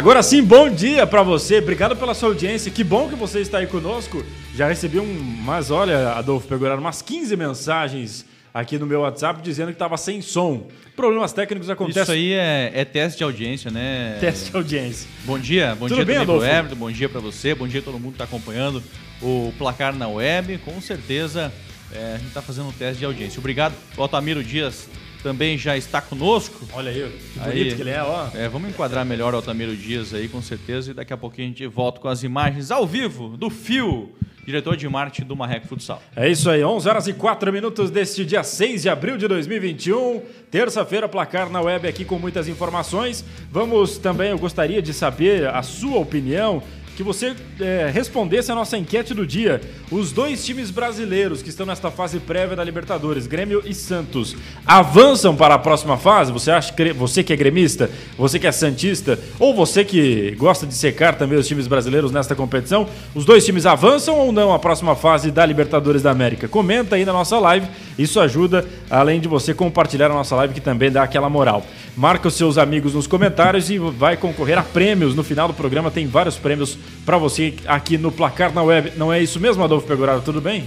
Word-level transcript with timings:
Agora 0.00 0.22
sim, 0.22 0.42
bom 0.42 0.70
dia 0.70 1.06
para 1.06 1.22
você. 1.22 1.58
Obrigado 1.58 1.94
pela 1.94 2.14
sua 2.14 2.30
audiência. 2.30 2.70
Que 2.70 2.82
bom 2.82 3.06
que 3.06 3.14
você 3.14 3.40
está 3.40 3.58
aí 3.58 3.66
conosco. 3.66 4.24
Já 4.54 4.66
recebi 4.66 4.98
um, 4.98 5.14
mas 5.44 5.70
olha, 5.70 6.12
Adolfo 6.12 6.48
Pegoraro, 6.48 6.80
umas 6.80 7.02
15 7.02 7.36
mensagens 7.36 8.24
aqui 8.52 8.78
no 8.78 8.86
meu 8.86 9.02
WhatsApp 9.02 9.42
dizendo 9.42 9.66
que 9.66 9.74
estava 9.74 9.98
sem 9.98 10.22
som. 10.22 10.68
Problemas 10.96 11.34
técnicos 11.34 11.68
acontecem. 11.68 12.02
Isso 12.02 12.12
aí 12.12 12.32
é, 12.32 12.72
é, 12.76 12.84
teste 12.86 13.18
de 13.18 13.24
audiência, 13.24 13.70
né? 13.70 14.16
Teste 14.18 14.50
de 14.50 14.56
audiência. 14.56 15.06
Bom 15.26 15.38
dia, 15.38 15.76
bom 15.78 15.86
Tudo 15.86 15.96
dia 15.96 16.04
bem, 16.06 16.16
Adolfo? 16.16 16.46
Everton, 16.46 16.76
bom 16.76 16.90
dia 16.90 17.08
para 17.10 17.20
você, 17.20 17.54
bom 17.54 17.68
dia 17.68 17.80
a 17.80 17.82
todo 17.82 17.98
mundo 17.98 18.12
que 18.12 18.22
está 18.22 18.24
acompanhando 18.24 18.82
o 19.20 19.52
placar 19.58 19.94
na 19.94 20.08
web. 20.08 20.56
Com 20.64 20.80
certeza 20.80 21.52
é, 21.92 22.14
a 22.14 22.16
gente 22.16 22.28
está 22.28 22.40
fazendo 22.40 22.68
um 22.68 22.72
teste 22.72 23.00
de 23.00 23.04
audiência. 23.04 23.38
Obrigado. 23.38 23.74
O 23.98 24.00
Altamiro 24.00 24.42
Dias 24.42 24.88
também 25.20 25.56
já 25.56 25.76
está 25.76 26.00
conosco. 26.00 26.66
Olha 26.72 26.90
aí, 26.90 27.20
que 27.32 27.38
bonito 27.38 27.56
Aí. 27.56 27.74
que 27.74 27.82
ele 27.82 27.90
é, 27.90 28.02
ó. 28.02 28.28
É, 28.34 28.48
vamos 28.48 28.70
enquadrar 28.70 29.04
melhor 29.04 29.32
o 29.32 29.36
Altamiro 29.36 29.76
Dias 29.76 30.12
aí, 30.14 30.28
com 30.28 30.42
certeza, 30.42 30.90
e 30.90 30.94
daqui 30.94 31.12
a 31.12 31.16
pouquinho 31.16 31.48
a 31.48 31.50
gente 31.50 31.66
volta 31.66 32.00
com 32.00 32.08
as 32.08 32.22
imagens 32.22 32.70
ao 32.70 32.86
vivo 32.86 33.36
do 33.36 33.50
Fio, 33.50 34.10
diretor 34.44 34.76
de 34.76 34.88
marketing 34.88 35.28
do 35.28 35.36
Marreco 35.36 35.68
Futsal. 35.68 36.02
É 36.16 36.28
isso 36.28 36.48
aí, 36.50 36.64
11 36.64 36.88
horas 36.88 37.06
e 37.06 37.12
4 37.12 37.52
minutos 37.52 37.90
deste 37.90 38.24
dia 38.24 38.42
6 38.42 38.82
de 38.82 38.88
abril 38.88 39.16
de 39.16 39.28
2021, 39.28 40.22
terça-feira, 40.50 41.08
placar 41.08 41.48
na 41.50 41.60
web 41.60 41.86
aqui 41.86 42.04
com 42.04 42.18
muitas 42.18 42.48
informações. 42.48 43.24
Vamos 43.50 43.98
também, 43.98 44.30
eu 44.30 44.38
gostaria 44.38 44.82
de 44.82 44.92
saber 44.92 45.46
a 45.48 45.62
sua 45.62 45.98
opinião, 45.98 46.62
que 47.00 47.04
você 47.04 47.34
é, 47.58 47.90
respondesse 47.90 48.52
a 48.52 48.54
nossa 48.54 48.76
enquete 48.76 49.14
do 49.14 49.26
dia. 49.26 49.58
Os 49.90 50.12
dois 50.12 50.44
times 50.44 50.70
brasileiros 50.70 51.40
que 51.40 51.48
estão 51.48 51.64
nesta 51.64 51.90
fase 51.90 52.20
prévia 52.20 52.54
da 52.54 52.62
Libertadores, 52.62 53.26
Grêmio 53.26 53.62
e 53.64 53.72
Santos, 53.72 54.36
avançam 54.66 55.34
para 55.34 55.54
a 55.54 55.58
próxima 55.58 55.96
fase? 55.96 56.30
Você 56.30 56.50
acha 56.50 56.70
que 56.74 56.92
você 56.92 57.24
que 57.24 57.32
é 57.32 57.36
gremista, 57.36 57.90
você 58.18 58.38
que 58.38 58.46
é 58.46 58.52
santista, 58.52 59.18
ou 59.38 59.54
você 59.54 59.82
que 59.82 60.32
gosta 60.32 60.66
de 60.66 60.74
secar 60.74 61.14
também 61.14 61.38
os 61.38 61.48
times 61.48 61.66
brasileiros 61.66 62.12
nesta 62.12 62.34
competição, 62.34 62.86
os 63.14 63.24
dois 63.24 63.46
times 63.46 63.64
avançam 63.64 64.18
ou 64.18 64.30
não 64.30 64.52
a 64.52 64.58
próxima 64.58 64.94
fase 64.94 65.30
da 65.30 65.46
Libertadores 65.46 66.02
da 66.02 66.10
América? 66.10 66.48
Comenta 66.48 66.96
aí 66.96 67.06
na 67.06 67.14
nossa 67.14 67.38
live, 67.38 67.66
isso 67.98 68.20
ajuda, 68.20 68.66
além 68.90 69.20
de 69.20 69.26
você 69.26 69.54
compartilhar 69.54 70.10
a 70.10 70.14
nossa 70.14 70.36
live, 70.36 70.52
que 70.52 70.60
também 70.60 70.92
dá 70.92 71.02
aquela 71.02 71.30
moral. 71.30 71.64
Marca 71.96 72.28
os 72.28 72.34
seus 72.34 72.56
amigos 72.56 72.94
nos 72.94 73.06
comentários 73.06 73.70
e 73.70 73.78
vai 73.78 74.16
concorrer 74.16 74.58
a 74.58 74.62
prêmios. 74.62 75.14
No 75.14 75.24
final 75.24 75.48
do 75.48 75.54
programa 75.54 75.90
tem 75.90 76.06
vários 76.06 76.36
prêmios 76.36 76.78
para 77.04 77.18
você 77.18 77.54
aqui 77.66 77.98
no 77.98 78.12
Placar 78.12 78.52
na 78.52 78.62
Web. 78.62 78.92
Não 78.96 79.12
é 79.12 79.22
isso 79.22 79.40
mesmo, 79.40 79.62
Adolfo 79.62 79.86
Pegoraro? 79.86 80.20
Tudo 80.20 80.40
bem? 80.40 80.64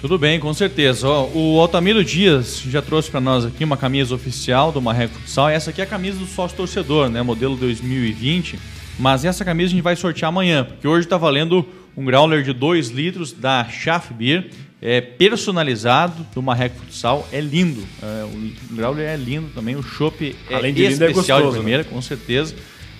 Tudo 0.00 0.18
bem, 0.18 0.40
com 0.40 0.52
certeza. 0.54 1.06
Ó, 1.06 1.28
o 1.34 1.60
Altamiro 1.60 2.02
Dias 2.02 2.62
já 2.66 2.80
trouxe 2.80 3.10
para 3.10 3.20
nós 3.20 3.44
aqui 3.44 3.62
uma 3.64 3.76
camisa 3.76 4.14
oficial 4.14 4.72
do 4.72 4.80
Marreco 4.80 5.14
Futsal. 5.14 5.50
Essa 5.50 5.70
aqui 5.70 5.80
é 5.80 5.84
a 5.84 5.86
camisa 5.86 6.18
do 6.18 6.26
sócio 6.26 6.56
torcedor, 6.56 7.10
né? 7.10 7.22
Modelo 7.22 7.54
2020. 7.56 8.58
Mas 8.98 9.24
essa 9.24 9.44
camisa 9.44 9.68
a 9.68 9.70
gente 9.72 9.82
vai 9.82 9.96
sortear 9.96 10.30
amanhã, 10.30 10.64
porque 10.64 10.88
hoje 10.88 11.06
está 11.06 11.18
valendo 11.18 11.66
um 11.96 12.04
growler 12.04 12.42
de 12.42 12.52
2 12.52 12.88
litros 12.88 13.32
da 13.32 13.64
Schaff 13.64 14.12
Beer, 14.14 14.50
é 14.82 15.00
personalizado 15.00 16.26
do 16.34 16.42
Marreco 16.42 16.78
Futsal. 16.80 17.28
É 17.30 17.40
lindo. 17.40 17.82
É, 18.02 18.24
o 18.24 18.74
growler 18.74 19.06
é 19.06 19.16
lindo 19.16 19.48
também. 19.54 19.76
O 19.76 19.82
chopp 19.82 20.34
é 20.48 20.54
Além 20.54 20.72
de 20.72 20.86
lindo, 20.86 21.04
é 21.04 21.10
especial 21.10 21.38
de 21.38 21.44
gostoso, 21.44 21.50
né? 21.50 21.58
primeira, 21.58 21.84
com 21.84 22.00
certeza. 22.00 22.54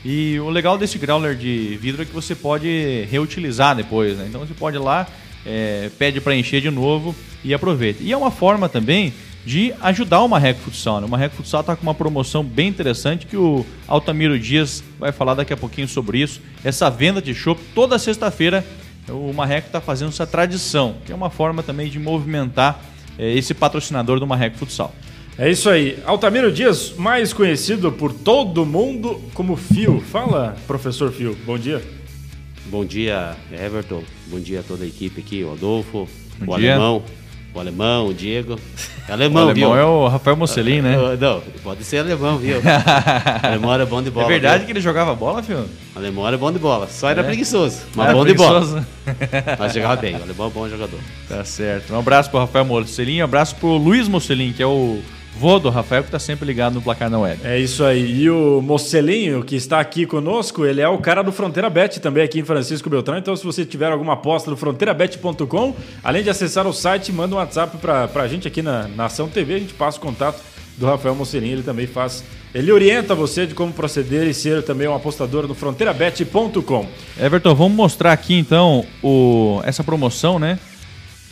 E 0.04 0.38
o 0.40 0.48
legal 0.48 0.78
desse 0.78 0.98
growler 0.98 1.36
de 1.36 1.76
vidro 1.80 2.02
é 2.02 2.04
que 2.04 2.12
você 2.12 2.34
pode 2.34 3.06
reutilizar 3.10 3.76
depois, 3.76 4.16
né? 4.16 4.26
Então 4.28 4.40
você 4.40 4.54
pode 4.54 4.76
ir 4.76 4.80
lá, 4.80 5.06
é, 5.44 5.90
pede 5.98 6.20
para 6.20 6.34
encher 6.34 6.60
de 6.60 6.70
novo 6.70 7.14
e 7.44 7.52
aproveita. 7.52 8.02
E 8.02 8.12
é 8.12 8.16
uma 8.16 8.30
forma 8.30 8.68
também 8.68 9.12
de 9.44 9.72
ajudar 9.80 10.20
o 10.20 10.28
Marreco 10.28 10.60
Futsal. 10.60 11.00
Né? 11.00 11.06
O 11.06 11.10
Marreco 11.10 11.36
Futsal 11.36 11.60
está 11.60 11.76
com 11.76 11.82
uma 11.82 11.94
promoção 11.94 12.44
bem 12.44 12.68
interessante 12.68 13.26
que 13.26 13.36
o 13.36 13.64
Altamiro 13.86 14.38
Dias 14.38 14.82
vai 14.98 15.12
falar 15.12 15.34
daqui 15.34 15.52
a 15.52 15.56
pouquinho 15.56 15.88
sobre 15.88 16.18
isso. 16.18 16.40
Essa 16.62 16.90
venda 16.90 17.20
de 17.20 17.34
chopp 17.34 17.60
toda 17.74 17.98
sexta-feira 17.98 18.64
o 19.08 19.32
Marreco 19.32 19.66
está 19.66 19.80
fazendo 19.80 20.08
essa 20.08 20.26
tradição, 20.26 20.96
que 21.04 21.12
é 21.12 21.14
uma 21.14 21.30
forma 21.30 21.62
também 21.62 21.88
de 21.88 21.98
movimentar 21.98 22.80
é, 23.18 23.32
esse 23.32 23.54
patrocinador 23.54 24.20
do 24.20 24.26
Marreco 24.26 24.56
Futsal. 24.56 24.94
É 25.38 25.50
isso 25.50 25.70
aí. 25.70 25.98
Altamiro 26.04 26.52
Dias, 26.52 26.92
mais 26.96 27.32
conhecido 27.32 27.90
por 27.90 28.12
todo 28.12 28.66
mundo 28.66 29.20
como 29.32 29.56
Fio. 29.56 30.00
Fala, 30.00 30.56
professor 30.66 31.10
Fio. 31.12 31.36
Bom 31.46 31.58
dia. 31.58 31.82
Bom 32.66 32.84
dia, 32.84 33.36
Everton. 33.50 34.02
Bom 34.26 34.38
dia 34.38 34.60
a 34.60 34.62
toda 34.62 34.84
a 34.84 34.86
equipe 34.86 35.20
aqui, 35.20 35.42
o 35.42 35.52
Adolfo, 35.52 36.06
Bom 36.40 36.54
o 36.54 36.58
dia. 36.58 36.74
Alemão, 36.74 37.02
o 37.52 37.58
Alemão, 37.58 38.06
o 38.08 38.14
Diego. 38.14 38.60
É 39.08 39.10
O 39.10 39.14
alemão, 39.14 39.42
alemão 39.48 39.70
viu? 39.72 39.76
é 39.80 39.84
o 39.84 40.06
Rafael 40.06 40.36
Mocelin, 40.36 40.80
né? 40.82 40.94
Não, 41.18 41.42
pode 41.64 41.82
ser 41.82 41.98
alemão, 41.98 42.38
viu? 42.38 42.58
o 42.58 42.62
alemão 43.46 43.72
era 43.74 43.84
bom 43.86 44.00
de 44.02 44.10
bola. 44.10 44.26
É 44.26 44.28
verdade 44.28 44.58
viu? 44.58 44.66
que 44.66 44.72
ele 44.72 44.80
jogava 44.80 45.14
bola, 45.16 45.42
filho? 45.42 45.68
O 45.96 45.98
alemão 45.98 46.28
era 46.28 46.38
bom 46.38 46.52
de 46.52 46.60
bola. 46.60 46.86
Só 46.86 47.08
era 47.08 47.22
É? 47.22 47.24
preguiçoso, 47.24 47.78
mas 47.96 48.08
Era 48.08 48.16
bom 48.16 48.24
de 48.26 48.34
bola. 48.34 48.60
preguiçoso. 48.60 48.86
Mas 49.58 49.72
jogava 49.74 49.96
bem. 49.96 50.14
O 50.16 50.22
alemão 50.22 50.46
é 50.46 50.50
bom 50.50 50.68
jogador. 50.68 51.00
Tá 51.28 51.42
certo. 51.44 51.92
Um 51.92 51.98
abraço 51.98 52.30
pro 52.30 52.38
Rafael 52.38 52.64
Mocelin, 52.64 53.22
um 53.22 53.24
abraço 53.24 53.56
pro 53.56 53.68
Luiz 53.76 54.06
Mocelin, 54.06 54.52
que 54.52 54.62
é 54.62 54.66
o 54.66 55.00
vô 55.36 55.58
do 55.58 55.70
Rafael, 55.70 56.02
que 56.04 56.10
tá 56.10 56.18
sempre 56.18 56.46
ligado 56.46 56.74
no 56.74 56.82
placar 56.82 57.08
na 57.08 57.18
web. 57.18 57.40
É 57.44 57.58
isso 57.58 57.84
aí. 57.84 58.22
E 58.22 58.30
o 58.30 58.60
Mocelinho, 58.60 59.42
que 59.42 59.56
está 59.56 59.80
aqui 59.80 60.06
conosco, 60.06 60.64
ele 60.66 60.80
é 60.80 60.88
o 60.88 60.98
cara 60.98 61.22
do 61.22 61.32
Fronteira 61.32 61.70
Bet 61.70 62.00
também 62.00 62.22
aqui 62.22 62.40
em 62.40 62.44
Francisco 62.44 62.90
Beltrão. 62.90 63.16
Então, 63.16 63.34
se 63.34 63.44
você 63.44 63.64
tiver 63.64 63.90
alguma 63.90 64.14
aposta 64.14 64.50
no 64.50 64.56
fronteirabet.com, 64.56 65.74
além 66.02 66.22
de 66.22 66.30
acessar 66.30 66.66
o 66.66 66.72
site, 66.72 67.12
manda 67.12 67.34
um 67.34 67.38
WhatsApp 67.38 67.78
pra, 67.78 68.08
pra 68.08 68.28
gente 68.28 68.46
aqui 68.46 68.60
na, 68.60 68.88
na 68.88 69.06
Ação 69.06 69.28
TV, 69.28 69.54
a 69.54 69.58
gente 69.58 69.74
passa 69.74 69.98
o 69.98 70.00
contato 70.00 70.42
do 70.76 70.86
Rafael 70.86 71.14
Mocelinho. 71.14 71.54
Ele 71.54 71.62
também 71.62 71.86
faz. 71.86 72.24
Ele 72.52 72.72
orienta 72.72 73.14
você 73.14 73.46
de 73.46 73.54
como 73.54 73.72
proceder 73.72 74.26
e 74.26 74.34
ser 74.34 74.62
também 74.64 74.88
um 74.88 74.94
apostador 74.94 75.46
no 75.46 75.54
fronteirabet.com. 75.54 76.86
Everton, 77.18 77.54
vamos 77.54 77.76
mostrar 77.76 78.12
aqui 78.12 78.34
então 78.34 78.84
o, 79.02 79.60
essa 79.64 79.84
promoção, 79.84 80.38
né? 80.38 80.58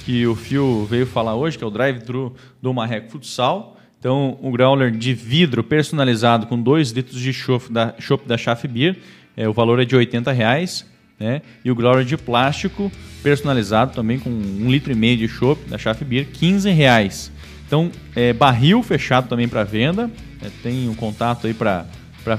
Que 0.04 0.26
o 0.26 0.36
Fio 0.36 0.86
veio 0.88 1.06
falar 1.06 1.34
hoje, 1.34 1.58
que 1.58 1.64
é 1.64 1.66
o 1.66 1.70
drive-thru 1.70 2.34
do 2.62 2.72
Marreco 2.72 3.10
Futsal. 3.10 3.77
Então, 3.98 4.38
o 4.40 4.50
growler 4.52 4.90
de 4.90 5.12
vidro 5.12 5.64
personalizado 5.64 6.46
com 6.46 6.60
2 6.60 6.90
litros 6.92 7.20
de 7.20 7.32
chopp 7.32 7.72
da, 7.72 7.94
chopp 7.98 8.26
da 8.28 8.36
Beer, 8.68 8.96
é, 9.36 9.48
o 9.48 9.52
valor 9.52 9.80
é 9.80 9.84
de 9.84 9.96
80 9.96 10.30
reais, 10.30 10.86
né? 11.18 11.42
E 11.64 11.70
o 11.70 11.74
growler 11.74 12.04
de 12.04 12.16
plástico 12.16 12.92
personalizado 13.22 13.92
também 13.92 14.18
com 14.18 14.30
1,5 14.30 14.70
litro 14.70 14.92
e 14.92 14.94
meio 14.94 15.16
de 15.16 15.26
chopp 15.26 15.68
da 15.68 15.76
Schaff 15.76 16.04
Beer, 16.04 16.28
15 16.32 16.70
reais. 16.70 17.32
Então, 17.66 17.90
é, 18.14 18.32
barril 18.32 18.82
fechado 18.82 19.28
também 19.28 19.48
para 19.48 19.64
venda. 19.64 20.06
né? 20.06 20.50
tem 20.62 20.88
um 20.88 20.94
contato 20.94 21.46
aí 21.46 21.54
para 21.54 21.86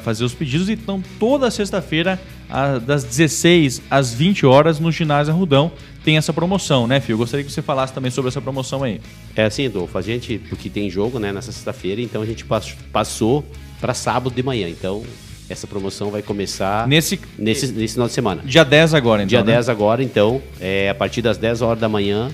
fazer 0.02 0.24
os 0.24 0.34
pedidos. 0.34 0.70
Então, 0.70 1.04
toda 1.20 1.52
sexta-feira, 1.52 2.20
a- 2.50 2.78
das 2.80 3.04
16 3.04 3.82
às 3.90 4.14
20 4.14 4.46
horas, 4.46 4.80
no 4.80 4.92
ginásio 4.92 5.34
Arrudão, 5.34 5.72
tem 6.04 6.18
essa 6.18 6.32
promoção, 6.34 6.88
né, 6.88 7.00
Fio? 7.00 7.18
Gostaria 7.18 7.46
que 7.46 7.52
você 7.52 7.62
falasse 7.62 7.94
também 7.94 8.10
sobre 8.12 8.30
essa 8.30 8.42
promoção 8.42 8.84
aí. 8.84 9.00
É 9.36 9.44
assim, 9.44 9.66
Adolfo, 9.68 9.98
a 9.98 10.02
gente, 10.02 10.38
porque 10.50 10.70
tem 10.70 10.90
jogo 10.90 11.20
né, 11.20 11.32
nessa 11.32 11.52
sexta-feira, 11.52 12.02
então 12.02 12.22
a 12.22 12.26
gente 12.26 12.46
pas- 12.46 12.76
passou 12.92 13.46
para 13.80 13.94
sábado 13.94 14.34
de 14.34 14.42
manhã. 14.44 14.68
Então, 14.70 15.04
essa 15.50 15.68
promoção 15.68 16.10
vai 16.12 16.22
começar 16.22 16.88
Nesse 16.88 17.20
nesse, 17.38 17.68
nesse 17.74 17.94
final 17.94 18.08
de 18.08 18.14
semana. 18.14 18.42
dia 18.46 18.64
10 18.64 18.94
agora, 18.94 19.22
então. 19.24 19.28
Dia 19.30 19.44
né? 19.44 19.54
10 19.54 19.68
agora, 19.70 20.04
então, 20.04 20.42
é, 20.60 20.90
a 20.90 20.96
partir 20.96 21.22
das 21.22 21.38
10 21.38 21.62
horas 21.62 21.80
da 21.80 21.90
manhã 21.90 22.30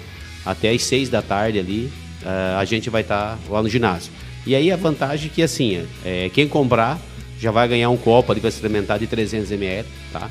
até 0.46 0.70
as 0.72 0.84
6 0.84 1.09
da 1.09 1.22
tarde 1.22 1.58
ali, 1.59 1.92
ah, 2.25 2.58
a 2.59 2.66
gente 2.66 2.90
vai 2.90 3.02
estar 3.02 3.38
lá 3.50 3.62
no 3.64 3.70
ginásio. 3.70 4.12
E 4.46 4.54
aí 4.56 4.72
a 4.72 4.75
vantagem 4.75 5.28
é 5.28 5.34
que, 5.34 5.42
assim, 5.42 5.86
é, 6.06 6.30
quem 6.34 6.48
comprar 6.48 7.00
já 7.40 7.52
vai 7.52 7.68
ganhar 7.68 7.90
um 7.90 7.98
copo 7.98 8.32
ali 8.32 8.40
para 8.42 8.50
experimentar 8.50 8.98
de 9.00 9.08
300 9.08 9.52
ml, 9.52 9.88
tá? 10.12 10.30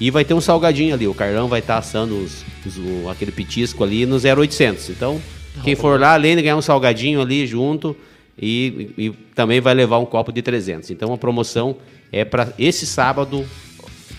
E 0.00 0.10
vai 0.10 0.24
ter 0.24 0.34
um 0.34 0.40
salgadinho 0.40 0.94
ali, 0.94 1.06
o 1.06 1.14
Carlão 1.14 1.48
vai 1.48 1.60
estar 1.60 1.78
assando 1.78 2.16
os- 2.16 2.44
os- 2.66 2.76
o- 2.78 3.08
aquele 3.08 3.30
petisco 3.32 3.84
ali 3.84 4.04
no 4.06 4.18
0800. 4.18 4.90
Então, 4.90 5.20
quem 5.62 5.74
for 5.74 5.98
lá, 6.00 6.14
além 6.14 6.34
de 6.36 6.42
ganhar 6.42 6.56
um 6.56 6.62
salgadinho 6.62 7.20
ali 7.20 7.46
junto, 7.46 7.96
e, 8.40 8.90
e 8.96 9.10
também 9.34 9.60
vai 9.60 9.74
levar 9.74 9.98
um 9.98 10.06
copo 10.06 10.32
de 10.32 10.40
300. 10.42 10.90
Então, 10.90 11.12
a 11.12 11.18
promoção 11.18 11.76
é 12.10 12.24
para 12.24 12.52
esse 12.58 12.86
sábado, 12.86 13.44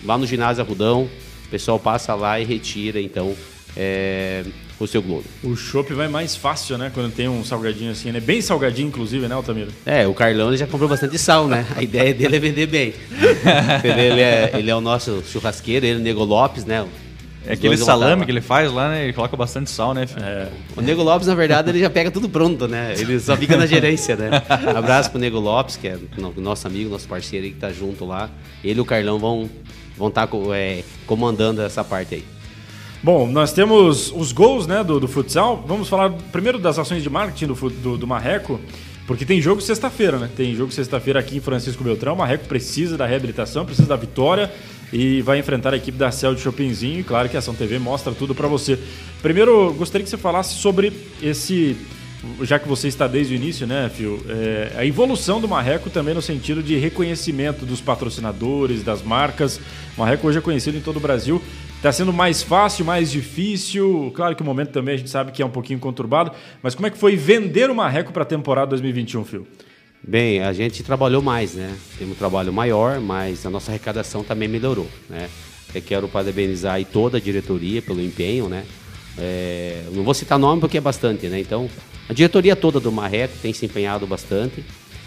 lá 0.04 0.16
no 0.16 0.26
ginásio 0.26 0.62
Arrudão. 0.62 1.08
O 1.46 1.48
pessoal 1.50 1.78
passa 1.78 2.14
lá 2.14 2.40
e 2.40 2.44
retira, 2.44 3.00
então, 3.00 3.34
é, 3.76 4.44
o 4.78 4.86
seu 4.86 5.00
Globo. 5.00 5.24
O 5.42 5.54
chopp 5.56 5.92
vai 5.94 6.08
mais 6.08 6.34
fácil, 6.36 6.76
né? 6.76 6.90
Quando 6.92 7.12
tem 7.12 7.28
um 7.28 7.44
salgadinho 7.44 7.92
assim, 7.92 8.10
né? 8.10 8.20
Bem 8.20 8.40
salgadinho, 8.40 8.88
inclusive, 8.88 9.26
né, 9.28 9.34
Altamiro? 9.34 9.70
É, 9.86 10.06
o 10.06 10.12
Carlão 10.14 10.48
ele 10.48 10.56
já 10.56 10.66
comprou 10.66 10.88
bastante 10.88 11.16
sal, 11.18 11.46
né? 11.46 11.64
A 11.76 11.82
ideia 11.82 12.12
dele 12.12 12.36
é 12.36 12.40
vender 12.40 12.66
bem. 12.66 12.92
ele, 13.84 14.20
é, 14.20 14.50
ele 14.54 14.70
é 14.70 14.74
o 14.76 14.80
nosso 14.80 15.22
churrasqueiro, 15.30 15.86
ele, 15.86 15.98
o 16.00 16.02
Nego 16.02 16.24
Lopes, 16.24 16.64
né? 16.64 16.86
É 17.46 17.52
Os 17.52 17.58
aquele 17.58 17.74
estar 17.74 17.86
salame 17.86 18.20
lá. 18.20 18.24
que 18.24 18.32
ele 18.32 18.40
faz 18.40 18.72
lá, 18.72 18.88
né? 18.88 19.04
Ele 19.04 19.12
coloca 19.12 19.36
bastante 19.36 19.70
sal, 19.70 19.92
né? 19.92 20.06
É. 20.20 20.48
O 20.76 20.80
Nego 20.80 21.02
Lopes, 21.02 21.26
na 21.28 21.34
verdade, 21.34 21.68
ele 21.70 21.78
já 21.78 21.90
pega 21.90 22.10
tudo 22.10 22.26
pronto, 22.28 22.66
né? 22.66 22.94
Ele 22.96 23.20
só 23.20 23.36
fica 23.36 23.54
na 23.56 23.66
gerência, 23.66 24.16
né? 24.16 24.30
Abraço 24.74 25.10
pro 25.10 25.20
Nego 25.20 25.38
Lopes, 25.38 25.76
que 25.76 25.88
é 25.88 25.98
no- 26.16 26.32
nosso 26.38 26.66
amigo, 26.66 26.88
nosso 26.90 27.06
parceiro 27.06 27.44
aí 27.44 27.52
que 27.52 27.58
tá 27.60 27.70
junto 27.70 28.04
lá. 28.06 28.30
Ele 28.64 28.78
e 28.78 28.80
o 28.80 28.84
Carlão 28.84 29.18
vão 29.18 29.48
vão 29.96 30.08
estar 30.08 30.26
comandando 31.06 31.60
essa 31.62 31.84
parte 31.84 32.14
aí. 32.16 32.24
Bom, 33.04 33.28
nós 33.30 33.52
temos 33.52 34.10
os 34.16 34.32
gols 34.32 34.66
né, 34.66 34.82
do, 34.82 34.98
do 34.98 35.06
futsal. 35.06 35.62
Vamos 35.68 35.90
falar 35.90 36.08
primeiro 36.32 36.58
das 36.58 36.78
ações 36.78 37.02
de 37.02 37.10
marketing 37.10 37.48
do, 37.48 37.54
do, 37.68 37.98
do 37.98 38.06
Marreco. 38.06 38.58
Porque 39.06 39.26
tem 39.26 39.42
jogo 39.42 39.60
sexta-feira, 39.60 40.18
né? 40.18 40.30
Tem 40.34 40.54
jogo 40.54 40.72
sexta-feira 40.72 41.20
aqui 41.20 41.36
em 41.36 41.40
Francisco 41.40 41.84
Beltrão. 41.84 42.14
O 42.14 42.16
Marreco 42.16 42.46
precisa 42.46 42.96
da 42.96 43.04
reabilitação, 43.04 43.66
precisa 43.66 43.86
da 43.86 43.96
vitória 43.96 44.50
e 44.90 45.20
vai 45.20 45.38
enfrentar 45.38 45.74
a 45.74 45.76
equipe 45.76 45.98
da 45.98 46.10
Cel 46.10 46.34
de 46.34 46.40
Chopinzinho. 46.40 47.00
E 47.00 47.04
claro 47.04 47.28
que 47.28 47.36
a 47.36 47.40
Ação 47.40 47.54
TV 47.54 47.78
mostra 47.78 48.14
tudo 48.14 48.34
para 48.34 48.48
você. 48.48 48.78
Primeiro, 49.20 49.74
gostaria 49.74 50.02
que 50.02 50.08
você 50.08 50.16
falasse 50.16 50.54
sobre 50.54 50.90
esse 51.22 51.76
já 52.40 52.58
que 52.58 52.66
você 52.66 52.88
está 52.88 53.06
desde 53.06 53.34
o 53.34 53.36
início, 53.36 53.66
né, 53.66 53.90
Fio, 53.94 54.24
é, 54.28 54.72
a 54.76 54.86
evolução 54.86 55.40
do 55.40 55.46
Marreco 55.46 55.90
também 55.90 56.14
no 56.14 56.22
sentido 56.22 56.62
de 56.62 56.76
reconhecimento 56.76 57.66
dos 57.66 57.82
patrocinadores, 57.82 58.82
das 58.82 59.02
marcas. 59.02 59.60
O 59.96 60.00
Marreco 60.00 60.26
hoje 60.26 60.38
é 60.38 60.40
conhecido 60.40 60.78
em 60.78 60.80
todo 60.80 60.96
o 60.96 61.00
Brasil. 61.00 61.42
Está 61.84 61.92
sendo 61.92 62.14
mais 62.14 62.42
fácil, 62.42 62.82
mais 62.82 63.10
difícil? 63.10 64.10
Claro 64.16 64.34
que 64.34 64.40
o 64.40 64.44
momento 64.44 64.70
também 64.70 64.94
a 64.94 64.96
gente 64.96 65.10
sabe 65.10 65.32
que 65.32 65.42
é 65.42 65.44
um 65.44 65.50
pouquinho 65.50 65.78
conturbado, 65.78 66.32
mas 66.62 66.74
como 66.74 66.86
é 66.86 66.90
que 66.90 66.96
foi 66.96 67.14
vender 67.14 67.68
o 67.68 67.74
Marreco 67.74 68.10
para 68.10 68.22
a 68.22 68.24
temporada 68.24 68.70
2021, 68.70 69.22
Fio? 69.22 69.46
Bem, 70.02 70.40
a 70.40 70.50
gente 70.54 70.82
trabalhou 70.82 71.20
mais, 71.20 71.52
né? 71.52 71.76
Temos 71.98 72.14
um 72.14 72.18
trabalho 72.18 72.50
maior, 72.54 73.00
mas 73.00 73.44
a 73.44 73.50
nossa 73.50 73.70
arrecadação 73.70 74.24
também 74.24 74.48
melhorou, 74.48 74.88
né? 75.10 75.28
Eu 75.74 75.82
quero 75.82 76.08
parabenizar 76.08 76.76
aí 76.76 76.86
toda 76.86 77.18
a 77.18 77.20
diretoria 77.20 77.82
pelo 77.82 78.00
empenho, 78.00 78.48
né? 78.48 78.64
É, 79.18 79.82
não 79.92 80.04
vou 80.04 80.14
citar 80.14 80.38
nome 80.38 80.62
porque 80.62 80.78
é 80.78 80.80
bastante, 80.80 81.26
né? 81.26 81.38
Então, 81.38 81.68
a 82.08 82.14
diretoria 82.14 82.56
toda 82.56 82.80
do 82.80 82.90
Marreco 82.90 83.34
tem 83.42 83.52
se 83.52 83.66
empenhado 83.66 84.06
bastante 84.06 84.64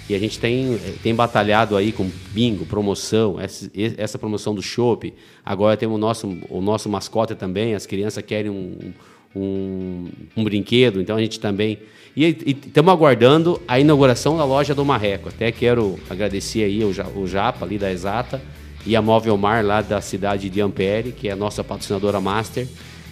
e 0.09 0.15
a 0.15 0.19
gente 0.19 0.39
tem, 0.39 0.73
eh, 0.73 0.93
tem 1.03 1.13
batalhado 1.13 1.75
aí 1.75 1.91
com 1.91 2.09
bingo, 2.31 2.65
promoção, 2.65 3.39
essa, 3.39 3.69
essa 3.97 4.17
promoção 4.17 4.55
do 4.55 4.61
chopp. 4.61 5.13
Agora 5.45 5.75
temos 5.75 5.95
o 5.95 5.99
nosso, 5.99 6.37
o 6.49 6.61
nosso 6.61 6.89
mascote 6.89 7.35
também, 7.35 7.75
as 7.75 7.85
crianças 7.85 8.23
querem 8.23 8.49
um, 8.49 8.93
um, 9.35 10.07
um 10.35 10.43
brinquedo, 10.43 11.01
então 11.01 11.17
a 11.17 11.21
gente 11.21 11.39
também. 11.39 11.79
E 12.15 12.25
estamos 12.65 12.91
aguardando 12.91 13.61
a 13.67 13.79
inauguração 13.79 14.37
da 14.37 14.45
loja 14.45 14.73
do 14.73 14.83
Marreco. 14.83 15.29
Até 15.29 15.51
quero 15.51 15.99
agradecer 16.09 16.63
aí 16.63 16.83
o, 16.83 16.91
o 17.15 17.27
Japa 17.27 17.65
ali 17.65 17.77
da 17.77 17.91
Exata 17.91 18.41
e 18.85 18.95
a 18.95 19.01
Móvel 19.01 19.37
Mar 19.37 19.63
lá 19.63 19.81
da 19.81 20.01
cidade 20.01 20.49
de 20.49 20.61
Ampere, 20.61 21.11
que 21.11 21.27
é 21.27 21.33
a 21.33 21.35
nossa 21.35 21.63
patrocinadora 21.63 22.19
master 22.19 22.67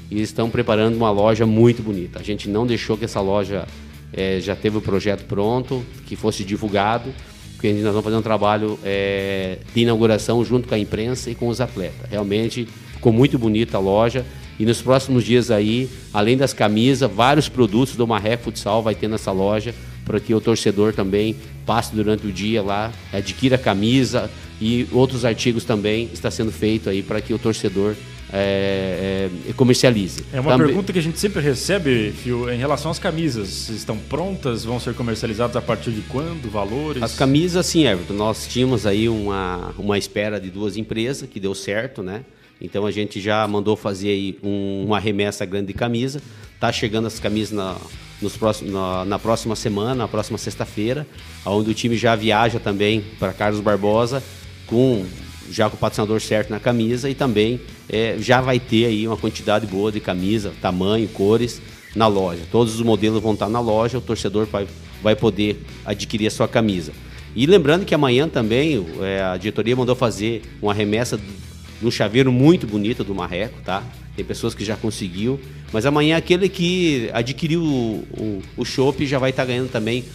e 0.09 0.21
estão 0.21 0.49
preparando 0.49 0.95
uma 0.95 1.11
loja 1.11 1.45
muito 1.45 1.81
bonita. 1.81 2.19
A 2.19 2.23
gente 2.23 2.49
não 2.49 2.65
deixou 2.65 2.97
que 2.97 3.05
essa 3.05 3.21
loja 3.21 3.67
é, 4.15 4.39
já 4.39 4.55
teve 4.55 4.77
o 4.77 4.81
projeto 4.81 5.25
pronto, 5.25 5.85
que 6.05 6.15
fosse 6.15 6.43
divulgado, 6.43 7.13
porque 7.53 7.73
nós 7.73 7.91
vamos 7.91 8.03
fazer 8.03 8.15
um 8.15 8.21
trabalho 8.21 8.79
é, 8.83 9.57
de 9.73 9.81
inauguração 9.81 10.43
junto 10.43 10.67
com 10.67 10.75
a 10.75 10.79
imprensa 10.79 11.29
e 11.29 11.35
com 11.35 11.47
os 11.47 11.59
atletas. 11.59 12.09
Realmente 12.09 12.67
ficou 12.93 13.11
muito 13.11 13.37
bonita 13.37 13.77
a 13.77 13.79
loja 13.79 14.25
e 14.57 14.65
nos 14.65 14.81
próximos 14.81 15.23
dias 15.23 15.51
aí, 15.51 15.89
além 16.13 16.37
das 16.37 16.53
camisas, 16.53 17.11
vários 17.11 17.49
produtos 17.49 17.95
do 17.95 18.07
Marré 18.07 18.37
Futsal 18.37 18.81
vai 18.81 18.95
ter 18.95 19.09
nessa 19.09 19.31
loja 19.31 19.75
para 20.05 20.19
que 20.19 20.33
o 20.33 20.39
torcedor 20.39 20.93
também 20.93 21.35
passe 21.65 21.93
durante 21.93 22.27
o 22.27 22.31
dia 22.31 22.61
lá, 22.61 22.91
adquira 23.11 23.57
camisa 23.57 24.29
e 24.61 24.87
outros 24.91 25.25
artigos 25.25 25.65
também 25.65 26.09
está 26.13 26.31
sendo 26.31 26.51
feito 26.51 26.89
aí 26.89 27.03
para 27.03 27.19
que 27.19 27.33
o 27.33 27.39
torcedor 27.39 27.95
é, 28.37 29.29
é, 29.47 29.53
comercialize. 29.53 30.25
É 30.33 30.39
uma 30.41 30.51
Também... 30.51 30.67
pergunta 30.67 30.91
que 30.91 30.99
a 30.99 31.01
gente 31.01 31.17
sempre 31.17 31.41
recebe, 31.41 32.11
Fio, 32.11 32.51
em 32.51 32.57
relação 32.57 32.91
às 32.91 32.99
camisas. 32.99 33.69
Estão 33.69 33.97
prontas? 33.97 34.65
Vão 34.65 34.79
ser 34.79 34.93
comercializadas 34.93 35.55
a 35.55 35.61
partir 35.61 35.91
de 35.91 36.01
quando? 36.01 36.49
Valores? 36.51 37.01
As 37.01 37.15
camisas, 37.15 37.65
sim, 37.65 37.85
Everton. 37.85 38.13
Nós 38.13 38.45
tínhamos 38.45 38.85
aí 38.85 39.07
uma, 39.07 39.73
uma 39.77 39.97
espera 39.97 40.39
de 40.39 40.49
duas 40.49 40.75
empresas 40.75 41.29
que 41.29 41.39
deu 41.39 41.55
certo, 41.55 42.03
né? 42.03 42.25
Então 42.59 42.85
a 42.85 42.91
gente 42.91 43.21
já 43.21 43.47
mandou 43.47 43.75
fazer 43.75 44.09
aí 44.09 44.37
um, 44.43 44.85
uma 44.85 44.99
remessa 44.99 45.45
grande 45.45 45.67
de 45.67 45.73
camisa. 45.73 46.21
Tá 46.59 46.71
chegando 46.71 47.07
as 47.07 47.19
camisas 47.19 47.51
na, 47.51 47.77
nos 48.21 48.35
próximos, 48.35 48.73
na, 48.73 49.05
na 49.05 49.19
próxima 49.19 49.55
semana, 49.55 49.95
na 49.95 50.07
próxima 50.07 50.37
sexta-feira, 50.37 51.07
onde 51.45 51.69
o 51.69 51.73
time 51.73 51.95
já 51.95 52.15
viaja 52.15 52.59
também 52.59 53.03
para 53.19 53.33
Carlos 53.33 53.61
Barbosa 53.61 54.21
com 54.67 55.05
já 55.51 55.69
com 55.69 55.75
o 55.75 55.79
patrocinador 55.79 56.19
certo 56.19 56.49
na 56.49 56.59
camisa 56.59 57.09
e 57.09 57.15
também 57.15 57.59
é, 57.89 58.17
já 58.19 58.41
vai 58.41 58.59
ter 58.59 58.85
aí 58.85 59.07
uma 59.07 59.17
quantidade 59.17 59.65
boa 59.67 59.91
de 59.91 59.99
camisa, 59.99 60.53
tamanho, 60.61 61.07
cores 61.09 61.61
na 61.95 62.07
loja. 62.07 62.41
Todos 62.51 62.75
os 62.75 62.81
modelos 62.81 63.21
vão 63.21 63.33
estar 63.33 63.49
na 63.49 63.59
loja, 63.59 63.97
o 63.97 64.01
torcedor 64.01 64.45
vai, 64.45 64.67
vai 65.01 65.15
poder 65.15 65.63
adquirir 65.85 66.27
a 66.27 66.31
sua 66.31 66.47
camisa. 66.47 66.91
E 67.35 67.45
lembrando 67.45 67.85
que 67.85 67.93
amanhã 67.93 68.27
também 68.27 68.85
é, 69.01 69.21
a 69.21 69.37
diretoria 69.37 69.75
mandou 69.75 69.95
fazer 69.95 70.41
uma 70.61 70.73
remessa 70.73 71.17
de 71.17 71.85
um 71.85 71.91
chaveiro 71.91 72.31
muito 72.31 72.65
bonito 72.65 73.03
do 73.03 73.13
Marreco, 73.13 73.61
tá? 73.61 73.83
Tem 74.15 74.23
pessoas 74.23 74.55
que 74.55 74.63
já 74.63 74.77
conseguiu, 74.77 75.39
mas 75.73 75.85
amanhã 75.85 76.15
aquele 76.15 76.47
que 76.47 77.09
adquiriu 77.13 77.61
o, 77.61 78.41
o, 78.57 78.65
já 79.01 79.19
vai 79.19 79.31
estar 79.31 79.43
ganhando 79.43 79.69
também 79.69 80.05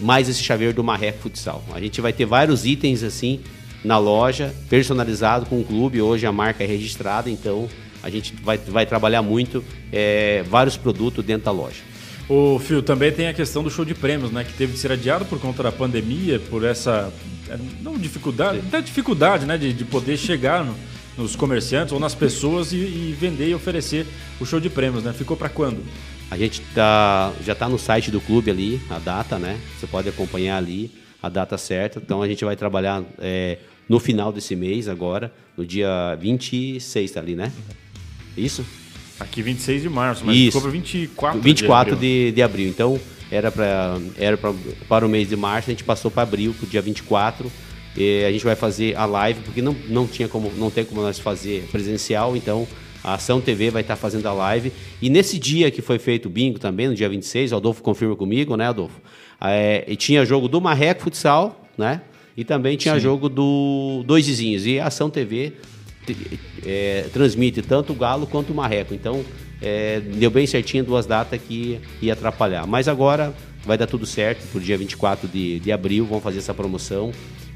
mais 0.00 0.28
esse 0.28 0.42
chaveiro 0.42 0.72
do 0.72 0.84
Marreco 0.84 1.18
Futsal. 1.22 1.64
A 1.74 1.80
gente 1.80 2.00
vai 2.00 2.12
ter 2.12 2.24
vários 2.24 2.64
itens 2.64 3.02
assim 3.02 3.40
na 3.84 3.98
loja, 3.98 4.54
personalizado 4.68 5.46
com 5.46 5.60
o 5.60 5.64
clube. 5.64 6.00
Hoje 6.00 6.26
a 6.26 6.32
marca 6.32 6.62
é 6.62 6.66
registrada, 6.66 7.28
então 7.30 7.68
a 8.02 8.10
gente 8.10 8.34
vai, 8.42 8.58
vai 8.58 8.86
trabalhar 8.86 9.22
muito 9.22 9.64
é, 9.92 10.44
vários 10.48 10.76
produtos 10.76 11.24
dentro 11.24 11.44
da 11.44 11.50
loja. 11.50 11.92
O 12.28 12.58
Fio, 12.58 12.82
também 12.82 13.12
tem 13.12 13.28
a 13.28 13.34
questão 13.34 13.62
do 13.62 13.70
show 13.70 13.84
de 13.84 13.94
prêmios, 13.94 14.30
né? 14.30 14.44
Que 14.44 14.52
teve 14.52 14.72
que 14.72 14.78
ser 14.78 14.92
adiado 14.92 15.24
por 15.24 15.40
conta 15.40 15.62
da 15.62 15.72
pandemia, 15.72 16.38
por 16.38 16.64
essa. 16.64 17.12
É, 17.48 17.58
não 17.82 17.98
dificuldade, 17.98 18.58
até 18.58 18.80
dificuldade, 18.80 19.44
né? 19.44 19.58
De, 19.58 19.72
de 19.72 19.84
poder 19.84 20.16
chegar 20.16 20.64
no, 20.64 20.74
nos 21.18 21.36
comerciantes 21.36 21.92
ou 21.92 22.00
nas 22.00 22.14
pessoas 22.14 22.72
e, 22.72 22.76
e, 22.76 23.16
vender 23.18 23.48
e 23.48 23.54
oferecer 23.54 24.06
o 24.40 24.46
show 24.46 24.60
de 24.60 24.70
prêmios, 24.70 25.02
né? 25.02 25.12
Ficou 25.12 25.36
para 25.36 25.48
quando? 25.48 25.82
A 26.30 26.36
gente 26.38 26.62
tá, 26.74 27.32
já 27.44 27.52
está 27.52 27.68
no 27.68 27.78
site 27.78 28.10
do 28.10 28.20
clube 28.20 28.50
ali, 28.50 28.80
a 28.88 28.98
data, 28.98 29.38
né? 29.38 29.58
Você 29.78 29.86
pode 29.86 30.08
acompanhar 30.08 30.56
ali 30.56 30.90
a 31.22 31.28
data 31.28 31.58
certa. 31.58 31.98
Então 31.98 32.22
a 32.22 32.28
gente 32.28 32.44
vai 32.44 32.56
trabalhar 32.56 33.02
é, 33.18 33.58
no 33.92 34.00
final 34.00 34.32
desse 34.32 34.56
mês 34.56 34.88
agora, 34.88 35.30
no 35.54 35.66
dia 35.66 36.16
26 36.18 37.10
tá 37.10 37.20
ali, 37.20 37.36
né? 37.36 37.52
Isso? 38.34 38.64
Aqui 39.20 39.42
26 39.42 39.82
de 39.82 39.90
março, 39.90 40.24
mas 40.24 40.34
Isso. 40.34 40.46
ficou 40.46 40.62
para 40.62 40.70
24, 40.70 41.40
24 41.42 41.90
de 41.90 41.96
abril. 41.96 42.00
De, 42.00 42.32
de 42.32 42.42
abril. 42.42 42.68
Então, 42.70 42.98
era, 43.30 43.52
pra, 43.52 43.98
era 44.16 44.38
pra, 44.38 44.54
para 44.88 45.04
o 45.04 45.10
mês 45.10 45.28
de 45.28 45.36
março, 45.36 45.68
a 45.68 45.74
gente 45.74 45.84
passou 45.84 46.10
para 46.10 46.22
abril, 46.22 46.54
para 46.54 46.64
o 46.64 46.68
dia 46.70 46.80
24. 46.80 47.52
E 47.94 48.24
a 48.24 48.32
gente 48.32 48.42
vai 48.42 48.56
fazer 48.56 48.96
a 48.96 49.04
live, 49.04 49.42
porque 49.42 49.60
não, 49.60 49.76
não, 49.90 50.06
tinha 50.06 50.26
como, 50.26 50.50
não 50.56 50.70
tem 50.70 50.86
como 50.86 51.02
nós 51.02 51.18
fazer 51.18 51.68
presencial, 51.70 52.34
então 52.34 52.66
a 53.04 53.12
Ação 53.14 53.42
TV 53.42 53.68
vai 53.68 53.82
estar 53.82 53.96
fazendo 53.96 54.26
a 54.26 54.32
live. 54.32 54.72
E 55.02 55.10
nesse 55.10 55.38
dia 55.38 55.70
que 55.70 55.82
foi 55.82 55.98
feito 55.98 56.26
o 56.26 56.30
bingo 56.30 56.58
também, 56.58 56.88
no 56.88 56.94
dia 56.94 57.10
26, 57.10 57.52
o 57.52 57.56
Adolfo 57.56 57.82
confirma 57.82 58.16
comigo, 58.16 58.56
né, 58.56 58.68
Adolfo? 58.68 58.98
É, 59.38 59.84
e 59.86 59.96
tinha 59.96 60.24
jogo 60.24 60.48
do 60.48 60.62
Marreco 60.62 61.02
Futsal, 61.02 61.68
né? 61.76 62.00
E 62.36 62.44
também 62.44 62.76
tinha 62.76 62.94
Sim. 62.94 63.00
jogo 63.00 63.28
do 63.28 64.02
Dois 64.06 64.26
Vizinhos. 64.26 64.66
E 64.66 64.80
a 64.80 64.86
Ação 64.86 65.10
TV 65.10 65.52
é, 66.64 67.06
transmite 67.12 67.62
tanto 67.62 67.92
o 67.92 67.96
Galo 67.96 68.26
quanto 68.26 68.52
o 68.52 68.54
Marreco. 68.54 68.94
Então, 68.94 69.24
é, 69.60 70.00
deu 70.00 70.30
bem 70.30 70.46
certinho 70.46 70.84
duas 70.84 71.06
datas 71.06 71.40
que 71.40 71.80
ia 72.00 72.12
atrapalhar. 72.12 72.66
Mas 72.66 72.88
agora 72.88 73.34
vai 73.64 73.78
dar 73.78 73.86
tudo 73.86 74.06
certo. 74.06 74.46
Por 74.50 74.60
dia 74.60 74.76
24 74.76 75.28
de, 75.28 75.60
de 75.60 75.72
abril, 75.72 76.06
vamos 76.06 76.24
fazer 76.24 76.38
essa 76.38 76.54
promoção. 76.54 77.12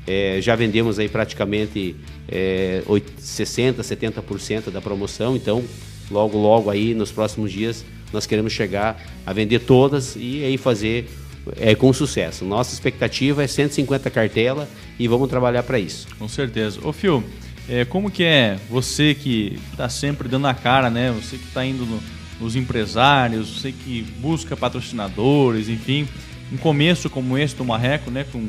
É, 0.07 0.39
já 0.41 0.55
vendemos 0.55 0.99
aí 1.01 1.09
praticamente 1.09 1.97
é, 2.29 2.83
60%, 2.87 3.81
70% 3.81 4.71
da 4.71 4.81
promoção. 4.81 5.35
Então, 5.35 5.65
logo, 6.11 6.39
logo 6.39 6.71
aí, 6.71 6.95
nos 6.95 7.11
próximos 7.11 7.51
dias, 7.51 7.85
nós 8.13 8.25
queremos 8.25 8.53
chegar 8.53 9.03
a 9.25 9.33
vender 9.33 9.61
todas 9.61 10.15
e 10.17 10.45
aí 10.45 10.57
fazer 10.57 11.09
é, 11.57 11.75
com 11.75 11.93
sucesso. 11.93 12.45
Nossa 12.45 12.73
expectativa 12.75 13.43
é 13.43 13.47
150 13.47 14.11
cartela 14.11 14.69
e 14.99 15.07
vamos 15.07 15.29
trabalhar 15.29 15.63
para 15.63 15.79
isso. 15.79 16.07
Com 16.19 16.29
certeza. 16.29 16.81
Ô 16.83 16.93
Fio, 16.93 17.23
é, 17.69 17.85
como 17.85 18.11
que 18.11 18.25
é 18.25 18.59
você 18.69 19.15
que 19.15 19.59
está 19.71 19.89
sempre 19.89 20.29
dando 20.29 20.47
a 20.47 20.55
cara, 20.55 20.91
né? 20.91 21.13
Você 21.13 21.37
que 21.37 21.45
está 21.45 21.65
indo 21.65 21.85
no, 21.85 22.01
nos 22.41 22.57
empresários, 22.57 23.61
você 23.61 23.73
que 23.73 24.03
busca 24.19 24.57
patrocinadores, 24.57 25.69
enfim, 25.69 26.09
um 26.53 26.57
começo 26.57 27.11
como 27.11 27.37
esse 27.37 27.55
do 27.55 27.65
Marreco, 27.65 28.11
né? 28.11 28.25
Com 28.31 28.47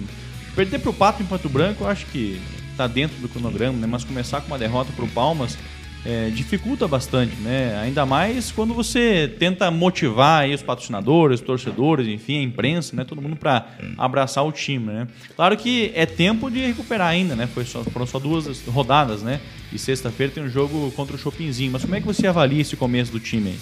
perder 0.56 0.80
para 0.80 0.90
o 0.90 0.94
Pato 0.94 1.22
em 1.22 1.26
Pato 1.26 1.50
Branco, 1.50 1.84
eu 1.84 1.88
acho 1.88 2.06
que 2.08 2.40
está 2.72 2.88
dentro 2.88 3.18
do 3.18 3.30
cronograma, 3.30 3.78
né? 3.78 3.88
Mas 3.88 4.04
começar 4.04 4.42
com 4.42 4.48
uma 4.48 4.60
derrota 4.60 4.92
para 4.96 5.06
o 5.06 5.08
Palmas 5.08 5.58
é, 6.08 6.30
dificulta 6.30 6.88
bastante, 6.88 7.36
né? 7.42 7.78
Ainda 7.82 8.06
mais 8.06 8.50
quando 8.50 8.74
você 8.74 9.30
tenta 9.38 9.70
motivar 9.70 10.48
os 10.48 10.62
patrocinadores, 10.62 11.42
os 11.42 11.46
torcedores, 11.46 12.08
enfim, 12.08 12.38
a 12.38 12.44
imprensa, 12.44 12.96
né? 12.96 13.04
Todo 13.04 13.22
mundo 13.22 13.36
para 13.36 13.68
abraçar 13.98 14.46
o 14.46 14.52
time, 14.54 14.86
né? 14.86 15.08
Claro 15.36 15.58
que 15.58 15.92
é 15.94 16.06
tempo 16.06 16.50
de 16.50 16.66
recuperar 16.66 17.10
ainda, 17.10 17.36
né? 17.36 17.46
Foi 17.46 17.66
só, 17.66 17.84
foram 17.84 18.06
só 18.06 18.20
duas 18.20 18.66
rodadas, 18.68 19.22
né? 19.22 19.42
E 19.74 19.78
sexta-feira 19.78 20.32
tem 20.32 20.44
um 20.44 20.50
jogo 20.50 20.90
contra 20.92 21.14
o 21.14 21.20
Chopinzinho. 21.20 21.74
Mas 21.74 21.82
como 21.82 21.96
é 21.96 22.00
que 22.00 22.08
você 22.08 22.26
avalia 22.26 22.62
esse 22.62 22.78
começo 22.78 23.12
do 23.12 23.20
time? 23.20 23.60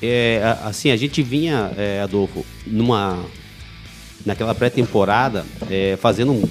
É, 0.00 0.56
assim, 0.64 0.90
a 0.90 0.96
gente 0.96 1.22
vinha, 1.22 1.70
é, 1.76 2.00
Adolfo, 2.00 2.46
numa 2.66 3.22
naquela 4.24 4.54
pré-temporada 4.54 5.44
é, 5.70 5.98
fazendo 6.00 6.32
um, 6.32 6.42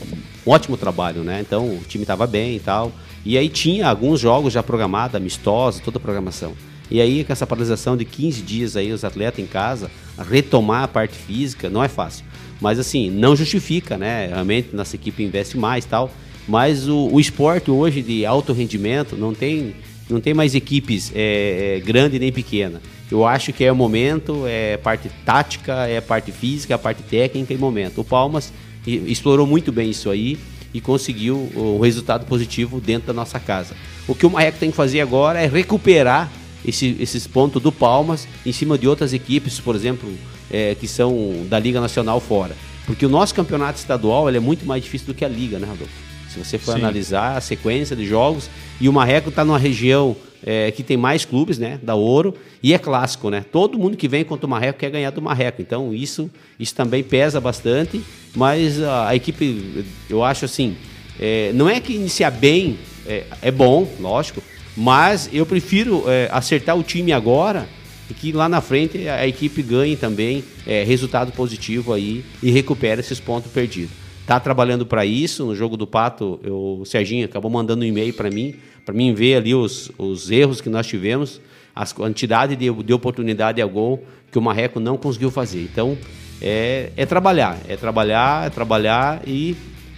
um 0.45 0.51
ótimo 0.51 0.77
trabalho, 0.77 1.23
né? 1.23 1.41
Então 1.41 1.69
o 1.69 1.81
time 1.87 2.03
estava 2.03 2.27
bem 2.27 2.55
e 2.55 2.59
tal. 2.59 2.91
E 3.25 3.37
aí 3.37 3.47
tinha 3.47 3.87
alguns 3.87 4.19
jogos 4.19 4.53
já 4.53 4.61
programados, 4.61 5.15
amistosos, 5.15 5.81
toda 5.81 5.97
a 5.97 6.01
programação. 6.01 6.53
E 6.91 6.99
aí, 6.99 7.23
com 7.23 7.31
essa 7.31 7.47
paralisação 7.47 7.95
de 7.95 8.05
15 8.05 8.41
dias 8.41 8.75
aí, 8.75 8.91
os 8.91 9.03
atletas 9.03 9.43
em 9.43 9.47
casa, 9.47 9.89
retomar 10.29 10.83
a 10.83 10.87
parte 10.87 11.15
física, 11.15 11.69
não 11.69 11.83
é 11.83 11.87
fácil. 11.87 12.25
Mas 12.59 12.77
assim, 12.77 13.09
não 13.09 13.35
justifica, 13.35 13.97
né? 13.97 14.27
Realmente, 14.27 14.75
nossa 14.75 14.95
equipe 14.95 15.23
investe 15.23 15.57
mais 15.57 15.85
tal. 15.85 16.11
Mas 16.47 16.87
o, 16.87 17.09
o 17.11 17.19
esporte 17.19 17.71
hoje 17.71 18.01
de 18.01 18.25
alto 18.25 18.51
rendimento 18.51 19.15
não 19.15 19.33
tem, 19.33 19.73
não 20.09 20.19
tem 20.19 20.33
mais 20.33 20.53
equipes 20.53 21.11
é, 21.15 21.77
é, 21.77 21.79
grande 21.79 22.19
nem 22.19 22.31
pequena. 22.31 22.81
Eu 23.09 23.25
acho 23.25 23.53
que 23.53 23.63
é 23.63 23.71
o 23.71 23.75
momento, 23.75 24.43
é 24.45 24.77
parte 24.77 25.09
tática, 25.25 25.87
é 25.87 26.01
parte 26.01 26.31
física, 26.31 26.77
parte 26.77 27.03
técnica 27.03 27.53
e 27.53 27.57
momento. 27.57 28.01
O 28.01 28.03
Palmas 28.03 28.51
explorou 28.85 29.47
muito 29.47 29.71
bem 29.71 29.89
isso 29.89 30.09
aí 30.09 30.37
e 30.73 30.81
conseguiu 30.81 31.51
um 31.55 31.79
resultado 31.79 32.25
positivo 32.25 32.81
dentro 32.81 33.07
da 33.07 33.13
nossa 33.13 33.39
casa. 33.39 33.75
O 34.07 34.15
que 34.15 34.25
o 34.25 34.29
Marreco 34.29 34.57
tem 34.57 34.71
que 34.71 34.75
fazer 34.75 35.01
agora 35.01 35.39
é 35.39 35.47
recuperar 35.47 36.31
esse, 36.65 36.97
esses 36.99 37.27
pontos 37.27 37.61
do 37.61 37.71
Palmas 37.71 38.27
em 38.45 38.51
cima 38.51 38.77
de 38.77 38.87
outras 38.87 39.13
equipes, 39.13 39.59
por 39.59 39.75
exemplo, 39.75 40.09
é, 40.49 40.75
que 40.75 40.87
são 40.87 41.45
da 41.49 41.59
Liga 41.59 41.79
Nacional 41.79 42.19
fora. 42.19 42.55
Porque 42.85 43.05
o 43.05 43.09
nosso 43.09 43.33
campeonato 43.33 43.79
estadual 43.79 44.29
é 44.29 44.39
muito 44.39 44.65
mais 44.65 44.83
difícil 44.83 45.07
do 45.07 45.13
que 45.13 45.23
a 45.23 45.27
Liga, 45.29 45.59
né, 45.59 45.67
Rodolfo? 45.67 45.93
Se 46.29 46.39
você 46.43 46.57
for 46.57 46.73
Sim. 46.73 46.79
analisar 46.79 47.37
a 47.37 47.41
sequência 47.41 47.95
de 47.95 48.05
jogos, 48.05 48.49
e 48.81 48.89
o 48.89 48.93
Marreco 48.93 49.29
está 49.29 49.45
numa 49.45 49.59
região 49.59 50.15
é, 50.45 50.71
que 50.71 50.83
tem 50.83 50.97
mais 50.97 51.25
clubes, 51.25 51.57
né, 51.57 51.79
da 51.81 51.95
Ouro, 51.95 52.35
e 52.61 52.73
é 52.73 52.77
clássico, 52.77 53.29
né? 53.29 53.45
Todo 53.51 53.77
mundo 53.77 53.97
que 53.97 54.07
vem 54.07 54.23
contra 54.23 54.45
o 54.45 54.49
Marreco 54.49 54.79
quer 54.79 54.89
ganhar 54.89 55.11
do 55.11 55.21
Marreco. 55.21 55.61
Então 55.61 55.93
isso, 55.93 56.29
isso 56.59 56.75
também 56.75 57.03
pesa 57.03 57.39
bastante, 57.39 58.01
mas 58.35 58.81
a, 58.81 59.09
a 59.09 59.15
equipe, 59.15 59.85
eu 60.09 60.23
acho 60.23 60.45
assim, 60.45 60.75
é, 61.19 61.51
não 61.53 61.69
é 61.69 61.79
que 61.79 61.93
iniciar 61.93 62.31
bem 62.31 62.77
é, 63.07 63.25
é 63.41 63.51
bom, 63.51 63.87
lógico, 63.99 64.41
mas 64.75 65.29
eu 65.31 65.45
prefiro 65.45 66.03
é, 66.07 66.29
acertar 66.31 66.77
o 66.77 66.83
time 66.83 67.11
agora 67.11 67.67
e 68.09 68.13
que 68.13 68.31
lá 68.31 68.49
na 68.49 68.61
frente 68.61 69.07
a, 69.07 69.15
a 69.15 69.27
equipe 69.27 69.61
ganhe 69.61 69.95
também 69.95 70.43
é, 70.65 70.83
resultado 70.83 71.31
positivo 71.31 71.93
aí 71.93 72.23
e 72.41 72.51
recupere 72.51 72.99
esses 73.01 73.19
pontos 73.19 73.51
perdidos. 73.51 74.03
Tá 74.25 74.39
trabalhando 74.39 74.85
para 74.85 75.05
isso. 75.05 75.45
No 75.45 75.55
jogo 75.55 75.75
do 75.75 75.85
Pato, 75.85 76.39
eu, 76.43 76.79
o 76.81 76.85
Serginho 76.85 77.25
acabou 77.25 77.51
mandando 77.51 77.83
um 77.83 77.87
e-mail 77.87 78.13
para 78.13 78.29
mim, 78.29 78.55
para 78.85 78.93
mim 78.93 79.13
ver 79.13 79.35
ali 79.35 79.53
os, 79.55 79.91
os 79.97 80.29
erros 80.31 80.61
que 80.61 80.69
nós 80.69 80.87
tivemos, 80.87 81.41
a 81.75 81.85
quantidade 81.87 82.55
de, 82.55 82.71
de 82.71 82.93
oportunidade 82.93 83.61
a 83.61 83.65
gol 83.65 84.05
que 84.31 84.37
o 84.37 84.41
Marreco 84.41 84.79
não 84.79 84.97
conseguiu 84.97 85.31
fazer. 85.31 85.61
Então, 85.61 85.97
é, 86.41 86.91
é 86.95 87.05
trabalhar, 87.05 87.57
é 87.67 87.75
trabalhar, 87.75 88.47
é 88.47 88.49
trabalhar 88.49 89.21
e, 89.25 89.55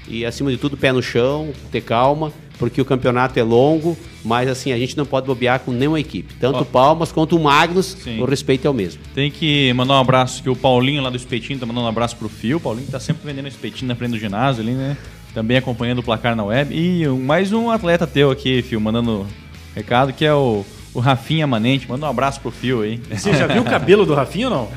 e, 0.07 0.25
acima 0.25 0.51
de 0.51 0.57
tudo, 0.57 0.77
pé 0.77 0.91
no 0.91 1.01
chão, 1.01 1.51
ter 1.71 1.81
calma 1.81 2.31
porque 2.57 2.81
o 2.81 2.85
campeonato 2.85 3.39
é 3.39 3.43
longo, 3.43 3.97
mas 4.23 4.49
assim, 4.49 4.71
a 4.71 4.77
gente 4.77 4.97
não 4.97 5.05
pode 5.05 5.27
bobear 5.27 5.59
com 5.59 5.71
nenhuma 5.71 5.99
equipe. 5.99 6.33
Tanto 6.35 6.61
o 6.61 6.65
Palmas 6.65 7.11
quanto 7.11 7.35
o 7.35 7.39
Magnus, 7.39 7.97
Sim. 8.03 8.21
o 8.21 8.25
respeito 8.25 8.65
é 8.65 8.69
o 8.69 8.73
mesmo. 8.73 9.01
Tem 9.13 9.29
que 9.29 9.71
mandar 9.73 9.95
um 9.95 9.99
abraço, 9.99 10.41
que 10.41 10.49
o 10.49 10.55
Paulinho 10.55 11.01
lá 11.01 11.09
do 11.09 11.17
Espetinho 11.17 11.59
tá 11.59 11.65
mandando 11.65 11.85
um 11.85 11.89
abraço 11.89 12.15
pro 12.15 12.29
Fio. 12.29 12.57
O 12.57 12.59
Paulinho 12.59 12.87
tá 12.87 12.99
sempre 12.99 13.25
vendendo 13.25 13.47
espetinho 13.47 13.87
na 13.87 13.95
frente 13.95 14.11
do 14.11 14.19
ginásio 14.19 14.63
ali, 14.63 14.71
né? 14.71 14.97
Também 15.35 15.57
acompanhando 15.57 15.99
o 15.99 16.03
placar 16.03 16.33
na 16.33 16.45
web. 16.45 16.73
E 16.73 17.05
mais 17.09 17.51
um 17.51 17.69
atleta 17.69 18.07
teu 18.07 18.31
aqui, 18.31 18.61
Fio, 18.61 18.79
mandando 18.79 19.27
recado, 19.75 20.13
que 20.13 20.23
é 20.23 20.33
o, 20.33 20.65
o 20.93 21.01
Rafinha 21.01 21.45
Manente. 21.45 21.89
Manda 21.89 22.05
um 22.05 22.09
abraço 22.09 22.39
pro 22.39 22.49
Fio 22.49 22.83
aí. 22.83 23.01
Você 23.11 23.33
já 23.33 23.45
viu 23.45 23.61
o 23.61 23.65
cabelo 23.65 24.05
do 24.05 24.15
Rafinha 24.15 24.47
ou 24.47 24.55
não? 24.55 24.71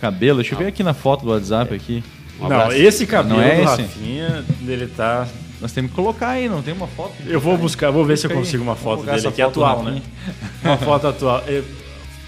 Cabelo? 0.00 0.40
Deixa 0.40 0.56
eu 0.56 0.58
ver 0.58 0.66
aqui 0.66 0.82
na 0.82 0.94
foto 0.94 1.24
do 1.24 1.30
WhatsApp 1.30 1.72
aqui. 1.72 2.02
Um 2.40 2.48
não, 2.48 2.72
esse 2.72 3.06
cabelo 3.06 3.38
não 3.38 3.40
é 3.40 3.54
do 3.54 3.62
esse? 3.62 3.82
Rafinha, 3.82 4.44
ele 4.66 4.88
tá 4.88 5.28
nós 5.60 5.72
temos 5.72 5.90
que 5.90 5.96
colocar 5.96 6.30
aí, 6.30 6.48
não 6.48 6.62
tem 6.62 6.72
uma 6.72 6.86
foto? 6.86 7.12
Eu 7.26 7.38
vou 7.38 7.56
buscar, 7.56 7.90
vou 7.90 8.04
ver 8.04 8.16
se 8.16 8.26
eu 8.26 8.30
consigo 8.30 8.62
uma 8.62 8.74
foto 8.74 9.04
dele 9.04 9.28
aqui 9.28 9.42
atual, 9.42 9.82
né? 9.82 10.00
uma 10.64 10.78
foto 10.78 11.06
atual. 11.06 11.44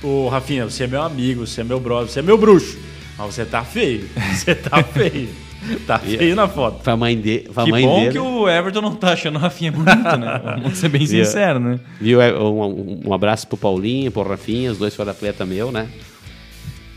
Ô, 0.02 0.28
Rafinha, 0.28 0.66
você 0.66 0.84
é 0.84 0.86
meu 0.86 1.02
amigo, 1.02 1.46
você 1.46 1.62
é 1.62 1.64
meu 1.64 1.80
brother, 1.80 2.08
você 2.08 2.18
é 2.18 2.22
meu 2.22 2.36
bruxo. 2.36 2.78
Mas 3.16 3.34
você 3.34 3.44
tá 3.44 3.64
feio. 3.64 4.08
Você 4.34 4.54
tá 4.54 4.82
feio. 4.82 5.28
Tá 5.86 5.98
feio 5.98 6.34
na 6.34 6.48
foto. 6.48 6.82
Pra 6.82 6.96
mãe, 6.96 7.18
de, 7.18 7.48
pra 7.52 7.64
que 7.64 7.70
mãe 7.70 7.84
bom 7.84 8.00
dele. 8.00 8.12
que 8.12 8.18
o 8.18 8.48
Everton 8.48 8.80
não 8.80 8.94
tá 8.94 9.12
achando 9.12 9.36
o 9.36 9.38
Rafinha 9.38 9.72
bonito, 9.72 10.16
né? 10.16 10.58
Vamos 10.62 10.78
ser 10.78 10.88
bem 10.88 11.06
sincero, 11.06 11.58
né? 11.58 11.80
Viu? 12.00 12.20
É, 12.20 12.36
um, 12.38 13.02
um, 13.06 13.14
abraço 13.14 13.46
pro 13.46 13.56
Paulinho, 13.56 14.10
pro 14.10 14.22
Rafinha, 14.22 14.70
os 14.70 14.78
dois 14.78 14.94
foram 14.94 15.10
atleta 15.10 15.44
meu, 15.46 15.70
né? 15.70 15.88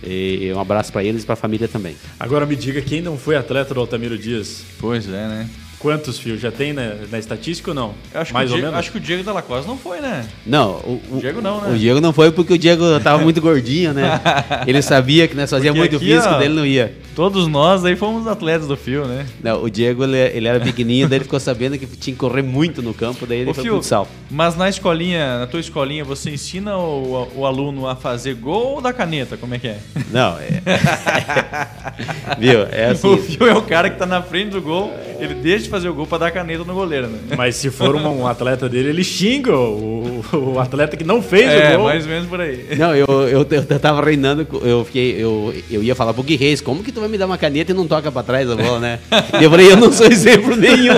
E 0.03 0.51
um 0.53 0.60
abraço 0.60 0.91
para 0.91 1.03
eles 1.03 1.24
e 1.24 1.25
pra 1.25 1.36
família 1.36 1.67
também. 1.67 1.95
Agora 2.19 2.45
me 2.45 2.55
diga 2.55 2.81
quem 2.81 3.01
não 3.01 3.17
foi 3.17 3.36
atleta 3.36 3.74
do 3.74 3.79
Altamiro 3.79 4.17
Dias. 4.17 4.63
Pois 4.79 5.07
é, 5.07 5.27
né? 5.27 5.50
Quantos 5.79 6.17
fios? 6.17 6.39
Já 6.39 6.51
tem 6.51 6.74
na, 6.74 6.96
na 7.12 7.20
estatística 7.20 7.72
ou 7.72 7.75
não? 7.75 7.94
acho 8.13 8.34
Mais 8.34 8.50
ou 8.50 8.55
Diego, 8.55 8.67
menos? 8.67 8.79
Acho 8.79 8.91
que 8.91 8.98
o 8.98 9.01
Diego 9.01 9.24
Dalla 9.24 9.41
Costa 9.41 9.67
não 9.67 9.77
foi, 9.77 10.00
né? 10.01 10.25
Não, 10.46 10.72
o, 10.72 11.01
o, 11.12 11.20
Diego 11.20 11.41
não, 11.41 11.62
né? 11.62 11.74
O 11.74 11.77
Diego 11.77 12.01
não 12.01 12.13
foi 12.13 12.32
porque 12.32 12.53
o 12.53 12.58
Diego 12.58 13.00
tava 13.00 13.22
muito 13.22 13.41
gordinho, 13.41 13.94
né? 13.94 14.20
Ele 14.65 14.82
sabia 14.82 15.27
que 15.27 15.36
nós 15.36 15.50
fazíamos 15.50 15.77
muito 15.79 15.96
aqui, 15.96 16.05
físico, 16.05 16.34
ó, 16.34 16.38
dele 16.38 16.53
não 16.53 16.65
ia. 16.65 16.98
Todos 17.15 17.48
nós 17.48 17.86
aí 17.86 17.96
fomos 17.96 18.27
atletas 18.27 18.67
do 18.67 18.75
fio, 18.75 19.05
né? 19.05 19.25
Não, 19.41 19.63
o 19.63 19.70
Diego 19.70 20.03
ele, 20.03 20.17
ele 20.17 20.48
era 20.48 20.60
pequenininho, 20.60 21.08
daí 21.08 21.17
ele 21.17 21.24
ficou 21.24 21.39
sabendo 21.39 21.77
que 21.77 21.86
tinha 21.86 22.13
que 22.13 22.20
correr 22.20 22.41
muito 22.41 22.82
no 22.82 22.94
campo, 22.94 23.25
daí 23.25 23.39
ele 23.39 23.51
Ô, 23.51 23.53
foi 23.53 23.63
fio, 23.63 23.75
futsal. 23.75 24.08
Mas 24.29 24.55
na 24.55 24.67
escolinha, 24.67 25.39
na 25.39 25.48
tua 25.48 25.60
escolinha, 25.60 26.03
você 26.03 26.29
ensina 26.29 26.77
o, 26.77 27.29
o 27.36 27.46
aluno 27.46 27.88
a 27.88 27.96
fazer 27.96 28.36
gol 28.36 28.75
ou 28.75 28.82
da 28.82 28.91
caneta? 28.91 29.38
Como 29.38 29.53
é 29.55 29.60
que 29.60 29.67
é? 29.67 29.77
Não, 30.12 30.38
é. 30.39 30.62
Viu? 32.38 32.63
É 32.72 32.88
assim. 32.91 33.08
O 33.08 33.17
fio 33.17 33.48
é 33.48 33.53
o 33.53 33.62
cara 33.62 33.89
que 33.89 33.98
tá 33.98 34.05
na 34.05 34.22
frente 34.22 34.51
do 34.51 34.62
gol, 34.62 34.94
ele 35.20 35.36
deixa 35.36 35.64
de 35.65 35.72
fazer 35.72 35.89
o 35.89 35.93
gol 35.93 36.07
para 36.07 36.19
dar 36.19 36.31
caneta 36.31 36.63
no 36.63 36.74
goleiro, 36.74 37.07
né? 37.07 37.19
Mas 37.38 37.55
se 37.55 37.69
for 37.69 37.95
um, 37.95 38.22
um 38.22 38.27
atleta 38.27 38.69
dele, 38.69 38.89
ele 38.89 39.03
xinga 39.03 39.55
o, 39.55 40.24
o, 40.34 40.60
atleta 40.60 40.95
que 40.95 41.03
não 41.03 41.22
fez 41.22 41.51
é, 41.51 41.75
o 41.75 41.77
gol. 41.77 41.89
É, 41.89 41.93
mais 41.93 42.05
ou 42.05 42.12
menos 42.12 42.27
por 42.27 42.41
aí. 42.41 42.65
Não, 42.77 42.95
eu, 42.95 43.05
eu, 43.27 43.48
eu 43.50 43.79
tava 43.79 44.03
reinando, 44.03 44.48
eu, 44.63 44.86
fiquei, 44.86 45.15
eu, 45.22 45.53
eu 45.69 45.84
ia 45.84 45.95
falar 45.95 46.13
pro 46.13 46.24
Gui 46.24 46.36
Reis, 46.36 46.62
como 46.62 46.84
que 46.84 46.91
tu 46.91 47.00
vai 47.00 47.10
me 47.10 47.17
dar 47.17 47.25
uma 47.25 47.38
caneta 47.38 47.72
e 47.72 47.75
não 47.75 47.88
toca 47.88 48.12
pra 48.12 48.24
trás 48.24 48.50
a 48.50 48.55
bola, 48.55 48.79
né? 48.79 49.00
e 49.39 49.43
eu 49.43 49.50
falei, 49.50 49.72
eu 49.72 49.77
não 49.77 49.91
sou 49.91 50.07
exemplo 50.07 50.55
nenhum. 50.55 50.95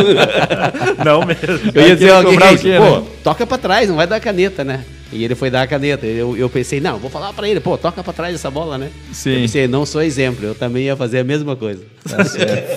não 1.04 1.26
mesmo. 1.26 1.72
Eu 1.74 1.88
ia 1.88 1.96
dizer, 1.96 2.12
ó, 2.12 2.24
Gui 2.24 2.36
Reis, 2.36 2.62
pô, 2.62 2.68
né? 2.68 3.04
toca 3.24 3.46
pra 3.46 3.58
trás, 3.58 3.90
não 3.90 3.96
vai 3.96 4.08
dar 4.08 4.20
caneta, 4.20 4.64
né? 4.64 4.84
E 5.12 5.24
ele 5.24 5.36
foi 5.36 5.50
dar 5.50 5.62
a 5.62 5.68
caneta. 5.68 6.06
Eu, 6.06 6.36
eu 6.36 6.50
pensei, 6.50 6.82
não, 6.82 6.98
vou 6.98 7.10
falar 7.10 7.32
para 7.34 7.48
ele, 7.48 7.60
pô, 7.60 7.78
toca 7.78 8.04
para 8.04 8.14
trás 8.14 8.36
essa 8.36 8.52
bola, 8.52 8.78
né? 8.78 8.90
Sim. 9.12 9.32
Eu 9.32 9.42
pensei, 9.42 9.68
não 9.68 9.86
sou 9.86 10.02
exemplo, 10.02 10.46
eu 10.46 10.54
também 10.54 10.84
ia 10.86 10.96
fazer 10.96 11.20
a 11.20 11.24
mesma 11.24 11.56
coisa. 11.56 11.84
Tá 12.08 12.24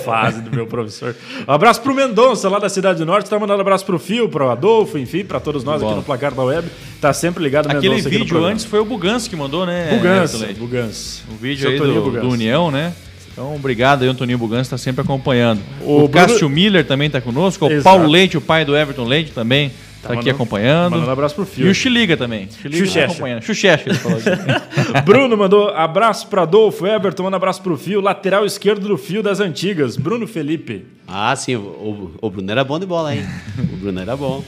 Fase 0.03 0.41
do 0.41 0.51
meu 0.51 0.65
professor. 0.65 1.15
Um 1.47 1.51
abraço 1.51 1.81
pro 1.81 1.93
Mendonça, 1.93 2.47
lá 2.49 2.59
da 2.59 2.69
Cidade 2.69 2.99
do 2.99 3.05
Norte. 3.05 3.29
Tá 3.29 3.37
mandando 3.37 3.57
um 3.57 3.61
abraço 3.61 3.85
pro 3.85 3.99
Fio, 3.99 4.29
pro 4.29 4.49
Adolfo, 4.49 4.97
enfim, 4.97 5.23
para 5.23 5.39
todos 5.39 5.63
nós 5.63 5.81
Bom. 5.81 5.87
aqui 5.87 5.95
no 5.97 6.03
Placar 6.03 6.33
da 6.33 6.43
Web. 6.43 6.67
Tá 6.99 7.11
sempre 7.11 7.43
ligado 7.43 7.67
no 7.67 7.77
Aquele 7.77 8.01
vídeo 8.01 8.43
antes 8.43 8.65
foi 8.65 8.79
o 8.79 8.85
Bugans 8.85 9.27
que 9.27 9.35
mandou, 9.35 9.65
né? 9.65 9.89
Bugans, 9.91 10.57
Bugans. 10.57 11.23
O 11.31 11.35
vídeo 11.35 11.69
aí 11.69 11.77
do, 11.77 12.11
do, 12.11 12.29
União, 12.29 12.71
né? 12.71 12.93
Então, 13.31 13.55
obrigado 13.55 14.03
aí, 14.03 14.09
Antoninho 14.09 14.37
Bugans, 14.37 14.67
está 14.67 14.77
sempre 14.77 15.01
acompanhando. 15.01 15.61
O, 15.81 16.03
o 16.03 16.09
Cássio 16.09 16.49
Miller 16.49 16.85
também 16.85 17.07
está 17.07 17.21
conosco. 17.21 17.65
O 17.65 17.71
Exato. 17.71 17.83
Paulo 17.83 18.09
Leite, 18.09 18.37
o 18.37 18.41
pai 18.41 18.65
do 18.65 18.75
Everton 18.75 19.05
Leite 19.05 19.31
também 19.31 19.71
Tá, 20.01 20.09
tá 20.09 20.13
aqui 20.15 20.29
acompanhando. 20.29 20.91
Mandando 20.91 21.09
um 21.09 21.13
abraço 21.13 21.35
pro 21.35 21.45
Fio. 21.45 21.67
E 21.67 21.69
o 21.69 21.75
Xiliga 21.75 22.17
também. 22.17 22.49
Xiliga 22.49 22.91
tá 22.91 23.05
acompanhando. 23.05 23.43
Xuxexa, 23.43 23.83
ele 23.87 23.97
falou 23.97 24.17
aqui. 24.17 25.01
Bruno 25.05 25.37
mandou 25.37 25.69
abraço 25.69 26.27
para 26.27 26.41
Adolfo. 26.41 26.87
Everton 26.87 27.23
manda 27.23 27.37
abraço 27.37 27.61
pro 27.61 27.77
Fio. 27.77 28.01
Lateral 28.01 28.45
esquerdo 28.45 28.87
do 28.87 28.97
Fio 28.97 29.21
das 29.21 29.39
antigas. 29.39 29.97
Bruno 29.97 30.27
Felipe. 30.27 30.85
Ah, 31.07 31.35
sim. 31.35 31.55
O, 31.55 32.11
o 32.19 32.29
Bruno 32.29 32.51
era 32.51 32.63
bom 32.63 32.79
de 32.79 32.85
bola, 32.85 33.15
hein? 33.15 33.23
o 33.59 33.77
Bruno 33.77 33.99
era 33.99 34.17
bom. 34.17 34.43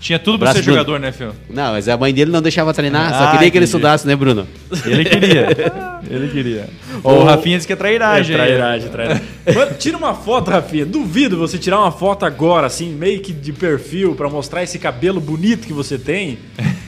Tinha 0.00 0.18
tudo 0.18 0.38
pra 0.38 0.52
ser 0.52 0.62
jogador, 0.62 1.00
né, 1.00 1.10
Fio? 1.10 1.34
Não, 1.50 1.72
mas 1.72 1.88
a 1.88 1.96
mãe 1.96 2.14
dele 2.14 2.30
não 2.30 2.40
deixava 2.40 2.72
treinar, 2.72 3.12
só 3.12 3.24
ah, 3.24 3.32
queria 3.32 3.50
que 3.50 3.58
ele 3.58 3.64
estudasse, 3.64 4.06
né, 4.06 4.14
Bruno? 4.14 4.46
Ele 4.84 5.04
queria. 5.04 5.48
ele 6.08 6.28
queria. 6.28 6.68
O, 7.02 7.10
o 7.10 7.24
Rafinha 7.24 7.56
disse 7.56 7.66
que 7.66 7.72
é 7.72 7.76
trairagem. 7.76 8.34
É 8.34 8.38
trairagem, 8.38 8.88
trairagem. 8.90 9.22
Mano, 9.54 9.74
tira 9.76 9.96
uma 9.96 10.14
foto, 10.14 10.50
Rafinha. 10.50 10.86
Duvido 10.86 11.36
você 11.36 11.58
tirar 11.58 11.80
uma 11.80 11.90
foto 11.90 12.24
agora, 12.24 12.66
assim, 12.66 12.92
meio 12.92 13.20
que 13.20 13.32
de 13.32 13.52
perfil, 13.52 14.14
pra 14.14 14.28
mostrar 14.28 14.62
esse 14.62 14.78
cabelo 14.78 15.20
bonito 15.20 15.66
que 15.66 15.72
você 15.72 15.98
tem. 15.98 16.38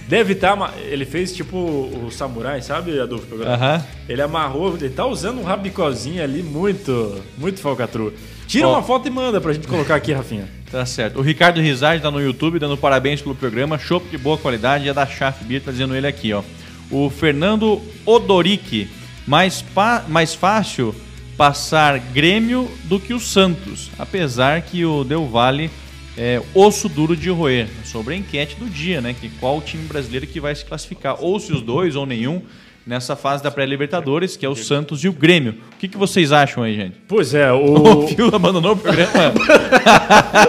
Deve 0.06 0.32
estar. 0.32 0.56
Tá, 0.56 0.72
ele 0.88 1.04
fez 1.04 1.32
tipo 1.32 1.56
o 1.56 2.10
samurai, 2.10 2.62
sabe, 2.62 2.98
Adolfo? 3.00 3.26
-huh. 3.36 3.82
Ele 4.08 4.22
amarrou, 4.22 4.76
ele 4.76 4.90
tá 4.90 5.06
usando 5.06 5.40
um 5.40 5.44
rabicozinho 5.44 6.22
ali 6.22 6.42
muito, 6.42 7.20
muito 7.38 7.60
falcatrua. 7.60 8.12
Tira 8.50 8.66
uma 8.66 8.82
foto 8.82 9.06
e 9.06 9.10
manda 9.12 9.40
pra 9.40 9.52
gente 9.52 9.68
colocar 9.68 9.94
aqui, 9.94 10.12
Rafinha. 10.12 10.48
Tá 10.72 10.84
certo. 10.84 11.20
O 11.20 11.22
Ricardo 11.22 11.60
Rizard 11.60 12.02
tá 12.02 12.10
no 12.10 12.20
YouTube 12.20 12.58
dando 12.58 12.76
parabéns 12.76 13.22
pelo 13.22 13.32
programa. 13.32 13.78
Chopp 13.78 14.10
de 14.10 14.18
boa 14.18 14.36
qualidade. 14.36 14.88
É 14.88 14.92
da 14.92 15.06
Chaf 15.06 15.44
Beer, 15.44 15.62
tá 15.62 15.70
dizendo 15.70 15.94
ele 15.94 16.08
aqui, 16.08 16.32
ó. 16.32 16.42
O 16.90 17.08
Fernando 17.08 17.80
Odoric. 18.04 18.88
Mais, 19.24 19.64
mais 20.08 20.34
fácil 20.34 20.92
passar 21.36 22.00
Grêmio 22.00 22.68
do 22.86 22.98
que 22.98 23.14
o 23.14 23.20
Santos. 23.20 23.88
Apesar 23.96 24.60
que 24.62 24.84
o 24.84 25.04
Del 25.04 25.28
Valle 25.28 25.70
é 26.18 26.42
osso 26.52 26.88
duro 26.88 27.16
de 27.16 27.30
roer. 27.30 27.68
Sobre 27.84 28.14
a 28.14 28.16
enquete 28.16 28.56
do 28.56 28.68
dia, 28.68 29.00
né? 29.00 29.14
Que 29.14 29.28
qual 29.28 29.58
o 29.58 29.62
time 29.62 29.84
brasileiro 29.84 30.26
que 30.26 30.40
vai 30.40 30.56
se 30.56 30.64
classificar. 30.64 31.18
Ou 31.20 31.38
se 31.38 31.52
os 31.52 31.62
dois 31.62 31.94
ou 31.94 32.04
nenhum 32.04 32.42
nessa 32.86 33.14
fase 33.14 33.42
da 33.42 33.50
pré-Libertadores, 33.50 34.36
que 34.36 34.44
é 34.44 34.48
o 34.48 34.56
Santos 34.56 35.04
e 35.04 35.08
o 35.08 35.12
Grêmio. 35.12 35.54
O 35.74 35.76
que, 35.78 35.88
que 35.88 35.96
vocês 35.96 36.32
acham 36.32 36.62
aí, 36.62 36.74
gente? 36.74 36.96
Pois 37.06 37.34
é, 37.34 37.50
o. 37.52 38.04
O 38.04 38.08
Fio 38.08 38.34
abandonou 38.34 38.72
o 38.72 38.76
programa. 38.76 39.12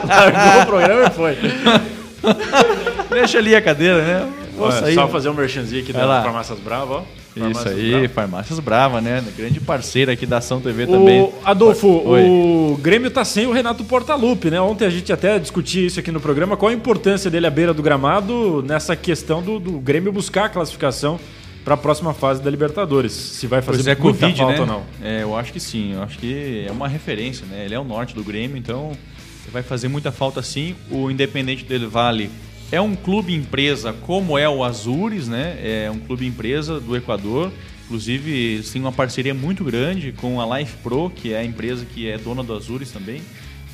Largou 0.08 0.62
o 0.62 0.66
programa 0.66 1.08
e 1.08 1.10
foi. 1.12 1.38
Deixa 3.10 3.38
ali 3.38 3.56
a 3.56 3.62
cadeira, 3.62 4.02
né? 4.04 4.30
Olha. 4.58 4.94
Só 4.94 5.08
fazer 5.08 5.30
um 5.30 5.34
merchanzinho 5.34 5.82
aqui 5.82 5.92
Vai 5.92 6.02
da 6.02 6.08
lá. 6.08 6.24
Farmácias 6.24 6.60
Brava, 6.60 6.94
ó. 6.94 7.04
Isso 7.34 7.40
Farmácias 7.40 7.78
aí, 7.78 7.92
Brava. 7.92 8.10
Farmácias 8.10 8.60
Brava, 8.60 9.02
né? 9.02 9.24
Grande 9.38 9.60
parceira 9.60 10.12
aqui 10.12 10.26
da 10.26 10.38
Ação 10.38 10.60
TV 10.60 10.86
também. 10.86 11.22
O 11.22 11.34
Adolfo, 11.46 11.88
Oi. 11.88 12.24
o 12.24 12.78
Grêmio 12.82 13.10
tá 13.10 13.24
sem 13.24 13.48
o 13.48 13.52
Renato 13.52 13.84
Portaluppi, 13.86 14.52
né? 14.52 14.60
Ontem 14.60 14.86
a 14.86 14.90
gente 14.90 15.12
até 15.12 15.40
discutia 15.40 15.86
isso 15.88 16.00
aqui 16.00 16.12
no 16.12 16.20
programa. 16.20 16.58
Qual 16.58 16.70
a 16.70 16.74
importância 16.74 17.32
dele 17.32 17.48
à 17.48 17.50
beira 17.50 17.74
do 17.74 17.82
gramado 17.82 18.64
nessa 18.68 18.96
questão 18.96 19.42
do, 19.42 19.60
do 19.60 19.72
Grêmio 19.80 20.12
buscar 20.12 20.46
a 20.46 20.50
classificação 20.50 21.20
para 21.64 21.76
a 21.76 21.78
próxima 21.78 22.14
fase 22.14 22.42
da 22.42 22.50
Libertadores? 22.50 23.12
Se 23.12 23.48
vai 23.48 23.62
fazer 23.62 23.84
Pois 23.84 23.88
é, 23.88 24.02
muita 24.02 24.20
Covid, 24.20 24.38
falta 24.40 24.54
né? 24.54 24.60
ou 24.62 24.68
não. 24.68 24.84
É, 25.02 25.24
eu 25.24 25.36
acho 25.36 25.54
que 25.54 25.60
sim. 25.60 25.94
Eu 25.94 26.04
acho 26.04 26.18
que 26.18 26.66
é 26.68 26.72
uma 26.72 26.88
referência, 26.88 27.46
né? 27.46 27.66
Ele 27.66 27.76
é 27.76 27.80
o 27.80 27.84
norte 27.84 28.16
do 28.16 28.24
Grêmio, 28.24 28.58
então 28.58 28.92
vai 29.52 29.62
fazer 29.62 29.88
muita 29.88 30.12
falta 30.12 30.42
sim. 30.42 30.76
O 30.90 31.12
Independente 31.12 31.64
del 31.64 31.90
Vale 31.90 32.30
é 32.72 32.80
um 32.80 32.96
clube 32.96 33.36
empresa 33.36 33.94
como 34.02 34.38
é 34.38 34.48
o 34.48 34.64
Azures, 34.64 35.28
né? 35.28 35.58
É 35.62 35.92
um 35.92 36.00
clube 36.00 36.26
empresa 36.26 36.80
do 36.80 36.96
Equador. 36.96 37.52
Inclusive, 37.86 38.32
eles 38.32 38.72
têm 38.72 38.82
uma 38.82 38.92
parceria 38.92 39.34
muito 39.34 39.66
grande 39.66 40.14
com 40.14 40.40
a 40.40 40.58
Life 40.58 40.78
Pro, 40.78 41.10
que 41.10 41.34
é 41.34 41.40
a 41.40 41.44
empresa 41.44 41.86
que 41.86 42.10
é 42.10 42.18
dona 42.18 42.42
do 42.42 42.54
Azures 42.54 42.90
também. 42.90 43.22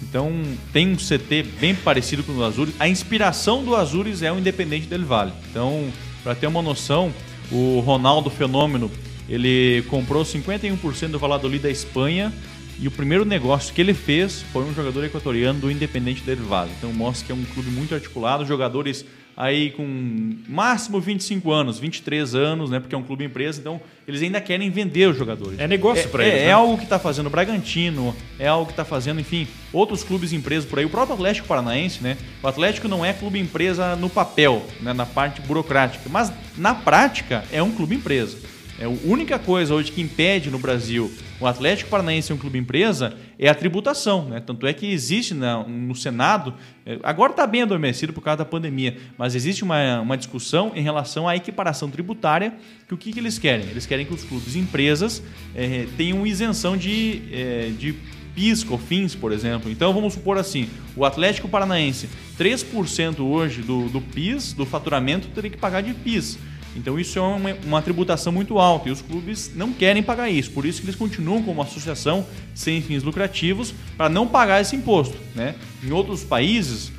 Então, 0.01 0.31
tem 0.73 0.91
um 0.91 0.95
CT 0.95 1.43
bem 1.59 1.75
parecido 1.75 2.23
com 2.23 2.31
o 2.31 2.35
do 2.35 2.43
Azures. 2.43 2.73
A 2.79 2.87
inspiração 2.87 3.63
do 3.63 3.75
Azures 3.75 4.23
é 4.23 4.31
o 4.31 4.39
Independente 4.39 4.87
del 4.87 5.05
Vale. 5.05 5.31
Então, 5.51 5.87
para 6.23 6.33
ter 6.33 6.47
uma 6.47 6.61
noção, 6.61 7.13
o 7.51 7.79
Ronaldo 7.79 8.29
Fenômeno, 8.29 8.91
ele 9.29 9.83
comprou 9.89 10.23
51% 10.23 11.09
do 11.09 11.19
Valladolid 11.19 11.61
da 11.61 11.69
Espanha 11.69 12.33
e 12.79 12.87
o 12.87 12.91
primeiro 12.91 13.25
negócio 13.25 13.73
que 13.73 13.81
ele 13.81 13.93
fez 13.93 14.43
foi 14.53 14.63
um 14.63 14.73
jogador 14.73 15.03
equatoriano 15.03 15.59
do 15.59 15.71
Independente 15.71 16.21
del 16.21 16.37
Valle. 16.37 16.71
Então 16.77 16.93
mostra 16.93 17.25
que 17.25 17.31
é 17.31 17.35
um 17.35 17.43
clube 17.43 17.69
muito 17.71 17.93
articulado, 17.95 18.45
jogadores 18.45 19.05
aí 19.37 19.69
com 19.69 20.35
máximo 20.49 20.99
25 20.99 21.51
anos, 21.51 21.77
23 21.77 22.33
anos, 22.33 22.71
né, 22.71 22.79
porque 22.79 22.95
é 22.95 22.97
um 22.97 23.03
clube 23.03 23.23
empresa, 23.23 23.59
então 23.59 23.79
eles 24.07 24.23
ainda 24.23 24.41
querem 24.41 24.71
vender 24.71 25.07
os 25.07 25.15
jogadores. 25.15 25.59
É 25.59 25.67
negócio 25.67 26.09
pra 26.09 26.23
é, 26.23 26.27
eles, 26.27 26.41
É 26.41 26.45
né? 26.47 26.51
algo 26.53 26.75
que 26.75 26.85
está 26.85 26.97
fazendo 26.97 27.27
o 27.27 27.29
Bragantino, 27.29 28.15
é 28.39 28.47
algo 28.47 28.65
que 28.65 28.71
está 28.71 28.83
fazendo, 28.83 29.19
enfim, 29.19 29.47
outros 29.71 30.03
clubes 30.03 30.33
empresas 30.33 30.67
por 30.67 30.79
aí. 30.79 30.85
O 30.85 30.89
próprio 30.89 31.13
Atlético 31.13 31.47
Paranaense, 31.47 32.01
né? 32.01 32.17
O 32.41 32.47
Atlético 32.47 32.87
não 32.87 33.05
é 33.05 33.13
clube 33.13 33.37
empresa 33.39 33.95
no 33.95 34.09
papel, 34.09 34.65
né, 34.81 34.91
na 34.91 35.05
parte 35.05 35.39
burocrática, 35.41 36.09
mas 36.09 36.33
na 36.57 36.73
prática 36.73 37.43
é 37.51 37.61
um 37.61 37.71
clube 37.71 37.95
empresa. 37.95 38.37
É 38.79 38.85
a 38.85 38.89
única 38.89 39.39
coisa 39.39 39.73
hoje 39.73 39.91
que 39.91 39.99
impede 40.01 40.51
no 40.51 40.59
Brasil 40.59 41.11
o 41.39 41.47
Atlético 41.47 41.89
Paranaense 41.89 42.27
ser 42.27 42.33
um 42.33 42.37
clube 42.37 42.59
empresa 42.59 43.15
é 43.39 43.47
a 43.49 43.55
tributação, 43.55 44.25
né? 44.29 44.39
Tanto 44.39 44.65
é 44.67 44.73
que 44.73 44.85
existe 44.91 45.33
na- 45.33 45.63
no 45.63 45.95
Senado, 45.95 46.53
eh, 46.85 46.99
agora 47.03 47.31
está 47.31 47.45
bem 47.47 47.63
adormecido 47.63 48.13
por 48.13 48.21
causa 48.21 48.37
da 48.37 48.45
pandemia, 48.45 48.97
mas 49.17 49.33
existe 49.35 49.63
uma, 49.63 50.01
uma 50.01 50.15
discussão 50.17 50.71
em 50.75 50.81
relação 50.83 51.27
à 51.27 51.35
equiparação 51.35 51.89
tributária, 51.89 52.53
que 52.87 52.93
o 52.93 52.97
que, 52.97 53.11
que 53.13 53.19
eles 53.19 53.37
querem? 53.39 53.65
Eles 53.67 53.85
querem 53.87 54.05
que 54.05 54.13
os 54.13 54.23
clubes 54.23 54.55
empresas 54.55 55.23
eh, 55.55 55.87
tenham 55.97 56.25
isenção 56.25 56.77
de, 56.77 57.21
eh, 57.31 57.71
de 57.77 57.95
PIS, 58.35 58.63
COFINS, 58.63 59.15
por 59.15 59.31
exemplo. 59.31 59.71
Então 59.71 59.91
vamos 59.93 60.13
supor 60.13 60.37
assim, 60.37 60.69
o 60.95 61.03
Atlético 61.03 61.47
Paranaense, 61.47 62.07
3% 62.37 63.19
hoje 63.21 63.61
do, 63.63 63.89
do 63.89 64.01
PIS, 64.01 64.53
do 64.53 64.65
faturamento, 64.67 65.27
teria 65.29 65.49
que 65.49 65.57
pagar 65.57 65.81
de 65.81 65.93
PIS. 65.95 66.37
Então 66.77 66.99
isso 66.99 67.17
é 67.17 67.21
uma, 67.21 67.57
uma 67.65 67.81
tributação 67.81 68.31
muito 68.31 68.59
alta 68.59 68.87
e 68.87 68.91
os 68.91 69.01
clubes 69.01 69.51
não 69.55 69.73
querem 69.73 70.03
pagar 70.03 70.29
isso. 70.29 70.51
Por 70.51 70.65
isso 70.65 70.79
que 70.79 70.85
eles 70.85 70.95
continuam 70.95 71.41
como 71.41 71.61
associação 71.61 72.25
sem 72.53 72.81
fins 72.81 73.01
lucrativos 73.03 73.73
para 73.97 74.07
não 74.07 74.27
pagar 74.27 74.61
esse 74.61 74.75
imposto. 74.75 75.17
Né? 75.35 75.55
Em 75.83 75.91
outros 75.91 76.23
países 76.23 76.91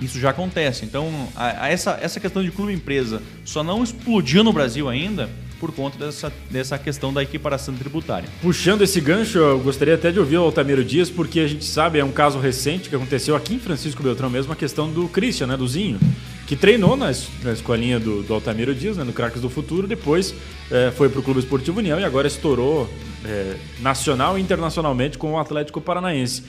isso 0.00 0.20
já 0.20 0.30
acontece. 0.30 0.84
Então 0.84 1.08
a- 1.34 1.64
a 1.64 1.68
essa, 1.68 1.98
essa 2.02 2.20
questão 2.20 2.44
de 2.44 2.50
clube 2.50 2.72
empresa 2.72 3.22
só 3.44 3.64
não 3.64 3.82
explodiu 3.82 4.44
no 4.44 4.52
Brasil 4.52 4.88
ainda 4.88 5.30
por 5.58 5.72
conta 5.72 5.96
dessa, 6.04 6.30
dessa 6.50 6.76
questão 6.78 7.10
da 7.14 7.22
equiparação 7.22 7.74
tributária. 7.74 8.28
Puxando 8.42 8.82
esse 8.82 9.00
gancho, 9.00 9.38
eu 9.38 9.58
gostaria 9.60 9.94
até 9.94 10.12
de 10.12 10.20
ouvir 10.20 10.36
o 10.36 10.42
Altamiro 10.42 10.84
Dias, 10.84 11.08
porque 11.08 11.40
a 11.40 11.46
gente 11.48 11.64
sabe, 11.64 11.98
é 11.98 12.04
um 12.04 12.12
caso 12.12 12.38
recente 12.38 12.90
que 12.90 12.94
aconteceu 12.94 13.34
aqui 13.34 13.54
em 13.54 13.58
Francisco 13.58 14.02
Beltrão 14.02 14.28
mesmo, 14.28 14.52
a 14.52 14.56
questão 14.56 14.90
do 14.92 15.08
Christian, 15.08 15.46
né, 15.46 15.56
do 15.56 15.66
Zinho, 15.66 15.98
que 16.46 16.54
treinou 16.56 16.96
na, 16.96 17.12
na 17.42 17.52
escolinha 17.52 17.98
do, 17.98 18.22
do 18.22 18.32
Altamiro 18.34 18.74
Dias, 18.74 18.96
né, 18.96 19.04
no 19.04 19.12
Craques 19.12 19.40
do 19.42 19.50
Futuro, 19.50 19.86
depois 19.88 20.34
eh, 20.70 20.92
foi 20.96 21.08
para 21.08 21.18
o 21.18 21.22
Clube 21.22 21.40
Esportivo 21.40 21.78
União 21.80 21.98
e 21.98 22.04
agora 22.04 22.26
estourou 22.28 22.88
eh, 23.24 23.56
nacional 23.80 24.38
e 24.38 24.40
internacionalmente 24.42 25.18
com 25.18 25.32
o 25.32 25.38
Atlético 25.38 25.80
Paranaense. 25.80 26.44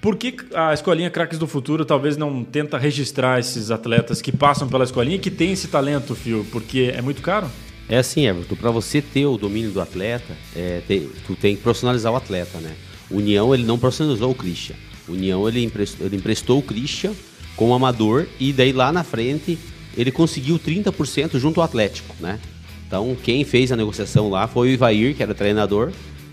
Por 0.00 0.16
que 0.16 0.34
a 0.54 0.72
escolinha 0.74 1.10
Craques 1.10 1.38
do 1.38 1.46
Futuro 1.46 1.84
talvez 1.84 2.16
não 2.16 2.44
tenta 2.44 2.78
registrar 2.78 3.38
esses 3.40 3.70
atletas 3.70 4.20
que 4.22 4.30
passam 4.32 4.68
pela 4.68 4.84
escolinha 4.84 5.16
e 5.16 5.18
que 5.18 5.30
têm 5.30 5.52
esse 5.52 5.68
talento, 5.68 6.14
Fio? 6.14 6.44
Porque 6.52 6.92
é 6.94 7.00
muito 7.02 7.20
caro? 7.22 7.48
É 7.88 7.98
assim, 7.98 8.26
Everton, 8.26 8.54
para 8.54 8.70
você 8.70 9.00
ter 9.00 9.26
o 9.26 9.36
domínio 9.38 9.70
do 9.70 9.80
atleta, 9.80 10.36
é, 10.54 10.82
tem- 10.86 11.08
tu 11.26 11.34
tem 11.34 11.56
que 11.56 11.62
profissionalizar 11.62 12.12
o 12.12 12.16
atleta, 12.16 12.58
né? 12.58 12.74
União, 13.10 13.54
ele 13.54 13.64
não 13.64 13.78
profissionalizou 13.78 14.30
o 14.30 14.34
Christian. 14.34 14.76
União, 15.08 15.48
ele 15.48 15.64
emprestou, 15.64 16.06
ele 16.06 16.16
emprestou 16.16 16.58
o 16.58 16.62
Christian 16.62 17.12
como 17.58 17.74
amador 17.74 18.26
e 18.38 18.52
daí 18.52 18.72
lá 18.72 18.92
na 18.92 19.02
frente 19.02 19.58
ele 19.96 20.12
conseguiu 20.12 20.58
30% 20.58 21.38
junto 21.38 21.60
ao 21.60 21.64
Atlético, 21.64 22.14
né? 22.20 22.38
Então, 22.86 23.14
quem 23.22 23.44
fez 23.44 23.70
a 23.72 23.76
negociação 23.76 24.30
lá 24.30 24.46
foi 24.46 24.68
o 24.68 24.70
Ivair, 24.70 25.14
que 25.14 25.22
era 25.22 25.34
treinador, 25.34 25.90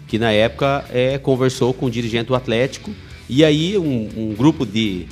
que 0.07 0.19
na 0.19 0.31
época 0.31 0.85
é, 0.93 1.17
conversou 1.17 1.73
com 1.73 1.87
o 1.87 1.91
dirigente 1.91 2.27
do 2.27 2.35
Atlético 2.35 2.91
e 3.27 3.43
aí 3.43 3.75
um, 3.77 4.07
um 4.15 4.35
grupo 4.35 4.65
de 4.65 5.07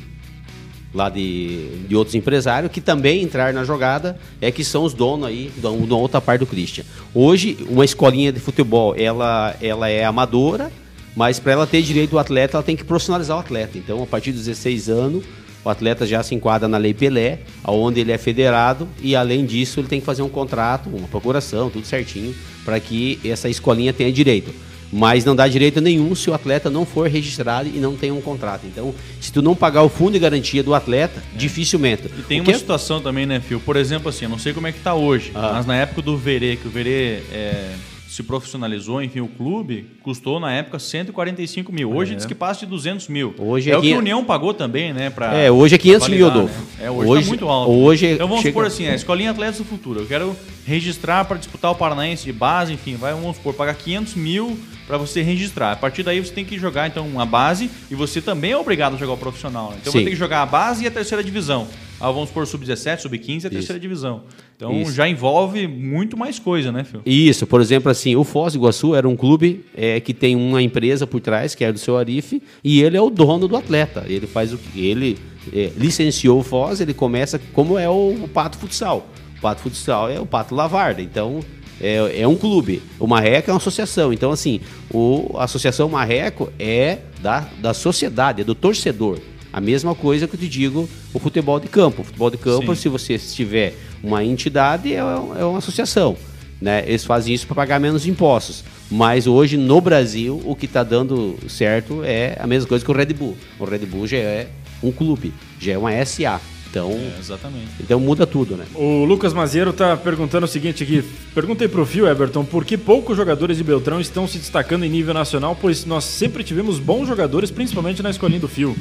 lá 0.94 1.10
de, 1.10 1.86
de 1.88 1.96
outros 1.96 2.14
empresários 2.14 2.72
que 2.72 2.80
também 2.80 3.24
entraram 3.24 3.54
na 3.54 3.64
jogada, 3.64 4.16
é 4.40 4.52
que 4.52 4.64
são 4.64 4.84
os 4.84 4.94
donos 4.94 5.28
aí 5.28 5.52
da, 5.58 5.70
outra 5.70 6.22
parte 6.22 6.42
do 6.42 6.46
Christian. 6.46 6.84
Hoje, 7.16 7.58
uma 7.68 7.84
escolinha 7.84 8.32
de 8.32 8.40
futebol, 8.40 8.94
ela, 8.96 9.56
ela 9.60 9.90
é 9.90 10.06
amadora, 10.06 10.72
mas 11.16 11.40
para 11.40 11.54
ela 11.54 11.66
ter 11.66 11.82
direito 11.82 12.12
do 12.12 12.20
atleta, 12.20 12.58
ela 12.58 12.64
tem 12.64 12.76
que 12.76 12.84
profissionalizar 12.84 13.36
o 13.38 13.40
atleta. 13.40 13.78
Então, 13.78 14.04
a 14.04 14.06
partir 14.06 14.32
dos 14.32 14.46
16 14.46 14.90
anos, 14.90 15.24
o 15.64 15.70
atleta 15.70 16.06
já 16.06 16.22
se 16.24 16.36
enquadra 16.36 16.68
na 16.68 16.78
Lei 16.78 16.94
Pelé, 16.94 17.40
onde 17.66 18.00
ele 18.00 18.12
é 18.12 18.18
federado 18.18 18.88
e, 19.02 19.16
além 19.16 19.46
disso, 19.46 19.80
ele 19.80 19.88
tem 19.88 20.00
que 20.00 20.06
fazer 20.06 20.22
um 20.22 20.30
contrato, 20.30 20.90
uma 20.90 21.08
procuração, 21.08 21.70
tudo 21.70 21.86
certinho, 21.86 22.36
para 22.66 22.80
que 22.80 23.20
essa 23.24 23.48
escolinha 23.50 23.94
tenha 23.94 24.12
direito 24.12 24.54
mas 24.96 25.26
não 25.26 25.36
dá 25.36 25.48
direito 25.48 25.82
nenhum 25.82 26.14
se 26.14 26.30
o 26.30 26.36
atleta 26.36 26.70
não 26.70 26.86
for 26.86 27.10
registrado 27.10 27.68
e 27.68 27.80
não 27.80 27.96
tem 27.96 28.12
um 28.12 28.22
contrato. 28.22 28.68
Então, 28.68 28.94
se 29.20 29.34
tu 29.34 29.42
não 29.42 29.56
pagar 29.56 29.82
o 29.82 29.90
fundo 29.90 30.12
de 30.12 30.20
garantia 30.20 30.62
do 30.62 30.72
atleta, 30.76 31.20
dificilmente. 31.36 32.04
E 32.16 32.22
tem 32.22 32.40
O 32.40 32.44
uma 32.44 32.46
que 32.46 32.52
é- 32.52 32.60
situação 32.60 33.02
também, 33.02 33.26
né, 33.26 33.40
Fio? 33.40 33.60
Por 33.60 33.76
exemplo, 33.76 34.10
assim, 34.10 34.26
eu 34.26 34.30
não 34.30 34.38
sei 34.38 34.54
como 34.54 34.68
é 34.68 34.72
que 34.72 34.80
tá 34.82 34.94
hoje, 34.94 35.32
Ah. 35.34 35.54
mas 35.56 35.66
na 35.66 35.76
época 35.78 36.04
do 36.04 36.16
Verê, 36.16 36.58
que 36.58 36.68
o 36.68 36.70
Verê 36.70 37.24
é, 37.32 37.72
se 38.14 38.22
profissionalizou, 38.22 39.02
enfim, 39.02 39.22
o 39.22 39.28
clube 39.28 39.88
custou 40.04 40.40
na 40.40 40.54
época 40.54 40.78
145 40.78 41.72
mil. 41.74 41.92
Hoje 41.96 42.14
diz 42.16 42.26
que 42.28 42.36
passa 42.36 42.60
de 42.60 42.68
200 42.68 43.08
mil. 43.08 43.34
Hoje 43.40 43.72
é 43.72 43.74
é 43.74 43.78
o 43.78 43.82
que 43.82 43.92
a 43.92 43.98
União 43.98 44.24
pagou 44.24 44.54
também, 44.54 44.94
né? 44.94 45.10
Pra, 45.10 45.34
É, 45.36 45.50
hoje 45.50 45.74
é 45.74 45.78
500 45.80 46.08
pra 46.08 46.16
mil, 46.16 46.28
validar, 46.28 46.44
Adolfo. 46.54 46.62
né? 46.80 46.86
É, 46.86 46.92
hoje, 46.92 47.10
Hoje- 47.10 47.22
tá 47.24 47.28
muito 47.30 47.50
alto. 47.50 47.72
hoje 47.72 48.06
então 48.06 48.28
vamos 48.28 48.44
chega- 48.44 48.52
supor 48.54 48.66
assim, 48.68 48.88
a 48.88 48.94
Escolinha 48.94 49.32
Atletas 49.32 49.58
do 49.58 49.64
Futuro. 49.66 50.02
Eu 50.02 50.06
quero 50.06 50.36
registrar 50.66 51.26
para 51.26 51.38
disputar 51.38 51.72
o 51.72 51.76
Paranaense 51.76 52.24
de 52.24 52.32
base, 52.34 52.72
enfim, 52.74 52.96
vai, 52.96 53.14
vamos 53.14 53.36
supor, 53.38 53.56
pagar 53.56 53.74
500 53.74 54.14
mil 54.14 54.60
para 54.86 54.98
você 54.98 55.24
registrar. 55.24 55.72
A 55.72 55.76
partir 55.76 56.04
daí 56.04 56.20
você 56.20 56.32
tem 56.32 56.46
que 56.46 56.60
jogar 56.60 56.88
então 56.88 57.08
uma 57.08 57.26
base 57.26 57.70
e 57.90 57.96
você 57.96 58.22
também 58.22 58.52
é 58.52 58.58
obrigado 58.58 58.94
a 58.94 58.98
jogar 58.98 59.14
o 59.14 59.18
profissional. 59.18 59.72
né? 59.72 59.78
Então 59.82 59.92
Sim. 59.92 59.98
vai 60.00 60.06
ter 60.06 60.12
que 60.12 60.16
jogar 60.18 60.44
a 60.44 60.46
base 60.46 60.84
e 60.84 60.88
a 60.88 60.92
terceira 60.92 61.24
divisão. 61.24 61.68
Ah, 62.04 62.12
vamos 62.12 62.28
supor 62.28 62.46
sub-17, 62.46 63.00
sub-15 63.00 63.46
e 63.46 63.48
a 63.48 63.50
terceira 63.50 63.80
divisão. 63.80 64.24
Então 64.58 64.82
Isso. 64.82 64.92
já 64.92 65.08
envolve 65.08 65.66
muito 65.70 66.18
mais 66.18 66.38
coisa, 66.38 66.70
né, 66.70 66.84
Phil? 66.84 67.02
Isso, 67.06 67.48
por 67.48 67.62
exemplo, 67.62 67.90
assim, 67.90 68.14
o 68.14 68.26
Foz 68.26 68.52
do 68.52 68.60
Iguaçu 68.60 68.94
era 68.94 69.08
um 69.08 69.16
clube 69.16 69.64
é, 69.74 70.02
que 70.02 70.14
tem 70.14 70.36
uma 70.36 70.62
empresa 70.62 71.08
por 71.08 71.22
trás, 71.22 71.56
que 71.56 71.64
é 71.64 71.72
do 71.72 71.80
seu 71.80 71.98
Arif, 71.98 72.44
e 72.62 72.82
ele 72.82 72.98
é 72.98 73.02
o 73.02 73.10
dono 73.10 73.48
do 73.48 73.56
atleta. 73.56 74.04
Ele 74.06 74.28
faz 74.28 74.52
o 74.52 74.60
ele 74.76 75.18
é, 75.54 75.72
licenciou 75.78 76.42
o 76.42 76.44
Foz, 76.44 76.82
ele 76.82 76.94
começa 76.94 77.40
como 77.54 77.80
é 77.80 77.88
o, 77.88 78.18
o 78.22 78.28
Pato 78.28 78.58
Futsal. 78.58 79.08
O 79.38 79.42
Pato 79.42 79.62
Futsal 79.62 80.10
é 80.10 80.20
o 80.20 80.26
Pato 80.26 80.54
Lavarda, 80.54 81.02
então 81.02 81.40
é, 81.80 82.22
é 82.22 82.28
um 82.28 82.36
clube. 82.36 82.82
O 83.00 83.08
Marreco 83.08 83.50
é 83.50 83.54
uma 83.54 83.60
associação. 83.60 84.12
Então, 84.12 84.30
assim, 84.30 84.60
o, 84.92 85.38
a 85.38 85.46
Associação 85.46 85.88
Marreco 85.88 86.52
é 86.60 86.98
da, 87.22 87.48
da 87.60 87.74
sociedade, 87.74 88.42
é 88.42 88.44
do 88.44 88.54
torcedor. 88.54 89.20
A 89.54 89.62
mesma 89.62 89.94
coisa 89.94 90.28
que 90.28 90.36
eu 90.36 90.40
te 90.40 90.48
digo 90.48 90.90
o 91.14 91.20
futebol 91.20 91.60
de 91.60 91.68
campo. 91.68 92.02
O 92.02 92.04
futebol 92.04 92.32
de 92.32 92.38
campo, 92.38 92.76
Sim. 92.76 92.82
se 92.82 92.90
você 92.90 93.18
tiver 93.20 93.76
uma 94.04 94.24
entidade, 94.26 94.92
é, 94.94 94.98
é 94.98 95.46
uma 95.46 95.60
associação. 95.60 96.18
Né? 96.60 96.84
Eles 96.88 97.06
fazem 97.06 97.34
isso 97.36 97.46
para 97.46 97.56
pagar 97.56 97.80
menos 97.80 98.08
impostos. 98.08 98.64
Mas 98.90 99.28
hoje, 99.28 99.56
no 99.56 99.80
Brasil, 99.80 100.42
o 100.44 100.56
que 100.56 100.66
está 100.66 100.82
dando 100.84 101.38
certo 101.48 102.02
é 102.04 102.36
a 102.40 102.48
mesma 102.48 102.68
coisa 102.68 102.84
que 102.84 102.90
o 102.90 102.94
Red 102.96 103.14
Bull. 103.14 103.38
O 103.60 103.66
Red 103.66 103.80
Bull 103.80 104.08
já 104.08 104.18
é 104.18 104.48
um 104.82 104.92
clube, 104.92 105.32
já 105.60 105.74
é 105.74 105.78
uma 105.78 105.92
SA. 106.06 106.42
Então, 106.70 106.90
É, 106.90 107.20
exatamente. 107.20 107.68
então 107.80 108.00
muda 108.00 108.26
tudo, 108.26 108.58
né? 108.58 108.66
O 108.74 109.06
Lucas 109.06 109.32
Mazeiro 109.32 109.72
tá 109.72 109.96
perguntando 109.96 110.46
o 110.46 110.50
seguinte 110.50 110.82
aqui. 110.82 111.04
Perguntei 111.36 111.68
pro 111.68 111.86
Fio, 111.86 112.08
Everton, 112.08 112.44
por 112.44 112.66
que 112.66 112.76
poucos 112.80 113.16
jogadores 113.16 113.58
de 113.58 113.64
Beltrão 113.64 114.02
estão 114.02 114.28
se 114.28 114.40
destacando 114.40 114.84
em 114.84 114.90
nível 114.90 115.14
nacional, 115.14 115.56
pois 115.60 115.86
nós 115.86 116.04
sempre 116.04 116.44
tivemos 116.44 116.80
bons 116.80 117.08
jogadores, 117.08 117.52
principalmente 117.52 118.02
na 118.02 118.10
escolinha 118.10 118.40
do 118.40 118.48
Fio. 118.48 118.76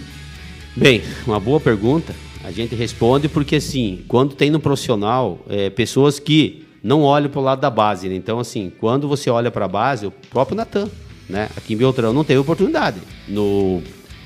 Bem, 0.75 1.03
uma 1.27 1.39
boa 1.39 1.61
pergunta. 1.61 2.15
A 2.43 2.51
gente 2.51 2.75
responde 2.75 3.29
porque, 3.29 3.57
assim, 3.57 4.01
quando 4.09 4.35
tem 4.35 4.51
no 4.51 4.59
profissional, 4.59 5.39
é, 5.49 5.69
pessoas 5.69 6.19
que 6.19 6.65
não 6.83 7.03
olham 7.03 7.29
para 7.29 7.41
o 7.41 7.43
lado 7.43 7.61
da 7.61 7.69
base. 7.69 8.09
Né? 8.09 8.15
Então, 8.15 8.41
assim, 8.41 8.73
quando 8.81 9.07
você 9.07 9.29
olha 9.29 9.51
para 9.51 9.67
a 9.67 9.69
base, 9.69 10.07
o 10.07 10.11
próprio 10.31 10.57
Natan, 10.57 10.89
né? 11.29 11.51
aqui 11.57 11.75
em 11.75 11.77
Beltrão, 11.77 12.15
não 12.15 12.25
teve 12.25 12.41
oportunidade 12.41 12.97
no, 13.29 13.83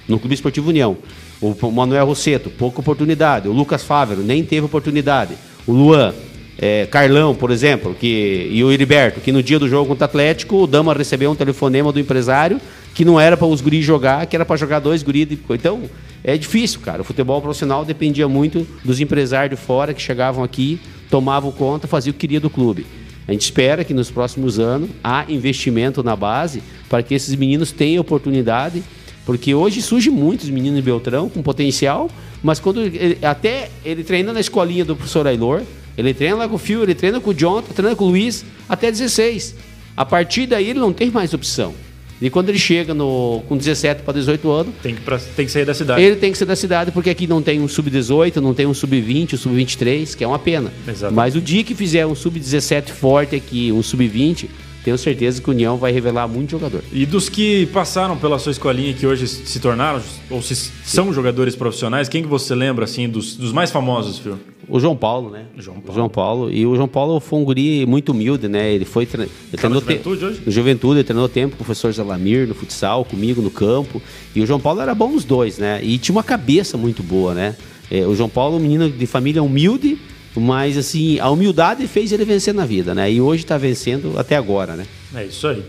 no 0.07 0.21
Clube 0.21 0.35
Esportivo 0.35 0.69
União. 0.69 0.97
O 1.41 1.71
Manuel 1.71 2.07
Rosseto, 2.07 2.49
pouca 2.49 2.81
oportunidade. 2.81 3.49
O 3.49 3.53
Lucas 3.53 3.83
Fávero, 3.83 4.23
nem 4.23 4.45
teve 4.45 4.67
oportunidade. 4.67 5.35
O 5.67 5.73
Luan, 5.73 6.15
é, 6.59 6.87
Carlão, 6.87 7.35
por 7.35 7.51
exemplo, 7.51 7.95
que, 7.95 8.49
e 8.51 8.65
o 8.65 8.73
Heriberto, 8.73 9.21
que 9.21 9.31
no 9.31 9.43
dia 9.43 9.59
do 9.59 9.69
jogo 9.69 9.89
contra 9.89 10.05
o 10.05 10.09
Atlético, 10.09 10.63
o 10.63 10.67
Dama 10.67 10.95
recebeu 10.95 11.31
um 11.31 11.35
telefonema 11.35 11.93
do 11.93 12.01
empresário 12.01 12.61
que 12.95 13.05
não 13.05 13.21
era 13.21 13.37
para 13.37 13.47
os 13.47 13.61
guris 13.61 13.85
jogar, 13.85 14.25
que 14.27 14.35
era 14.35 14.45
para 14.45 14.57
jogar 14.57 14.79
dois 14.79 15.03
guris. 15.03 15.29
Então, 15.51 15.83
é 16.25 16.37
difícil, 16.39 16.81
cara. 16.81 17.03
O 17.03 17.05
futebol 17.05 17.43
profissional 17.43 17.85
dependia 17.85 18.27
muito 18.27 18.67
dos 18.83 19.01
empresários 19.01 19.59
de 19.59 19.67
fora 19.67 19.93
que 19.93 20.01
chegavam 20.01 20.43
aqui, 20.43 20.81
tomavam 21.11 21.53
conta, 21.53 21.87
faziam 21.87 22.13
o 22.13 22.15
que 22.15 22.21
queria 22.21 22.41
do 22.41 22.49
clube. 22.49 22.87
A 23.29 23.33
gente 23.33 23.43
espera 23.43 23.85
que 23.85 23.93
nos 23.93 24.11
próximos 24.11 24.59
anos 24.59 24.89
há 25.05 25.27
investimento 25.29 26.03
na 26.03 26.17
base 26.17 26.63
para 26.89 27.03
que 27.03 27.15
esses 27.15 27.35
meninos 27.35 27.71
tenham 27.71 28.01
oportunidade, 28.01 28.83
porque 29.27 29.55
hoje 29.55 29.83
surge 29.83 30.09
muitos 30.09 30.49
meninos 30.49 30.77
de 30.77 30.83
Beltrão 30.83 31.29
com 31.29 31.43
potencial, 31.43 32.09
mas 32.43 32.61
quando 32.61 32.81
ele, 32.81 33.19
até 33.23 33.69
ele 33.85 34.05
treina 34.05 34.33
na 34.33 34.41
escolinha 34.41 34.85
do 34.85 34.97
professor 34.97 35.27
Ailor, 35.27 35.63
ele 35.97 36.13
treina 36.13 36.37
lá 36.37 36.49
com 36.49 36.57
o 36.57 36.59
Fio, 36.59 36.83
ele 36.83 36.95
treina 36.95 37.21
com 37.21 37.31
o 37.31 37.35
John, 37.35 37.63
treina 37.63 37.97
com 37.97 38.05
o 38.05 38.09
Luiz 38.09 38.45
até 38.69 38.91
16. 38.91 39.55
A 39.97 40.05
partir 40.05 40.47
daí 40.47 40.71
ele 40.71 40.79
não 40.79 40.93
tem 40.93 41.11
mais 41.11 41.33
opção. 41.33 41.75
E 42.21 42.31
quando 42.31 42.49
ele 42.49 42.59
chega 42.59 42.95
no, 42.95 43.43
com 43.47 43.57
17 43.57 44.03
para 44.03 44.15
18 44.15 44.51
anos. 44.51 44.75
Tem 44.83 44.95
que, 44.95 45.03
pra, 45.03 45.19
tem 45.19 45.45
que 45.45 45.53
sair 45.53 45.67
da 45.67 45.75
cidade. 45.75 46.03
Ele 46.03 46.17
tem 46.17 46.33
que 46.33 46.39
sair 46.39 46.49
da 46.49 46.57
cidade, 46.57 46.91
porque 46.91 47.11
aqui 47.11 47.27
não 47.27 47.43
tem 47.43 47.61
um 47.61 47.69
sub-18, 47.69 48.37
não 48.37 48.55
tem 48.55 48.67
um 48.67 48.73
sub-20, 48.73 49.35
um 49.35 49.37
sub-23, 49.37 50.17
que 50.17 50.25
é 50.25 50.27
uma 50.27 50.39
pena. 50.39 50.73
Exatamente. 50.89 51.15
Mas 51.15 51.37
o 51.37 51.41
dia 51.41 51.63
que 51.63 51.75
fizer 51.75 52.07
um 52.07 52.15
sub-17 52.15 52.89
forte 52.89 53.37
aqui, 53.37 53.71
um 53.71 53.83
sub-20, 53.83 54.49
tenho 54.87 54.97
certeza 54.97 55.43
que 55.43 55.51
o 55.51 55.53
União 55.53 55.77
vai 55.77 55.91
revelar 55.91 56.29
muito 56.29 56.53
jogador. 56.53 56.81
E 56.93 57.05
dos 57.05 57.29
que 57.29 57.67
passaram 57.67 58.17
pela 58.17 58.39
sua 58.39 58.53
escolinha 58.53 58.95
que 58.95 59.05
hoje 59.05 59.27
se 59.27 59.59
tornaram, 59.59 60.01
ou 60.31 60.41
se 60.41 60.55
são 60.55 61.13
jogadores 61.13 61.57
profissionais, 61.57 62.09
quem 62.09 62.23
que 62.23 62.29
você 62.29 62.55
lembra, 62.55 62.85
assim, 62.85 63.09
dos, 63.09 63.35
dos 63.35 63.51
mais 63.51 63.73
famosos, 63.73 64.21
Fio? 64.21 64.39
O 64.69 64.79
João 64.79 64.95
Paulo, 64.95 65.29
né? 65.29 65.47
João 65.59 65.81
Paulo. 65.81 65.95
João 65.95 66.09
Paulo. 66.09 66.53
E 66.53 66.65
o 66.65 66.77
João 66.77 66.87
Paulo 66.87 67.19
foi 67.19 67.37
um 67.41 67.45
guri 67.45 67.85
muito 67.85 68.13
humilde, 68.13 68.47
né? 68.47 68.73
Ele 68.73 68.85
foi... 68.85 69.09
Ele 69.13 69.29
treinou 69.57 69.81
juventude 69.81 70.21
te... 70.21 70.25
hoje? 70.25 70.41
Juventude, 70.47 71.01
ele 71.01 71.05
treinou 71.05 71.29
tempo 71.29 71.57
com 71.57 71.63
o 71.65 71.67
professor 71.67 71.93
Zalamir 71.93 72.47
no 72.47 72.55
futsal, 72.55 73.05
comigo 73.05 73.43
no 73.43 73.51
campo. 73.51 74.01
E 74.37 74.41
o 74.41 74.47
João 74.47 74.61
Paulo 74.61 74.81
era 74.81 74.95
bom 74.95 75.11
nos 75.11 75.25
dois, 75.25 75.59
né? 75.59 75.81
E 75.83 75.99
tinha 75.99 76.15
uma 76.15 76.23
cabeça 76.23 76.77
muito 76.77 77.03
boa, 77.03 77.35
né? 77.35 77.57
É, 77.91 78.07
o 78.07 78.15
João 78.15 78.29
Paulo, 78.29 78.57
um 78.57 78.61
menino 78.61 78.89
de 78.89 79.07
família 79.07 79.43
humilde, 79.43 79.99
mas 80.41 80.77
assim, 80.77 81.19
a 81.19 81.31
humildade 81.31 81.87
fez 81.87 82.13
ele 82.13 82.25
vencer 82.25 82.55
na 82.55 82.67
vida, 82.67 82.95
né? 82.95 83.11
E 83.11 83.21
hoje 83.21 83.45
está 83.45 83.57
vencendo 83.57 84.19
até 84.19 84.37
agora, 84.37 84.75
né? 84.75 84.87
É 85.15 85.25
isso 85.25 85.47
aí. 85.47 85.63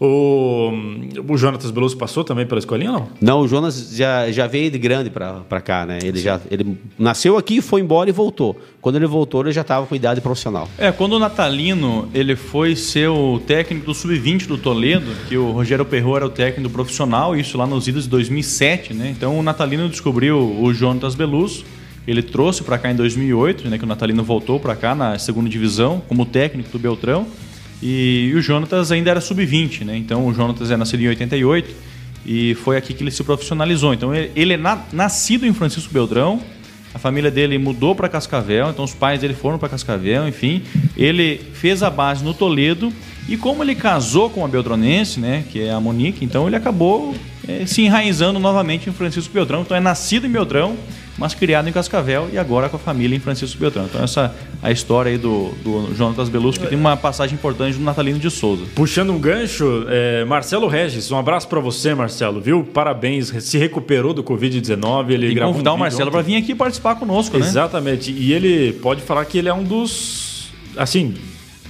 O, 0.00 0.72
o 1.28 1.36
Jonatas 1.36 1.70
Beloso 1.70 1.96
passou 1.96 2.24
também 2.24 2.44
pela 2.44 2.58
escolinha 2.58 2.90
não? 2.90 3.08
Não, 3.20 3.40
o 3.40 3.48
Jonas 3.48 3.90
já, 3.94 4.30
já 4.30 4.46
veio 4.46 4.70
de 4.70 4.78
grande 4.78 5.08
para 5.08 5.60
cá, 5.60 5.86
né? 5.86 5.98
Ele, 6.02 6.18
já, 6.18 6.40
ele 6.50 6.76
nasceu 6.98 7.38
aqui, 7.38 7.60
foi 7.60 7.80
embora 7.80 8.10
e 8.10 8.12
voltou. 8.12 8.60
Quando 8.80 8.96
ele 8.96 9.06
voltou, 9.06 9.42
ele 9.42 9.52
já 9.52 9.60
estava 9.60 9.86
com 9.86 9.94
idade 9.94 10.20
profissional. 10.20 10.68
É, 10.76 10.90
quando 10.90 11.14
o 11.14 11.18
Natalino 11.18 12.08
ele 12.12 12.36
foi 12.36 12.74
ser 12.76 13.08
o 13.08 13.38
técnico 13.38 13.86
do 13.86 13.94
Sub-20 13.94 14.46
do 14.46 14.58
Toledo, 14.58 15.10
que 15.28 15.36
o 15.36 15.52
Rogério 15.52 15.84
Perro 15.84 16.16
era 16.16 16.26
o 16.26 16.30
técnico 16.30 16.72
profissional, 16.72 17.36
isso 17.36 17.56
lá 17.56 17.66
nos 17.66 17.86
idos 17.86 18.04
de 18.04 18.10
2007, 18.10 18.92
né? 18.92 19.14
Então 19.16 19.38
o 19.38 19.42
Natalino 19.42 19.88
descobriu 19.88 20.38
o 20.38 20.74
Jonatas 20.74 21.14
Beluso 21.14 21.64
ele 22.06 22.22
trouxe 22.22 22.62
para 22.62 22.78
cá 22.78 22.90
em 22.90 22.96
2008, 22.96 23.68
né, 23.68 23.78
que 23.78 23.84
o 23.84 23.86
Natalino 23.86 24.22
voltou 24.22 24.60
para 24.60 24.76
cá 24.76 24.94
na 24.94 25.18
segunda 25.18 25.48
divisão 25.48 26.02
como 26.06 26.26
técnico 26.26 26.70
do 26.70 26.78
Beltrão. 26.78 27.26
E, 27.82 28.30
e 28.30 28.34
o 28.34 28.40
Jonatas 28.40 28.92
ainda 28.92 29.10
era 29.10 29.20
sub-20, 29.20 29.84
né? 29.84 29.96
Então 29.96 30.26
o 30.26 30.32
Jonatas 30.32 30.70
é 30.70 30.76
nascido 30.76 31.02
em 31.02 31.08
88 31.08 31.74
e 32.24 32.54
foi 32.56 32.76
aqui 32.76 32.94
que 32.94 33.02
ele 33.02 33.10
se 33.10 33.22
profissionalizou. 33.22 33.92
Então 33.92 34.14
ele, 34.14 34.30
ele 34.34 34.52
é 34.54 34.56
na, 34.56 34.78
nascido 34.92 35.46
em 35.46 35.52
Francisco 35.52 35.92
Beltrão, 35.92 36.40
a 36.94 36.98
família 36.98 37.30
dele 37.30 37.58
mudou 37.58 37.92
para 37.94 38.08
Cascavel, 38.08 38.70
então 38.70 38.84
os 38.84 38.94
pais 38.94 39.20
dele 39.20 39.34
foram 39.34 39.58
para 39.58 39.68
Cascavel, 39.68 40.28
enfim. 40.28 40.62
Ele 40.96 41.40
fez 41.52 41.82
a 41.82 41.90
base 41.90 42.24
no 42.24 42.32
Toledo 42.32 42.92
e 43.28 43.36
como 43.36 43.64
ele 43.64 43.74
casou 43.74 44.30
com 44.30 44.44
a 44.44 44.48
Beltronense, 44.48 45.18
né, 45.18 45.44
que 45.50 45.60
é 45.60 45.72
a 45.72 45.80
Monique, 45.80 46.24
então 46.24 46.46
ele 46.46 46.54
acabou 46.54 47.14
é, 47.48 47.66
se 47.66 47.82
enraizando 47.82 48.38
novamente 48.38 48.88
em 48.88 48.92
Francisco 48.92 49.34
Beltrão. 49.34 49.62
Então 49.62 49.76
é 49.76 49.80
nascido 49.80 50.26
em 50.26 50.30
Beltrão, 50.30 50.76
mas 51.16 51.34
criado 51.34 51.68
em 51.68 51.72
Cascavel 51.72 52.28
e 52.32 52.38
agora 52.38 52.68
com 52.68 52.76
a 52.76 52.80
família 52.80 53.16
em 53.16 53.20
Francisco 53.20 53.58
Beltrão. 53.58 53.84
Então 53.84 54.02
essa 54.02 54.34
é 54.62 54.68
a 54.68 54.72
história 54.72 55.10
aí 55.10 55.18
do, 55.18 55.52
do 55.62 55.94
Jonatas 55.94 56.28
Belusco, 56.28 56.64
que 56.64 56.70
tem 56.70 56.78
uma 56.78 56.96
passagem 56.96 57.34
importante 57.34 57.78
do 57.78 57.84
Natalino 57.84 58.18
de 58.18 58.30
Souza. 58.30 58.64
Puxando 58.74 59.10
um 59.10 59.18
gancho, 59.18 59.86
é, 59.88 60.24
Marcelo 60.24 60.66
Regis, 60.66 61.10
um 61.10 61.18
abraço 61.18 61.48
para 61.48 61.60
você, 61.60 61.94
Marcelo, 61.94 62.40
viu? 62.40 62.64
Parabéns, 62.64 63.32
se 63.44 63.58
recuperou 63.58 64.12
do 64.12 64.24
Covid-19. 64.24 65.10
Ele 65.10 65.26
tem 65.28 65.36
que 65.36 65.42
convidar 65.42 65.72
um 65.72 65.76
o 65.76 65.78
Marcelo 65.78 66.10
para 66.10 66.22
vir 66.22 66.36
aqui 66.36 66.54
participar 66.54 66.96
conosco, 66.96 67.38
né? 67.38 67.46
Exatamente. 67.46 68.10
E 68.12 68.32
ele 68.32 68.72
pode 68.74 69.02
falar 69.02 69.24
que 69.24 69.38
ele 69.38 69.48
é 69.48 69.54
um 69.54 69.62
dos, 69.62 70.50
assim, 70.76 71.14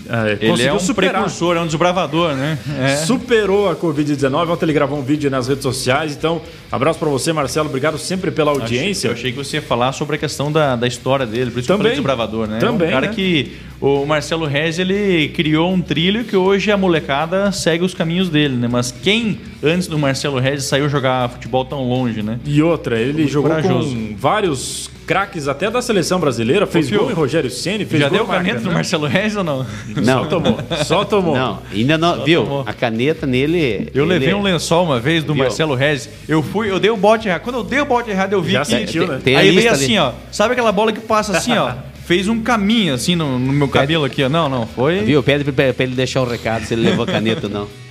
é, 0.09 0.39
ele 0.41 0.63
é 0.63 0.73
um 0.73 0.79
superar. 0.79 1.15
precursor, 1.15 1.57
é 1.57 1.61
um 1.61 1.67
desbravador, 1.67 2.35
né? 2.35 2.59
É. 2.79 2.97
Superou 2.97 3.69
a 3.69 3.77
Covid-19. 3.77 4.51
Ontem 4.51 4.67
ele 4.67 4.73
gravou 4.73 4.99
um 4.99 5.03
vídeo 5.03 5.31
nas 5.31 5.49
redes 5.49 5.63
sociais. 5.63 6.13
Então, 6.13 6.43
abraço 6.71 6.99
para 6.99 7.09
você, 7.09 7.33
Marcelo. 7.33 7.69
Obrigado 7.69 7.99
sempre 7.99 8.31
pela 8.31 8.51
audiência. 8.51 9.09
Eu 9.09 9.13
achei, 9.13 9.33
que 9.33 9.39
você 9.39 9.57
ia 9.57 9.63
falar 9.63 9.93
sobre 9.93 10.17
a 10.17 10.19
questão 10.19 10.53
da, 10.53 10.77
da 10.77 10.87
história 10.87 11.27
dele, 11.27 11.51
por 11.51 11.61
isso 11.61 11.69
Também. 11.69 11.93
que 11.93 11.99
eu 11.99 12.03
falei 12.03 12.19
desbravador, 12.19 12.47
né? 12.47 12.59
Também. 12.59 12.89
É 12.89 12.91
um 12.91 12.95
cara 12.95 13.07
né? 13.09 13.15
que 13.15 13.53
o 13.81 14.05
Marcelo 14.05 14.47
Reis 14.47 14.79
ele 14.79 15.29
criou 15.29 15.73
um 15.73 15.81
trilho 15.81 16.25
que 16.25 16.37
hoje 16.37 16.71
a 16.71 16.77
molecada 16.77 17.51
segue 17.51 17.85
os 17.85 17.95
caminhos 17.95 18.29
dele, 18.29 18.57
né? 18.57 18.69
Mas 18.71 18.93
quem 18.93 19.41
antes 19.63 19.89
do 19.89 19.99
Marcelo 19.99 20.39
Reis 20.39 20.65
saiu 20.65 20.89
jogar 20.89 21.29
futebol 21.31 21.65
tão 21.65 21.83
longe, 21.89 22.23
né? 22.23 22.39
E 22.45 22.63
outra, 22.63 22.99
ele 22.99 23.27
jogou 23.27 23.51
corajoso. 23.51 23.95
com 23.95 24.17
vários 24.17 24.91
craques 25.07 25.49
até 25.49 25.71
da 25.71 25.81
seleção 25.81 26.19
brasileira, 26.19 26.67
fez 26.67 26.91
gol 26.91 27.11
em 27.11 27.15
Rogério 27.15 27.51
Ceni, 27.51 27.85
fez 27.85 28.03
Já 28.03 28.09
gol 28.09 28.19
deu 28.19 28.27
caneta 28.27 28.61
no 28.61 28.73
Marcelo 28.73 29.07
Reis 29.07 29.37
ou 29.37 29.45
não? 29.45 29.67
Não. 29.97 30.23
Só 30.23 30.25
tomou. 30.25 30.59
Só 30.85 31.05
tomou. 31.05 31.37
Não, 31.37 31.63
ainda 31.73 31.99
não, 31.99 32.17
Só 32.17 32.25
viu? 32.25 32.43
Tomou. 32.43 32.65
A 32.67 32.73
caneta 32.73 33.27
nele. 33.27 33.91
Eu 33.95 34.05
ele... 34.05 34.15
levei 34.15 34.35
um 34.35 34.43
lençol 34.43 34.85
uma 34.85 34.99
vez 34.99 35.23
do 35.23 35.35
viu? 35.35 35.45
Marcelo 35.45 35.75
Reis. 35.75 36.09
Eu 36.29 36.43
fui, 36.43 36.71
eu 36.71 36.79
dei 36.81 36.91
o 36.91 36.97
bote 36.97 37.29
errado. 37.29 37.43
Quando 37.43 37.57
eu 37.57 37.65
dei 37.65 37.81
o 37.81 37.85
bote 37.85 38.11
errado, 38.11 38.33
eu 38.33 38.43
vi 38.43 38.53
Já 38.53 38.63
que. 38.63 38.67
Sentiu, 38.69 39.07
né? 39.07 39.21
Tem 39.23 39.37
aí 39.37 39.51
veio 39.51 39.71
assim, 39.71 39.99
ó. 39.99 40.13
Sabe 40.33 40.53
aquela 40.53 40.73
bola 40.73 40.93
que 40.93 41.01
passa 41.01 41.37
assim, 41.37 41.57
ó? 41.57 41.73
fez 42.05 42.29
um 42.29 42.43
caminho 42.43 42.95
assim 42.95 43.17
no, 43.17 43.39
no 43.39 43.53
meu 43.53 43.69
cabelo 43.69 44.05
aqui, 44.05 44.23
ó. 44.23 44.29
Não, 44.29 44.49
não, 44.49 44.67
foi. 44.67 45.01
Viu? 45.01 45.23
Pede 45.23 45.45
pra, 45.45 45.73
pra 45.73 45.85
ele 45.85 45.95
deixar 45.95 46.23
o 46.23 46.25
recado 46.29 46.65
se 46.65 46.75
ele 46.75 46.83
levou 46.83 47.05
a 47.05 47.07
caneta 47.07 47.47
ou 47.47 47.53
não. 47.53 47.84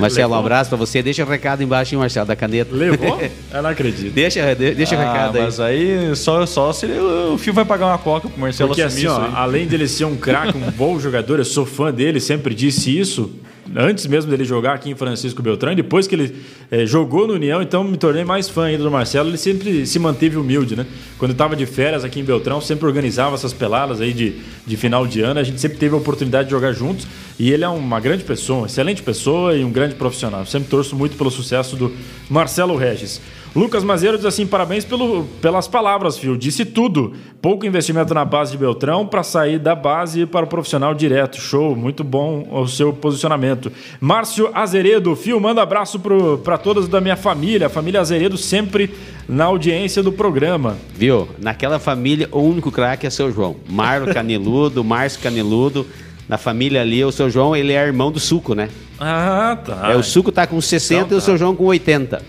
Marcelo, 0.00 0.28
Levou? 0.28 0.36
um 0.36 0.40
abraço 0.40 0.70
pra 0.70 0.76
você. 0.76 1.02
Deixa 1.02 1.24
o 1.24 1.28
recado 1.28 1.62
embaixo, 1.62 1.94
hein, 1.94 1.98
Marcelo, 1.98 2.26
da 2.26 2.36
caneta. 2.36 2.74
Levou? 2.74 3.20
Eu 3.52 3.62
não 3.62 3.70
acredito. 3.70 4.12
Deixa, 4.12 4.54
deixa 4.54 4.96
ah, 4.96 4.98
o 4.98 5.00
recado 5.00 5.36
aí. 5.36 5.44
Mas 5.44 5.60
aí 5.60 6.16
só, 6.16 6.46
só 6.46 6.72
se 6.72 6.86
o 6.86 7.38
Fio 7.38 7.52
vai 7.52 7.64
pagar 7.64 7.86
uma 7.86 7.98
coca 7.98 8.28
pro 8.28 8.40
Marcelo 8.40 8.68
Porque 8.68 8.82
assim, 8.82 9.06
ó, 9.06 9.30
além 9.34 9.66
dele 9.66 9.86
ser 9.86 10.04
um 10.04 10.16
craque, 10.16 10.56
um 10.56 10.70
bom 10.72 10.98
jogador, 10.98 11.38
eu 11.38 11.44
sou 11.44 11.66
fã 11.66 11.92
dele, 11.92 12.20
sempre 12.20 12.54
disse 12.54 12.98
isso 12.98 13.30
antes 13.76 14.06
mesmo 14.06 14.30
dele 14.30 14.44
jogar 14.44 14.74
aqui 14.74 14.90
em 14.90 14.94
Francisco 14.94 15.42
Beltrão, 15.42 15.74
depois 15.74 16.06
que 16.06 16.14
ele 16.14 16.36
é, 16.70 16.84
jogou 16.86 17.26
no 17.26 17.34
União, 17.34 17.62
então 17.62 17.84
me 17.84 17.96
tornei 17.96 18.24
mais 18.24 18.48
fã 18.48 18.64
ainda 18.64 18.82
do 18.82 18.90
Marcelo. 18.90 19.28
Ele 19.28 19.36
sempre 19.36 19.86
se 19.86 19.98
manteve 19.98 20.36
humilde, 20.36 20.76
né? 20.76 20.86
Quando 21.18 21.32
estava 21.32 21.54
de 21.54 21.66
férias 21.66 22.04
aqui 22.04 22.20
em 22.20 22.24
Beltrão, 22.24 22.60
sempre 22.60 22.86
organizava 22.86 23.34
essas 23.34 23.52
peladas 23.52 24.00
aí 24.00 24.12
de, 24.12 24.34
de 24.66 24.76
final 24.76 25.06
de 25.06 25.20
ano. 25.20 25.40
A 25.40 25.42
gente 25.42 25.60
sempre 25.60 25.78
teve 25.78 25.94
a 25.94 25.98
oportunidade 25.98 26.44
de 26.44 26.50
jogar 26.50 26.72
juntos. 26.72 27.06
E 27.38 27.50
ele 27.50 27.64
é 27.64 27.68
uma 27.68 27.98
grande 28.00 28.22
pessoa, 28.22 28.60
uma 28.60 28.66
excelente 28.66 29.02
pessoa 29.02 29.56
e 29.56 29.64
um 29.64 29.70
grande 29.70 29.94
profissional. 29.94 30.44
sempre 30.44 30.68
torço 30.68 30.94
muito 30.94 31.16
pelo 31.16 31.30
sucesso 31.30 31.74
do 31.76 31.90
Marcelo 32.28 32.76
Regis. 32.76 33.20
Lucas 33.54 33.82
Mazeiro 33.82 34.16
diz 34.16 34.26
assim: 34.26 34.46
parabéns 34.46 34.84
pelo, 34.84 35.24
pelas 35.42 35.66
palavras, 35.66 36.16
Fio. 36.16 36.36
Disse 36.36 36.64
tudo. 36.64 37.12
Pouco 37.42 37.66
investimento 37.66 38.14
na 38.14 38.24
base 38.24 38.52
de 38.52 38.58
Beltrão 38.58 39.06
para 39.06 39.22
sair 39.22 39.58
da 39.58 39.74
base 39.74 40.26
para 40.26 40.44
o 40.44 40.48
profissional 40.48 40.94
direto. 40.94 41.40
Show, 41.40 41.74
muito 41.74 42.04
bom 42.04 42.46
o 42.50 42.68
seu 42.68 42.92
posicionamento. 42.92 43.72
Márcio 44.00 44.50
Azeredo, 44.54 45.16
Fio, 45.16 45.40
manda 45.40 45.62
abraço 45.62 45.98
para 46.44 46.58
todas 46.58 46.86
da 46.86 47.00
minha 47.00 47.16
família. 47.16 47.66
A 47.66 47.70
família 47.70 48.00
Azeredo 48.00 48.36
sempre 48.36 48.94
na 49.28 49.46
audiência 49.46 50.02
do 50.02 50.12
programa. 50.12 50.76
Viu? 50.94 51.28
Naquela 51.38 51.78
família, 51.78 52.28
o 52.30 52.40
único 52.40 52.70
craque 52.70 53.06
é 53.06 53.10
seu 53.10 53.32
João. 53.32 53.56
Marlo 53.68 54.06
Caneludo, 54.14 54.84
Márcio 54.84 55.20
Caneludo. 55.20 55.86
Na 56.28 56.38
família 56.38 56.80
ali, 56.80 57.04
o 57.04 57.10
seu 57.10 57.28
João, 57.28 57.56
ele 57.56 57.72
é 57.72 57.84
irmão 57.84 58.12
do 58.12 58.20
Suco, 58.20 58.54
né? 58.54 58.68
Ah, 59.00 59.58
tá. 59.64 59.90
É, 59.90 59.96
o 59.96 60.02
Suco 60.02 60.30
tá 60.30 60.46
com 60.46 60.60
60 60.60 60.94
então, 60.94 61.08
tá. 61.08 61.14
e 61.14 61.18
o 61.18 61.20
seu 61.20 61.36
João 61.36 61.56
com 61.56 61.64
80. 61.64 62.22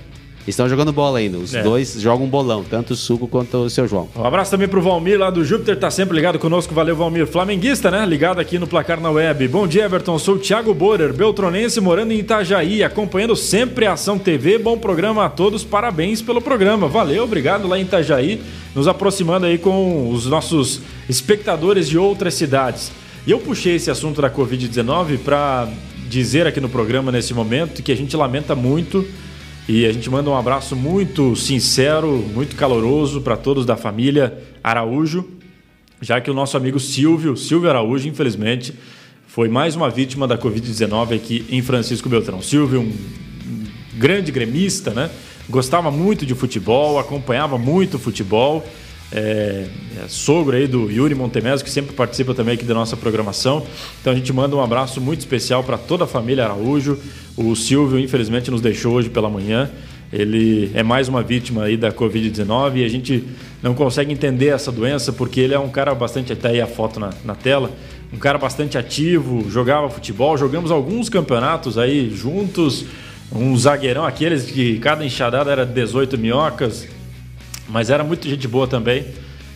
Estão 0.47 0.67
jogando 0.67 0.91
bola 0.91 1.19
ainda. 1.19 1.37
Os 1.37 1.53
É. 1.53 1.61
dois 1.61 1.93
jogam 2.01 2.25
um 2.25 2.29
bolão, 2.29 2.63
tanto 2.63 2.91
o 2.91 2.95
Suco 2.95 3.27
quanto 3.27 3.57
o 3.57 3.69
seu 3.69 3.87
João. 3.87 4.09
Um 4.15 4.25
abraço 4.25 4.49
também 4.51 4.67
pro 4.67 4.81
Valmir 4.81 5.19
lá 5.19 5.29
do 5.29 5.45
Júpiter, 5.45 5.77
tá 5.77 5.91
sempre 5.91 6.15
ligado 6.15 6.39
conosco. 6.39 6.73
Valeu, 6.73 6.95
Valmir. 6.95 7.27
Flamenguista, 7.27 7.91
né? 7.91 8.05
Ligado 8.05 8.39
aqui 8.39 8.57
no 8.57 8.65
Placar 8.65 8.99
na 8.99 9.11
Web. 9.11 9.47
Bom 9.47 9.67
dia, 9.67 9.85
Everton. 9.85 10.17
Sou 10.17 10.35
o 10.35 10.39
Thiago 10.39 10.73
Borer, 10.73 11.13
beltronense, 11.13 11.79
morando 11.79 12.11
em 12.11 12.19
Itajaí, 12.19 12.83
acompanhando 12.83 13.35
sempre 13.35 13.85
a 13.85 13.93
Ação 13.93 14.17
TV. 14.17 14.57
Bom 14.57 14.77
programa 14.77 15.25
a 15.25 15.29
todos, 15.29 15.63
parabéns 15.63 16.21
pelo 16.21 16.41
programa. 16.41 16.87
Valeu, 16.87 17.23
obrigado 17.23 17.67
lá 17.67 17.77
em 17.77 17.83
Itajaí, 17.83 18.41
nos 18.75 18.87
aproximando 18.87 19.45
aí 19.45 19.57
com 19.59 20.09
os 20.09 20.25
nossos 20.25 20.81
espectadores 21.07 21.87
de 21.87 21.97
outras 21.97 22.33
cidades. 22.33 22.91
E 23.27 23.31
eu 23.31 23.37
puxei 23.39 23.75
esse 23.75 23.91
assunto 23.91 24.21
da 24.21 24.29
Covid-19 24.31 25.19
para 25.19 25.67
dizer 26.09 26.47
aqui 26.47 26.59
no 26.59 26.67
programa 26.67 27.11
nesse 27.11 27.33
momento 27.33 27.83
que 27.83 27.91
a 27.91 27.95
gente 27.95 28.17
lamenta 28.17 28.55
muito 28.55 29.05
e 29.71 29.85
a 29.85 29.93
gente 29.93 30.09
manda 30.09 30.29
um 30.29 30.35
abraço 30.35 30.75
muito 30.75 31.33
sincero, 31.33 32.17
muito 32.33 32.57
caloroso 32.57 33.21
para 33.21 33.37
todos 33.37 33.65
da 33.65 33.77
família 33.77 34.37
Araújo, 34.61 35.25
já 36.01 36.19
que 36.19 36.29
o 36.29 36.33
nosso 36.33 36.57
amigo 36.57 36.77
Silvio, 36.77 37.37
Silvio 37.37 37.69
Araújo, 37.69 38.05
infelizmente, 38.05 38.73
foi 39.27 39.47
mais 39.47 39.73
uma 39.73 39.89
vítima 39.89 40.27
da 40.27 40.37
Covid-19 40.37 41.15
aqui 41.15 41.45
em 41.49 41.61
Francisco 41.61 42.09
Beltrão. 42.09 42.41
Silvio, 42.41 42.81
um 42.81 42.93
grande 43.93 44.29
gremista, 44.29 44.91
né? 44.91 45.09
Gostava 45.49 45.89
muito 45.89 46.25
de 46.25 46.35
futebol, 46.35 46.99
acompanhava 46.99 47.57
muito 47.57 47.97
futebol. 47.97 48.67
É, 49.11 49.65
é 50.01 50.07
sogro 50.07 50.55
aí 50.55 50.67
do 50.67 50.89
Yuri 50.89 51.13
Montemesco, 51.13 51.65
que 51.65 51.71
sempre 51.71 51.93
participa 51.93 52.33
também 52.33 52.53
aqui 52.53 52.65
da 52.65 52.73
nossa 52.73 52.95
programação. 52.95 53.65
Então 53.99 54.13
a 54.13 54.15
gente 54.15 54.31
manda 54.31 54.55
um 54.55 54.61
abraço 54.61 55.01
muito 55.01 55.19
especial 55.19 55.63
para 55.63 55.77
toda 55.77 56.05
a 56.05 56.07
família 56.07 56.45
Araújo. 56.45 56.97
O 57.35 57.55
Silvio, 57.55 57.99
infelizmente, 57.99 58.49
nos 58.49 58.61
deixou 58.61 58.93
hoje 58.93 59.09
pela 59.09 59.29
manhã. 59.29 59.69
Ele 60.11 60.69
é 60.73 60.83
mais 60.83 61.07
uma 61.07 61.21
vítima 61.23 61.63
aí 61.63 61.77
da 61.77 61.91
Covid-19 61.91 62.77
e 62.77 62.83
a 62.83 62.89
gente 62.89 63.23
não 63.63 63.73
consegue 63.73 64.11
entender 64.11 64.47
essa 64.47 64.71
doença 64.71 65.13
porque 65.13 65.39
ele 65.39 65.53
é 65.53 65.59
um 65.59 65.69
cara 65.69 65.95
bastante, 65.95 66.33
até 66.33 66.49
aí 66.49 66.61
a 66.61 66.67
foto 66.67 66.99
na, 66.99 67.11
na 67.23 67.33
tela, 67.33 67.71
um 68.11 68.17
cara 68.17 68.37
bastante 68.37 68.77
ativo, 68.77 69.49
jogava 69.49 69.89
futebol, 69.89 70.37
jogamos 70.37 70.69
alguns 70.69 71.07
campeonatos 71.07 71.77
aí 71.77 72.09
juntos, 72.13 72.85
um 73.33 73.55
zagueirão, 73.55 74.03
aqueles 74.03 74.43
que 74.51 74.79
cada 74.79 75.05
enxadada 75.05 75.49
era 75.49 75.65
18 75.65 76.17
minhocas, 76.17 76.85
mas 77.71 77.89
era 77.89 78.03
muito 78.03 78.27
gente 78.27 78.47
boa 78.47 78.67
também. 78.67 79.05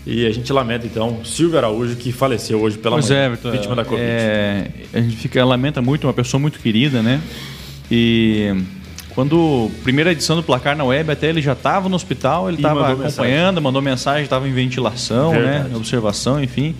E 0.05 0.25
a 0.27 0.31
gente 0.31 0.53
lamenta 0.53 0.85
então 0.85 1.25
Silvio 1.25 1.57
Araújo 1.57 1.95
que 1.95 2.11
faleceu 2.11 2.61
hoje 2.61 2.77
pela 2.77 2.95
Pois 2.95 3.09
manhã, 3.09 3.21
é, 3.21 3.25
Everton. 3.25 3.51
vítima 3.51 3.75
da 3.75 3.83
Covid. 3.83 4.03
É, 4.07 4.67
a 4.93 5.01
gente 5.01 5.15
fica, 5.17 5.43
lamenta 5.43 5.81
muito, 5.81 6.05
uma 6.05 6.13
pessoa 6.13 6.39
muito 6.39 6.59
querida, 6.59 7.01
né? 7.01 7.19
E 7.89 8.53
quando 9.15 9.71
primeira 9.83 10.11
edição 10.11 10.35
do 10.35 10.43
Placar 10.43 10.75
na 10.75 10.83
Web, 10.83 11.09
até 11.11 11.27
ele 11.27 11.41
já 11.41 11.53
estava 11.53 11.89
no 11.89 11.95
hospital, 11.95 12.49
ele 12.49 12.57
estava 12.57 12.91
acompanhando, 12.91 13.61
mandou 13.61 13.81
mensagem, 13.81 14.23
estava 14.23 14.47
em 14.47 14.53
ventilação, 14.53 15.31
Verdade. 15.31 15.69
né? 15.69 15.75
Observação, 15.75 16.43
enfim. 16.43 16.75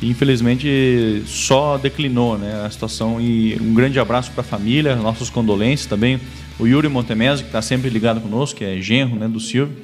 E, 0.00 0.08
infelizmente 0.08 1.22
só 1.26 1.76
declinou 1.76 2.38
né, 2.38 2.64
a 2.64 2.70
situação. 2.70 3.20
E 3.20 3.58
um 3.60 3.74
grande 3.74 4.00
abraço 4.00 4.30
para 4.30 4.40
a 4.40 4.44
família, 4.44 4.96
nossos 4.96 5.28
condolências 5.28 5.86
também. 5.86 6.18
O 6.58 6.66
Yuri 6.66 6.88
Montemesi, 6.88 7.42
que 7.42 7.48
está 7.48 7.60
sempre 7.60 7.90
ligado 7.90 8.20
conosco, 8.20 8.58
que 8.58 8.64
é 8.64 8.80
genro 8.80 9.16
né, 9.16 9.28
do 9.28 9.40
Silvio. 9.40 9.76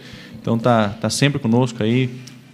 Então 0.48 0.58
tá, 0.58 0.88
tá 0.98 1.10
sempre 1.10 1.38
conosco 1.38 1.82
aí. 1.82 2.08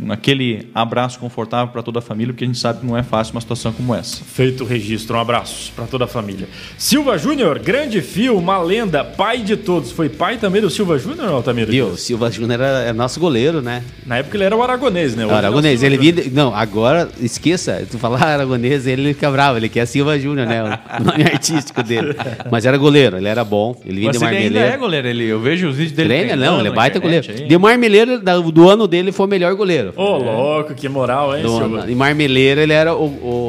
Aquele 0.08 0.68
abraço 0.74 1.18
confortável 1.18 1.68
para 1.68 1.82
toda 1.82 2.00
a 2.00 2.02
família, 2.02 2.32
porque 2.32 2.44
a 2.44 2.46
gente 2.46 2.58
sabe 2.58 2.80
que 2.80 2.86
não 2.86 2.96
é 2.96 3.02
fácil 3.02 3.32
uma 3.34 3.40
situação 3.40 3.72
como 3.72 3.94
essa. 3.94 4.22
Feito 4.24 4.64
o 4.64 4.66
registro, 4.66 5.16
um 5.16 5.20
abraço 5.20 5.72
para 5.74 5.86
toda 5.86 6.04
a 6.04 6.08
família. 6.08 6.48
Silva 6.76 7.16
Júnior, 7.16 7.58
grande 7.58 8.00
fio, 8.02 8.36
uma 8.36 8.58
lenda, 8.58 9.04
pai 9.04 9.38
de 9.38 9.56
todos. 9.56 9.92
Foi 9.92 10.08
pai 10.08 10.36
também 10.36 10.60
do 10.60 10.68
Silva 10.68 10.98
Júnior, 10.98 11.28
Altamiro? 11.28 11.70
Viu? 11.70 11.86
O 11.88 11.96
Silva 11.96 12.30
Júnior 12.30 12.60
era, 12.60 12.80
é 12.80 12.92
nosso 12.92 13.20
goleiro, 13.20 13.62
né? 13.62 13.84
Na 14.06 14.18
época 14.18 14.36
ele 14.36 14.44
era 14.44 14.56
o 14.56 14.62
aragonês, 14.62 15.14
né? 15.14 15.24
Aragonês, 15.30 15.82
é 15.82 15.86
o 15.86 15.88
ele 15.88 16.02
Silva 16.02 16.22
vinha. 16.22 16.34
Não, 16.34 16.54
agora, 16.54 17.08
esqueça, 17.20 17.86
tu 17.90 17.98
falar 17.98 18.22
Aragonês, 18.24 18.86
ele 18.86 19.14
fica 19.14 19.30
bravo, 19.30 19.58
ele 19.58 19.68
quer 19.68 19.86
Silva 19.86 20.18
Júnior, 20.18 20.46
né? 20.46 20.62
O 20.62 21.04
nome 21.04 21.22
artístico 21.30 21.82
dele. 21.82 22.14
Mas 22.50 22.66
era 22.66 22.76
goleiro, 22.76 23.16
ele 23.16 23.28
era 23.28 23.44
bom, 23.44 23.80
ele 23.84 24.00
vinha 24.00 24.12
Mas 24.12 24.18
de 24.18 24.24
ele 24.26 24.36
ainda 24.36 24.60
é 24.60 24.76
goleiro, 24.76 25.08
ele, 25.08 25.24
eu 25.24 25.40
vejo 25.40 25.68
os 25.68 25.76
vídeos 25.76 25.96
dele. 25.96 26.08
Treina, 26.08 26.36
não, 26.36 26.58
ele 26.58 26.68
é 26.68 26.72
baita 26.72 26.98
internet 26.98 27.26
goleiro. 27.26 27.44
aí. 27.44 27.48
De 27.48 27.58
Marmeleiro, 27.58 28.20
do 28.52 28.68
ano 28.68 28.86
dele, 28.86 29.12
foi 29.12 29.26
o 29.26 29.28
melhor 29.28 29.54
goleiro. 29.54 29.83
Júnior. 29.92 30.08
Ô, 30.10 30.16
louco, 30.18 30.74
que 30.74 30.88
moral, 30.88 31.36
hein, 31.36 31.42
Do 31.42 31.48
Silva? 31.56 31.90
Em 31.90 31.94
Marmeleiro, 31.94 32.60
ele 32.60 32.72
era 32.72 32.94
o, 32.94 33.04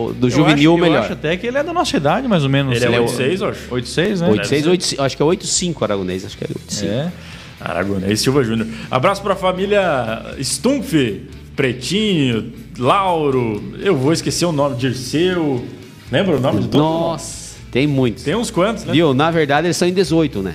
o- 0.10 0.14
do 0.14 0.28
Eu 0.28 0.32
juvenil 0.32 0.72
acho, 0.74 0.80
o 0.80 0.82
melhor. 0.84 0.98
Eu 0.98 1.04
acho 1.04 1.14
até 1.14 1.38
que 1.38 1.48
ele 1.48 1.58
é 1.58 1.64
da 1.64 1.72
nossa 1.74 1.96
idade, 1.98 2.28
mais 2.28 2.44
ou 2.44 2.50
menos. 2.50 2.76
Ele 2.76 2.86
é 2.86 2.88
Ele 2.88 2.98
86, 3.00 3.42
eu 3.42 3.48
acho. 3.50 3.60
86, 3.74 4.22
né? 4.22 4.30
86, 4.30 4.68
85, 4.68 5.02
acho 5.04 5.16
que 5.18 5.22
é 5.22 5.26
85 5.26 5.84
Aragonês, 5.86 6.26
acho 6.26 6.38
que 6.38 6.44
é 6.44 6.48
85. 6.48 6.92
É. 6.92 7.12
Aragonês 7.60 8.20
Silva 8.20 8.44
Júnior. 8.44 8.68
Abraço 8.92 9.22
para 9.22 9.34
a 9.34 9.36
família 9.38 10.36
Stumpf, 10.42 11.22
Pretinho, 11.56 12.52
Lauro, 12.78 13.74
eu 13.82 13.96
vou 13.96 14.12
esquecer 14.12 14.46
o 14.46 14.52
nome, 14.52 14.76
Dirceu. 14.76 15.64
Lembra 16.12 16.36
o 16.36 16.40
nome 16.40 16.60
de 16.62 16.68
todo 16.68 16.84
mundo? 16.84 16.94
Nossa, 17.00 17.56
tem 17.72 17.88
muitos. 17.88 18.24
Tem 18.24 18.36
uns 18.36 18.52
quantos, 18.52 18.84
né? 18.84 18.92
Viu? 18.94 19.14
Na 19.14 19.32
verdade, 19.32 19.68
eles 19.68 19.78
são 19.78 19.88
em 19.88 19.94
18, 19.94 20.42
né? 20.42 20.54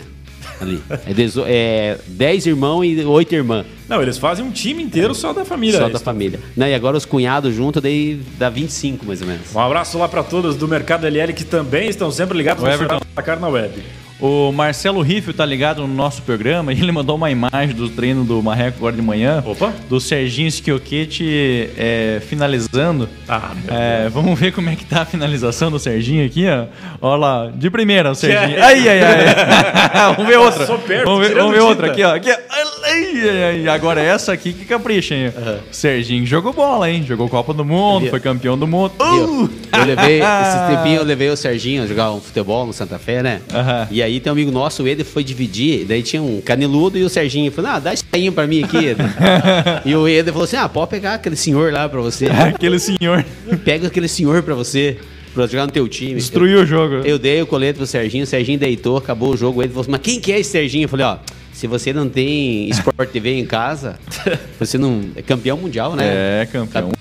Ali. 0.60 0.80
É, 1.06 1.14
dezo- 1.14 1.44
é 1.46 1.96
10 2.06 2.44
irmãos 2.46 2.84
e 2.84 3.02
8 3.02 3.34
irmãs. 3.34 3.64
Não, 3.90 4.00
eles 4.00 4.18
fazem 4.18 4.44
um 4.44 4.52
time 4.52 4.84
inteiro 4.84 5.12
só 5.16 5.32
da 5.32 5.44
família. 5.44 5.80
Só 5.80 5.86
né? 5.88 5.92
da 5.92 5.98
família. 5.98 6.38
Não, 6.56 6.64
e 6.64 6.72
agora 6.72 6.96
os 6.96 7.04
cunhados 7.04 7.52
juntos, 7.52 7.82
daí 7.82 8.20
dá 8.38 8.48
25 8.48 9.04
mais 9.04 9.20
ou 9.20 9.26
menos. 9.26 9.52
Um 9.52 9.58
abraço 9.58 9.98
lá 9.98 10.08
para 10.08 10.22
todos 10.22 10.54
do 10.54 10.68
Mercado 10.68 11.08
LL 11.08 11.32
que 11.32 11.44
também 11.44 11.88
estão 11.88 12.08
sempre 12.12 12.38
ligados 12.38 12.62
O 12.62 12.66
no 12.66 12.72
Everton. 12.72 13.00
Placar 13.12 13.40
na 13.40 13.48
Web. 13.48 13.82
O 14.20 14.52
Marcelo 14.52 15.00
Riffel 15.00 15.32
tá 15.32 15.46
ligado 15.46 15.80
no 15.80 15.92
nosso 15.92 16.22
programa 16.22 16.72
e 16.72 16.76
ele 16.80 16.92
mandou 16.92 17.16
uma 17.16 17.32
imagem 17.32 17.74
do 17.74 17.88
treino 17.88 18.22
do 18.22 18.40
Marreco 18.40 18.76
agora 18.78 18.94
de 18.94 19.02
manhã. 19.02 19.42
Opa. 19.44 19.72
Do 19.88 19.98
Serginho 19.98 20.52
Schiochetti 20.52 21.70
é, 21.76 22.22
finalizando. 22.28 23.08
Ah, 23.26 23.52
meu 23.64 23.74
É, 23.74 24.08
vamos 24.08 24.38
ver 24.38 24.52
como 24.52 24.70
é 24.70 24.76
que 24.76 24.84
tá 24.84 25.02
a 25.02 25.04
finalização 25.04 25.68
do 25.68 25.80
Serginho 25.80 26.24
aqui, 26.24 26.46
ó. 26.46 26.66
Olha 27.00 27.18
lá, 27.18 27.50
de 27.52 27.68
primeira 27.70 28.12
o 28.12 28.14
Serginho. 28.14 28.56
é? 28.56 28.62
Ai, 28.70 28.88
ai, 28.88 29.00
ai. 29.02 30.14
vamos 30.14 30.30
ver 30.30 30.38
outra. 30.38 30.66
Perto, 30.78 31.04
vamos 31.06 31.26
ver, 31.26 31.34
vamos 31.34 31.52
ver 31.52 31.60
outra 31.60 31.86
aqui, 31.88 32.04
ó. 32.04 32.14
Aqui, 32.14 32.30
ó. 32.30 32.69
Ai, 32.90 33.42
ai. 33.64 33.68
Agora 33.68 34.00
essa 34.00 34.32
aqui 34.32 34.52
que 34.52 34.64
capricha, 34.64 35.14
hein? 35.14 35.32
Serginho 35.70 36.26
jogou 36.26 36.52
bola, 36.52 36.90
hein? 36.90 37.04
Jogou 37.06 37.28
Copa 37.28 37.52
do 37.54 37.64
Mundo, 37.64 38.02
Viu? 38.02 38.10
foi 38.10 38.20
campeão 38.20 38.58
do 38.58 38.66
mundo. 38.66 38.92
Uh! 39.00 39.48
Eu 39.72 39.84
levei, 39.84 40.20
esse 40.20 40.66
tempinho 40.76 40.96
eu 40.96 41.04
levei 41.04 41.28
o 41.30 41.36
Serginho 41.36 41.82
a 41.82 41.86
jogar 41.86 42.12
um 42.12 42.20
futebol 42.20 42.66
no 42.66 42.72
Santa 42.72 42.98
Fé, 42.98 43.22
né? 43.22 43.40
Aham. 43.52 43.88
E 43.90 44.02
aí 44.02 44.18
tem 44.20 44.30
um 44.30 44.34
amigo 44.34 44.50
nosso, 44.50 44.86
ele 44.86 45.04
foi 45.04 45.22
dividir, 45.22 45.84
daí 45.84 46.02
tinha 46.02 46.22
um 46.22 46.40
caneludo 46.40 46.98
e 46.98 47.02
o 47.02 47.08
Serginho 47.08 47.50
falou, 47.52 47.70
ah, 47.72 47.78
dá 47.78 47.92
esse 47.94 48.04
aí 48.12 48.30
pra 48.30 48.46
mim 48.46 48.64
aqui. 48.64 48.96
e 49.84 49.94
o 49.94 50.08
Eder 50.08 50.32
falou 50.32 50.44
assim, 50.44 50.56
ah, 50.56 50.68
pode 50.68 50.90
pegar 50.90 51.14
aquele 51.14 51.36
senhor 51.36 51.72
lá 51.72 51.88
pra 51.88 52.00
você. 52.00 52.26
Aquele 52.50 52.78
senhor 52.78 53.24
Pega 53.64 53.86
aquele 53.86 54.08
senhor 54.08 54.42
pra 54.42 54.54
você, 54.54 54.96
pra 55.34 55.46
jogar 55.46 55.66
no 55.66 55.72
teu 55.72 55.86
time. 55.88 56.14
destruiu 56.14 56.60
o 56.60 56.66
jogo. 56.66 56.96
Eu 57.04 57.18
dei 57.18 57.40
o 57.42 57.46
colete 57.46 57.76
pro 57.76 57.86
Serginho, 57.86 58.24
o 58.24 58.26
Serginho 58.26 58.58
deitou, 58.58 58.96
acabou 58.96 59.30
o 59.30 59.36
jogo. 59.36 59.62
Ele 59.62 59.68
falou 59.68 59.82
assim, 59.82 59.90
mas 59.90 60.00
quem 60.00 60.20
que 60.20 60.32
é 60.32 60.40
esse 60.40 60.50
Serginho? 60.50 60.84
Eu 60.84 60.88
falei, 60.88 61.06
ó, 61.06 61.18
se 61.52 61.66
você 61.66 61.92
não 61.92 62.08
tem 62.08 62.68
Sport 62.70 63.10
TV 63.10 63.38
em 63.38 63.44
casa, 63.46 63.98
você 64.58 64.78
não... 64.78 65.02
É 65.16 65.22
campeão 65.22 65.56
mundial, 65.56 65.94
né? 65.96 66.42
É, 66.42 66.48
campeão. 66.50 66.92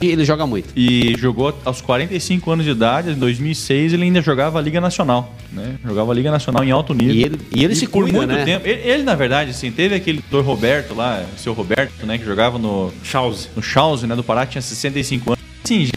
E 0.00 0.06
ele 0.06 0.24
joga 0.24 0.44
muito. 0.48 0.68
E 0.76 1.14
jogou 1.16 1.56
aos 1.64 1.80
45 1.80 2.50
anos 2.50 2.64
de 2.64 2.72
idade, 2.72 3.10
em 3.10 3.14
2006 3.14 3.92
ele 3.92 4.02
ainda 4.02 4.20
jogava 4.20 4.58
a 4.58 4.62
Liga 4.62 4.80
Nacional, 4.80 5.32
né? 5.52 5.76
Jogava 5.84 6.10
a 6.10 6.14
Liga 6.14 6.28
Nacional 6.28 6.64
em 6.64 6.72
alto 6.72 6.92
nível. 6.92 7.14
E 7.14 7.22
ele- 7.24 7.40
e 7.54 7.64
ele 7.64 7.74
se 7.76 7.86
por 7.86 8.02
cuida, 8.02 8.18
muito 8.18 8.32
né? 8.32 8.44
tempo. 8.44 8.66
Ele, 8.66 8.80
ele, 8.82 9.02
na 9.04 9.14
verdade, 9.14 9.50
assim, 9.50 9.70
teve 9.70 9.94
aquele 9.94 10.18
doutor 10.28 10.44
Roberto 10.44 10.92
lá, 10.92 11.24
seu 11.36 11.52
Roberto, 11.52 12.04
né, 12.04 12.18
que 12.18 12.24
jogava 12.24 12.58
no 12.58 12.92
Chause. 13.04 13.48
no 13.54 13.62
Chause, 13.62 14.04
né, 14.08 14.16
do 14.16 14.24
Pará, 14.24 14.44
tinha 14.44 14.60
65 14.60 15.30
anos. 15.34 15.44
Sim, 15.62 15.88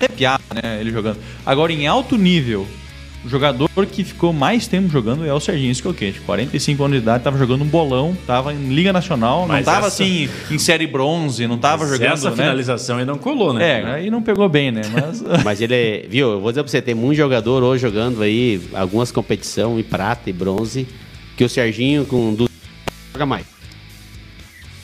até 0.00 0.08
piada, 0.08 0.42
né, 0.54 0.78
ele 0.80 0.90
jogando. 0.90 1.18
Agora 1.44 1.70
em 1.74 1.86
alto 1.86 2.16
nível, 2.16 2.66
o 3.24 3.28
jogador 3.28 3.68
que 3.90 4.02
ficou 4.02 4.32
mais 4.32 4.66
tempo 4.66 4.88
jogando 4.88 5.24
é 5.24 5.32
o 5.32 5.38
Serginho 5.38 5.72
Scocchetti. 5.74 6.20
45 6.20 6.82
anos 6.84 6.96
de 6.96 7.02
idade, 7.02 7.22
tava 7.22 7.38
jogando 7.38 7.62
um 7.62 7.66
bolão, 7.66 8.16
tava 8.26 8.52
em 8.52 8.68
Liga 8.74 8.92
Nacional, 8.92 9.40
não 9.42 9.48
Mas 9.48 9.64
tava 9.64 9.86
essa- 9.86 10.02
assim 10.02 10.28
em 10.50 10.58
série 10.58 10.86
bronze, 10.86 11.46
não 11.46 11.56
tava 11.56 11.84
Mas 11.84 11.92
jogando, 11.92 12.12
essa 12.14 12.30
né? 12.30 12.36
finalização 12.36 12.98
aí 12.98 13.04
não 13.04 13.16
colou, 13.18 13.52
né? 13.54 13.80
É, 13.80 13.84
aí 13.86 14.10
não 14.10 14.20
pegou 14.22 14.48
bem, 14.48 14.72
né? 14.72 14.82
Mas 14.92 15.22
Mas 15.44 15.60
ele 15.60 15.74
é, 15.74 16.06
viu, 16.08 16.32
eu 16.32 16.40
vou 16.40 16.50
dizer 16.50 16.62
pra 16.62 16.70
você, 16.70 16.82
tem 16.82 16.94
muito 16.94 17.16
jogador 17.16 17.62
hoje 17.62 17.82
jogando 17.82 18.22
aí 18.22 18.60
algumas 18.74 19.12
competições 19.12 19.78
em 19.78 19.82
prata 19.84 20.28
e 20.28 20.32
bronze, 20.32 20.88
que 21.36 21.44
o 21.44 21.48
Serginho 21.48 22.04
com 22.04 22.36
joga 23.12 23.26
mais. 23.26 23.46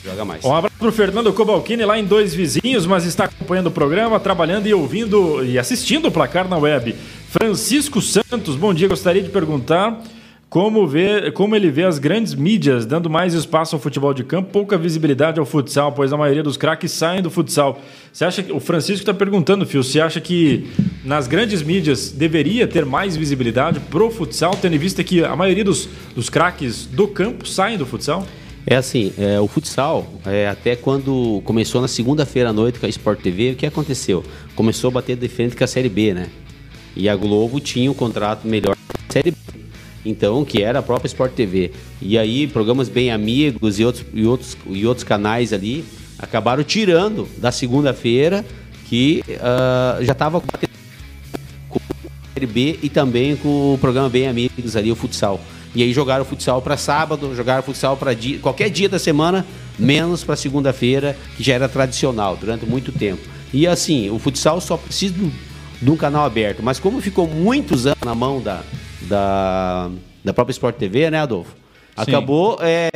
Joga 0.03 0.23
mais. 0.23 0.45
Um 0.45 0.55
abraço 0.55 0.75
pro 0.79 0.91
Fernando 0.93 1.31
Cobalcini 1.33 1.83
lá 1.83 1.99
em 1.99 2.05
Dois 2.05 2.33
Vizinhos, 2.33 2.85
mas 2.85 3.03
está 3.05 3.25
acompanhando 3.25 3.67
o 3.67 3.71
programa, 3.71 4.17
trabalhando 4.17 4.65
e 4.65 4.73
ouvindo 4.73 5.43
e 5.43 5.59
assistindo 5.59 6.07
o 6.07 6.11
placar 6.11 6.47
na 6.47 6.57
web. 6.57 6.95
Francisco 7.29 8.01
Santos, 8.01 8.55
bom 8.55 8.73
dia. 8.73 8.87
Gostaria 8.87 9.21
de 9.21 9.29
perguntar 9.29 10.01
como, 10.49 10.87
vê, 10.87 11.29
como 11.31 11.55
ele 11.55 11.69
vê 11.69 11.83
as 11.83 11.99
grandes 11.99 12.33
mídias 12.33 12.87
dando 12.87 13.07
mais 13.07 13.35
espaço 13.35 13.75
ao 13.75 13.79
futebol 13.79 14.15
de 14.15 14.23
campo, 14.23 14.49
pouca 14.51 14.79
visibilidade 14.79 15.39
ao 15.39 15.45
futsal, 15.45 15.91
pois 15.91 16.11
a 16.11 16.17
maioria 16.17 16.41
dos 16.41 16.57
craques 16.57 16.91
saem 16.91 17.21
do 17.21 17.29
futsal. 17.29 17.79
Você 18.11 18.25
acha 18.25 18.41
que 18.41 18.51
o 18.51 18.59
Francisco 18.59 19.03
está 19.03 19.13
perguntando, 19.13 19.63
Fio, 19.63 19.83
você 19.83 20.01
acha 20.01 20.19
que 20.19 20.71
nas 21.05 21.27
grandes 21.27 21.61
mídias 21.61 22.09
deveria 22.11 22.67
ter 22.67 22.83
mais 22.83 23.15
visibilidade 23.15 23.79
pro 23.79 24.09
futsal, 24.09 24.57
tendo 24.59 24.75
em 24.75 24.79
vista 24.79 25.03
que 25.03 25.23
a 25.23 25.35
maioria 25.35 25.63
dos, 25.63 25.87
dos 26.15 26.31
craques 26.31 26.87
do 26.87 27.07
campo 27.07 27.47
saem 27.47 27.77
do 27.77 27.85
futsal? 27.85 28.25
É 28.65 28.75
assim, 28.75 29.13
é, 29.19 29.39
o 29.39 29.47
futsal, 29.47 30.11
é, 30.25 30.47
até 30.47 30.75
quando 30.75 31.43
começou 31.45 31.79
na 31.79 31.87
segunda-feira 31.87 32.49
à 32.49 32.53
noite 32.53 32.79
com 32.79 32.87
a 32.87 32.89
Sport 32.89 33.19
TV, 33.21 33.51
o 33.51 33.55
que 33.55 33.67
aconteceu? 33.67 34.23
Começou 34.55 34.87
a 34.87 34.91
bater 34.93 35.15
de 35.15 35.27
frente 35.27 35.55
com 35.55 35.63
a 35.63 35.67
Série 35.67 35.89
B, 35.89 36.11
né? 36.15 36.27
E 36.95 37.07
a 37.07 37.15
Globo 37.15 37.59
tinha 37.59 37.89
um 37.89 37.93
contrato 37.93 38.47
melhor 38.47 38.75
a 38.75 39.13
Série 39.13 39.31
B 39.31 39.37
então, 40.05 40.45
que 40.45 40.63
era 40.63 40.79
a 40.79 40.81
própria 40.81 41.07
Sport 41.07 41.33
TV. 41.33 41.71
E 42.01 42.17
aí, 42.17 42.47
programas 42.47 42.87
Bem 42.87 43.11
Amigos 43.11 43.79
e 43.79 43.85
outros, 43.85 44.05
e 44.13 44.25
outros, 44.25 44.57
e 44.67 44.85
outros 44.85 45.03
canais 45.03 45.51
ali 45.53 45.83
acabaram 46.17 46.63
tirando 46.63 47.27
da 47.37 47.51
segunda-feira 47.51 48.45
que 48.87 49.23
uh, 49.29 50.03
já 50.03 50.13
estava 50.13 50.41
com 50.41 50.47
o 51.75 51.81
Série 52.33 52.45
B 52.45 52.79
e 52.81 52.89
também 52.89 53.35
com 53.35 53.73
o 53.73 53.77
programa 53.77 54.09
Bem 54.09 54.27
Amigos 54.27 54.75
ali, 54.75 54.91
o 54.91 54.95
futsal. 54.95 55.39
E 55.75 55.83
aí 55.83 55.93
jogaram 55.93 56.25
futsal 56.25 56.61
para 56.61 56.75
sábado, 56.75 57.35
jogaram 57.35 57.61
futsal 57.61 57.95
para 57.95 58.11
qualquer 58.41 58.69
dia 58.69 58.89
da 58.89 58.97
semana, 58.97 59.45
menos 59.77 60.23
para 60.23 60.35
segunda-feira, 60.35 61.15
que 61.37 61.43
já 61.43 61.53
era 61.53 61.69
tradicional 61.69 62.35
durante 62.35 62.65
muito 62.65 62.91
tempo. 62.91 63.21
E 63.53 63.67
assim, 63.67 64.09
o 64.09 64.17
futsal 64.17 64.59
só 64.59 64.77
precisa 64.77 65.13
de 65.81 65.89
um 65.89 65.95
canal 65.95 66.25
aberto, 66.25 66.61
mas 66.61 66.79
como 66.79 67.01
ficou 67.01 67.27
muitos 67.27 67.85
anos 67.85 67.99
na 68.03 68.13
mão 68.13 68.41
da, 68.41 68.61
da, 69.01 69.89
da 70.23 70.33
própria 70.33 70.51
Sport 70.51 70.75
TV, 70.75 71.09
né, 71.09 71.19
Adolfo? 71.19 71.55
Acabou 71.95 72.57
é, 72.61 72.89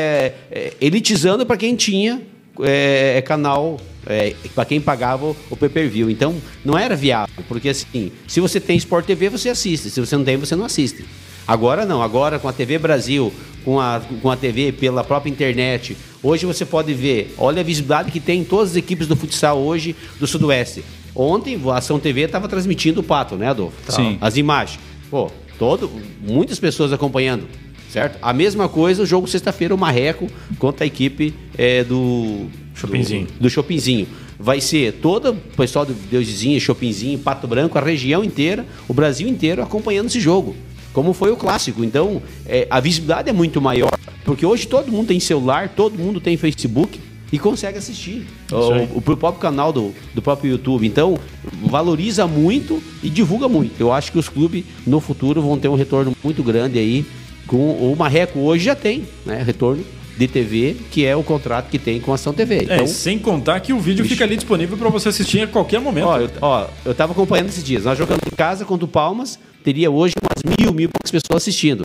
é, 0.49 0.73
elitizando 0.79 1.45
para 1.45 1.57
quem 1.57 1.75
tinha 1.75 2.21
é, 2.61 3.17
é 3.17 3.21
canal, 3.21 3.77
é, 4.07 4.33
para 4.55 4.65
quem 4.65 4.79
pagava 4.79 5.35
o 5.49 5.57
pay-per-view. 5.57 6.09
Então, 6.09 6.35
não 6.63 6.77
era 6.77 6.95
viável, 6.95 7.43
porque 7.47 7.69
assim, 7.69 8.11
se 8.27 8.39
você 8.39 8.59
tem 8.59 8.77
Sport 8.77 9.05
TV, 9.05 9.29
você 9.29 9.49
assiste. 9.49 9.89
Se 9.89 9.99
você 9.99 10.15
não 10.15 10.23
tem, 10.23 10.37
você 10.37 10.55
não 10.55 10.65
assiste. 10.65 11.03
Agora 11.45 11.85
não, 11.85 12.01
agora 12.01 12.39
com 12.39 12.47
a 12.47 12.53
TV 12.53 12.77
Brasil, 12.77 13.33
com 13.65 13.79
a, 13.79 14.01
com 14.21 14.31
a 14.31 14.37
TV 14.37 14.71
pela 14.71 15.03
própria 15.03 15.29
internet, 15.29 15.97
hoje 16.21 16.45
você 16.45 16.65
pode 16.65 16.93
ver, 16.93 17.33
olha 17.37 17.59
a 17.59 17.63
visibilidade 17.63 18.11
que 18.11 18.19
tem 18.19 18.41
em 18.41 18.43
todas 18.45 18.71
as 18.71 18.75
equipes 18.77 19.07
do 19.07 19.15
futsal 19.15 19.59
hoje 19.59 19.93
do 20.19 20.25
Sudoeste. 20.25 20.83
Ontem 21.15 21.59
a 21.69 21.77
Ação 21.77 21.99
TV 21.99 22.21
estava 22.21 22.47
transmitindo 22.47 23.01
o 23.01 23.03
pato, 23.03 23.35
né, 23.35 23.47
Adolfo? 23.47 23.75
Sim. 23.91 24.17
As 24.19 24.37
imagens. 24.37 24.79
Pô, 25.09 25.31
todo, 25.59 25.89
muitas 26.21 26.59
pessoas 26.59 26.91
acompanhando, 26.91 27.47
certo? 27.89 28.17
A 28.21 28.33
mesma 28.33 28.67
coisa 28.67 29.03
o 29.03 29.05
jogo 29.05 29.27
sexta-feira, 29.27 29.75
o 29.75 29.77
Marreco 29.77 30.27
contra 30.57 30.85
a 30.85 30.87
equipe 30.87 31.33
é, 31.57 31.83
do 31.83 32.47
Chopinzinho. 32.73 33.27
Do, 33.39 33.49
do. 33.49 34.23
Vai 34.39 34.59
ser 34.59 34.93
todo 34.93 35.29
o 35.29 35.35
pessoal 35.55 35.85
do 35.85 35.93
Deusezinho, 35.93 36.59
Chopinzinho, 36.59 37.19
Pato 37.19 37.47
Branco, 37.47 37.77
a 37.77 37.81
região 37.81 38.23
inteira, 38.23 38.65
o 38.87 38.93
Brasil 38.93 39.27
inteiro 39.27 39.61
acompanhando 39.61 40.07
esse 40.07 40.19
jogo. 40.19 40.55
Como 40.91 41.13
foi 41.13 41.31
o 41.31 41.37
clássico. 41.37 41.83
Então, 41.83 42.21
é, 42.45 42.67
a 42.69 42.79
visibilidade 42.79 43.29
é 43.29 43.33
muito 43.33 43.61
maior. 43.61 43.91
Porque 44.25 44.45
hoje 44.45 44.67
todo 44.67 44.91
mundo 44.91 45.07
tem 45.07 45.19
celular, 45.19 45.69
todo 45.69 45.97
mundo 45.97 46.19
tem 46.19 46.35
Facebook 46.37 46.99
e 47.33 47.39
consegue 47.39 47.79
assistir 47.79 48.27
o, 48.51 48.99
o, 48.99 49.01
próprio 49.01 49.41
canal 49.41 49.73
do, 49.73 49.91
do 50.13 50.21
próprio 50.21 50.51
YouTube. 50.51 50.85
Então, 50.85 51.17
valoriza 51.63 52.27
muito 52.27 52.79
e 53.01 53.09
divulga 53.09 53.49
muito. 53.49 53.81
Eu 53.81 53.91
acho 53.91 54.11
que 54.11 54.19
os 54.19 54.29
clubes 54.29 54.63
no 54.85 54.99
futuro 54.99 55.41
vão 55.41 55.57
ter 55.57 55.67
um 55.67 55.73
retorno 55.73 56.15
muito 56.23 56.43
grande 56.43 56.77
aí. 56.77 57.03
Com 57.47 57.71
o 57.71 57.95
Marreco 57.97 58.37
hoje 58.37 58.65
já 58.65 58.75
tem, 58.75 59.07
né? 59.25 59.41
Retorno 59.41 59.83
de 60.15 60.27
TV, 60.27 60.77
que 60.91 61.07
é 61.07 61.15
o 61.15 61.23
contrato 61.23 61.71
que 61.71 61.79
tem 61.79 61.99
com 61.99 62.11
a 62.11 62.15
Ação 62.15 62.33
TV. 62.33 62.67
É, 62.69 62.75
então, 62.75 62.85
sem 62.85 63.17
contar 63.17 63.59
que 63.61 63.73
o 63.73 63.79
vídeo 63.79 64.05
fica 64.05 64.23
ali 64.23 64.35
disponível 64.35 64.77
para 64.77 64.89
você 64.89 65.09
assistir 65.09 65.41
a 65.41 65.47
qualquer 65.47 65.81
momento. 65.81 66.05
Ó, 66.05 66.19
eu, 66.19 66.29
ó, 66.39 66.67
eu 66.85 66.93
tava 66.93 67.13
acompanhando 67.13 67.49
esses 67.49 67.63
dias. 67.63 67.85
Nós 67.85 67.97
jogando 67.97 68.21
em 68.27 68.35
casa 68.35 68.63
contra 68.63 68.85
o 68.85 68.87
Palmas, 68.87 69.39
teria 69.63 69.89
hoje 69.89 70.13
umas 70.21 70.55
mil, 70.55 70.71
mil 70.71 70.87
poucas 70.87 71.09
pessoas 71.09 71.41
assistindo. 71.41 71.83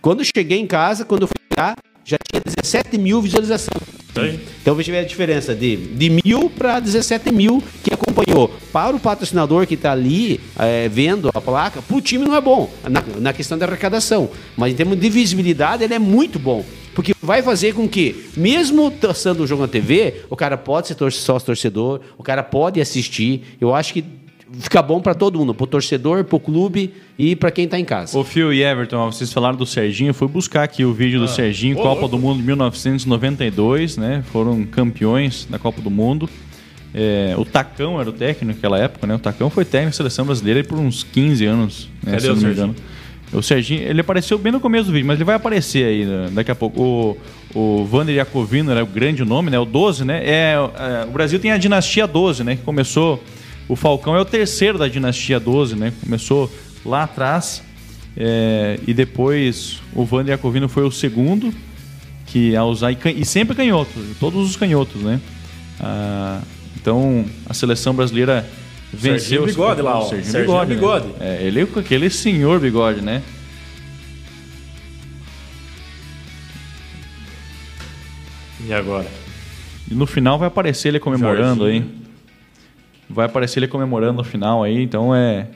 Quando 0.00 0.20
eu 0.20 0.24
cheguei 0.34 0.58
em 0.58 0.66
casa, 0.66 1.04
quando 1.04 1.22
eu 1.22 1.28
fui 1.28 1.36
lá, 1.54 1.76
já 2.02 2.16
tinha 2.30 2.40
17 2.42 2.96
mil 2.96 3.20
visualizações. 3.20 3.83
Então 4.62 4.74
veja 4.74 4.98
a 4.98 5.04
diferença 5.04 5.54
de, 5.54 5.76
de 5.76 6.10
mil 6.10 6.48
para 6.48 6.78
17 6.78 7.32
mil 7.32 7.62
que 7.82 7.92
acompanhou. 7.92 8.48
Para 8.72 8.94
o 8.94 9.00
patrocinador 9.00 9.66
que 9.66 9.74
está 9.74 9.92
ali 9.92 10.40
é, 10.58 10.88
vendo 10.88 11.30
a 11.34 11.40
placa, 11.40 11.82
para 11.82 11.96
o 11.96 12.00
time 12.00 12.24
não 12.24 12.36
é 12.36 12.40
bom, 12.40 12.70
na, 12.88 13.02
na, 13.18 13.32
questão 13.32 13.58
da 13.58 13.66
arrecadação. 13.66 14.30
Mas 14.56 14.72
em 14.72 14.76
termos 14.76 14.98
de 14.98 15.10
visibilidade, 15.10 15.84
ele 15.84 15.94
é 15.94 15.98
muito 15.98 16.38
bom. 16.38 16.64
Porque 16.94 17.12
vai 17.20 17.42
fazer 17.42 17.74
com 17.74 17.88
que, 17.88 18.26
mesmo 18.36 18.92
estando 19.02 19.40
o 19.40 19.46
jogo 19.46 19.62
na 19.62 19.68
TV, 19.68 20.22
o 20.30 20.36
cara 20.36 20.56
pode 20.56 20.86
ser 20.86 20.96
sócio 21.10 21.46
torcedor, 21.46 22.00
o 22.16 22.22
cara 22.22 22.42
pode 22.42 22.80
assistir. 22.80 23.56
Eu 23.60 23.74
acho 23.74 23.92
que 23.92 24.04
fica 24.60 24.82
bom 24.82 25.00
para 25.00 25.14
todo 25.14 25.38
mundo, 25.38 25.54
para 25.54 25.64
o 25.64 25.66
torcedor, 25.66 26.24
para 26.24 26.36
o 26.36 26.40
clube 26.40 26.92
e 27.18 27.36
para 27.36 27.50
quem 27.50 27.64
está 27.64 27.78
em 27.78 27.84
casa. 27.84 28.18
O 28.18 28.24
Phil 28.24 28.52
e 28.52 28.62
Everton, 28.62 29.10
vocês 29.10 29.32
falaram 29.32 29.56
do 29.56 29.66
Serginho, 29.66 30.10
eu 30.10 30.14
fui 30.14 30.28
buscar 30.28 30.62
aqui 30.62 30.84
o 30.84 30.92
vídeo 30.92 31.18
do 31.18 31.26
ah. 31.26 31.28
Serginho, 31.28 31.76
Copa 31.76 32.08
do 32.08 32.18
Mundo 32.18 32.42
1992, 32.42 33.96
né? 33.96 34.24
Foram 34.32 34.64
campeões 34.64 35.46
da 35.48 35.58
Copa 35.58 35.80
do 35.80 35.90
Mundo. 35.90 36.28
É, 36.94 37.34
o 37.36 37.44
Tacão 37.44 38.00
era 38.00 38.08
o 38.08 38.12
técnico 38.12 38.54
naquela 38.54 38.78
época, 38.78 39.06
né? 39.06 39.14
O 39.16 39.18
Tacão 39.18 39.50
foi 39.50 39.64
técnico 39.64 39.90
da 39.90 39.96
seleção 39.96 40.24
brasileira 40.24 40.62
por 40.62 40.78
uns 40.78 41.02
15 41.02 41.44
anos, 41.44 41.88
né? 42.02 42.12
Cadê 42.12 42.22
se 42.22 42.28
não 42.28 42.36
me 42.36 42.52
engano. 42.52 42.74
O 43.32 43.42
Serginho, 43.42 43.82
ele 43.82 44.00
apareceu 44.00 44.38
bem 44.38 44.52
no 44.52 44.60
começo 44.60 44.86
do 44.86 44.92
vídeo, 44.92 45.06
mas 45.06 45.16
ele 45.16 45.24
vai 45.24 45.34
aparecer 45.34 45.84
aí 45.84 46.04
né? 46.04 46.28
daqui 46.32 46.52
a 46.52 46.54
pouco. 46.54 46.80
O, 47.54 47.80
o 47.80 47.84
Vander 47.84 48.14
Iacovino 48.14 48.70
era 48.70 48.84
o 48.84 48.86
grande 48.86 49.24
nome, 49.24 49.50
né? 49.50 49.58
O 49.58 49.64
12, 49.64 50.04
né? 50.04 50.22
É, 50.24 50.54
é, 50.54 51.04
o 51.04 51.10
Brasil 51.10 51.40
tem 51.40 51.50
a 51.50 51.58
dinastia 51.58 52.06
12, 52.06 52.44
né? 52.44 52.54
Que 52.54 52.62
começou 52.62 53.20
o 53.68 53.76
Falcão 53.76 54.14
é 54.14 54.20
o 54.20 54.24
terceiro 54.24 54.78
da 54.78 54.88
dinastia 54.88 55.40
12, 55.40 55.74
né? 55.76 55.92
Começou 56.02 56.50
lá 56.84 57.04
atrás. 57.04 57.62
É, 58.16 58.78
e 58.86 58.94
depois 58.94 59.80
o 59.92 60.04
Vander 60.04 60.32
Iacovino 60.34 60.68
foi 60.68 60.84
o 60.84 60.90
segundo 60.90 61.52
que 62.26 62.54
a 62.54 62.64
usar. 62.64 62.92
E, 62.92 62.98
e 63.16 63.24
sempre 63.24 63.56
canhoto, 63.56 63.90
todos 64.20 64.48
os 64.48 64.56
canhotos, 64.56 65.02
né? 65.02 65.20
Ah, 65.80 66.40
então 66.80 67.24
a 67.46 67.54
seleção 67.54 67.94
brasileira 67.94 68.46
venceu. 68.92 69.18
Serginho 69.18 69.46
Bigode 69.46 69.82
lá, 69.82 69.98
ó. 69.98 70.08
Serginho, 70.08 70.30
Serginho 70.30 70.66
Bigode. 70.66 70.74
bigode. 70.74 71.06
Né? 71.18 71.38
É, 71.40 71.42
ele 71.42 71.66
com 71.66 71.80
aquele 71.80 72.10
senhor 72.10 72.60
bigode, 72.60 73.00
né? 73.00 73.22
E 78.66 78.72
agora? 78.72 79.06
E 79.90 79.94
no 79.94 80.06
final 80.06 80.38
vai 80.38 80.48
aparecer 80.48 80.88
ele 80.88 81.00
comemorando 81.00 81.64
Jorginho. 81.64 81.82
aí. 81.82 82.03
Vai 83.14 83.26
aparecer 83.26 83.60
ele 83.60 83.68
comemorando 83.68 84.18
no 84.18 84.24
final 84.24 84.62
aí, 84.62 84.82
então 84.82 85.14
é 85.14 85.46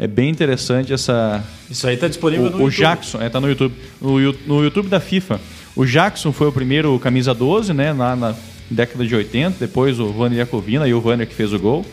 é 0.00 0.06
bem 0.06 0.30
interessante 0.30 0.94
essa. 0.94 1.44
Isso 1.68 1.86
aí 1.86 1.94
está 1.94 2.08
disponível 2.08 2.46
o, 2.46 2.50
no 2.50 2.56
o 2.56 2.60
YouTube. 2.60 2.68
O 2.68 2.70
Jackson, 2.70 3.20
é, 3.20 3.28
tá 3.28 3.38
no 3.38 3.46
YouTube. 3.46 3.74
No, 4.00 4.18
no 4.46 4.64
YouTube 4.64 4.88
da 4.88 4.98
FIFA. 4.98 5.38
O 5.76 5.84
Jackson 5.84 6.32
foi 6.32 6.46
o 6.46 6.52
primeiro 6.52 6.98
camisa 6.98 7.34
12, 7.34 7.74
né? 7.74 7.92
Lá 7.92 8.16
na 8.16 8.34
década 8.70 9.06
de 9.06 9.14
80. 9.14 9.56
Depois 9.60 10.00
o 10.00 10.10
Vander 10.10 10.38
Iacovina 10.38 10.88
e 10.88 10.94
o 10.94 11.02
Vander 11.02 11.26
que 11.26 11.34
fez 11.34 11.52
o 11.52 11.58
gol. 11.58 11.84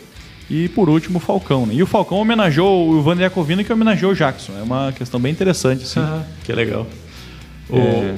E 0.48 0.70
por 0.70 0.88
último 0.88 1.18
o 1.18 1.20
Falcão. 1.20 1.66
Né? 1.66 1.74
E 1.74 1.82
o 1.82 1.86
Falcão 1.86 2.16
homenageou 2.16 2.88
o 2.88 3.02
Vander 3.02 3.24
Iacovina 3.24 3.62
que 3.62 3.70
homenageou 3.70 4.12
o 4.12 4.14
Jackson. 4.14 4.52
É 4.58 4.62
uma 4.62 4.90
questão 4.90 5.20
bem 5.20 5.30
interessante, 5.30 5.82
assim. 5.82 6.00
Ah, 6.00 6.24
que 6.44 6.52
legal. 6.54 6.86
O, 7.68 7.76
é... 7.76 8.14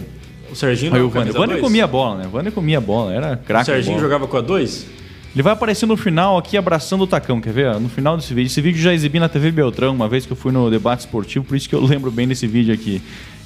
o 0.53 0.55
Serginho. 0.55 0.95
Aí 0.95 1.03
o 1.03 1.11
Vander. 1.11 1.33
Vander 1.33 1.59
comia 1.59 1.89
bola, 1.89 2.19
né? 2.19 2.27
O 2.29 2.31
Vander 2.31 2.53
comia 2.53 2.81
bola, 2.81 3.13
era 3.13 3.37
craque. 3.37 3.69
O 3.69 3.75
Serginho 3.75 3.99
jogava 3.99 4.29
com 4.29 4.37
a 4.37 4.41
2? 4.41 5.00
Ele 5.35 5.43
vai 5.43 5.53
aparecer 5.53 5.87
no 5.87 5.97
final 5.97 6.37
aqui 6.37 6.57
abraçando 6.57 7.03
o 7.03 7.07
tacão, 7.07 7.41
quer 7.41 7.53
ver? 7.53 7.79
No 7.79 7.89
final 7.89 8.17
desse 8.17 8.35
vídeo. 8.35 8.49
Esse 8.49 8.61
vídeo 8.61 8.81
já 8.81 8.93
exibi 8.93 9.21
na 9.21 9.29
TV 9.29 9.53
Beltrão 9.53 9.95
uma 9.95 10.09
vez 10.09 10.27
que 10.27 10.33
eu 10.33 10.37
fui 10.37 10.51
no 10.51 10.69
debate 10.69 11.01
esportivo, 11.01 11.45
por 11.45 11.57
isso 11.57 11.69
que 11.69 11.75
eu 11.75 11.83
lembro 11.85 12.11
bem 12.11 12.27
desse 12.27 12.47
vídeo 12.47 12.75
aqui. 12.75 13.01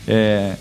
É, 0.09 0.55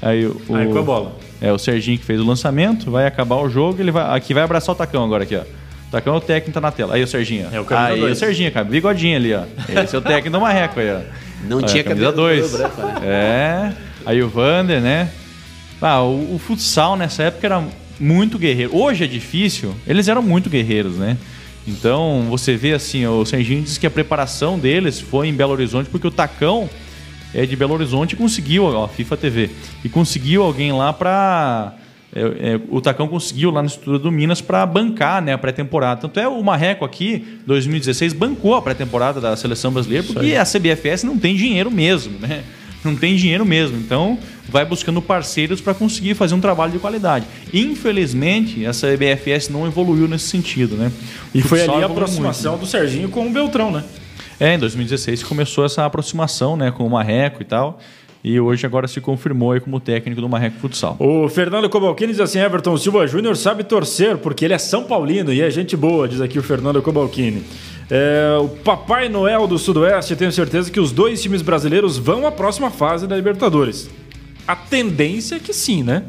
aí, 0.00 0.24
o, 0.24 0.40
aí 0.54 0.68
com 0.68 0.78
a 0.78 0.82
bola. 0.82 1.16
É 1.40 1.52
o 1.52 1.58
Serginho 1.58 1.98
que 1.98 2.04
fez 2.04 2.20
o 2.20 2.24
lançamento, 2.24 2.90
vai 2.90 3.06
acabar 3.06 3.36
o 3.36 3.48
jogo, 3.48 3.80
ele 3.80 3.90
vai 3.90 4.16
aqui 4.16 4.32
vai 4.34 4.42
abraçar 4.42 4.74
o 4.74 4.78
tacão 4.78 5.04
agora 5.04 5.24
aqui, 5.24 5.36
ó. 5.36 5.42
O 5.42 5.90
tacão 5.90 6.14
é 6.14 6.18
o 6.18 6.20
técnico 6.20 6.52
tá 6.52 6.60
na 6.60 6.70
tela. 6.70 6.94
Aí 6.94 7.02
o 7.02 7.06
Serginho. 7.06 7.48
É 7.50 7.60
o 7.60 7.66
aí 7.70 8.02
o 8.02 8.14
Serginho, 8.14 8.52
cara, 8.52 8.64
bigodinho 8.64 9.16
ali, 9.16 9.34
ó. 9.34 9.44
Esse 9.82 9.96
é 9.96 9.98
o 9.98 10.02
técnico 10.02 10.30
do 10.30 10.40
Marreco 10.40 10.78
aí, 10.78 10.92
ó. 10.92 11.00
Não 11.44 11.62
tinha 11.62 11.82
camisa 11.82 12.12
2. 12.12 12.52
Né? 12.52 12.70
É. 13.02 13.72
Aí 14.04 14.22
o 14.22 14.28
Vander, 14.28 14.80
né? 14.80 15.10
Ah, 15.80 16.02
o, 16.02 16.34
o 16.34 16.38
futsal 16.38 16.96
nessa 16.96 17.24
época 17.24 17.46
era 17.46 17.64
muito 17.98 18.38
guerreiro. 18.38 18.76
Hoje 18.76 19.04
é 19.04 19.06
difícil, 19.06 19.74
eles 19.86 20.08
eram 20.08 20.22
muito 20.22 20.48
guerreiros, 20.48 20.96
né? 20.96 21.16
Então, 21.66 22.26
você 22.30 22.56
vê 22.56 22.72
assim, 22.72 23.06
o 23.06 23.24
Serginho 23.26 23.62
diz 23.62 23.76
que 23.76 23.86
a 23.86 23.90
preparação 23.90 24.58
deles 24.58 25.00
foi 25.00 25.28
em 25.28 25.34
Belo 25.34 25.52
Horizonte, 25.52 25.90
porque 25.90 26.06
o 26.06 26.10
Tacão 26.10 26.68
é 27.34 27.44
de 27.44 27.54
Belo 27.54 27.74
Horizonte 27.74 28.12
e 28.12 28.16
conseguiu, 28.16 28.64
ó, 28.64 28.88
FIFA 28.88 29.16
TV, 29.16 29.50
e 29.84 29.88
conseguiu 29.88 30.42
alguém 30.42 30.72
lá 30.72 30.92
para 30.92 31.74
é, 32.14 32.20
é, 32.20 32.60
o 32.70 32.80
Tacão 32.80 33.06
conseguiu 33.06 33.50
lá 33.50 33.60
no 33.60 33.68
Estrutura 33.68 33.98
do 33.98 34.10
Minas 34.10 34.40
para 34.40 34.64
bancar 34.64 35.20
né, 35.20 35.32
a 35.32 35.38
pré-temporada. 35.38 36.00
Tanto 36.00 36.18
é 36.18 36.26
o 36.26 36.42
Marreco 36.42 36.84
aqui, 36.84 37.40
2016, 37.46 38.14
bancou 38.14 38.54
a 38.54 38.62
pré-temporada 38.62 39.20
da 39.20 39.36
seleção 39.36 39.70
brasileira, 39.70 40.04
porque 40.06 40.34
a 40.34 40.44
CBFS 40.44 41.04
não 41.04 41.18
tem 41.18 41.36
dinheiro 41.36 41.70
mesmo, 41.70 42.18
né? 42.18 42.44
Não 42.84 42.94
tem 42.94 43.16
dinheiro 43.16 43.44
mesmo. 43.44 43.76
Então, 43.76 44.18
vai 44.48 44.64
buscando 44.64 45.00
parceiros 45.02 45.60
para 45.60 45.74
conseguir 45.74 46.14
fazer 46.14 46.34
um 46.34 46.40
trabalho 46.40 46.72
de 46.72 46.78
qualidade. 46.78 47.26
Infelizmente, 47.52 48.64
essa 48.64 48.88
EBFS 48.88 49.48
não 49.48 49.66
evoluiu 49.66 50.08
nesse 50.08 50.28
sentido, 50.28 50.76
né? 50.76 50.90
E 51.34 51.42
foi 51.42 51.62
ali 51.62 51.82
a 51.82 51.86
aproximação 51.86 52.52
muito, 52.52 52.64
do 52.64 52.70
Serginho 52.70 53.08
com 53.08 53.26
o 53.26 53.30
Beltrão, 53.30 53.70
né? 53.70 53.84
É, 54.40 54.54
em 54.54 54.58
2016 54.58 55.22
começou 55.24 55.64
essa 55.64 55.84
aproximação, 55.84 56.56
né, 56.56 56.70
com 56.70 56.86
o 56.86 56.90
Marreco 56.90 57.42
e 57.42 57.44
tal. 57.44 57.80
E 58.22 58.38
hoje 58.38 58.66
agora 58.66 58.88
se 58.88 59.00
confirmou 59.00 59.52
aí 59.52 59.60
como 59.60 59.78
técnico 59.78 60.20
do 60.20 60.28
Marreco 60.28 60.58
Futsal. 60.58 60.96
O 60.98 61.28
Fernando 61.28 61.68
Cobalcini 61.68 62.12
diz 62.12 62.20
assim: 62.20 62.40
Everton 62.40 62.76
Silva 62.76 63.06
Júnior 63.06 63.36
sabe 63.36 63.62
torcer, 63.62 64.18
porque 64.18 64.44
ele 64.44 64.54
é 64.54 64.58
São 64.58 64.84
Paulino 64.84 65.32
e 65.32 65.40
é 65.40 65.48
gente 65.50 65.76
boa, 65.76 66.08
diz 66.08 66.20
aqui 66.20 66.38
o 66.38 66.42
Fernando 66.42 66.82
Cobalcini. 66.82 67.44
É, 67.90 68.36
o 68.40 68.48
Papai 68.48 69.08
Noel 69.08 69.46
do 69.46 69.58
Sudoeste, 69.58 70.14
tenho 70.14 70.30
certeza 70.30 70.70
que 70.70 70.78
os 70.78 70.92
dois 70.92 71.22
times 71.22 71.40
brasileiros 71.40 71.96
vão 71.96 72.26
à 72.26 72.32
próxima 72.32 72.70
fase 72.70 73.06
da 73.06 73.16
Libertadores. 73.16 73.88
A 74.46 74.54
tendência 74.54 75.36
é 75.36 75.38
que 75.38 75.52
sim, 75.52 75.82
né? 75.82 76.04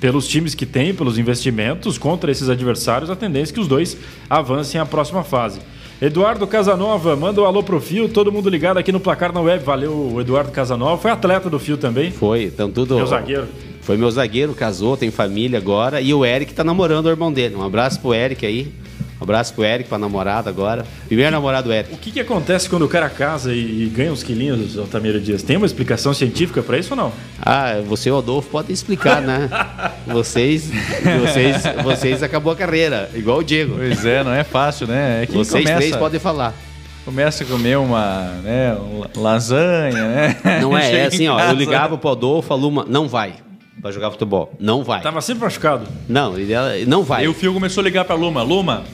Pelos 0.00 0.28
times 0.28 0.54
que 0.54 0.66
tem, 0.66 0.94
pelos 0.94 1.18
investimentos 1.18 1.98
contra 1.98 2.30
esses 2.30 2.48
adversários, 2.48 3.10
a 3.10 3.16
tendência 3.16 3.52
é 3.52 3.54
que 3.54 3.60
os 3.60 3.68
dois 3.68 3.96
avancem 4.28 4.80
à 4.80 4.86
próxima 4.86 5.24
fase. 5.24 5.60
Eduardo 6.00 6.46
Casanova, 6.46 7.16
manda 7.16 7.40
um 7.40 7.44
alô 7.44 7.62
pro 7.62 7.80
Fio, 7.80 8.08
todo 8.08 8.30
mundo 8.30 8.50
ligado 8.50 8.78
aqui 8.78 8.92
no 8.92 9.00
Placar 9.00 9.32
na 9.32 9.40
Web. 9.40 9.64
Valeu, 9.64 10.16
Eduardo 10.20 10.50
Casanova. 10.50 11.00
Foi 11.00 11.10
atleta 11.10 11.48
do 11.48 11.58
Fio 11.58 11.76
também. 11.76 12.10
Foi, 12.10 12.44
então 12.44 12.70
tudo. 12.70 12.96
Meu 12.96 13.06
zagueiro. 13.06 13.48
Foi 13.80 13.96
meu 13.96 14.10
zagueiro, 14.10 14.54
casou, 14.54 14.96
tem 14.96 15.10
família 15.10 15.58
agora. 15.58 16.00
E 16.00 16.12
o 16.12 16.24
Eric 16.24 16.52
tá 16.52 16.64
namorando 16.64 17.06
o 17.06 17.10
irmão 17.10 17.32
dele. 17.32 17.54
Um 17.54 17.62
abraço 17.62 18.00
pro 18.00 18.12
Eric 18.12 18.44
aí. 18.44 18.72
Um 19.20 19.24
abraço 19.24 19.54
pro 19.54 19.64
Eric, 19.64 19.88
pra 19.88 19.98
namorada 19.98 20.50
agora. 20.50 20.84
Primeiro 21.06 21.30
namorado 21.30 21.72
Eric. 21.72 21.94
O 21.94 21.98
que, 21.98 22.10
que 22.10 22.20
acontece 22.20 22.68
quando 22.68 22.84
o 22.84 22.88
cara 22.88 23.08
casa 23.08 23.52
e, 23.54 23.84
e 23.84 23.86
ganha 23.86 24.12
uns 24.12 24.22
quilinhos, 24.22 24.76
Altamiro 24.76 25.20
Dias? 25.20 25.42
Tem 25.42 25.56
uma 25.56 25.66
explicação 25.66 26.12
científica 26.12 26.62
para 26.62 26.78
isso 26.78 26.92
ou 26.92 26.96
não? 26.96 27.12
Ah, 27.40 27.80
você 27.86 28.08
e 28.08 28.12
o 28.12 28.18
Adolfo 28.18 28.50
podem 28.50 28.74
explicar, 28.74 29.22
né? 29.22 29.48
vocês, 30.06 30.70
vocês, 31.20 31.62
vocês 31.82 32.22
acabou 32.22 32.52
a 32.52 32.56
carreira, 32.56 33.10
igual 33.14 33.38
o 33.38 33.44
Diego. 33.44 33.76
Pois 33.76 34.04
é, 34.04 34.24
não 34.24 34.32
é 34.32 34.44
fácil, 34.44 34.86
né? 34.86 35.22
É 35.22 35.26
vocês 35.26 35.64
começa, 35.64 35.76
três 35.76 35.96
podem 35.96 36.20
falar. 36.20 36.54
Começa 37.04 37.44
a 37.44 37.46
comer 37.46 37.76
uma 37.78 38.40
né, 38.42 38.76
lasanha, 39.14 40.08
né? 40.08 40.36
Não 40.60 40.76
é, 40.76 40.90
é 41.00 41.06
assim, 41.06 41.28
ó. 41.28 41.38
Eu 41.38 41.52
ligava 41.54 41.98
pro 41.98 42.10
Adolfo, 42.10 42.52
a 42.52 42.56
Luma, 42.56 42.84
não 42.88 43.06
vai 43.06 43.34
pra 43.80 43.92
jogar 43.92 44.10
futebol. 44.10 44.50
Não 44.58 44.82
vai. 44.82 45.02
Tava 45.02 45.20
sempre 45.20 45.44
machucado. 45.44 45.86
Não, 46.08 46.38
ele- 46.38 46.86
não 46.86 47.02
vai. 47.02 47.20
Aí 47.22 47.28
o 47.28 47.34
Fio 47.34 47.52
começou 47.52 47.82
a 47.82 47.84
ligar 47.84 48.06
pra 48.06 48.14
Luma. 48.14 48.42
Luma, 48.42 48.84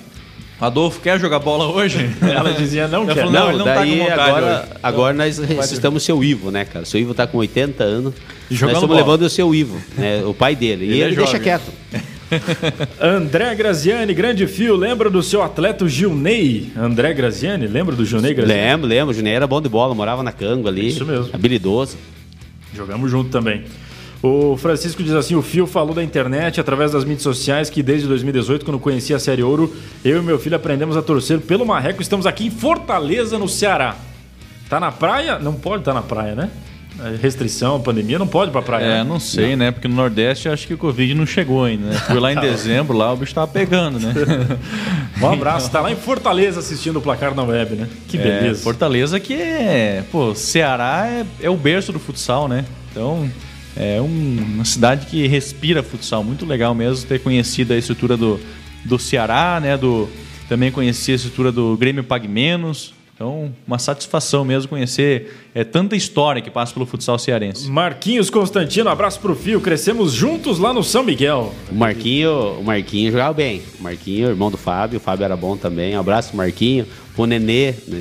Adolfo 0.60 1.00
quer 1.00 1.18
jogar 1.18 1.38
bola 1.38 1.66
hoje? 1.66 2.10
Ela 2.20 2.52
dizia 2.52 2.86
não 2.86 3.06
quer. 3.06 3.14
falou, 3.16 3.32
Não, 3.32 3.48
ele 3.48 3.58
não 3.58 3.64
tá 3.64 3.74
com 3.84 3.96
vontade 3.96 4.20
agora, 4.20 4.46
hoje. 4.60 4.78
agora 4.82 5.14
nós 5.14 5.38
ressuscitamos 5.38 6.02
o 6.02 6.06
seu 6.06 6.22
Ivo, 6.22 6.50
né, 6.50 6.64
cara? 6.64 6.84
Seu 6.84 7.00
Ivo 7.00 7.14
tá 7.14 7.26
com 7.26 7.38
80 7.38 7.82
anos. 7.82 8.14
E 8.50 8.54
nós 8.54 8.62
estamos 8.62 8.80
bola. 8.82 8.96
levando 9.00 9.22
o 9.22 9.30
seu 9.30 9.54
Ivo, 9.54 9.80
né? 9.96 10.22
O 10.24 10.34
pai 10.34 10.54
dele. 10.54 10.84
Ele 10.84 10.94
e 10.96 11.02
é 11.02 11.06
ele 11.06 11.16
deixa 11.16 11.32
jovem. 11.38 11.42
quieto. 11.42 11.72
André 13.00 13.54
Graziani, 13.54 14.14
grande 14.14 14.46
fio, 14.46 14.76
lembra 14.76 15.10
do 15.10 15.22
seu 15.22 15.42
atleta 15.42 15.88
Gilney? 15.88 16.70
André 16.76 17.12
Graziani, 17.12 17.66
lembra 17.66 17.96
do 17.96 18.04
Gilney 18.04 18.34
Graziani? 18.34 18.60
Lembro, 18.62 18.86
lembro. 18.86 19.10
O 19.10 19.14
Juninho 19.14 19.34
era 19.34 19.46
bom 19.46 19.60
de 19.60 19.68
bola, 19.68 19.94
morava 19.94 20.22
na 20.22 20.30
Canga 20.30 20.68
ali. 20.68 20.88
Isso 20.88 21.04
mesmo. 21.04 21.30
Habilidoso. 21.32 21.96
Jogamos 22.74 23.10
junto 23.10 23.30
também. 23.30 23.64
O 24.22 24.56
Francisco 24.56 25.02
diz 25.02 25.12
assim: 25.12 25.34
o 25.34 25.42
Fio 25.42 25.66
falou 25.66 25.94
da 25.94 26.02
internet 26.02 26.60
através 26.60 26.92
das 26.92 27.04
mídias 27.04 27.22
sociais 27.22 27.70
que 27.70 27.82
desde 27.82 28.06
2018, 28.06 28.64
quando 28.64 28.78
conheci 28.78 29.14
a 29.14 29.18
Série 29.18 29.42
Ouro, 29.42 29.74
eu 30.04 30.18
e 30.18 30.22
meu 30.22 30.38
filho 30.38 30.56
aprendemos 30.56 30.96
a 30.96 31.02
torcer 31.02 31.40
pelo 31.40 31.64
Marreco. 31.64 32.02
Estamos 32.02 32.26
aqui 32.26 32.46
em 32.46 32.50
Fortaleza, 32.50 33.38
no 33.38 33.48
Ceará. 33.48 33.96
Tá 34.68 34.78
na 34.78 34.92
praia? 34.92 35.38
Não 35.38 35.54
pode 35.54 35.80
estar 35.80 35.94
na 35.94 36.02
praia, 36.02 36.34
né? 36.34 36.50
É 37.02 37.16
Restrição, 37.16 37.80
pandemia, 37.80 38.18
não 38.18 38.26
pode 38.26 38.50
ir 38.50 38.52
pra 38.52 38.60
praia. 38.60 38.84
É, 38.84 38.88
né? 38.98 39.04
não 39.04 39.18
sei, 39.18 39.56
né? 39.56 39.70
Porque 39.70 39.88
no 39.88 39.94
Nordeste 39.94 40.50
acho 40.50 40.66
que 40.66 40.74
o 40.74 40.78
Covid 40.78 41.14
não 41.14 41.24
chegou 41.24 41.64
ainda, 41.64 41.86
né? 41.86 41.94
Fui 41.94 42.20
lá 42.20 42.30
em 42.30 42.36
dezembro, 42.38 42.96
lá 42.96 43.10
o 43.12 43.16
bicho 43.16 43.34
tava 43.34 43.48
pegando, 43.48 43.98
né? 43.98 44.12
Um 45.20 45.30
abraço, 45.30 45.70
tá 45.70 45.82
lá 45.82 45.92
em 45.92 45.96
Fortaleza 45.96 46.60
assistindo 46.60 46.98
o 46.98 47.02
placar 47.02 47.34
na 47.34 47.42
web, 47.42 47.74
né? 47.74 47.88
Que 48.08 48.16
É, 48.16 48.22
beleza. 48.22 48.62
Fortaleza 48.62 49.20
que 49.20 49.34
é. 49.34 50.02
Pô, 50.10 50.34
Ceará 50.34 51.06
é, 51.08 51.26
é 51.42 51.50
o 51.50 51.56
berço 51.56 51.92
do 51.92 51.98
futsal, 51.98 52.48
né? 52.48 52.64
Então, 52.90 53.30
é 53.76 54.00
um- 54.00 54.36
uma 54.54 54.64
cidade 54.64 55.06
que 55.06 55.26
respira 55.26 55.82
futsal. 55.82 56.22
Muito 56.24 56.44
legal 56.46 56.74
mesmo 56.74 57.06
ter 57.06 57.20
conhecido 57.20 57.72
a 57.72 57.76
estrutura 57.76 58.16
do, 58.16 58.40
do 58.84 58.98
Ceará, 58.98 59.58
né? 59.60 59.76
Do, 59.76 60.08
também 60.48 60.70
conheci 60.72 61.12
a 61.12 61.14
estrutura 61.14 61.52
do 61.52 61.76
Grêmio 61.76 62.02
Pag 62.04 62.26
Menos. 62.26 62.92
Então, 63.14 63.52
uma 63.66 63.78
satisfação 63.78 64.46
mesmo 64.46 64.70
conhecer 64.70 65.36
é, 65.54 65.62
tanta 65.62 65.94
história 65.94 66.40
que 66.40 66.50
passa 66.50 66.72
pelo 66.72 66.86
futsal 66.86 67.18
cearense. 67.18 67.68
Marquinhos 67.68 68.30
Constantino, 68.30 68.88
abraço 68.88 69.20
pro 69.20 69.34
Fio. 69.36 69.60
Crescemos 69.60 70.14
juntos 70.14 70.58
lá 70.58 70.72
no 70.72 70.82
São 70.82 71.02
Miguel. 71.02 71.54
O 71.70 71.74
Marquinho, 71.74 72.58
o 72.58 72.64
Marquinho 72.64 73.12
jogava 73.12 73.34
bem. 73.34 73.60
O 73.78 73.82
Marquinho, 73.82 74.28
irmão 74.30 74.50
do 74.50 74.56
Fábio. 74.56 74.96
O 74.96 75.00
Fábio 75.00 75.24
era 75.24 75.36
bom 75.36 75.54
também. 75.54 75.94
Um 75.94 76.00
abraço 76.00 76.34
Marquinho. 76.34 76.86
Pro 77.14 77.26
Nenê. 77.26 77.74
Né? 77.86 78.00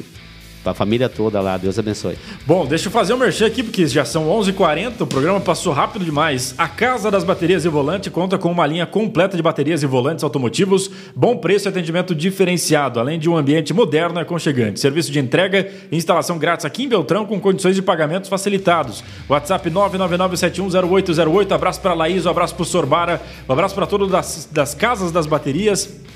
Pra 0.64 0.74
família 0.74 1.08
toda 1.08 1.40
lá. 1.40 1.58
Deus 1.58 1.80
abençoe. 1.80 2.18
Bom, 2.46 2.66
deixa 2.66 2.88
eu 2.88 2.92
fazer 2.92 3.14
um 3.14 3.18
merchan 3.18 3.46
aqui, 3.46 3.64
porque 3.64 3.88
já 3.88 4.04
são 4.04 4.28
11h40, 4.28 5.02
o 5.02 5.08
programa 5.08 5.40
passou 5.40 5.72
rápido 5.72 6.04
demais. 6.04 6.54
A 6.58 6.68
Casa 6.68 7.10
das 7.10 7.24
Baterias 7.24 7.64
e 7.64 7.70
Volante 7.70 8.10
conta 8.10 8.38
com 8.38 8.52
uma 8.52 8.68
linha 8.68 8.86
completa 8.86 9.38
de 9.38 9.44
baterias 9.44 9.84
e 9.84 9.86
volantes 9.86 10.24
automotivos, 10.24 10.92
bom 11.16 11.38
preço 11.38 11.68
e 11.68 11.70
atendimento 11.70 12.14
diferenciado, 12.14 13.00
além 13.00 13.18
de 13.18 13.30
um 13.30 13.38
ambiente 13.38 13.74
moderno 13.74 14.20
e 14.20 14.22
aconchegante. 14.22 14.80
Serviço 14.80 15.12
de 15.12 15.20
entrega 15.20 15.70
e 15.92 15.96
instalação 15.96 16.38
grátis 16.38 16.66
aqui 16.66 16.84
em 16.84 16.90
Beltrão, 16.90 17.26
com 17.26 17.40
condições 17.40 17.76
de 17.76 17.82
pagamentos 17.82 18.30
facilitados. 18.30 19.04
WhatsApp 19.30 19.70
999710808, 19.70 21.52
abraço 21.54 21.80
para 21.80 21.94
Laís, 21.94 22.26
um 22.26 22.30
abraço 22.30 22.54
para 22.56 22.64
o 22.64 22.66
Sorbara, 22.66 23.22
um 23.48 23.54
abraço 23.54 23.76
para 23.76 23.88
todos 23.88 24.10
das, 24.10 24.50
das 24.52 24.74
Casas 24.74 25.12
das 25.12 25.26
Baterias. 25.26 26.09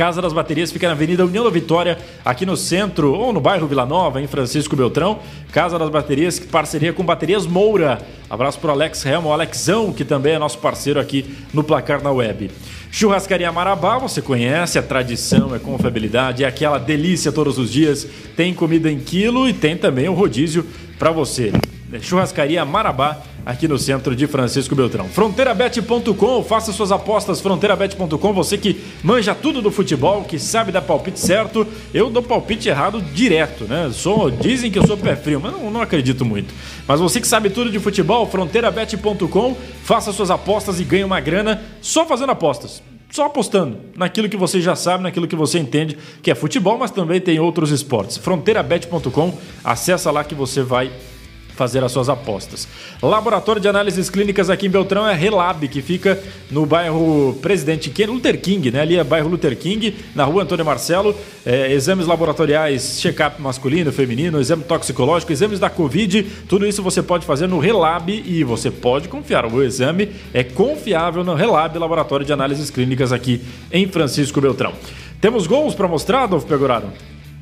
Casa 0.00 0.22
das 0.22 0.32
Baterias 0.32 0.72
fica 0.72 0.86
na 0.86 0.94
Avenida 0.94 1.26
União 1.26 1.44
da 1.44 1.50
Vitória, 1.50 1.98
aqui 2.24 2.46
no 2.46 2.56
centro, 2.56 3.12
ou 3.12 3.34
no 3.34 3.38
bairro 3.38 3.66
Vila 3.66 3.84
Nova, 3.84 4.18
em 4.18 4.26
Francisco 4.26 4.74
Beltrão. 4.74 5.18
Casa 5.52 5.78
das 5.78 5.90
Baterias, 5.90 6.40
parceria 6.40 6.90
com 6.90 7.04
Baterias 7.04 7.46
Moura. 7.46 8.00
Abraço 8.30 8.58
pro 8.58 8.70
Alex 8.70 9.04
Helmo, 9.04 9.28
o 9.28 9.32
Alexão, 9.34 9.92
que 9.92 10.02
também 10.02 10.32
é 10.32 10.38
nosso 10.38 10.56
parceiro 10.56 10.98
aqui 10.98 11.36
no 11.52 11.62
Placar 11.62 12.02
na 12.02 12.10
Web. 12.10 12.50
Churrascaria 12.90 13.52
Marabá, 13.52 13.98
você 13.98 14.22
conhece, 14.22 14.78
a 14.78 14.82
tradição, 14.82 15.54
é 15.54 15.58
confiabilidade, 15.58 16.44
é 16.44 16.46
aquela 16.46 16.78
delícia 16.78 17.30
todos 17.30 17.58
os 17.58 17.70
dias. 17.70 18.08
Tem 18.34 18.54
comida 18.54 18.90
em 18.90 19.00
quilo 19.00 19.46
e 19.46 19.52
tem 19.52 19.76
também 19.76 20.08
o 20.08 20.14
rodízio 20.14 20.64
para 20.98 21.10
você. 21.10 21.52
Churrascaria 22.00 22.64
Marabá, 22.64 23.18
aqui 23.44 23.66
no 23.66 23.78
centro 23.78 24.14
de 24.14 24.26
Francisco 24.26 24.74
Beltrão. 24.74 25.06
Fronteirabet.com, 25.06 26.44
faça 26.44 26.72
suas 26.72 26.92
apostas, 26.92 27.40
fronteirabet.com, 27.40 28.32
você 28.32 28.58
que 28.58 28.80
manja 29.02 29.34
tudo 29.34 29.62
do 29.62 29.70
futebol, 29.70 30.24
que 30.24 30.38
sabe 30.38 30.72
dar 30.72 30.82
palpite 30.82 31.18
certo. 31.18 31.66
Eu 31.92 32.10
dou 32.10 32.22
palpite 32.22 32.68
errado 32.68 33.00
direto, 33.00 33.64
né? 33.64 33.90
Sou, 33.92 34.30
dizem 34.30 34.70
que 34.70 34.78
eu 34.78 34.86
sou 34.86 34.96
pé 34.96 35.16
frio, 35.16 35.40
mas 35.40 35.52
não, 35.52 35.70
não 35.70 35.80
acredito 35.80 36.24
muito. 36.24 36.54
Mas 36.86 37.00
você 37.00 37.20
que 37.20 37.26
sabe 37.26 37.50
tudo 37.50 37.70
de 37.70 37.78
futebol, 37.78 38.26
fronteirabet.com, 38.26 39.56
faça 39.82 40.12
suas 40.12 40.30
apostas 40.30 40.80
e 40.80 40.84
ganhe 40.84 41.04
uma 41.04 41.20
grana 41.20 41.62
só 41.80 42.06
fazendo 42.06 42.30
apostas. 42.30 42.82
Só 43.10 43.26
apostando 43.26 43.76
naquilo 43.96 44.28
que 44.28 44.36
você 44.36 44.60
já 44.60 44.76
sabe, 44.76 45.02
naquilo 45.02 45.26
que 45.26 45.34
você 45.34 45.58
entende, 45.58 45.98
que 46.22 46.30
é 46.30 46.34
futebol, 46.34 46.78
mas 46.78 46.92
também 46.92 47.20
tem 47.20 47.40
outros 47.40 47.72
esportes. 47.72 48.16
Fronteirabet.com, 48.16 49.36
acessa 49.64 50.12
lá 50.12 50.22
que 50.22 50.34
você 50.34 50.62
vai 50.62 50.92
fazer 51.60 51.84
as 51.84 51.92
suas 51.92 52.08
apostas. 52.08 52.66
Laboratório 53.02 53.60
de 53.60 53.68
Análises 53.68 54.08
Clínicas 54.08 54.48
aqui 54.48 54.66
em 54.66 54.70
Beltrão 54.70 55.06
é 55.06 55.14
Relab, 55.14 55.68
que 55.68 55.82
fica 55.82 56.18
no 56.50 56.64
bairro 56.64 57.38
Presidente 57.42 57.92
Luther 58.06 58.40
King, 58.40 58.70
né? 58.70 58.80
Ali 58.80 58.96
é 58.96 59.04
bairro 59.04 59.28
Luther 59.28 59.54
King, 59.54 59.94
na 60.14 60.24
rua 60.24 60.44
Antônio 60.44 60.64
Marcelo. 60.64 61.14
É, 61.44 61.70
exames 61.70 62.06
laboratoriais, 62.06 62.98
check-up 62.98 63.42
masculino, 63.42 63.92
feminino, 63.92 64.40
exame 64.40 64.62
toxicológico, 64.62 65.32
exames 65.32 65.58
da 65.58 65.68
Covid, 65.68 66.22
tudo 66.48 66.66
isso 66.66 66.82
você 66.82 67.02
pode 67.02 67.26
fazer 67.26 67.46
no 67.46 67.58
Relab 67.58 68.10
e 68.10 68.42
você 68.42 68.70
pode 68.70 69.06
confiar. 69.08 69.44
O 69.44 69.62
exame 69.62 70.08
é 70.32 70.42
confiável 70.42 71.22
no 71.22 71.34
Relab, 71.34 71.78
Laboratório 71.78 72.24
de 72.24 72.32
Análises 72.32 72.70
Clínicas 72.70 73.12
aqui 73.12 73.42
em 73.70 73.86
Francisco 73.86 74.40
Beltrão. 74.40 74.72
Temos 75.20 75.46
gols 75.46 75.74
para 75.74 75.86
mostrar, 75.86 76.22
Adolfo 76.22 76.46
Pegoraro? 76.46 76.86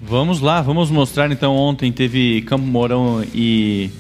Vamos 0.00 0.40
lá, 0.40 0.62
vamos 0.62 0.90
mostrar 0.90 1.30
então. 1.30 1.54
Ontem 1.54 1.92
teve 1.92 2.40
Campo 2.42 2.64
Mourão 2.64 3.22
e, 3.34 3.90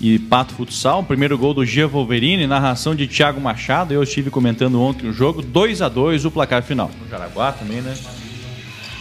e 0.00 0.18
Pato 0.18 0.54
Futsal. 0.54 1.02
Primeiro 1.02 1.36
gol 1.36 1.54
do 1.54 1.64
Gia 1.64 1.86
Wolverine, 1.86 2.46
narração 2.46 2.94
de 2.94 3.06
Thiago 3.06 3.40
Machado. 3.40 3.92
Eu 3.92 4.02
estive 4.02 4.30
comentando 4.30 4.80
ontem 4.80 5.08
o 5.08 5.12
jogo. 5.12 5.42
2 5.42 5.82
a 5.82 5.88
2 5.88 6.24
o 6.24 6.30
placar 6.30 6.62
final. 6.62 6.90
No 7.00 7.08
Jaraguá 7.08 7.52
também, 7.52 7.80
né? 7.80 7.96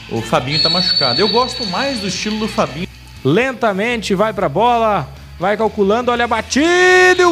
O 0.09 0.21
Fabinho 0.21 0.61
tá 0.61 0.69
machucado. 0.69 1.19
Eu 1.19 1.29
gosto 1.29 1.65
mais 1.67 1.99
do 1.99 2.07
estilo 2.07 2.39
do 2.39 2.47
Fabinho. 2.47 2.87
Lentamente 3.23 4.15
vai 4.15 4.31
pra 4.31 4.47
bola, 4.47 5.07
vai 5.39 5.57
calculando, 5.57 6.11
olha 6.11 6.25
a 6.25 6.27
batida 6.27 7.21
e 7.21 7.25
o 7.25 7.31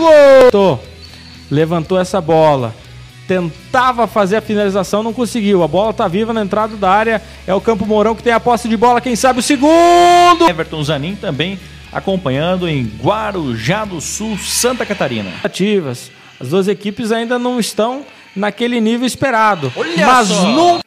gol! 0.51 0.84
Levantou 1.49 1.99
essa 1.99 2.20
bola. 2.20 2.76
Tentava 3.28 4.05
fazer 4.05 4.36
a 4.38 4.41
finalização, 4.41 5.01
não 5.01 5.13
conseguiu. 5.13 5.63
A 5.63 5.68
bola 5.68 5.93
tá 5.93 6.07
viva 6.07 6.34
na 6.34 6.43
entrada 6.43 6.76
da 6.76 6.91
área. 6.91 7.22
É 7.47 7.53
o 7.53 7.61
Campo 7.61 7.86
Mourão 7.86 8.13
que 8.13 8.22
tem 8.22 8.34
a 8.34 8.39
posse 8.39 8.68
de 8.68 8.78
bola. 8.78 9.01
Quem 9.01 9.16
sabe 9.16 9.39
o 9.39 9.43
segundo? 9.43 10.47
Everton 10.47 10.84
Zanin 10.84 11.16
também 11.16 11.57
acompanhando 11.96 12.68
em 12.68 12.91
Guarujá 13.02 13.86
do 13.86 14.02
Sul, 14.02 14.38
Santa 14.38 14.86
Catarina. 14.86 15.32
Ativas. 15.41 16.12
As 16.38 16.50
duas 16.50 16.68
equipes 16.68 17.10
ainda 17.10 17.39
não 17.39 17.58
estão 17.58 18.06
naquele 18.36 18.82
nível 18.82 19.08
esperado. 19.08 19.72
Olha 19.74 20.06
mas 20.06 20.28
só! 20.28 20.52
nunca 20.52 20.86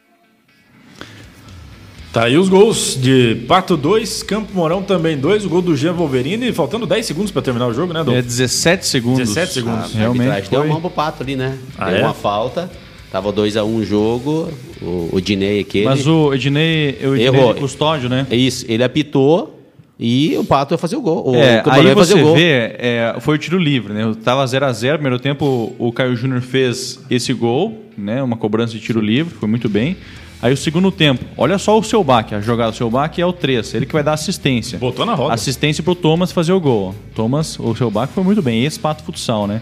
Tá 2.13 2.25
aí 2.25 2.37
os 2.37 2.49
gols 2.49 2.97
de 2.99 3.35
Pato 3.47 3.77
2, 3.77 4.23
Campo 4.23 4.51
Mourão 4.53 4.81
também 4.81 5.15
2, 5.17 5.45
o 5.45 5.49
gol 5.49 5.61
do 5.61 5.75
Jean 5.75 5.93
Wolverine, 5.93 6.51
faltando 6.51 6.85
10 6.85 7.05
segundos 7.05 7.31
pra 7.31 7.41
terminar 7.41 7.67
o 7.67 7.73
jogo, 7.73 7.93
né, 7.93 8.03
Dom? 8.03 8.15
É 8.15 8.21
17 8.21 8.85
segundos. 8.85 9.19
17 9.19 9.53
segundos. 9.53 9.95
Ah, 9.95 9.97
realmente 9.97 10.21
arbitragem 10.21 10.49
deu 10.49 10.59
foi. 10.59 10.67
uma 10.67 10.73
mão 10.73 10.81
pro 10.81 10.89
pato 10.89 11.21
ali, 11.21 11.35
né? 11.35 11.57
Ah, 11.77 11.89
deu 11.89 11.99
é? 11.99 12.01
uma 12.03 12.15
falta. 12.15 12.69
Tava 13.11 13.31
2x1 13.31 13.63
um 13.63 13.75
o 13.75 13.85
jogo. 13.85 14.51
O, 14.81 15.09
o 15.13 15.21
Dinei 15.21 15.59
aquele. 15.59 15.85
Mas 15.85 16.07
o 16.07 16.33
Ednei, 16.33 16.97
o 17.01 17.15
Ednei 17.15 17.27
Errou. 17.27 17.53
custódio, 17.55 18.09
né? 18.09 18.25
É 18.29 18.35
isso, 18.35 18.65
ele 18.67 18.83
apitou 18.83 19.58
e 19.99 20.37
o 20.37 20.45
pato 20.45 20.73
ia 20.73 20.77
fazer 20.77 20.95
o 20.95 21.01
gol. 21.01 21.31
O 21.31 21.35
É, 21.35 21.61
aí 21.65 21.87
ia 21.87 21.93
fazer 21.93 22.13
você 22.13 22.21
o 22.21 22.23
gol. 22.23 22.35
vê, 22.35 22.75
é, 22.77 23.15
foi 23.19 23.35
o 23.35 23.37
tiro 23.37 23.57
livre, 23.57 23.91
né? 23.91 24.15
Tava 24.23 24.45
0x0, 24.45 24.93
primeiro 24.93 25.19
tempo 25.19 25.75
o 25.77 25.91
Caio 25.91 26.15
Júnior 26.15 26.41
fez 26.41 26.99
esse 27.09 27.33
gol, 27.33 27.83
né? 27.97 28.23
Uma 28.23 28.37
cobrança 28.37 28.71
de 28.71 28.79
tiro 28.79 29.01
livre, 29.01 29.35
foi 29.35 29.49
muito 29.49 29.67
bem. 29.67 29.97
Aí 30.41 30.53
o 30.53 30.57
segundo 30.57 30.89
tempo, 30.89 31.25
olha 31.35 31.57
só 31.57 31.77
o 31.77 31.83
seu 31.83 32.01
baque, 32.01 32.33
a 32.33 32.39
jogada 32.39 32.71
do 32.71 32.77
seu 32.77 32.89
baque 32.89 33.21
é 33.21 33.25
o 33.25 33.33
3, 33.33 33.73
ele 33.73 33.85
que 33.85 33.91
vai 33.91 34.01
dar 34.01 34.13
assistência. 34.13 34.79
Botou 34.79 35.05
na 35.05 35.13
roda. 35.13 35.33
Assistência 35.33 35.83
pro 35.83 35.93
Thomas 35.93 36.31
fazer 36.31 36.53
o 36.53 36.61
gol. 36.61 36.95
Thomas, 37.13 37.59
o 37.59 37.75
seu 37.75 37.91
baque 37.91 38.13
foi 38.13 38.23
muito 38.23 38.41
bem, 38.41 38.63
esse 38.63 38.79
pato 38.79 39.03
futsal, 39.03 39.45
né? 39.47 39.61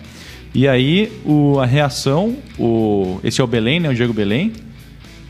E 0.53 0.67
aí 0.67 1.11
o, 1.25 1.59
a 1.59 1.65
reação, 1.65 2.35
o, 2.59 3.19
esse 3.23 3.41
é 3.41 3.43
o 3.43 3.47
Belém, 3.47 3.79
né? 3.79 3.89
O 3.89 3.95
Diego 3.95 4.13
Belém. 4.13 4.53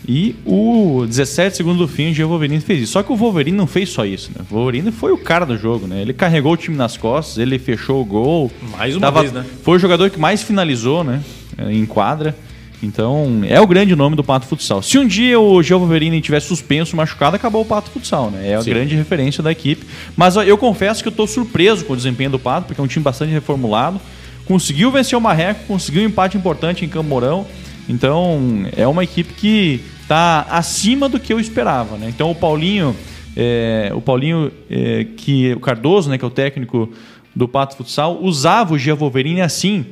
E 0.08 0.36
o 0.46 1.06
17 1.06 1.58
segundos 1.58 1.80
do 1.80 1.88
fim, 1.88 2.12
o 2.12 2.14
Diego 2.14 2.30
Wolverine 2.30 2.62
fez 2.62 2.84
isso. 2.84 2.94
Só 2.94 3.04
que 3.04 3.12
o 3.12 3.16
Wolverine 3.16 3.58
não 3.58 3.68
fez 3.68 3.90
só 3.90 4.06
isso, 4.06 4.32
né? 4.34 4.46
O 4.50 4.54
Wolverine 4.54 4.90
foi 4.90 5.12
o 5.12 5.18
cara 5.18 5.46
do 5.46 5.58
jogo, 5.58 5.86
né? 5.86 6.02
Ele 6.02 6.14
carregou 6.14 6.54
o 6.54 6.58
time 6.58 6.78
nas 6.78 6.96
costas, 6.96 7.38
ele 7.38 7.60
fechou 7.60 8.02
o 8.02 8.06
gol. 8.06 8.50
Mais 8.78 8.96
uma 8.96 9.12
vez, 9.12 9.34
né? 9.34 9.46
Foi 9.64 9.76
o 9.76 9.80
jogador 9.80 10.10
que 10.10 10.18
mais 10.18 10.42
finalizou, 10.42 11.04
né? 11.04 11.22
Em 11.60 11.86
quadra. 11.86 12.34
Então, 12.82 13.42
é 13.48 13.60
o 13.60 13.68
grande 13.68 13.96
nome 13.96 14.16
do 14.16 14.24
Pato 14.24 14.46
Futsal. 14.46 14.82
Se 14.82 14.98
um 14.98 15.06
dia 15.06 15.38
o 15.40 15.62
Gio 15.62 15.80
Wolverine 15.80 16.22
tivesse 16.22 16.48
suspenso, 16.48 16.96
machucado, 16.96 17.36
acabou 17.36 17.64
o 17.64 17.66
Pato 17.66 17.90
Futsal, 17.90 18.32
né? 18.32 18.52
É 18.52 18.56
a 18.56 18.62
Sim. 18.62 18.70
grande 18.70 18.96
referência 18.96 19.44
da 19.44 19.52
equipe. 19.52 19.86
Mas 20.16 20.36
eu 20.38 20.58
confesso 20.58 21.02
que 21.02 21.10
eu 21.10 21.14
tô 21.14 21.28
surpreso 21.28 21.84
com 21.84 21.94
o 21.94 21.98
desempenho 21.98 22.30
do 22.30 22.40
Pato, 22.40 22.68
porque 22.68 22.80
é 22.80 22.84
um 22.84 22.88
time 22.88 23.04
bastante 23.04 23.32
reformulado. 23.32 24.00
Conseguiu 24.46 24.90
vencer 24.90 25.18
o 25.18 25.22
Marreco, 25.22 25.66
conseguiu 25.68 26.04
um 26.04 26.06
empate 26.06 26.38
importante 26.38 26.86
em 26.86 26.88
Campo 26.88 27.10
Mourão. 27.10 27.46
Então, 27.90 28.68
é 28.76 28.88
uma 28.88 29.04
equipe 29.04 29.34
que 29.34 29.82
tá 30.08 30.48
acima 30.50 31.10
do 31.10 31.20
que 31.20 31.34
eu 31.34 31.40
esperava, 31.40 31.98
né? 31.98 32.08
Então, 32.10 32.32
o 32.32 32.36
Paulinho, 32.36 32.96
é, 33.36 33.92
o 33.94 34.02
Paulinho 34.02 34.52
é, 34.70 35.06
que 35.18 35.54
o 35.54 35.60
Cardoso, 35.60 36.10
né, 36.10 36.18
que 36.18 36.24
é 36.24 36.28
o 36.28 36.32
técnico 36.32 36.90
do 37.36 37.48
Pato 37.48 37.76
Futsal, 37.76 38.20
usava 38.22 38.74
o 38.74 38.80
Gia 38.80 38.96
Wolverine 38.96 39.42
assim 39.42 39.86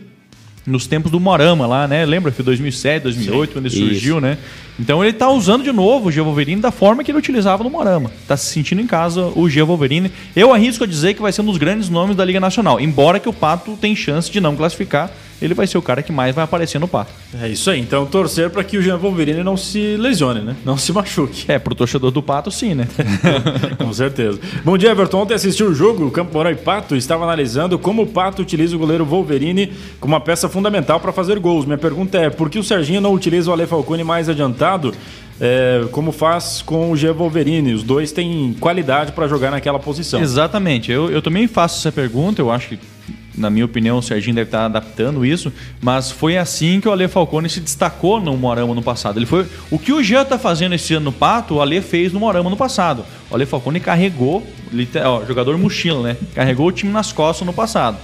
nos 0.65 0.87
tempos 0.87 1.11
do 1.11 1.19
Morama 1.19 1.67
lá, 1.67 1.87
né? 1.87 2.05
Lembra? 2.05 2.31
Foi 2.31 2.43
2007, 2.43 3.03
2008, 3.03 3.53
quando 3.53 3.65
ele 3.67 3.75
Isso. 3.75 3.85
surgiu, 3.85 4.19
né? 4.19 4.37
Então 4.79 5.03
ele 5.03 5.13
tá 5.13 5.29
usando 5.29 5.63
de 5.63 5.71
novo 5.71 6.09
o 6.09 6.11
Gia 6.11 6.23
Wolverine 6.23 6.59
da 6.59 6.71
forma 6.71 7.03
que 7.03 7.11
ele 7.11 7.17
utilizava 7.17 7.63
no 7.63 7.69
Morama. 7.69 8.11
Tá 8.27 8.35
se 8.35 8.47
sentindo 8.47 8.81
em 8.81 8.87
casa 8.87 9.31
o 9.35 9.47
Gia 9.47 9.63
Wolverine. 9.63 10.11
Eu 10.35 10.51
arrisco 10.53 10.83
a 10.83 10.87
dizer 10.87 11.13
que 11.13 11.21
vai 11.21 11.31
ser 11.31 11.41
um 11.41 11.45
dos 11.45 11.57
grandes 11.57 11.87
nomes 11.87 12.15
da 12.15 12.25
Liga 12.25 12.39
Nacional. 12.39 12.79
Embora 12.79 13.19
que 13.19 13.29
o 13.29 13.33
Pato 13.33 13.77
tem 13.79 13.95
chance 13.95 14.31
de 14.31 14.41
não 14.41 14.55
classificar, 14.55 15.11
ele 15.41 15.53
vai 15.53 15.67
ser 15.67 15.77
o 15.77 15.81
cara 15.81 16.01
que 16.01 16.11
mais 16.11 16.33
vai 16.33 16.43
aparecer 16.43 16.79
no 16.79 16.87
Pato. 16.87 17.11
É 17.41 17.47
isso 17.47 17.69
aí, 17.69 17.79
então 17.79 18.05
torcer 18.05 18.49
para 18.49 18.63
que 18.63 18.77
o 18.77 18.81
Jean 18.81 18.97
Wolverine 18.97 19.43
não 19.43 19.57
se 19.57 19.97
lesione, 19.97 20.41
né? 20.41 20.55
Não 20.63 20.77
se 20.77 20.91
machuque. 20.93 21.45
É, 21.47 21.59
pro 21.59 21.75
torcedor 21.75 22.11
do 22.11 22.21
Pato, 22.21 22.49
sim, 22.51 22.73
né? 22.73 22.87
Com 23.77 23.93
certeza. 23.93 24.39
Bom 24.63 24.77
dia, 24.77 24.91
Everton. 24.91 25.21
Ontem 25.21 25.33
assistiu 25.33 25.67
o 25.67 25.73
jogo, 25.73 26.05
o 26.05 26.11
Campo 26.11 26.33
Mourão 26.33 26.51
e 26.51 26.55
Pato 26.55 26.95
estava 26.95 27.23
analisando 27.23 27.77
como 27.77 28.03
o 28.03 28.07
Pato 28.07 28.41
utiliza 28.41 28.75
o 28.75 28.79
goleiro 28.79 29.05
Wolverine 29.05 29.71
como 29.99 30.13
uma 30.13 30.21
peça 30.21 30.47
fundamental 30.47 30.99
para 30.99 31.11
fazer 31.11 31.39
gols. 31.39 31.65
Minha 31.65 31.77
pergunta 31.77 32.17
é, 32.17 32.29
por 32.29 32.49
que 32.49 32.59
o 32.59 32.63
Serginho 32.63 33.01
não 33.01 33.13
utiliza 33.13 33.49
o 33.49 33.53
Ale 33.53 33.65
Falcone 33.65 34.03
mais 34.03 34.29
adiantado, 34.29 34.93
é, 35.39 35.85
como 35.91 36.11
faz 36.11 36.61
com 36.61 36.91
o 36.91 36.97
Jean 36.97 37.13
Wolverine? 37.13 37.73
Os 37.73 37.83
dois 37.83 38.11
têm 38.11 38.55
qualidade 38.59 39.11
para 39.11 39.27
jogar 39.27 39.51
naquela 39.51 39.79
posição. 39.79 40.21
Exatamente. 40.21 40.91
Eu, 40.91 41.11
eu 41.11 41.21
também 41.21 41.47
faço 41.47 41.79
essa 41.79 41.91
pergunta. 41.91 42.41
Eu 42.41 42.51
acho 42.51 42.69
que, 42.69 42.79
na 43.37 43.49
minha 43.49 43.65
opinião, 43.65 43.97
o 43.97 44.01
Serginho 44.01 44.35
deve 44.35 44.47
estar 44.47 44.65
adaptando 44.65 45.25
isso. 45.25 45.51
Mas 45.81 46.11
foi 46.11 46.37
assim 46.37 46.79
que 46.79 46.87
o 46.87 46.91
Ale 46.91 47.07
Falcone 47.07 47.49
se 47.49 47.59
destacou 47.59 48.19
no 48.19 48.35
Morama 48.37 48.73
no 48.73 48.81
passado. 48.81 49.19
Ele 49.19 49.25
foi 49.25 49.45
o 49.69 49.77
que 49.77 49.91
o 49.91 50.01
Jean 50.01 50.21
está 50.21 50.37
fazendo 50.37 50.75
esse 50.75 50.93
ano 50.93 51.05
no 51.05 51.11
Pato, 51.11 51.55
o 51.55 51.61
Ale 51.61 51.81
fez 51.81 52.13
no 52.13 52.19
Morama 52.19 52.49
no 52.49 52.57
passado. 52.57 53.05
O 53.29 53.35
Ale 53.35 53.45
Falcone 53.45 53.79
carregou, 53.79 54.45
ó, 55.03 55.25
jogador 55.25 55.57
mochila, 55.57 56.01
né? 56.09 56.17
Carregou 56.33 56.67
o 56.67 56.71
time 56.71 56.91
nas 56.91 57.11
costas 57.11 57.45
no 57.45 57.53
passado. 57.53 57.97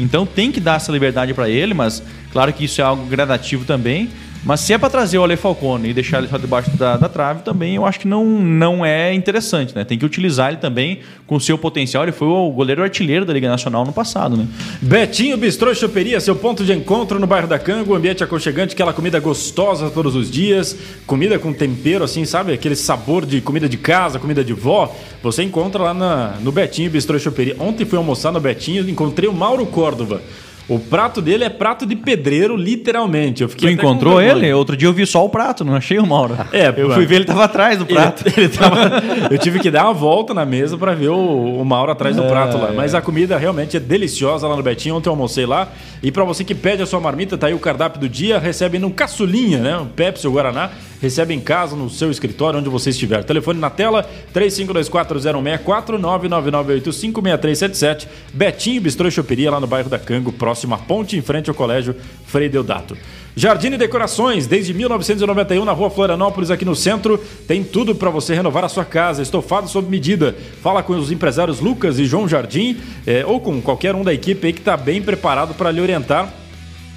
Então 0.00 0.24
tem 0.24 0.52
que 0.52 0.60
dar 0.60 0.76
essa 0.76 0.92
liberdade 0.92 1.34
para 1.34 1.48
ele, 1.48 1.74
mas 1.74 2.02
claro 2.32 2.52
que 2.52 2.64
isso 2.64 2.80
é 2.80 2.84
algo 2.84 3.04
gradativo 3.06 3.64
também. 3.64 4.08
Mas 4.44 4.60
se 4.60 4.72
é 4.72 4.78
para 4.78 4.88
trazer 4.88 5.18
o 5.18 5.24
Ale 5.24 5.36
Falcone 5.36 5.90
e 5.90 5.92
deixar 5.92 6.18
ele 6.18 6.28
só 6.28 6.38
debaixo 6.38 6.70
da, 6.70 6.96
da 6.96 7.08
trave, 7.08 7.42
também 7.42 7.74
eu 7.74 7.84
acho 7.84 8.00
que 8.00 8.08
não, 8.08 8.24
não 8.24 8.86
é 8.86 9.12
interessante, 9.12 9.74
né? 9.74 9.84
Tem 9.84 9.98
que 9.98 10.06
utilizar 10.06 10.48
ele 10.48 10.56
também 10.58 11.00
com 11.26 11.34
o 11.36 11.40
seu 11.40 11.58
potencial. 11.58 12.04
Ele 12.04 12.12
foi 12.12 12.28
o 12.28 12.50
goleiro 12.50 12.82
artilheiro 12.82 13.24
da 13.26 13.32
Liga 13.32 13.48
Nacional 13.48 13.84
no 13.84 13.92
passado, 13.92 14.36
né? 14.36 14.46
Betinho 14.80 15.36
Bistrô 15.36 15.74
Choperia, 15.74 16.20
seu 16.20 16.36
ponto 16.36 16.64
de 16.64 16.72
encontro 16.72 17.18
no 17.18 17.26
bairro 17.26 17.48
da 17.48 17.58
Cango, 17.58 17.94
ambiente 17.94 18.22
aconchegante, 18.24 18.74
aquela 18.74 18.92
comida 18.92 19.18
gostosa 19.20 19.90
todos 19.90 20.14
os 20.14 20.30
dias, 20.30 20.76
comida 21.06 21.38
com 21.38 21.52
tempero 21.52 22.04
assim, 22.04 22.24
sabe? 22.24 22.52
Aquele 22.52 22.76
sabor 22.76 23.26
de 23.26 23.40
comida 23.40 23.68
de 23.68 23.76
casa, 23.76 24.18
comida 24.18 24.42
de 24.44 24.52
vó. 24.52 24.94
Você 25.22 25.42
encontra 25.42 25.82
lá 25.82 25.92
na- 25.92 26.34
no 26.40 26.52
Betinho 26.52 26.90
Bistrô 26.90 27.18
Choperia. 27.18 27.56
Ontem 27.58 27.84
fui 27.84 27.98
almoçar 27.98 28.32
no 28.32 28.40
Betinho, 28.40 28.88
encontrei 28.88 29.28
o 29.28 29.32
Mauro 29.34 29.66
Córdova. 29.66 30.22
O 30.68 30.78
prato 30.78 31.22
dele 31.22 31.44
é 31.44 31.48
prato 31.48 31.86
de 31.86 31.96
pedreiro, 31.96 32.54
literalmente. 32.54 33.42
Eu 33.42 33.48
Tu 33.48 33.52
fiquei 33.52 33.74
com 33.74 33.82
encontrou 33.82 34.20
ele? 34.20 34.52
Outro 34.52 34.76
dia 34.76 34.86
eu 34.86 34.92
vi 34.92 35.06
só 35.06 35.24
o 35.24 35.28
prato, 35.30 35.64
não 35.64 35.74
achei 35.74 35.98
o 35.98 36.06
Mauro. 36.06 36.36
É, 36.52 36.68
eu 36.76 36.90
fui 36.92 37.06
ver 37.06 37.16
ele 37.16 37.24
tava 37.24 37.44
atrás 37.44 37.78
do 37.78 37.86
prato. 37.86 38.22
Ele, 38.26 38.34
ele 38.44 38.48
tava- 38.50 39.02
eu 39.30 39.38
tive 39.38 39.60
que 39.60 39.70
dar 39.70 39.84
uma 39.84 39.94
volta 39.94 40.34
na 40.34 40.44
mesa 40.44 40.76
para 40.76 40.94
ver 40.94 41.08
o, 41.08 41.60
o 41.60 41.64
Mauro 41.64 41.90
atrás 41.90 42.14
do 42.14 42.22
prato 42.24 42.58
lá. 42.58 42.70
Mas 42.72 42.94
a 42.94 43.00
comida 43.00 43.38
realmente 43.38 43.76
é 43.78 43.80
deliciosa 43.80 44.46
lá 44.46 44.54
no 44.56 44.62
Betinho. 44.62 44.96
Ontem 44.96 45.08
eu 45.08 45.12
almocei 45.12 45.46
lá. 45.46 45.68
E 46.02 46.12
para 46.12 46.22
você 46.24 46.44
que 46.44 46.54
pede 46.54 46.82
a 46.82 46.86
sua 46.86 47.00
marmita, 47.00 47.38
tá 47.38 47.46
aí 47.46 47.54
o 47.54 47.58
cardápio 47.58 47.98
do 48.00 48.08
dia. 48.08 48.38
Recebe 48.38 48.78
num 48.78 48.90
caçulinha, 48.90 49.58
né? 49.58 49.76
Um 49.78 49.86
Pepsi 49.86 50.26
ou 50.26 50.34
Guaraná. 50.34 50.70
Recebe 51.00 51.32
em 51.32 51.40
casa, 51.40 51.76
no 51.76 51.88
seu 51.88 52.10
escritório, 52.10 52.58
onde 52.58 52.68
você 52.68 52.90
estiver. 52.90 53.22
Telefone 53.22 53.60
na 53.60 53.70
tela: 53.70 54.04
35240164 54.34 55.98
999856377. 55.98 58.08
Betinho 58.32 58.80
Bistrô 58.80 59.06
e 59.06 59.10
Choperia 59.10 59.50
lá 59.50 59.60
no 59.60 59.66
bairro 59.66 59.88
da 59.88 59.98
Cango, 59.98 60.32
próximo 60.32 60.74
à 60.74 60.78
ponte, 60.78 61.16
em 61.16 61.22
frente 61.22 61.48
ao 61.48 61.54
Colégio 61.54 61.94
Frei 62.26 62.48
Deodato. 62.48 62.96
Jardim 63.36 63.68
e 63.68 63.78
Decorações, 63.78 64.48
desde 64.48 64.74
1991 64.74 65.64
na 65.64 65.70
rua 65.70 65.90
Florianópolis, 65.90 66.50
aqui 66.50 66.64
no 66.64 66.74
centro, 66.74 67.18
tem 67.46 67.62
tudo 67.62 67.94
para 67.94 68.10
você 68.10 68.34
renovar 68.34 68.64
a 68.64 68.68
sua 68.68 68.84
casa, 68.84 69.22
estofado 69.22 69.68
sob 69.68 69.88
medida. 69.88 70.34
Fala 70.60 70.82
com 70.82 70.94
os 70.94 71.12
empresários 71.12 71.60
Lucas 71.60 72.00
e 72.00 72.04
João 72.04 72.26
Jardim, 72.26 72.76
eh, 73.06 73.24
ou 73.24 73.38
com 73.38 73.62
qualquer 73.62 73.94
um 73.94 74.02
da 74.02 74.12
equipe 74.12 74.44
aí 74.44 74.52
que 74.52 74.58
está 74.58 74.76
bem 74.76 75.00
preparado 75.00 75.54
para 75.54 75.70
lhe 75.70 75.80
orientar 75.80 76.34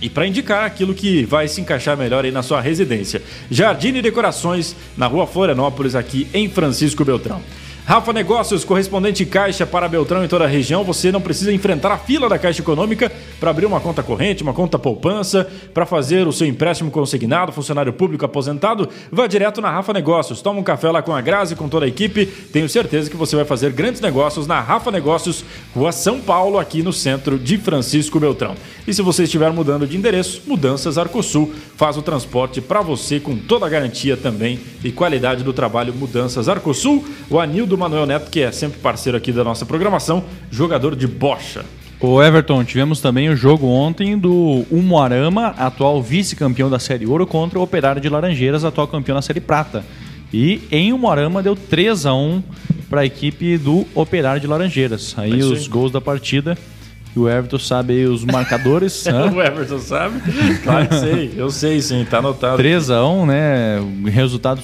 e 0.02 0.10
para 0.10 0.26
indicar 0.26 0.66
aquilo 0.66 0.93
que 0.93 1.24
vai 1.26 1.47
se 1.47 1.62
encaixar 1.62 1.95
melhor 1.95 2.26
aí 2.26 2.32
na 2.32 2.41
sua 2.41 2.60
residência. 2.60 3.22
Jardim 3.49 3.95
e 3.95 4.02
Decorações, 4.02 4.76
na 4.97 5.08
rua 5.08 5.28
Florianópolis, 5.28 5.95
aqui 5.95 6.28
em 6.34 6.49
Francisco 6.49 7.06
Beltrão. 7.06 7.41
Rafa 7.86 8.14
Negócios, 8.14 8.64
correspondente 8.64 9.26
Caixa 9.26 9.66
para 9.66 9.88
Beltrão 9.88 10.24
em 10.24 10.28
toda 10.28 10.45
a 10.45 10.47
região. 10.47 10.84
Você 10.84 11.12
não 11.12 11.20
precisa 11.20 11.52
enfrentar 11.52 11.91
a 11.91 11.97
fila 11.97 12.30
da 12.30 12.39
Caixa 12.39 12.62
Econômica 12.62 13.12
para 13.42 13.50
abrir 13.50 13.66
uma 13.66 13.80
conta 13.80 14.04
corrente, 14.04 14.44
uma 14.44 14.54
conta 14.54 14.78
poupança, 14.78 15.50
para 15.74 15.84
fazer 15.84 16.28
o 16.28 16.32
seu 16.32 16.46
empréstimo 16.46 16.92
consignado, 16.92 17.52
funcionário 17.52 17.92
público 17.92 18.24
aposentado. 18.24 18.88
Vá 19.12 19.26
direto 19.26 19.60
na 19.60 19.72
Rafa 19.72 19.92
Negócios. 19.92 20.44
Toma 20.44 20.60
um 20.60 20.64
café 20.64 20.92
lá 20.92 21.02
com 21.02 21.12
a 21.12 21.20
Grazi, 21.22 21.56
com 21.56 21.68
toda 21.68 21.86
a 21.86 21.88
equipe. 21.88 22.28
Tenho 22.28 22.70
certeza 22.70 23.10
que 23.10 23.18
você 23.18 23.36
vai 23.36 23.44
fazer 23.44 23.72
grandes 23.72 24.00
negócios 24.00 24.46
na 24.46 24.60
Rafa 24.60 24.92
Negócios, 24.92 25.44
Rua 25.74 25.92
São 25.92 26.22
Paulo, 26.22 26.60
aqui 26.60 26.84
no 26.84 26.94
centro 26.94 27.39
de 27.39 27.58
Francisco 27.58 28.20
Beltrão. 28.20 28.54
E 28.88 28.94
se 28.94 29.02
você 29.02 29.24
estiver 29.24 29.52
mudando 29.52 29.88
de 29.88 29.98
endereço, 29.98 30.44
Mudanças 30.46 31.00
Arcosul 31.00 31.52
faz 31.76 31.98
o 31.98 32.04
transporte 32.04 32.62
para 32.62 32.82
você 32.82 33.20
com 33.20 33.36
toda 33.36 33.66
a 33.66 33.70
garantia 33.70 34.16
também 34.16 34.60
e 34.84 34.92
qualidade 34.92 35.44
do 35.44 35.52
trabalho 35.52 35.96
Mudanças 35.96 36.48
Arcosul. 36.48 37.04
O 37.28 37.39
Anildo 37.39 37.76
Manuel 37.76 38.06
Neto, 38.06 38.30
que 38.30 38.42
é 38.42 38.52
sempre 38.52 38.80
parceiro 38.80 39.18
aqui 39.18 39.32
da 39.32 39.44
nossa 39.44 39.66
programação, 39.66 40.24
jogador 40.52 40.96
de 40.96 41.08
bocha. 41.08 41.66
Ô 42.04 42.22
Everton, 42.22 42.64
tivemos 42.64 42.99
também 42.99 43.30
o 43.30 43.36
jogo 43.36 43.68
ontem 43.68 44.18
do 44.18 44.66
Umuarama, 44.72 45.49
atual 45.49 46.02
vice-campeão 46.02 46.68
da 46.68 46.80
Série 46.80 47.06
Ouro, 47.06 47.28
contra 47.28 47.60
o 47.60 47.62
Operário 47.62 48.02
de 48.02 48.10
Laranjeiras, 48.10 48.66
atual 48.66 48.88
campeão 48.88 49.14
da 49.16 49.22
Série 49.22 49.39
Prata. 49.39 49.86
E 50.34 50.62
em 50.72 50.93
Umuarama 50.93 51.43
deu 51.43 51.56
3 51.56 52.08
a 52.08 52.16
1 52.16 52.41
para 52.89 53.02
a 53.02 53.06
equipe 53.06 53.56
do 53.56 53.86
Operário 53.93 54.41
de 54.41 54.47
Laranjeiras. 54.47 55.14
Aí 55.16 55.43
os 55.43 55.68
gols 55.68 55.91
da 55.91 56.02
partida. 56.02 56.58
E 57.16 57.20
o 57.20 57.30
Everton 57.30 57.60
sabe 57.60 57.93
aí 57.93 58.06
os 58.08 58.26
marcadores. 58.26 59.06
O 59.36 59.39
Everton 59.39 59.80
sabe? 59.80 60.22
Claro 60.64 60.88
que 60.88 60.95
sei, 60.95 61.34
eu 61.38 61.52
sei 61.52 61.82
sim, 61.82 62.04
tá 62.10 62.18
anotado. 62.18 62.58
3 62.58 62.89
a 62.89 63.06
1 63.06 63.26
né? 63.28 63.80
Resultado 64.06 64.60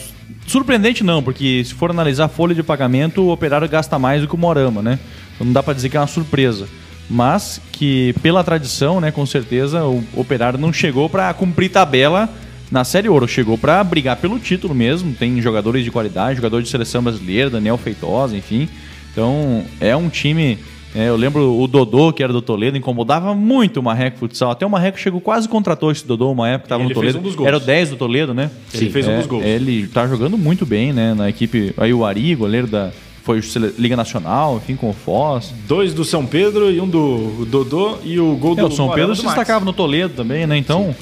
surpreendente 0.47 1.03
não, 1.03 1.21
porque 1.21 1.63
se 1.63 1.75
for 1.75 1.91
analisar 1.91 2.25
a 2.25 2.29
folha 2.29 2.55
de 2.55 2.63
pagamento, 2.63 3.21
o 3.21 3.31
Operário 3.31 3.69
gasta 3.69 3.99
mais 3.99 4.23
do 4.23 4.27
que 4.27 4.33
o 4.33 4.37
Morama, 4.39 4.81
né? 4.81 4.97
Então 5.35 5.45
não 5.45 5.53
dá 5.53 5.61
para 5.61 5.75
dizer 5.75 5.89
que 5.89 5.97
é 5.97 5.99
uma 5.99 6.07
surpresa. 6.07 6.67
Mas 7.09 7.61
que, 7.71 8.13
pela 8.21 8.43
tradição, 8.43 8.99
né, 8.99 9.11
com 9.11 9.25
certeza, 9.25 9.83
o 9.85 10.03
Operário 10.15 10.59
não 10.59 10.73
chegou 10.73 11.09
para 11.09 11.33
cumprir 11.33 11.69
tabela 11.69 12.29
na 12.69 12.83
Série 12.83 13.07
Ouro. 13.07 13.27
Chegou 13.27 13.57
para 13.57 13.81
brigar 13.83 14.17
pelo 14.17 14.37
título 14.39 14.75
mesmo. 14.75 15.13
Tem 15.13 15.41
jogadores 15.41 15.83
de 15.85 15.91
qualidade, 15.91 16.35
jogador 16.35 16.61
de 16.61 16.67
seleção 16.69 17.01
brasileira, 17.01 17.49
Daniel 17.49 17.77
Feitosa, 17.77 18.35
enfim. 18.35 18.67
Então 19.11 19.63
é 19.79 19.95
um 19.95 20.09
time. 20.09 20.59
é, 20.93 21.07
eu 21.07 21.15
lembro 21.15 21.57
o 21.57 21.65
Dodô, 21.65 22.11
que 22.11 22.21
era 22.21 22.33
do 22.33 22.41
Toledo, 22.41 22.77
incomodava 22.77 23.33
muito 23.33 23.79
o 23.79 23.83
Marreco 23.83 24.17
Futsal. 24.17 24.51
Até 24.51 24.65
o 24.65 24.69
Marreco 24.69 24.99
chegou 24.99 25.21
quase 25.21 25.47
contratou 25.47 25.91
esse 25.91 26.05
Dodô 26.05 26.29
uma 26.31 26.49
época, 26.49 26.65
estava 26.65 26.83
no 26.83 26.89
ele 26.89 26.93
fez 26.93 27.13
Toledo. 27.13 27.19
um 27.19 27.21
dos 27.21 27.35
gols. 27.35 27.47
Era 27.47 27.57
o 27.57 27.59
10 27.61 27.89
do 27.91 27.95
Toledo, 27.95 28.33
né? 28.33 28.51
Ele 28.73 28.89
fez 28.89 29.07
um 29.07 29.11
É, 29.11 29.17
dos 29.17 29.27
gols. 29.27 29.45
Ele 29.45 29.87
tá 29.87 30.05
jogando 30.07 30.37
muito 30.37 30.65
bem, 30.65 30.91
né? 30.91 31.13
Na 31.13 31.29
equipe. 31.29 31.73
Aí 31.77 31.93
o 31.93 32.03
Ari, 32.05 32.35
goleiro 32.35 32.67
da. 32.67 32.91
Foi 33.27 33.41
Liga 33.77 33.97
Nacional, 33.97 34.55
enfim, 34.55 34.77
com 34.77 34.89
o 34.89 34.93
Foz. 34.93 35.53
Dois 35.67 35.93
do 35.93 36.05
São 36.05 36.25
Pedro 36.25 36.71
e 36.71 36.79
um 36.79 36.87
do 36.87 37.45
Dodô 37.45 37.97
e 38.05 38.17
o 38.17 38.33
gol 38.37 38.53
É, 38.53 38.61
do 38.61 38.67
o 38.67 38.71
São 38.71 38.89
Pedro 38.89 39.13
se 39.17 39.21
destacava 39.25 39.65
no 39.65 39.73
Toledo 39.73 40.13
também, 40.13 40.47
né? 40.47 40.55
Então, 40.57 40.95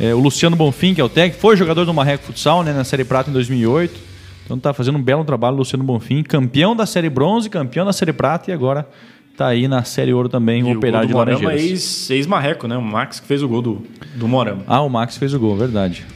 é, 0.00 0.14
o 0.14 0.18
Luciano 0.18 0.56
Bonfim, 0.56 0.94
que 0.94 1.02
é 1.02 1.04
o 1.04 1.08
técnico, 1.10 1.38
foi 1.38 1.54
jogador 1.54 1.84
do 1.84 1.92
Marreco 1.92 2.24
Futsal, 2.24 2.62
né? 2.62 2.72
Na 2.72 2.82
Série 2.82 3.04
Prata 3.04 3.28
em 3.28 3.32
2008. 3.34 4.00
Então 4.46 4.58
tá 4.58 4.72
fazendo 4.72 4.96
um 4.96 5.02
belo 5.02 5.22
trabalho 5.22 5.54
o 5.56 5.58
Luciano 5.58 5.84
Bonfim, 5.84 6.22
campeão 6.22 6.74
da 6.74 6.86
Série 6.86 7.10
Bronze, 7.10 7.50
campeão 7.50 7.84
da 7.84 7.92
Série 7.92 8.14
Prata 8.14 8.50
e 8.50 8.54
agora 8.54 8.88
tá 9.36 9.48
aí 9.48 9.68
na 9.68 9.84
Série 9.84 10.14
Ouro 10.14 10.30
também, 10.30 10.62
o 10.62 10.72
Operário 10.78 11.06
de 11.08 11.12
Morama, 11.12 11.38
Laranjeiras. 11.40 11.70
ex- 11.70 12.10
ex-marreco, 12.10 12.66
né? 12.66 12.76
O 12.78 12.82
Max 12.82 13.20
que 13.20 13.26
fez 13.26 13.42
o 13.42 13.48
gol 13.48 13.60
do, 13.60 13.82
do 14.14 14.26
Morama. 14.26 14.62
Ah, 14.66 14.80
o 14.80 14.88
Max 14.88 15.18
fez 15.18 15.34
o 15.34 15.38
gol, 15.38 15.54
verdade. 15.56 16.06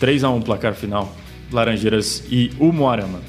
3x1 0.00 0.42
placar 0.44 0.74
final. 0.74 1.12
Laranjeiras 1.50 2.22
e 2.30 2.52
o 2.60 2.70
Moarama. 2.72 3.20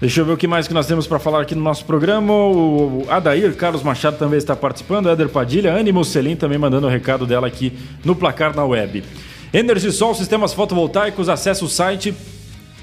Deixa 0.00 0.22
eu 0.22 0.24
ver 0.24 0.32
o 0.32 0.36
que 0.36 0.46
mais 0.46 0.66
que 0.66 0.72
nós 0.72 0.86
temos 0.86 1.06
para 1.06 1.18
falar 1.18 1.42
aqui 1.42 1.54
no 1.54 1.60
nosso 1.60 1.84
programa. 1.84 2.32
O 2.32 3.04
Adair 3.10 3.54
Carlos 3.54 3.82
Machado 3.82 4.16
também 4.16 4.38
está 4.38 4.56
participando. 4.56 5.10
Éder 5.10 5.28
Padilha, 5.28 5.74
Anne 5.74 5.92
Musselin 5.92 6.36
também 6.36 6.56
mandando 6.56 6.86
o 6.86 6.90
recado 6.90 7.26
dela 7.26 7.46
aqui 7.46 7.70
no 8.02 8.16
placar 8.16 8.56
na 8.56 8.64
web. 8.64 9.04
Energisol 9.52 10.14
Sistemas 10.14 10.54
Fotovoltaicos, 10.54 11.28
acesse 11.28 11.62
o 11.62 11.68
site. 11.68 12.14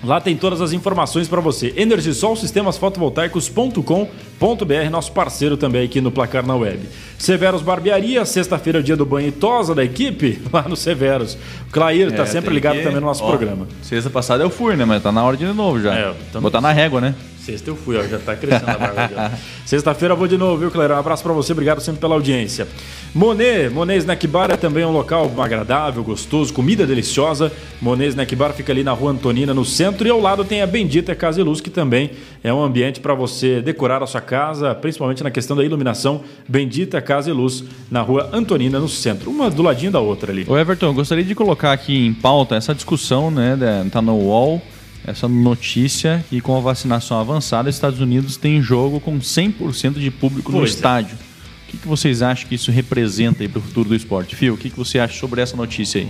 Lá 0.03 0.21
tem 0.21 0.35
todas 0.37 0.61
as 0.61 0.73
informações 0.73 1.27
para 1.27 1.41
você. 1.41 1.73
Energisol 1.75 2.35
Sistemas 2.35 2.77
Fotovoltaicos.com.br, 2.77 4.89
nosso 4.91 5.11
parceiro 5.11 5.57
também 5.57 5.83
aqui 5.85 5.99
no 5.99 6.11
Placar 6.11 6.45
na 6.45 6.55
Web. 6.55 6.81
Severos 7.17 7.61
Barbearia, 7.61 8.23
sexta-feira, 8.25 8.83
dia 8.83 8.95
do 8.95 9.05
banho 9.05 9.29
e 9.29 9.31
tosa 9.31 9.73
da 9.73 9.83
equipe, 9.83 10.39
lá 10.53 10.63
no 10.67 10.75
Severos. 10.75 11.33
O 11.67 11.71
Clair 11.71 12.09
está 12.09 12.23
É, 12.23 12.27
sempre 12.27 12.53
ligado 12.53 12.75
que- 12.77 12.83
também 12.83 12.99
no 12.99 13.07
nosso 13.07 13.23
ó, 13.23 13.29
programa. 13.29 13.67
Sexta 13.81 14.09
passada 14.09 14.43
eu 14.43 14.49
fui, 14.49 14.75
né? 14.75 14.85
Mas 14.85 15.01
tá 15.01 15.11
na 15.11 15.23
hora 15.23 15.35
de 15.35 15.45
novo 15.47 15.81
já. 15.81 15.93
É, 15.95 16.13
Botar 16.39 16.61
na 16.61 16.71
régua, 16.71 17.01
né? 17.01 17.15
Sexta 17.47 17.69
eu 17.69 17.77
fui, 17.77 17.95
ó, 17.97 18.03
já 18.03 18.19
tá 18.19 18.35
crescendo 18.35 18.69
a 18.71 18.77
barba. 18.77 19.31
Sexta-feira 19.65 20.13
eu 20.13 20.17
vou 20.17 20.27
de 20.27 20.37
novo, 20.37 20.57
viu, 20.57 20.69
Cleber? 20.69 20.97
Um 20.97 20.99
abraço 20.99 21.23
pra 21.23 21.31
você, 21.31 21.53
obrigado 21.53 21.79
sempre 21.79 22.01
pela 22.01 22.13
audiência. 22.13 22.67
Monet, 23.15 23.69
Monet 23.69 23.99
Snack 23.99 24.27
Bar 24.27 24.51
é 24.51 24.57
também 24.57 24.83
um 24.83 24.91
local 24.91 25.31
agradável, 25.39 26.03
gostoso, 26.03 26.53
comida 26.53 26.85
deliciosa. 26.85 27.49
Monet 27.81 28.09
Snack 28.09 28.35
Bar 28.35 28.51
fica 28.51 28.73
ali 28.73 28.83
na 28.83 28.91
rua 28.91 29.11
Antonina, 29.11 29.53
no 29.53 29.63
centro, 29.63 30.05
e 30.05 30.11
ao 30.11 30.19
lado 30.19 30.43
tem 30.43 30.61
a 30.61 30.67
Bendita 30.67 31.15
Casa 31.15 31.39
e 31.39 31.43
Luz, 31.43 31.61
que 31.61 31.69
também 31.69 32.11
é 32.43 32.53
um 32.53 32.61
ambiente 32.61 32.99
para 32.99 33.13
você 33.13 33.61
decorar 33.61 34.03
a 34.03 34.07
sua 34.07 34.19
casa, 34.19 34.75
principalmente 34.75 35.23
na 35.23 35.31
questão 35.31 35.55
da 35.55 35.63
iluminação. 35.63 36.21
Bendita 36.49 36.99
Casa 37.01 37.29
e 37.29 37.33
Luz, 37.33 37.63
na 37.89 38.01
rua 38.01 38.29
Antonina, 38.33 38.77
no 38.77 38.89
centro, 38.89 39.31
uma 39.31 39.49
do 39.49 39.61
ladinho 39.63 39.91
da 39.93 40.01
outra 40.01 40.33
ali. 40.33 40.45
Ô 40.49 40.57
Everton, 40.57 40.87
eu 40.87 40.93
gostaria 40.93 41.23
de 41.23 41.33
colocar 41.33 41.71
aqui 41.71 42.07
em 42.07 42.13
pauta 42.13 42.55
essa 42.57 42.75
discussão, 42.75 43.31
né? 43.31 43.55
da- 43.55 43.85
Tá 43.89 44.01
no 44.01 44.15
UOL, 44.17 44.61
essa 45.07 45.27
notícia 45.27 46.23
que 46.29 46.39
com 46.41 46.55
a 46.55 46.59
vacinação 46.59 47.19
avançada, 47.19 47.69
Estados 47.69 47.99
Unidos 47.99 48.37
tem 48.37 48.61
jogo 48.61 48.99
com 48.99 49.17
100% 49.19 49.93
de 49.99 50.11
público 50.11 50.51
no 50.51 50.59
Pois 50.59 50.71
é. 50.71 50.73
estádio. 50.75 51.15
O 51.15 51.71
que, 51.71 51.77
que 51.77 51.87
vocês 51.87 52.21
acham 52.21 52.47
que 52.47 52.55
isso 52.55 52.69
representa 52.71 53.41
aí 53.43 53.47
para 53.49 53.59
o 53.59 53.61
futuro 53.61 53.89
do 53.89 53.95
esporte? 53.95 54.35
Fio, 54.35 54.53
o 54.53 54.57
que, 54.57 54.69
que 54.69 54.77
você 54.77 54.99
acha 54.99 55.17
sobre 55.19 55.41
essa 55.41 55.55
notícia 55.57 56.01
aí? 56.01 56.07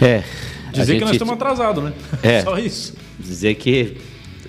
É. 0.00 0.22
Dizer 0.72 0.94
que 0.94 1.00
nós 1.00 1.08
gente- 1.10 1.12
estamos 1.22 1.34
atrasados, 1.34 1.82
né? 1.84 1.92
É. 2.22 2.42
Só 2.44 2.58
isso. 2.58 2.94
Dizer 3.18 3.54
que. 3.54 3.96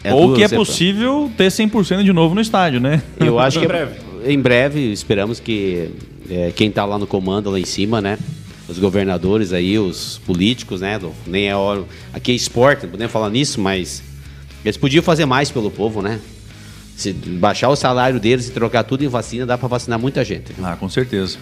é 0.03 0.13
Ou 0.13 0.27
duas, 0.27 0.37
que 0.37 0.43
é 0.43 0.47
pra- 0.47 0.57
possível 0.57 1.31
ter 1.37 1.47
100% 1.51 2.03
de 2.03 2.11
novo 2.11 2.35
no 2.35 2.41
estádio, 2.41 2.79
né? 2.79 3.01
Eu 3.19 3.39
acho 3.39 3.57
Em 3.59 3.61
que 3.61 3.67
breve. 3.67 3.95
em 4.25 4.39
breve 4.39 4.91
esperamos 4.91 5.39
que 5.39 5.89
é, 6.29 6.51
quem 6.55 6.69
está 6.69 6.83
lá 6.85 6.97
no 6.99 7.07
comando 7.07 7.49
lá 7.49 7.59
em 7.59 7.65
cima, 7.65 8.01
né? 8.01 8.17
Os 8.67 8.79
governadores 8.79 9.53
aí, 9.53 9.79
os 9.79 10.19
políticos, 10.25 10.81
né? 10.81 10.99
do- 10.99 11.13
nem 11.25 11.47
é 11.47 11.55
hora. 11.55 11.83
Aqui 12.13 12.31
é 12.31 12.35
esporte, 12.35 12.83
não 12.83 12.89
podemos 12.91 13.11
falar 13.13 13.29
nisso, 13.29 13.61
mas 13.61 14.03
eles 14.65 14.75
podiam 14.77 15.01
fazer 15.01 15.25
mais 15.25 15.49
pelo 15.49 15.71
povo, 15.71 16.01
né? 16.01 16.19
Se 16.95 17.13
baixar 17.13 17.69
o 17.69 17.75
salário 17.75 18.19
deles 18.19 18.47
e 18.49 18.51
trocar 18.51 18.83
tudo 18.83 19.03
em 19.03 19.07
vacina, 19.07 19.45
dá 19.45 19.57
para 19.57 19.67
vacinar 19.67 19.97
muita 19.99 20.25
gente. 20.25 20.51
viu? 20.51 20.65
Ah, 20.65 20.75
com 20.75 20.89
certeza. 20.89 21.37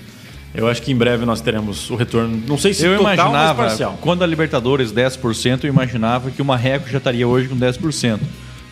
Eu 0.53 0.67
acho 0.67 0.81
que 0.81 0.91
em 0.91 0.95
breve 0.95 1.25
nós 1.25 1.41
teremos 1.41 1.89
o 1.89 1.95
retorno, 1.95 2.41
não 2.47 2.57
sei 2.57 2.73
se 2.73 2.85
Eu 2.85 2.97
total, 2.97 3.03
mas 3.03 3.19
imaginava, 3.19 3.63
parcial. 3.63 3.97
quando 4.01 4.23
a 4.23 4.27
Libertadores 4.27 4.91
10%, 4.93 5.63
eu 5.63 5.69
imaginava 5.69 6.29
que 6.31 6.41
o 6.41 6.45
Marreco 6.45 6.87
já 6.89 6.97
estaria 6.97 7.27
hoje 7.27 7.47
com 7.49 7.57
10%. 7.57 8.19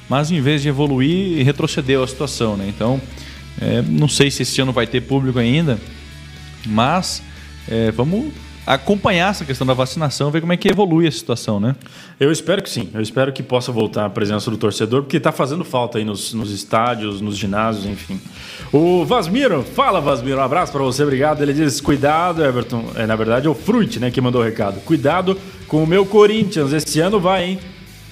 Mas 0.07 0.29
em 0.31 0.39
vez 0.41 0.61
de 0.61 0.69
evoluir, 0.69 1.43
retrocedeu 1.45 2.03
a 2.03 2.07
situação, 2.07 2.55
né? 2.55 2.65
Então, 2.69 3.01
é, 3.59 3.81
não 3.81 4.07
sei 4.07 4.29
se 4.29 4.43
esse 4.43 4.61
ano 4.61 4.71
vai 4.71 4.85
ter 4.85 5.01
público 5.01 5.39
ainda, 5.39 5.77
mas 6.65 7.21
é, 7.67 7.91
vamos 7.91 8.31
acompanhar 8.65 9.29
essa 9.29 9.43
questão 9.43 9.67
da 9.67 9.73
vacinação, 9.73 10.31
ver 10.31 10.41
como 10.41 10.53
é 10.53 10.57
que 10.57 10.69
evolui 10.69 11.05
a 11.05 11.11
situação, 11.11 11.59
né? 11.59 11.75
Eu 12.19 12.31
espero 12.31 12.63
que 12.63 12.69
sim. 12.69 12.89
Eu 12.93 13.01
espero 13.01 13.31
que 13.33 13.43
possa 13.43 13.71
voltar 13.71 14.05
a 14.05 14.09
presença 14.09 14.49
do 14.49 14.57
torcedor, 14.57 15.03
porque 15.03 15.17
está 15.17 15.31
fazendo 15.31 15.63
falta 15.63 15.97
aí 15.97 16.05
nos, 16.05 16.33
nos 16.33 16.51
estádios, 16.51 17.19
nos 17.19 17.37
ginásios, 17.37 17.85
enfim. 17.85 18.19
O 18.71 19.03
Vasmiro, 19.05 19.63
fala 19.63 19.99
Vasmiro, 19.99 20.37
um 20.37 20.43
abraço 20.43 20.71
para 20.71 20.81
você, 20.81 21.03
obrigado. 21.03 21.41
Ele 21.41 21.53
diz: 21.53 21.81
cuidado, 21.81 22.43
Everton. 22.43 22.85
É, 22.95 23.05
na 23.05 23.15
verdade, 23.15 23.47
é 23.47 23.49
o 23.49 23.53
Fruit, 23.53 23.99
né, 23.99 24.09
que 24.09 24.21
mandou 24.21 24.41
o 24.41 24.45
recado. 24.45 24.79
Cuidado 24.81 25.37
com 25.67 25.83
o 25.83 25.87
meu 25.87 26.05
Corinthians. 26.05 26.71
Esse 26.71 26.99
ano 26.99 27.19
vai, 27.19 27.43
hein? 27.45 27.59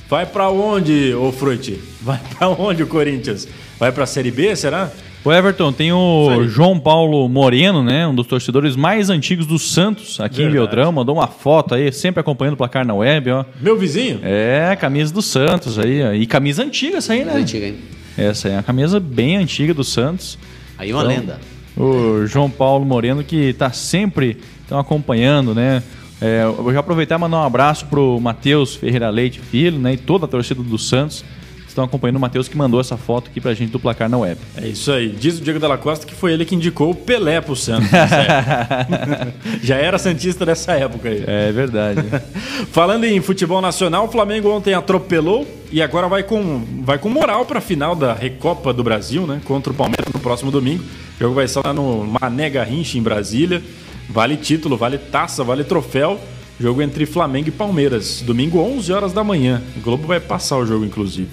Vai 0.09 0.25
para 0.25 0.49
onde, 0.49 1.13
ô 1.13 1.31
Fruit? 1.31 1.79
Vai 2.01 2.19
para 2.37 2.49
onde 2.49 2.83
o 2.83 2.87
Corinthians? 2.87 3.47
Vai 3.79 3.91
para 3.91 4.03
a 4.03 4.07
Série 4.07 4.31
B, 4.31 4.55
será? 4.55 4.91
O 5.23 5.31
Everton 5.31 5.71
tem 5.71 5.91
o. 5.93 6.45
João 6.47 6.79
Paulo 6.79 7.29
Moreno, 7.29 7.83
né? 7.83 8.07
Um 8.07 8.15
dos 8.15 8.25
torcedores 8.25 8.75
mais 8.75 9.09
antigos 9.09 9.45
do 9.45 9.59
Santos, 9.59 10.19
aqui 10.19 10.41
em 10.41 10.45
Verdade. 10.49 10.57
Beltrão. 10.57 10.91
Mandou 10.91 11.15
uma 11.15 11.27
foto 11.27 11.75
aí, 11.75 11.91
sempre 11.91 12.19
acompanhando 12.19 12.55
o 12.55 12.57
placar 12.57 12.85
na 12.85 12.95
web, 12.95 13.29
ó. 13.29 13.45
Meu 13.61 13.77
vizinho? 13.77 14.19
É, 14.23 14.75
camisa 14.75 15.13
do 15.13 15.21
Santos 15.21 15.77
aí, 15.77 16.01
ó. 16.03 16.13
E 16.13 16.25
camisa 16.25 16.63
antiga 16.63 16.97
essa 16.97 17.13
aí, 17.13 17.23
né? 17.23 17.33
Antiga, 17.35 17.67
hein? 17.67 17.75
Essa 18.17 18.47
aí 18.47 18.53
é 18.55 18.57
uma 18.57 18.63
camisa 18.63 18.99
bem 18.99 19.37
antiga 19.37 19.73
do 19.75 19.83
Santos. 19.83 20.39
Aí 20.77 20.91
uma 20.91 21.03
Então, 21.03 21.15
lenda. 21.15 21.39
O 21.77 22.25
João 22.25 22.49
Paulo 22.49 22.83
Moreno 22.83 23.23
que 23.23 23.35
está 23.49 23.71
sempre 23.71 24.37
então, 24.65 24.79
acompanhando, 24.79 25.53
né? 25.53 25.83
É, 26.19 26.43
eu 26.43 26.53
vou 26.55 26.73
já 26.73 26.79
aproveitar 26.79 27.15
e 27.15 27.19
mandar 27.19 27.37
um 27.37 27.43
abraço 27.43 27.85
pro 27.85 28.19
Matheus 28.19 28.75
Ferreira 28.75 29.09
Leite 29.09 29.39
Filho, 29.39 29.77
né? 29.79 29.93
E 29.93 29.97
toda 29.97 30.25
a 30.25 30.27
torcida 30.27 30.61
do 30.61 30.77
Santos 30.79 31.23
estão 31.71 31.83
acompanhando 31.83 32.17
o 32.17 32.19
Matheus 32.19 32.47
que 32.47 32.57
mandou 32.57 32.79
essa 32.79 32.97
foto 32.97 33.29
aqui 33.29 33.41
pra 33.41 33.53
gente 33.53 33.71
do 33.71 33.79
placar 33.79 34.09
na 34.09 34.17
web. 34.17 34.39
É 34.55 34.67
isso 34.67 34.91
aí. 34.91 35.09
Diz 35.09 35.39
o 35.39 35.41
Diego 35.41 35.59
Della 35.59 35.77
Costa 35.77 36.05
que 36.05 36.13
foi 36.13 36.33
ele 36.33 36.45
que 36.45 36.55
indicou 36.55 36.91
o 36.91 36.95
Pelé 36.95 37.41
pro 37.41 37.55
Santos. 37.55 37.91
época. 37.91 39.33
Já 39.61 39.77
era 39.77 39.97
Santista 39.97 40.45
nessa 40.45 40.73
época 40.73 41.09
aí. 41.09 41.23
É 41.25 41.51
verdade. 41.51 42.01
Falando 42.71 43.05
em 43.05 43.19
futebol 43.21 43.61
nacional, 43.61 44.05
o 44.05 44.11
Flamengo 44.11 44.49
ontem 44.49 44.73
atropelou 44.73 45.47
e 45.71 45.81
agora 45.81 46.07
vai 46.07 46.23
com, 46.23 46.63
vai 46.83 46.97
com 46.97 47.09
moral 47.09 47.45
para 47.45 47.59
a 47.59 47.61
final 47.61 47.95
da 47.95 48.13
Recopa 48.13 48.73
do 48.73 48.83
Brasil, 48.83 49.25
né? 49.25 49.41
Contra 49.45 49.71
o 49.71 49.75
Palmeiras 49.75 50.13
no 50.13 50.19
próximo 50.19 50.51
domingo. 50.51 50.83
O 50.83 51.19
jogo 51.19 51.35
vai 51.35 51.47
ser 51.47 51.61
lá 51.65 51.73
no 51.73 52.05
Mané 52.05 52.49
Garrincha, 52.49 52.97
em 52.97 53.01
Brasília. 53.01 53.61
Vale 54.09 54.35
título, 54.35 54.75
vale 54.75 54.97
taça, 54.97 55.43
vale 55.43 55.63
troféu. 55.63 56.19
Jogo 56.59 56.81
entre 56.81 57.05
Flamengo 57.05 57.47
e 57.47 57.51
Palmeiras. 57.51 58.21
Domingo, 58.21 58.59
11 58.59 58.93
horas 58.93 59.13
da 59.13 59.23
manhã. 59.23 59.63
O 59.77 59.79
Globo 59.79 60.05
vai 60.05 60.19
passar 60.19 60.57
o 60.57 60.65
jogo, 60.65 60.85
inclusive. 60.85 61.29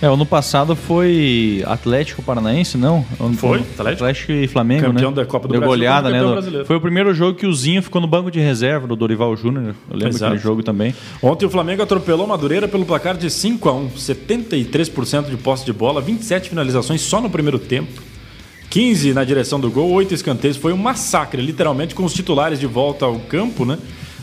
É, 0.00 0.06
ano 0.06 0.24
passado 0.24 0.76
foi 0.76 1.62
Atlético 1.66 2.22
Paranaense, 2.22 2.78
não? 2.78 3.04
Foi, 3.36 3.58
Atlético. 3.58 3.82
Atlético. 3.82 4.32
e 4.32 4.46
Flamengo, 4.46 4.86
Campeão 4.86 5.10
né? 5.10 5.16
da 5.16 5.26
Copa 5.26 5.48
do 5.48 5.52
Deu 5.52 5.60
Brasil, 5.60 5.76
goleada, 5.76 6.10
né? 6.10 6.22
brasileiro. 6.22 6.66
Foi 6.66 6.76
o 6.76 6.80
primeiro 6.80 7.12
jogo 7.12 7.36
que 7.36 7.46
o 7.46 7.52
Zinho 7.52 7.82
ficou 7.82 8.00
no 8.00 8.06
banco 8.06 8.30
de 8.30 8.38
reserva 8.38 8.86
do 8.86 8.94
Dorival 8.94 9.34
Júnior. 9.36 9.74
Eu 9.90 9.96
lembro 9.96 10.08
Exato. 10.08 10.24
daquele 10.24 10.38
jogo 10.38 10.62
também. 10.62 10.94
Ontem 11.20 11.46
o 11.46 11.50
Flamengo 11.50 11.82
atropelou 11.82 12.28
Madureira 12.28 12.68
pelo 12.68 12.86
placar 12.86 13.16
de 13.16 13.28
5 13.28 13.68
a 13.68 13.72
1 13.72 13.90
73% 13.90 15.30
de 15.30 15.36
posse 15.36 15.64
de 15.64 15.72
bola, 15.72 16.00
27 16.00 16.48
finalizações 16.48 17.00
só 17.00 17.20
no 17.20 17.28
primeiro 17.28 17.58
tempo. 17.58 18.00
15 18.70 19.14
na 19.14 19.24
direção 19.24 19.58
do 19.58 19.70
gol, 19.70 19.90
8 19.90 20.14
escanteios. 20.14 20.56
Foi 20.56 20.72
um 20.72 20.76
massacre, 20.76 21.42
literalmente, 21.42 21.94
com 21.94 22.04
os 22.04 22.12
titulares 22.12 22.60
de 22.60 22.66
volta 22.66 23.04
ao 23.04 23.18
campo, 23.18 23.64
né? 23.64 23.78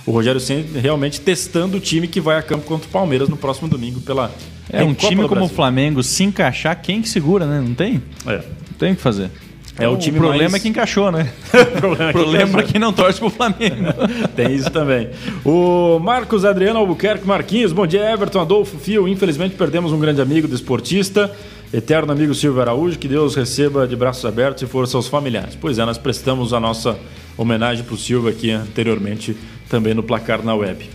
O 0.05 0.11
Rogério 0.11 0.39
Ceni 0.39 0.65
realmente 0.79 1.19
testando 1.19 1.77
o 1.77 1.79
time 1.79 2.07
que 2.07 2.21
vai 2.21 2.37
a 2.37 2.41
campo 2.43 2.65
contra 2.65 2.87
o 2.87 2.91
Palmeiras 2.91 3.27
no 3.27 3.35
próximo 3.37 3.67
domingo 3.67 3.99
pela 4.01 4.31
É, 4.71 4.83
um 4.83 4.89
Recopa 4.89 5.07
time 5.07 5.27
como 5.27 5.45
o. 5.45 5.49
Flamengo 5.49 6.03
se 6.03 6.23
encaixar, 6.23 6.79
quem 6.81 7.01
que 7.01 7.09
segura, 7.09 7.45
né? 7.45 7.59
Não 7.59 7.73
tem? 7.73 8.01
É. 8.27 8.35
Não 8.37 8.77
tem 8.77 8.93
o 8.93 8.95
que 8.95 9.01
fazer. 9.01 9.31
É 9.77 9.89
o 9.89 9.97
time 9.97 10.17
o 10.17 10.21
problema 10.21 10.51
mais- 10.51 10.61
é 10.61 10.63
que 10.63 10.69
encaixou, 10.69 11.11
né? 11.11 11.29
o 11.51 11.81
problema 11.81 12.03
é 12.09 12.13
que 12.13 12.13
problema 12.19 12.59
é 12.59 12.63
quem 12.63 12.79
não 12.79 12.93
torce 12.93 13.19
pro 13.19 13.29
Flamengo. 13.29 13.75
Tem 14.33 14.53
isso 14.55 14.69
também. 14.71 15.09
O 15.43 15.99
Marcos 15.99 16.45
Adriano 16.45 16.79
Albuquerque 16.79 17.27
Marquinhos, 17.27 17.73
bom 17.73 17.85
dia, 17.85 18.09
Everton, 18.09 18.39
Adolfo, 18.39 18.77
Fio. 18.77 19.05
Infelizmente 19.05 19.55
perdemos 19.55 19.91
um 19.91 19.99
grande 19.99 20.21
amigo 20.21 20.47
do 20.47 20.55
esportista, 20.55 21.29
eterno 21.73 22.13
amigo 22.13 22.33
Silvio 22.33 22.61
Araújo. 22.61 22.97
Que 22.97 23.07
Deus 23.09 23.35
receba 23.35 23.85
de 23.85 23.97
braços 23.97 24.23
abertos 24.23 24.63
e 24.63 24.65
força 24.65 24.95
aos 24.95 25.07
familiares. 25.09 25.57
Pois 25.59 25.77
é, 25.77 25.83
nós 25.85 25.97
prestamos 25.97 26.53
a 26.53 26.59
nossa 26.59 26.97
homenagem 27.37 27.83
para 27.83 27.95
o 27.95 27.97
Silvio 27.97 28.29
aqui 28.29 28.51
anteriormente, 28.51 29.35
também 29.69 29.93
no 29.93 30.03
placar 30.03 30.43
na 30.43 30.55
web. 30.55 30.89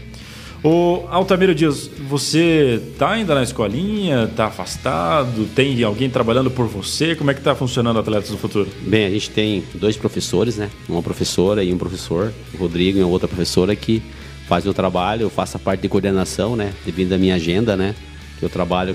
O 0.62 1.06
Altamiro 1.08 1.54
Dias, 1.54 1.90
você 2.06 2.82
tá 2.98 3.12
ainda 3.12 3.34
na 3.34 3.42
escolinha? 3.42 4.30
Tá 4.36 4.46
afastado? 4.46 5.48
Tem 5.54 5.82
alguém 5.82 6.10
trabalhando 6.10 6.50
por 6.50 6.66
você? 6.66 7.14
Como 7.16 7.30
é 7.30 7.34
que 7.34 7.40
tá 7.40 7.54
funcionando 7.54 7.98
Atletas 7.98 8.28
do 8.28 8.36
Futuro? 8.36 8.68
Bem, 8.82 9.06
a 9.06 9.10
gente 9.10 9.30
tem 9.30 9.64
dois 9.74 9.96
professores, 9.96 10.58
né? 10.58 10.68
Uma 10.86 11.02
professora 11.02 11.64
e 11.64 11.72
um 11.72 11.78
professor, 11.78 12.30
o 12.52 12.58
Rodrigo 12.58 12.98
e 12.98 13.02
outra 13.02 13.26
professora 13.26 13.74
que 13.74 14.02
faz 14.46 14.66
o 14.66 14.74
trabalho, 14.74 15.22
eu 15.22 15.30
faço 15.30 15.56
a 15.56 15.60
parte 15.60 15.80
de 15.80 15.88
coordenação, 15.88 16.54
né? 16.54 16.74
Devido 16.84 17.14
à 17.14 17.16
minha 17.18 17.36
agenda, 17.36 17.74
né? 17.74 17.94
Eu 18.42 18.50
trabalho 18.50 18.94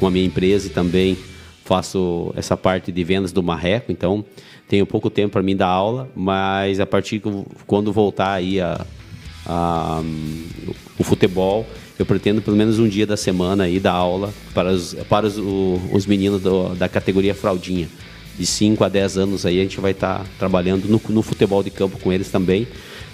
com 0.00 0.08
a 0.08 0.10
minha 0.10 0.24
empresa 0.24 0.66
e 0.66 0.70
também 0.70 1.16
faço 1.64 2.32
essa 2.36 2.56
parte 2.56 2.90
de 2.90 3.04
vendas 3.04 3.30
do 3.30 3.42
Marreco, 3.42 3.92
então 3.92 4.24
tenho 4.68 4.84
pouco 4.84 5.08
tempo 5.08 5.32
para 5.34 5.42
mim 5.42 5.54
dar 5.56 5.68
aula, 5.68 6.10
mas 6.16 6.80
a 6.80 6.86
partir 6.86 7.22
eu- 7.24 7.46
quando 7.66 7.92
voltar 7.92 8.32
aí 8.32 8.60
a, 8.60 8.84
a, 9.46 10.02
o 10.98 11.04
futebol, 11.04 11.66
eu 11.98 12.04
pretendo 12.06 12.40
pelo 12.42 12.56
menos 12.56 12.78
um 12.78 12.88
dia 12.88 13.06
da 13.06 13.16
semana 13.16 13.64
aí 13.64 13.78
dar 13.78 13.92
aula 13.92 14.32
para 14.52 14.70
os, 14.72 14.94
para 15.08 15.26
os, 15.26 15.38
o- 15.38 15.80
os 15.92 16.06
meninos 16.06 16.40
do- 16.42 16.74
da 16.74 16.88
categoria 16.88 17.34
fraldinha. 17.34 17.88
De 18.36 18.44
5 18.46 18.82
a 18.82 18.88
10 18.88 19.16
anos 19.16 19.46
aí 19.46 19.60
a 19.60 19.62
gente 19.62 19.78
vai 19.80 19.92
estar 19.92 20.26
trabalhando 20.40 20.86
no, 20.88 21.00
no 21.08 21.22
futebol 21.22 21.62
de 21.62 21.70
campo 21.70 21.98
com 22.00 22.12
eles 22.12 22.30
também, 22.30 22.66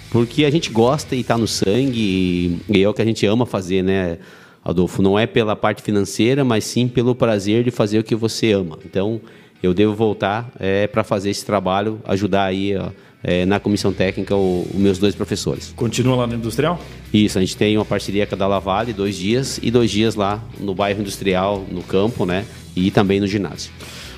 porque 0.09 0.45
a 0.45 0.49
gente 0.49 0.71
gosta 0.71 1.15
e 1.15 1.19
está 1.21 1.37
no 1.37 1.47
sangue 1.47 2.59
e, 2.69 2.77
e 2.79 2.83
é 2.83 2.89
o 2.89 2.93
que 2.93 3.03
a 3.03 3.05
gente 3.05 3.23
ama 3.27 3.45
fazer, 3.45 3.83
né? 3.83 4.17
Adolfo, 4.65 5.01
não 5.01 5.17
é 5.17 5.25
pela 5.27 5.55
parte 5.55 5.81
financeira, 5.83 6.43
mas 6.43 6.63
sim 6.63 6.87
pelo 6.87 7.13
prazer 7.15 7.63
de 7.63 7.69
fazer 7.71 7.99
o 7.99 8.03
que 8.03 8.15
você 8.15 8.51
ama. 8.51 8.77
Então, 8.85 9.21
eu 9.61 9.73
devo 9.75 9.93
voltar 9.93 10.51
é, 10.59 10.87
para 10.87 11.03
fazer 11.03 11.29
esse 11.29 11.45
trabalho, 11.45 11.99
ajudar 12.05 12.45
aí 12.45 12.75
ó, 12.75 12.89
é, 13.23 13.45
na 13.45 13.59
comissão 13.59 13.93
técnica 13.93 14.35
os 14.35 14.73
meus 14.73 14.97
dois 14.97 15.15
professores. 15.15 15.73
Continua 15.75 16.15
lá 16.15 16.27
no 16.27 16.35
Industrial? 16.35 16.79
Isso, 17.13 17.37
a 17.37 17.41
gente 17.41 17.55
tem 17.55 17.77
uma 17.77 17.85
parceria 17.85 18.25
com 18.25 18.35
a 18.35 18.37
Dalla 18.37 18.59
Vale, 18.59 18.93
dois 18.93 19.15
dias, 19.15 19.59
e 19.61 19.69
dois 19.69 19.91
dias 19.91 20.15
lá 20.15 20.43
no 20.59 20.73
bairro 20.73 21.01
industrial, 21.01 21.65
no 21.69 21.83
campo, 21.83 22.25
né? 22.25 22.45
E 22.75 22.89
também 22.89 23.19
no 23.19 23.27
ginásio. 23.27 23.71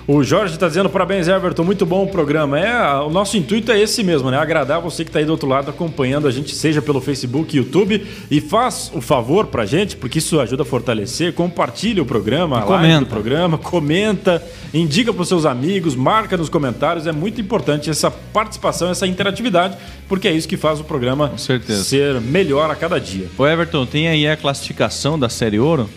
O 0.05 0.21
Jorge 0.21 0.55
está 0.55 0.67
dizendo 0.67 0.89
parabéns, 0.89 1.29
Everton. 1.29 1.63
Muito 1.63 1.85
bom 1.85 2.03
o 2.03 2.07
programa. 2.07 2.59
É, 2.59 2.93
o 2.99 3.09
nosso 3.09 3.37
intuito 3.37 3.71
é 3.71 3.79
esse 3.79 4.03
mesmo, 4.03 4.29
né? 4.29 4.37
Agradar 4.37 4.81
você 4.81 5.01
que 5.05 5.09
está 5.09 5.19
aí 5.19 5.25
do 5.25 5.31
outro 5.31 5.47
lado 5.47 5.69
acompanhando 5.69 6.27
a 6.27 6.31
gente, 6.31 6.53
seja 6.53 6.81
pelo 6.81 6.99
Facebook, 6.99 7.55
YouTube. 7.55 8.05
E 8.29 8.41
faz 8.41 8.91
o 8.93 8.99
favor 8.99 9.47
pra 9.47 9.65
gente, 9.65 9.95
porque 9.95 10.19
isso 10.19 10.41
ajuda 10.41 10.63
a 10.63 10.65
fortalecer. 10.65 11.31
Compartilha 11.31 12.03
o 12.03 12.05
programa, 12.05 12.57
a 12.57 12.65
live 12.65 12.83
comenta. 12.83 12.99
do 12.99 13.05
programa, 13.05 13.57
comenta, 13.57 14.43
indica 14.73 15.13
para 15.13 15.21
os 15.21 15.27
seus 15.29 15.45
amigos, 15.45 15.95
marca 15.95 16.35
nos 16.35 16.49
comentários. 16.49 17.07
É 17.07 17.13
muito 17.13 17.39
importante 17.39 17.89
essa 17.89 18.11
participação, 18.11 18.89
essa 18.89 19.07
interatividade, 19.07 19.77
porque 20.09 20.27
é 20.27 20.33
isso 20.33 20.49
que 20.49 20.57
faz 20.57 20.81
o 20.81 20.83
programa 20.83 21.31
ser 21.37 22.19
melhor 22.19 22.69
a 22.69 22.75
cada 22.75 22.99
dia. 22.99 23.29
Ô 23.37 23.47
Everton, 23.47 23.85
tem 23.85 24.09
aí 24.09 24.27
a 24.27 24.35
classificação 24.35 25.17
da 25.17 25.29
Série 25.29 25.59
Ouro. 25.61 25.89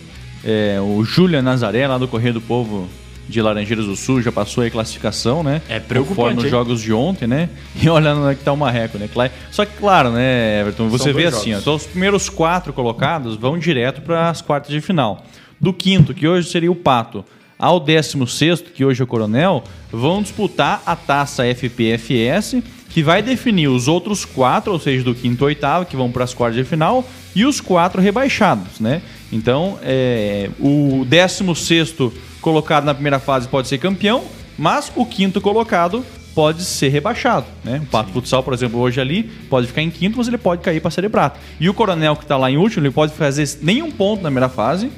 É, 0.44 0.78
o 0.80 1.02
Júlia 1.02 1.42
Nazaré, 1.42 1.88
lá 1.88 1.98
do 1.98 2.06
Correio 2.06 2.34
do 2.34 2.40
Povo 2.40 2.88
de 3.28 3.42
Laranjeiras 3.42 3.86
do 3.86 3.96
Sul, 3.96 4.22
já 4.22 4.30
passou 4.30 4.62
aí 4.62 4.68
a 4.68 4.70
classificação, 4.70 5.42
né? 5.42 5.60
É 5.68 5.80
preocupante, 5.80 6.16
Conforme 6.16 6.42
nos 6.42 6.50
jogos 6.50 6.80
de 6.80 6.92
ontem, 6.92 7.26
né? 7.26 7.48
E 7.80 7.88
olha 7.88 8.14
onde 8.14 8.32
é 8.32 8.34
que 8.34 8.44
tá 8.44 8.52
o 8.52 8.56
Marreco, 8.56 8.98
né? 8.98 9.08
Só 9.50 9.64
que, 9.64 9.76
claro, 9.76 10.10
né, 10.10 10.60
Everton, 10.60 10.88
você 10.88 11.04
São 11.04 11.14
vê 11.14 11.26
assim, 11.26 11.54
ó, 11.54 11.58
então 11.58 11.74
os 11.74 11.86
primeiros 11.86 12.28
quatro 12.28 12.72
colocados 12.72 13.36
vão 13.36 13.58
direto 13.58 14.00
para 14.00 14.30
as 14.30 14.40
quartas 14.40 14.70
de 14.70 14.80
final. 14.80 15.24
Do 15.60 15.72
quinto, 15.72 16.14
que 16.14 16.26
hoje 16.26 16.48
seria 16.48 16.70
o 16.70 16.74
Pato, 16.74 17.24
ao 17.58 17.80
décimo 17.80 18.26
sexto, 18.26 18.70
que 18.70 18.84
hoje 18.84 19.00
é 19.00 19.04
o 19.04 19.06
Coronel, 19.06 19.64
vão 19.90 20.22
disputar 20.22 20.82
a 20.84 20.94
taça 20.94 21.42
FPFS, 21.44 22.62
que 22.90 23.02
vai 23.02 23.22
definir 23.22 23.68
os 23.68 23.88
outros 23.88 24.24
quatro, 24.24 24.72
ou 24.72 24.78
seja, 24.78 25.04
do 25.04 25.14
quinto 25.14 25.44
ao 25.44 25.48
oitavo, 25.48 25.86
que 25.86 25.96
vão 25.96 26.10
para 26.10 26.24
as 26.24 26.34
quartas 26.34 26.56
de 26.56 26.64
final, 26.64 27.06
e 27.34 27.44
os 27.44 27.60
quatro 27.60 28.00
rebaixados, 28.00 28.80
né? 28.80 29.02
Então, 29.32 29.78
é, 29.82 30.50
o 30.60 31.04
décimo 31.06 31.54
sexto 31.54 32.12
colocado 32.46 32.84
na 32.84 32.94
primeira 32.94 33.18
fase 33.18 33.48
pode 33.48 33.66
ser 33.66 33.78
campeão, 33.78 34.22
mas 34.56 34.92
o 34.94 35.04
quinto 35.04 35.40
colocado 35.40 36.04
pode 36.32 36.62
ser 36.62 36.90
rebaixado, 36.90 37.44
né? 37.64 37.80
O 37.82 37.86
Pato 37.86 38.12
Futsal, 38.12 38.40
por 38.40 38.54
exemplo, 38.54 38.78
hoje 38.78 39.00
ali 39.00 39.24
pode 39.50 39.66
ficar 39.66 39.82
em 39.82 39.90
quinto, 39.90 40.16
mas 40.16 40.28
ele 40.28 40.38
pode 40.38 40.62
cair 40.62 40.78
para 40.78 40.86
a 40.86 40.92
Série 40.92 41.08
Prata. 41.08 41.40
E 41.58 41.68
o 41.68 41.74
Coronel 41.74 42.14
que 42.14 42.22
está 42.22 42.36
lá 42.36 42.48
em 42.48 42.56
último, 42.56 42.86
ele 42.86 42.92
pode 42.92 43.12
fazer 43.14 43.58
nenhum 43.62 43.90
ponto 43.90 44.22
na 44.22 44.28
primeira 44.28 44.48
fase, 44.48 44.92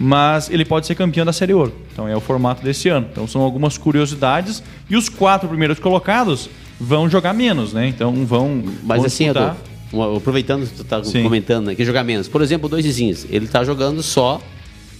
mas 0.00 0.48
ele 0.48 0.64
pode 0.64 0.86
ser 0.86 0.94
campeão 0.94 1.26
da 1.26 1.34
Série 1.34 1.52
Ouro. 1.52 1.74
Então 1.92 2.08
é 2.08 2.16
o 2.16 2.20
formato 2.20 2.64
desse 2.64 2.88
ano. 2.88 3.06
Então 3.12 3.26
são 3.26 3.42
algumas 3.42 3.76
curiosidades 3.76 4.62
e 4.88 4.96
os 4.96 5.10
quatro 5.10 5.50
primeiros 5.50 5.78
colocados 5.78 6.48
vão 6.80 7.10
jogar 7.10 7.34
menos, 7.34 7.74
né? 7.74 7.88
Então 7.88 8.24
vão 8.24 8.62
Mas 8.82 8.96
vão 8.96 9.06
assim, 9.06 9.24
disputar. 9.24 9.54
Aproveitando 10.16 10.66
que 10.66 10.72
tu 10.72 10.84
tá 10.84 11.04
Sim. 11.04 11.22
comentando, 11.22 11.66
né, 11.66 11.74
que 11.74 11.84
jogar 11.84 12.04
menos. 12.04 12.26
Por 12.26 12.40
exemplo, 12.40 12.70
dois 12.70 12.86
vizinhos, 12.86 13.26
ele 13.28 13.46
tá 13.46 13.62
jogando 13.64 14.02
só 14.02 14.40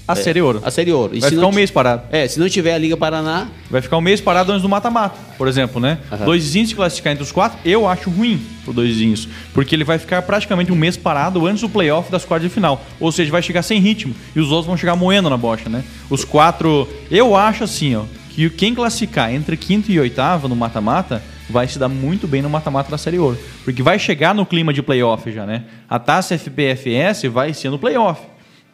a 0.07 0.15
Série 0.15 0.41
Ouro. 0.41 0.61
a 0.65 0.71
Série 0.71 0.93
Ouro. 0.93 1.15
E 1.17 1.21
Vai 1.21 1.31
ficar 1.31 1.47
um 1.47 1.53
mês 1.53 1.71
parado. 1.71 2.03
É, 2.11 2.27
se 2.29 2.39
não 2.39 2.49
tiver 2.49 2.75
a 2.75 2.79
Liga 2.79 2.97
Paraná, 2.97 3.49
Vai 3.71 3.83
ficar 3.83 3.97
um 3.97 4.01
mês 4.01 4.21
parado 4.21 4.53
antes 4.53 4.63
do 4.63 4.69
mata-mata, 4.69 5.17
por 5.37 5.49
exemplo, 5.49 5.81
né? 5.81 5.99
Aham. 6.13 6.25
Dois 6.25 6.45
vizinhos 6.45 6.69
se 6.69 6.75
classificar 6.75 7.13
entre 7.13 7.25
os 7.25 7.33
quatro, 7.33 7.59
eu 7.65 7.89
acho 7.89 8.09
ruim 8.11 8.41
pro 8.65 8.73
dois 8.73 8.89
vizinhos. 8.91 9.29
Porque 9.53 9.75
ele 9.75 9.83
vai 9.85 9.99
ficar 9.99 10.23
praticamente 10.23 10.71
um 10.71 10.77
mês 10.77 10.97
parado 10.97 11.45
antes 11.47 11.63
do 11.63 11.69
playoff 11.69 12.11
das 12.11 12.25
quartas 12.25 12.49
de 12.49 12.55
final. 12.55 12.85
Ou 13.01 13.11
seja, 13.11 13.31
vai 13.31 13.43
chegar 13.43 13.63
sem 13.63 13.81
ritmo. 13.81 14.15
E 14.35 14.41
os 14.41 14.51
outros 14.51 14.67
vão 14.67 14.77
chegar 14.77 14.95
moendo 14.95 15.29
na 15.29 15.37
bocha, 15.37 15.69
né? 15.69 15.83
Os 16.09 16.25
quatro. 16.25 16.89
Eu 17.11 17.35
acho 17.35 17.65
assim, 17.65 17.97
ó, 17.97 18.05
que 18.31 18.49
quem 18.51 18.75
classificar 18.75 19.33
entre 19.35 19.57
quinto 19.57 19.91
e 19.91 19.99
oitavo 19.99 20.47
no 20.47 20.55
mata-mata 20.55 21.23
vai 21.49 21.67
se 21.67 21.79
dar 21.79 21.89
muito 21.89 22.27
bem 22.27 22.43
no 22.43 22.51
mata-mata 22.51 22.91
da 22.91 22.99
Série 22.99 23.19
Ouro. 23.19 23.39
Porque 23.65 23.83
vai 23.83 23.99
chegar 23.99 24.35
no 24.35 24.45
clima 24.45 24.73
de 24.73 24.83
playoff 24.83 25.31
já, 25.33 25.47
né? 25.47 25.65
A 25.89 25.99
taça 25.99 26.37
FPFS 26.37 27.25
vai 27.25 27.55
ser 27.55 27.71
no 27.71 27.79
playoff. 27.79 28.21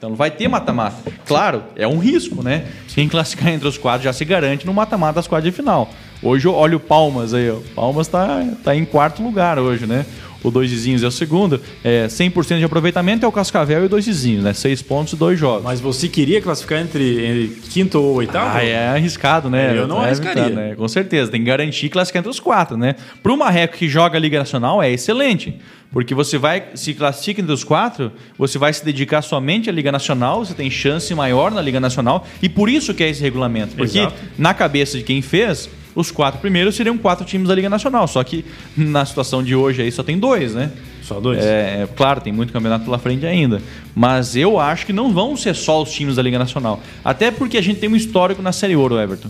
Então 0.02 0.16
vai 0.16 0.32
ter 0.32 0.48
mata-mata. 0.48 0.96
Claro, 1.24 1.62
é 1.76 1.86
um 1.86 1.98
risco, 1.98 2.42
né? 2.42 2.64
Quem 2.88 3.08
classificar 3.08 3.52
entre 3.52 3.68
os 3.68 3.78
quatro 3.78 4.02
já 4.02 4.12
se 4.12 4.24
garante 4.24 4.66
no 4.66 4.74
mata-mata 4.74 5.12
das 5.12 5.28
quartas 5.28 5.48
de 5.48 5.56
final. 5.56 5.92
Hoje 6.20 6.48
eu 6.48 6.54
olho 6.54 6.78
o 6.78 6.80
Palmas 6.80 7.32
aí, 7.32 7.48
ó. 7.48 7.58
Palmas 7.72 8.08
tá, 8.08 8.44
tá 8.64 8.74
em 8.74 8.84
quarto 8.84 9.22
lugar 9.22 9.60
hoje, 9.60 9.86
né? 9.86 10.04
O 10.42 10.50
dois 10.50 10.72
vizinhos 10.72 11.04
é 11.04 11.06
o 11.06 11.10
segundo. 11.12 11.60
É, 11.84 12.08
100% 12.08 12.58
de 12.58 12.64
aproveitamento 12.64 13.24
é 13.24 13.28
o 13.28 13.30
Cascavel 13.30 13.84
e 13.84 13.86
o 13.86 13.88
dois 13.88 14.04
vizinhos, 14.04 14.42
né? 14.42 14.52
Seis 14.52 14.82
pontos 14.82 15.12
e 15.12 15.16
dois 15.16 15.38
jogos. 15.38 15.62
Mas 15.62 15.78
você 15.78 16.08
queria 16.08 16.42
classificar 16.42 16.80
entre, 16.80 17.24
entre 17.24 17.48
quinto 17.70 18.00
ou 18.00 18.16
oitavo? 18.16 18.56
Ah, 18.58 18.64
é 18.64 18.88
arriscado, 18.88 19.48
né? 19.48 19.72
Eu 19.78 19.86
não 19.86 20.02
É 20.02 20.06
arriscaria. 20.06 20.42
arriscado, 20.42 20.68
né? 20.68 20.74
Com 20.74 20.88
certeza, 20.88 21.30
tem 21.30 21.40
que 21.42 21.46
garantir 21.46 21.88
classificar 21.90 22.18
entre 22.22 22.30
os 22.30 22.40
quatro, 22.40 22.76
né? 22.76 22.96
Para 23.22 23.32
o 23.32 23.36
Marreco 23.36 23.76
que 23.76 23.88
joga 23.88 24.16
a 24.16 24.20
Liga 24.20 24.40
Nacional 24.40 24.82
é 24.82 24.90
excelente, 24.90 25.60
porque 25.92 26.14
você 26.14 26.38
vai, 26.38 26.64
se 26.74 26.94
classifica 26.94 27.40
entre 27.40 27.52
os 27.52 27.62
quatro, 27.62 28.10
você 28.38 28.58
vai 28.58 28.72
se 28.72 28.84
dedicar 28.84 29.20
somente 29.20 29.68
à 29.68 29.72
Liga 29.72 29.92
Nacional, 29.92 30.44
você 30.44 30.54
tem 30.54 30.70
chance 30.70 31.14
maior 31.14 31.52
na 31.52 31.60
Liga 31.60 31.78
Nacional, 31.78 32.26
e 32.42 32.48
por 32.48 32.68
isso 32.68 32.94
que 32.94 33.04
é 33.04 33.10
esse 33.10 33.20
regulamento. 33.20 33.76
Porque 33.76 33.98
Exato. 33.98 34.14
na 34.38 34.54
cabeça 34.54 34.96
de 34.96 35.04
quem 35.04 35.20
fez, 35.20 35.68
os 35.94 36.10
quatro 36.10 36.40
primeiros 36.40 36.74
seriam 36.74 36.96
quatro 36.96 37.26
times 37.26 37.48
da 37.48 37.54
Liga 37.54 37.68
Nacional, 37.68 38.08
só 38.08 38.24
que 38.24 38.44
na 38.76 39.04
situação 39.04 39.42
de 39.42 39.54
hoje 39.54 39.82
aí 39.82 39.92
só 39.92 40.02
tem 40.02 40.18
dois, 40.18 40.54
né? 40.54 40.72
Só 41.02 41.20
dois? 41.20 41.38
É, 41.44 41.82
é, 41.82 41.88
claro, 41.94 42.20
tem 42.20 42.32
muito 42.32 42.52
campeonato 42.52 42.84
pela 42.84 42.98
frente 42.98 43.26
ainda. 43.26 43.60
Mas 43.94 44.34
eu 44.34 44.58
acho 44.58 44.86
que 44.86 44.92
não 44.92 45.12
vão 45.12 45.36
ser 45.36 45.54
só 45.54 45.82
os 45.82 45.92
times 45.92 46.16
da 46.16 46.22
Liga 46.22 46.38
Nacional. 46.38 46.80
Até 47.04 47.30
porque 47.30 47.58
a 47.58 47.62
gente 47.62 47.80
tem 47.80 47.90
um 47.90 47.96
histórico 47.96 48.40
na 48.40 48.52
Série 48.52 48.76
Ouro, 48.76 48.98
Everton. 48.98 49.28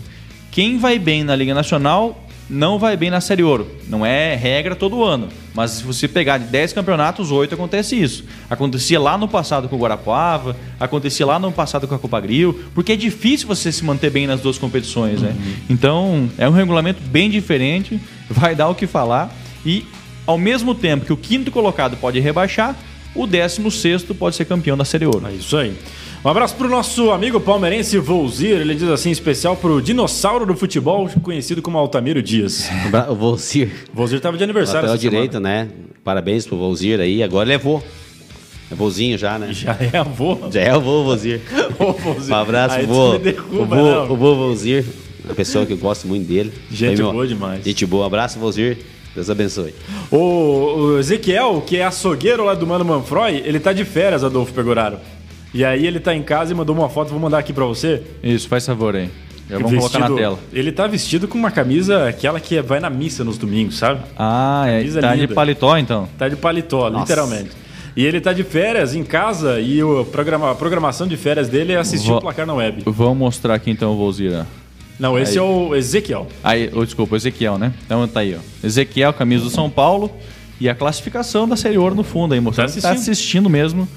Quem 0.51 0.77
vai 0.77 0.99
bem 0.99 1.23
na 1.23 1.35
Liga 1.35 1.53
Nacional 1.53 2.22
não 2.49 2.77
vai 2.77 2.97
bem 2.97 3.09
na 3.09 3.21
Série 3.21 3.43
Ouro. 3.43 3.67
Não 3.87 4.05
é 4.05 4.35
regra 4.35 4.75
todo 4.75 5.03
ano. 5.03 5.29
Mas 5.53 5.71
se 5.71 5.83
você 5.83 6.07
pegar 6.07 6.37
de 6.37 6.45
10 6.45 6.73
campeonatos, 6.73 7.31
8 7.31 7.53
acontece 7.53 7.99
isso. 7.99 8.25
Acontecia 8.49 8.99
lá 8.99 9.17
no 9.17 9.27
passado 9.27 9.69
com 9.69 9.75
o 9.75 9.79
Guarapuava, 9.79 10.55
acontecia 10.79 11.25
lá 11.25 11.39
no 11.39 11.51
passado 11.51 11.87
com 11.87 11.95
a 11.95 11.99
Copa 11.99 12.19
Grill, 12.19 12.63
porque 12.73 12.93
é 12.93 12.95
difícil 12.95 13.47
você 13.47 13.71
se 13.71 13.83
manter 13.83 14.09
bem 14.09 14.27
nas 14.27 14.41
duas 14.41 14.57
competições, 14.57 15.21
né? 15.21 15.35
Então, 15.69 16.29
é 16.37 16.47
um 16.47 16.51
regulamento 16.51 17.01
bem 17.01 17.29
diferente, 17.29 17.99
vai 18.29 18.55
dar 18.55 18.67
o 18.67 18.75
que 18.75 18.87
falar 18.87 19.33
e 19.65 19.85
ao 20.25 20.37
mesmo 20.37 20.73
tempo 20.73 21.05
que 21.05 21.13
o 21.13 21.17
quinto 21.17 21.51
colocado 21.51 21.97
pode 21.97 22.19
rebaixar, 22.19 22.75
o 23.15 23.27
décimo 23.27 23.69
sexto 23.69 24.15
pode 24.15 24.35
ser 24.35 24.45
campeão 24.45 24.75
da 24.75 24.85
Série 24.85 25.05
Ouro. 25.05 25.27
É 25.27 25.31
isso 25.31 25.55
aí. 25.55 25.75
Um 26.23 26.29
abraço 26.29 26.55
pro 26.55 26.69
nosso 26.69 27.11
amigo 27.11 27.39
palmeirense 27.39 27.97
Volzir. 27.97 28.55
Ele 28.61 28.75
diz 28.75 28.87
assim, 28.87 29.11
especial 29.11 29.57
pro 29.57 29.81
dinossauro 29.81 30.45
do 30.45 30.55
futebol, 30.55 31.09
conhecido 31.21 31.61
como 31.61 31.77
Altamiro 31.77 32.21
Dias. 32.23 32.69
o 33.09 33.15
Volzir, 33.15 33.69
Volzir 33.93 34.21
tava 34.21 34.37
de 34.37 34.43
aniversário 34.43 34.87
lateral 34.87 34.97
semana. 34.99 35.17
direito, 35.27 35.39
né? 35.41 35.67
Parabéns 36.03 36.45
pro 36.47 36.57
Volzir 36.57 36.99
aí. 37.01 37.21
Agora 37.21 37.45
ele 37.47 37.53
é 37.55 37.57
vô. 37.57 37.81
É 38.71 38.75
vozinho 38.75 39.17
já, 39.17 39.37
né? 39.37 39.49
Já 39.51 39.77
é 39.79 39.97
avô. 39.97 40.37
Já 40.49 40.61
é 40.61 40.75
o 40.75 40.79
vô 40.79 41.03
Volzir. 41.03 41.41
Ô, 41.77 41.91
Volzir. 41.91 42.33
Um 42.33 42.37
abraço, 42.37 42.75
Aí 42.75 42.85
vô. 42.85 43.17
derruba, 43.17 43.61
o 43.61 43.65
vô, 44.07 44.13
o 44.13 44.17
vô 44.17 44.35
Volzir. 44.35 44.85
Uma 45.25 45.35
pessoa 45.35 45.65
que 45.65 45.73
eu 45.73 45.77
gosto 45.77 46.07
muito 46.07 46.25
dele. 46.27 46.51
Gente 46.71 46.97
meu- 46.99 47.11
boa 47.11 47.27
demais. 47.27 47.63
Gente 47.63 47.85
boa. 47.85 48.03
Um 48.03 48.07
abraço, 48.07 48.39
Vozir. 48.39 48.77
Deus 49.13 49.29
abençoe. 49.29 49.73
O, 50.09 50.17
o 50.17 50.99
Ezequiel, 50.99 51.61
que 51.67 51.77
é 51.77 51.85
açougueiro 51.85 52.43
lá 52.45 52.55
do 52.55 52.65
Mano 52.65 52.83
Manfroy, 52.83 53.43
ele 53.45 53.59
tá 53.59 53.71
de 53.73 53.85
férias, 53.85 54.23
Adolfo 54.23 54.51
Pegoraro. 54.53 54.97
E 55.53 55.63
aí 55.63 55.85
ele 55.85 55.99
tá 55.99 56.15
em 56.15 56.23
casa 56.23 56.51
e 56.51 56.55
mandou 56.55 56.75
uma 56.75 56.89
foto, 56.89 57.09
vou 57.09 57.19
mandar 57.19 57.37
aqui 57.37 57.53
pra 57.53 57.65
você. 57.65 58.01
Isso, 58.23 58.47
faz 58.47 58.65
favor 58.65 58.95
aí. 58.95 59.09
Já 59.49 59.57
vamos 59.59 59.77
colocar 59.77 59.99
na 60.09 60.15
tela. 60.15 60.39
Ele 60.51 60.71
tá 60.71 60.87
vestido 60.87 61.27
com 61.27 61.37
uma 61.37 61.51
camisa, 61.51 62.07
aquela 62.07 62.39
que 62.39 62.59
vai 62.61 62.79
na 62.79 62.89
missa 62.89 63.23
nos 63.23 63.37
domingos, 63.37 63.77
sabe? 63.77 64.01
Ah, 64.17 64.63
é, 64.67 64.77
Camisa 64.79 65.01
tá 65.01 65.13
de 65.15 65.21
linda. 65.21 65.33
paletó 65.35 65.77
então. 65.77 66.09
Tá 66.17 66.27
de 66.29 66.35
paletó, 66.35 66.89
Nossa. 66.89 67.01
literalmente. 67.01 67.51
E 67.95 68.03
ele 68.03 68.19
tá 68.19 68.33
de 68.33 68.43
férias 68.43 68.95
em 68.95 69.03
casa 69.03 69.59
e 69.59 69.83
o 69.83 70.03
programa, 70.05 70.49
a 70.49 70.55
programação 70.55 71.05
de 71.07 71.15
férias 71.17 71.49
dele 71.49 71.73
é 71.73 71.77
assistir 71.77 72.07
Vou- 72.07 72.17
o 72.17 72.21
placar 72.21 72.47
na 72.47 72.53
web. 72.55 72.81
Vamos 72.85 73.17
mostrar 73.17 73.53
aqui 73.53 73.69
então 73.69 73.95
Volzira. 73.95 74.47
Não, 74.99 75.19
esse 75.19 75.37
é 75.37 75.41
o 75.41 75.75
Ezequiel. 75.75 76.27
Aí, 76.43 76.71
oh, 76.73 76.83
desculpa, 76.85 77.15
Ezequiel, 77.15 77.57
né? 77.59 77.73
Então 77.85 78.07
tá 78.07 78.21
aí, 78.21 78.35
ó. 78.35 78.65
Ezequiel, 78.65 79.13
camisa 79.13 79.43
do 79.43 79.49
São 79.51 79.69
Paulo 79.69 80.09
e 80.59 80.67
a 80.69 80.73
classificação 80.73 81.47
da 81.47 81.55
Série 81.55 81.77
Ouro 81.77 81.93
no 81.93 82.03
fundo 82.03 82.33
aí, 82.33 82.39
mostrando 82.39 82.67
Tá 82.73 82.81
tá 82.81 82.91
assistindo. 82.91 83.11
assistindo 83.11 83.49
mesmo 83.49 83.87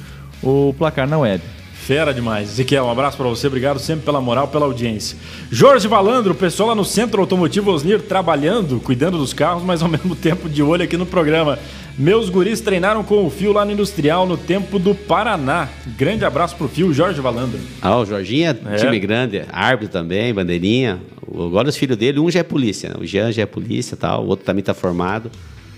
o 0.42 0.74
placar 0.76 1.08
na 1.08 1.18
web. 1.18 1.42
Fera 1.72 2.12
demais. 2.12 2.48
Ezequiel, 2.50 2.84
um 2.86 2.90
abraço 2.90 3.16
pra 3.16 3.28
você. 3.28 3.46
Obrigado 3.46 3.78
sempre 3.78 4.04
pela 4.04 4.20
moral, 4.20 4.48
pela 4.48 4.64
audiência. 4.66 5.16
Jorge 5.52 5.86
Valandro, 5.86 6.32
o 6.32 6.34
pessoal 6.34 6.70
lá 6.70 6.74
no 6.74 6.84
Centro 6.84 7.20
Automotivo 7.20 7.70
Osnir 7.70 8.02
trabalhando, 8.02 8.80
cuidando 8.80 9.16
dos 9.18 9.32
carros, 9.32 9.62
mas 9.62 9.82
ao 9.82 9.88
mesmo 9.90 10.16
tempo 10.16 10.48
de 10.48 10.62
olho 10.64 10.82
aqui 10.82 10.96
no 10.96 11.06
programa. 11.06 11.58
Meus 11.96 12.28
guris 12.28 12.60
treinaram 12.60 13.04
com 13.04 13.24
o 13.24 13.30
Fio 13.30 13.52
lá 13.52 13.64
no 13.64 13.70
Industrial 13.70 14.26
no 14.26 14.36
tempo 14.36 14.80
do 14.80 14.94
Paraná. 14.96 15.68
Grande 15.96 16.24
abraço 16.24 16.56
pro 16.56 16.66
Fio, 16.68 16.92
Jorge 16.92 17.20
Valandro. 17.20 17.60
Ah, 17.80 17.96
o 17.98 18.04
Jorginho 18.04 18.50
é, 18.50 18.74
É. 18.74 18.76
time 18.78 18.98
grande, 18.98 19.44
árbitro 19.52 19.92
também, 19.92 20.34
bandeirinha. 20.34 21.00
Agora 21.32 21.68
os 21.68 21.76
filhos 21.76 21.96
dele, 21.96 22.18
um 22.18 22.28
já 22.30 22.40
é 22.40 22.42
polícia, 22.42 22.88
né? 22.90 22.96
O 22.98 23.06
Jean 23.06 23.30
já 23.30 23.42
é 23.42 23.46
polícia 23.46 23.94
e 23.94 23.98
tal, 23.98 24.24
o 24.24 24.28
outro 24.28 24.44
também 24.44 24.62
tá 24.64 24.74
formado. 24.74 25.30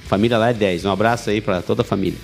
Família 0.06 0.38
lá 0.38 0.48
é 0.50 0.54
10. 0.54 0.86
Um 0.86 0.90
abraço 0.90 1.28
aí 1.28 1.40
pra 1.40 1.60
toda 1.60 1.82
a 1.82 1.84
família. 1.84 2.18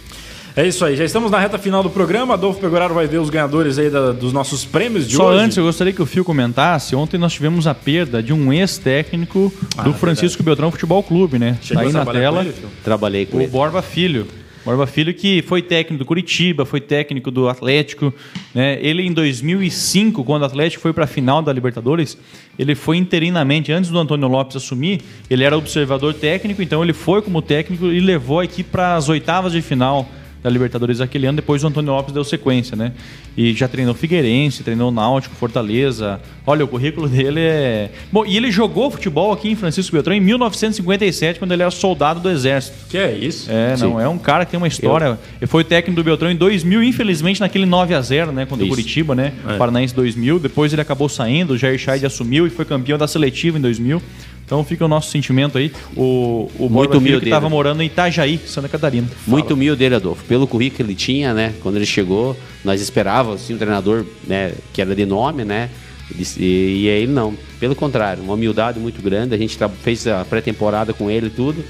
É 0.56 0.64
isso 0.68 0.84
aí, 0.84 0.94
já 0.94 1.04
estamos 1.04 1.32
na 1.32 1.38
reta 1.40 1.58
final 1.58 1.82
do 1.82 1.90
programa. 1.90 2.34
Adolfo 2.34 2.60
Pegoraro 2.60 2.94
vai 2.94 3.08
ver 3.08 3.18
os 3.18 3.28
ganhadores 3.28 3.76
aí 3.76 3.90
da- 3.90 4.12
dos 4.12 4.32
nossos 4.32 4.64
prêmios 4.64 5.08
de 5.08 5.16
Só 5.16 5.30
hoje. 5.30 5.42
antes, 5.42 5.56
eu 5.56 5.64
gostaria 5.64 5.92
que 5.92 6.00
o 6.00 6.06
Fio 6.06 6.24
comentasse. 6.24 6.94
Ontem 6.94 7.18
nós 7.18 7.32
tivemos 7.32 7.66
a 7.66 7.74
perda 7.74 8.22
de 8.22 8.32
um 8.32 8.52
ex-técnico 8.52 9.52
do 9.82 9.92
Francisco 9.94 10.44
Beltrão 10.44 10.70
Futebol 10.70 11.02
Clube, 11.02 11.40
né? 11.40 11.58
Chegou 11.60 11.82
Tá 11.82 11.88
aí 11.88 11.92
na 11.92 12.04
trabalhar 12.04 12.28
com 12.30 12.36
tela. 12.36 12.44
ele? 12.48 12.54
Trabalhei 12.84 13.26
com 13.26 13.36
O 13.36 13.40
ele. 13.40 13.50
Borba 13.50 13.82
Filho. 13.82 14.28
Borba 14.64 14.86
Filho 14.86 15.12
que 15.12 15.42
foi 15.42 15.60
técnico 15.60 16.04
do 16.04 16.06
Curitiba, 16.06 16.64
foi 16.64 16.80
técnico 16.80 17.32
do 17.32 17.48
Atlético. 17.48 18.14
Né? 18.54 18.78
Ele 18.80 19.02
em 19.02 19.12
2005, 19.12 20.22
quando 20.22 20.42
o 20.42 20.46
Atlético 20.46 20.80
foi 20.80 20.92
para 20.92 21.02
a 21.02 21.08
final 21.08 21.42
da 21.42 21.52
Libertadores, 21.52 22.16
ele 22.56 22.76
foi 22.76 22.96
interinamente, 22.96 23.72
antes 23.72 23.90
do 23.90 23.98
Antônio 23.98 24.28
Lopes 24.28 24.56
assumir, 24.56 25.00
ele 25.28 25.42
era 25.42 25.58
observador 25.58 26.14
técnico, 26.14 26.62
então 26.62 26.82
ele 26.82 26.92
foi 26.92 27.20
como 27.22 27.42
técnico 27.42 27.86
e 27.86 27.98
levou 27.98 28.38
a 28.38 28.44
equipe 28.44 28.70
para 28.70 28.94
as 28.94 29.08
oitavas 29.08 29.52
de 29.52 29.60
final 29.60 30.08
da 30.44 30.50
Libertadores 30.50 31.00
aquele 31.00 31.26
ano, 31.26 31.36
depois 31.36 31.64
o 31.64 31.66
Antônio 31.66 31.90
Lopes 31.90 32.12
deu 32.12 32.22
sequência, 32.22 32.76
né? 32.76 32.92
E 33.34 33.54
já 33.54 33.66
treinou 33.66 33.94
Figueirense, 33.94 34.62
treinou 34.62 34.90
Náutico, 34.90 35.34
Fortaleza. 35.34 36.20
Olha, 36.46 36.66
o 36.66 36.68
currículo 36.68 37.08
dele 37.08 37.40
é... 37.40 37.90
Bom, 38.12 38.26
e 38.26 38.36
ele 38.36 38.50
jogou 38.50 38.90
futebol 38.90 39.32
aqui 39.32 39.48
em 39.48 39.56
Francisco 39.56 39.92
Beltrão 39.92 40.14
em 40.14 40.20
1957, 40.20 41.38
quando 41.38 41.52
ele 41.52 41.62
era 41.62 41.70
soldado 41.70 42.20
do 42.20 42.28
Exército. 42.28 42.76
Que 42.90 42.98
é 42.98 43.16
isso? 43.16 43.50
É, 43.50 43.74
não, 43.78 43.98
é 43.98 44.06
um 44.06 44.18
cara 44.18 44.44
que 44.44 44.50
tem 44.50 44.58
uma 44.58 44.68
história. 44.68 45.18
Ele 45.40 45.46
foi 45.46 45.64
técnico 45.64 45.96
do 45.96 46.04
Beltrão 46.04 46.30
em 46.30 46.36
2000, 46.36 46.82
infelizmente 46.82 47.40
naquele 47.40 47.64
9 47.64 47.94
a 47.94 48.02
0 48.02 48.30
né, 48.30 48.44
contra 48.44 48.66
o. 48.66 48.68
Curitiba, 48.68 49.14
né? 49.14 49.32
É. 49.48 49.56
Paranaense 49.56 49.94
2000. 49.94 50.40
Depois 50.40 50.74
ele 50.74 50.82
acabou 50.82 51.08
saindo, 51.08 51.54
o 51.54 51.56
Jair 51.56 51.78
Scheid 51.78 52.04
assumiu 52.04 52.46
e 52.46 52.50
foi 52.50 52.66
campeão 52.66 52.98
da 52.98 53.08
seletiva 53.08 53.56
em 53.56 53.62
2000. 53.62 54.02
Então 54.44 54.62
fica 54.62 54.84
o 54.84 54.88
nosso 54.88 55.10
sentimento 55.10 55.56
aí. 55.56 55.72
O, 55.96 56.50
o 56.58 56.68
Muito 56.68 56.98
humilde 56.98 57.20
que 57.20 57.26
estava 57.26 57.48
morando 57.48 57.82
em 57.82 57.86
Itajaí, 57.86 58.38
Santa 58.46 58.68
Catarina. 58.68 59.08
Muito 59.26 59.54
humilde 59.54 59.78
dele, 59.78 59.94
Adolfo. 59.94 60.24
Pelo 60.24 60.46
currículo 60.46 60.76
que 60.76 60.82
ele 60.82 60.94
tinha, 60.94 61.32
né? 61.32 61.54
Quando 61.62 61.76
ele 61.76 61.86
chegou, 61.86 62.36
nós 62.64 62.80
esperávamos 62.80 63.42
assim, 63.42 63.54
um 63.54 63.58
treinador 63.58 64.04
né, 64.26 64.52
que 64.72 64.82
era 64.82 64.94
de 64.94 65.06
nome, 65.06 65.44
né? 65.44 65.70
E, 66.14 66.42
e, 66.82 66.86
ele 66.86 67.12
não. 67.12 67.34
Pelo 67.58 67.74
contrário, 67.74 68.22
uma 68.22 68.34
humildade 68.34 68.78
muito 68.78 69.00
grande. 69.00 69.34
A 69.34 69.38
gente 69.38 69.56
fez 69.82 70.06
a 70.06 70.24
pré-temporada 70.24 70.92
com 70.92 71.10
ele 71.10 71.28
e 71.28 71.30
tudo. 71.30 71.64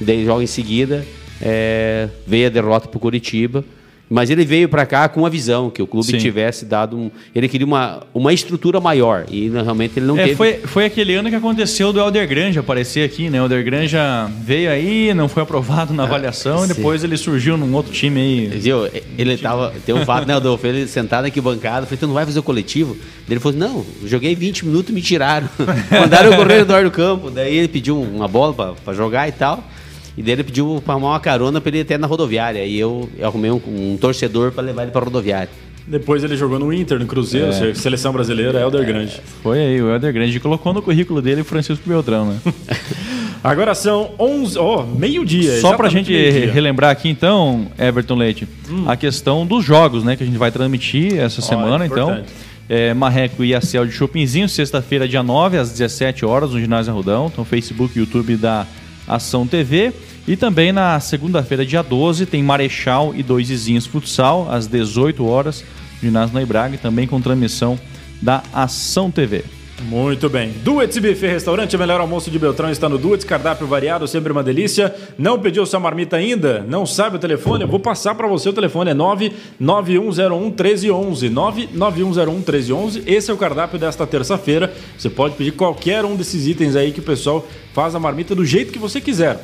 Daí 0.00 0.24
joga 0.24 0.42
em 0.42 0.46
seguida, 0.46 1.04
é, 1.40 2.08
veio 2.26 2.46
a 2.46 2.50
derrota 2.50 2.88
pro 2.88 3.00
Curitiba. 3.00 3.64
Mas 4.12 4.28
ele 4.28 4.44
veio 4.44 4.68
para 4.68 4.84
cá 4.84 5.08
com 5.08 5.20
uma 5.20 5.30
visão 5.30 5.70
que 5.70 5.80
o 5.80 5.86
clube 5.86 6.06
Sim. 6.06 6.18
tivesse 6.18 6.66
dado 6.66 6.98
um. 6.98 7.10
Ele 7.34 7.48
queria 7.48 7.66
uma, 7.66 8.02
uma 8.12 8.30
estrutura 8.30 8.78
maior. 8.78 9.24
E 9.30 9.48
realmente 9.48 9.98
ele 9.98 10.04
não 10.04 10.18
É, 10.18 10.24
teve. 10.24 10.36
foi, 10.36 10.52
foi 10.58 10.84
aquele 10.84 11.14
ano 11.14 11.30
que 11.30 11.34
aconteceu 11.34 11.94
do 11.94 11.98
Helder 11.98 12.28
Granja 12.28 12.60
aparecer 12.60 13.06
aqui, 13.06 13.30
né? 13.30 13.40
O 13.40 13.44
Helder 13.44 13.64
Granja 13.64 14.30
veio 14.44 14.70
aí, 14.70 15.14
não 15.14 15.28
foi 15.28 15.42
aprovado 15.42 15.94
na 15.94 16.02
avaliação, 16.02 16.62
e 16.62 16.68
sim. 16.68 16.74
depois 16.74 17.02
ele 17.02 17.16
surgiu 17.16 17.56
num 17.56 17.72
outro 17.74 17.90
time 17.90 18.20
aí. 18.20 18.46
Viu? 18.48 18.86
Ele 19.16 19.38
tava. 19.38 19.72
Tem 19.86 19.94
um 19.94 20.04
fato, 20.04 20.28
né, 20.28 20.34
Adolfo? 20.34 20.66
Ele 20.66 20.86
sentado 20.86 21.24
aqui 21.24 21.40
bancada, 21.40 21.86
falei, 21.86 21.98
tu 21.98 22.06
não 22.06 22.12
vai 22.12 22.26
fazer 22.26 22.38
o 22.38 22.42
coletivo? 22.42 22.94
Ele 23.30 23.40
falou, 23.40 23.56
não, 23.56 23.86
joguei 24.04 24.34
20 24.34 24.66
minutos 24.66 24.90
e 24.90 24.92
me 24.92 25.00
tiraram. 25.00 25.48
Mandaram 25.90 26.32
eu 26.32 26.36
correr 26.36 26.58
redor 26.58 26.84
do 26.84 26.90
campo. 26.90 27.30
Daí 27.30 27.56
ele 27.56 27.68
pediu 27.68 27.98
uma 27.98 28.28
bola 28.28 28.76
pra 28.84 28.92
jogar 28.92 29.26
e 29.26 29.32
tal. 29.32 29.64
E 30.16 30.22
daí 30.22 30.32
ele 30.32 30.44
pediu 30.44 30.80
pra 30.84 30.94
arrumar 30.94 31.10
uma 31.10 31.20
carona 31.20 31.60
pra 31.60 31.70
ele 31.70 31.78
ir 31.78 31.82
até 31.82 31.96
na 31.96 32.06
rodoviária. 32.06 32.64
E 32.64 32.78
eu, 32.78 33.08
eu 33.18 33.26
arrumei 33.26 33.50
um, 33.50 33.60
um 33.66 33.96
torcedor 34.00 34.52
pra 34.52 34.62
levar 34.62 34.82
ele 34.82 34.90
pra 34.92 35.00
rodoviária. 35.00 35.48
Depois 35.86 36.22
ele 36.22 36.36
jogou 36.36 36.58
no 36.58 36.72
Inter, 36.72 36.98
no 36.98 37.06
Cruzeiro, 37.06 37.48
É. 37.48 37.74
seleção 37.74 38.12
brasileira, 38.12 38.60
Helder 38.60 38.86
Grande. 38.86 39.20
Foi 39.42 39.58
aí, 39.58 39.82
o 39.82 39.90
Helder 39.90 40.12
Granja 40.12 40.38
colocou 40.38 40.72
no 40.72 40.80
currículo 40.80 41.20
dele 41.20 41.40
o 41.40 41.44
Francisco 41.44 41.88
Beltrão, 41.88 42.26
né? 42.26 42.38
Agora 43.42 43.74
são 43.74 44.12
11, 44.18 44.56
ó, 44.58 44.84
meio-dia. 44.84 45.60
Só 45.60 45.76
pra 45.76 45.88
gente 45.88 46.12
relembrar 46.52 46.90
aqui, 46.90 47.08
então, 47.08 47.66
Everton 47.76 48.14
Leite, 48.14 48.46
a 48.86 48.96
questão 48.96 49.44
dos 49.44 49.64
jogos, 49.64 50.04
né? 50.04 50.14
Que 50.14 50.22
a 50.22 50.26
gente 50.26 50.38
vai 50.38 50.52
transmitir 50.52 51.18
essa 51.18 51.40
semana, 51.42 51.84
então. 51.84 52.10
importante. 52.10 52.32
É, 52.68 52.94
Marreco 52.94 53.42
e 53.44 53.52
Acel 53.52 53.84
de 53.84 53.92
Chopinzinho, 53.92 54.48
sexta-feira, 54.48 55.08
dia 55.08 55.22
9, 55.22 55.58
às 55.58 55.70
17 55.72 56.24
horas, 56.24 56.52
no 56.52 56.60
Ginásio 56.60 56.92
Arrudão. 56.92 57.28
Então, 57.30 57.44
Facebook 57.44 57.98
e 57.98 58.00
YouTube 58.00 58.36
da 58.36 58.64
Ação 59.06 59.46
TV. 59.46 59.92
E 60.26 60.36
também 60.36 60.72
na 60.72 60.98
segunda-feira, 61.00 61.66
dia 61.66 61.82
12, 61.82 62.26
tem 62.26 62.42
Marechal 62.42 63.12
e 63.14 63.22
Dois 63.22 63.50
Izinhos 63.50 63.86
Futsal, 63.86 64.48
às 64.50 64.66
18 64.66 65.26
horas, 65.26 65.64
Ginásio 66.00 66.34
Noibraga, 66.34 66.76
e 66.76 66.78
também 66.78 67.06
com 67.06 67.20
transmissão 67.20 67.78
da 68.20 68.42
Ação 68.52 69.10
TV. 69.10 69.44
Muito 69.82 70.28
bem. 70.28 70.52
Duets 70.62 70.96
Buffet 70.98 71.28
Restaurante, 71.28 71.74
o 71.74 71.78
melhor 71.78 72.00
almoço 72.00 72.30
de 72.30 72.38
Beltrão 72.38 72.70
está 72.70 72.88
no 72.88 72.98
Duets, 72.98 73.24
cardápio 73.24 73.66
variado, 73.66 74.06
sempre 74.06 74.30
uma 74.30 74.42
delícia. 74.42 74.94
Não 75.18 75.38
pediu 75.38 75.66
sua 75.66 75.80
marmita 75.80 76.16
ainda? 76.16 76.64
Não 76.68 76.86
sabe 76.86 77.16
o 77.16 77.18
telefone? 77.18 77.64
Eu 77.64 77.68
vou 77.68 77.80
passar 77.80 78.14
para 78.14 78.28
você 78.28 78.48
o 78.48 78.52
telefone, 78.52 78.90
é 78.90 78.94
99101 78.94 80.40
1311. 80.40 81.28
99101 81.28 82.32
1311. 82.34 83.02
Esse 83.06 83.30
é 83.30 83.34
o 83.34 83.36
cardápio 83.36 83.78
desta 83.78 84.06
terça-feira. 84.06 84.72
Você 84.96 85.10
pode 85.10 85.34
pedir 85.34 85.52
qualquer 85.52 86.04
um 86.04 86.14
desses 86.14 86.46
itens 86.46 86.76
aí 86.76 86.92
que 86.92 87.00
o 87.00 87.04
pessoal 87.04 87.46
faz 87.72 87.94
a 87.94 87.98
marmita 87.98 88.34
do 88.34 88.44
jeito 88.44 88.72
que 88.72 88.78
você 88.78 89.00
quiser. 89.00 89.40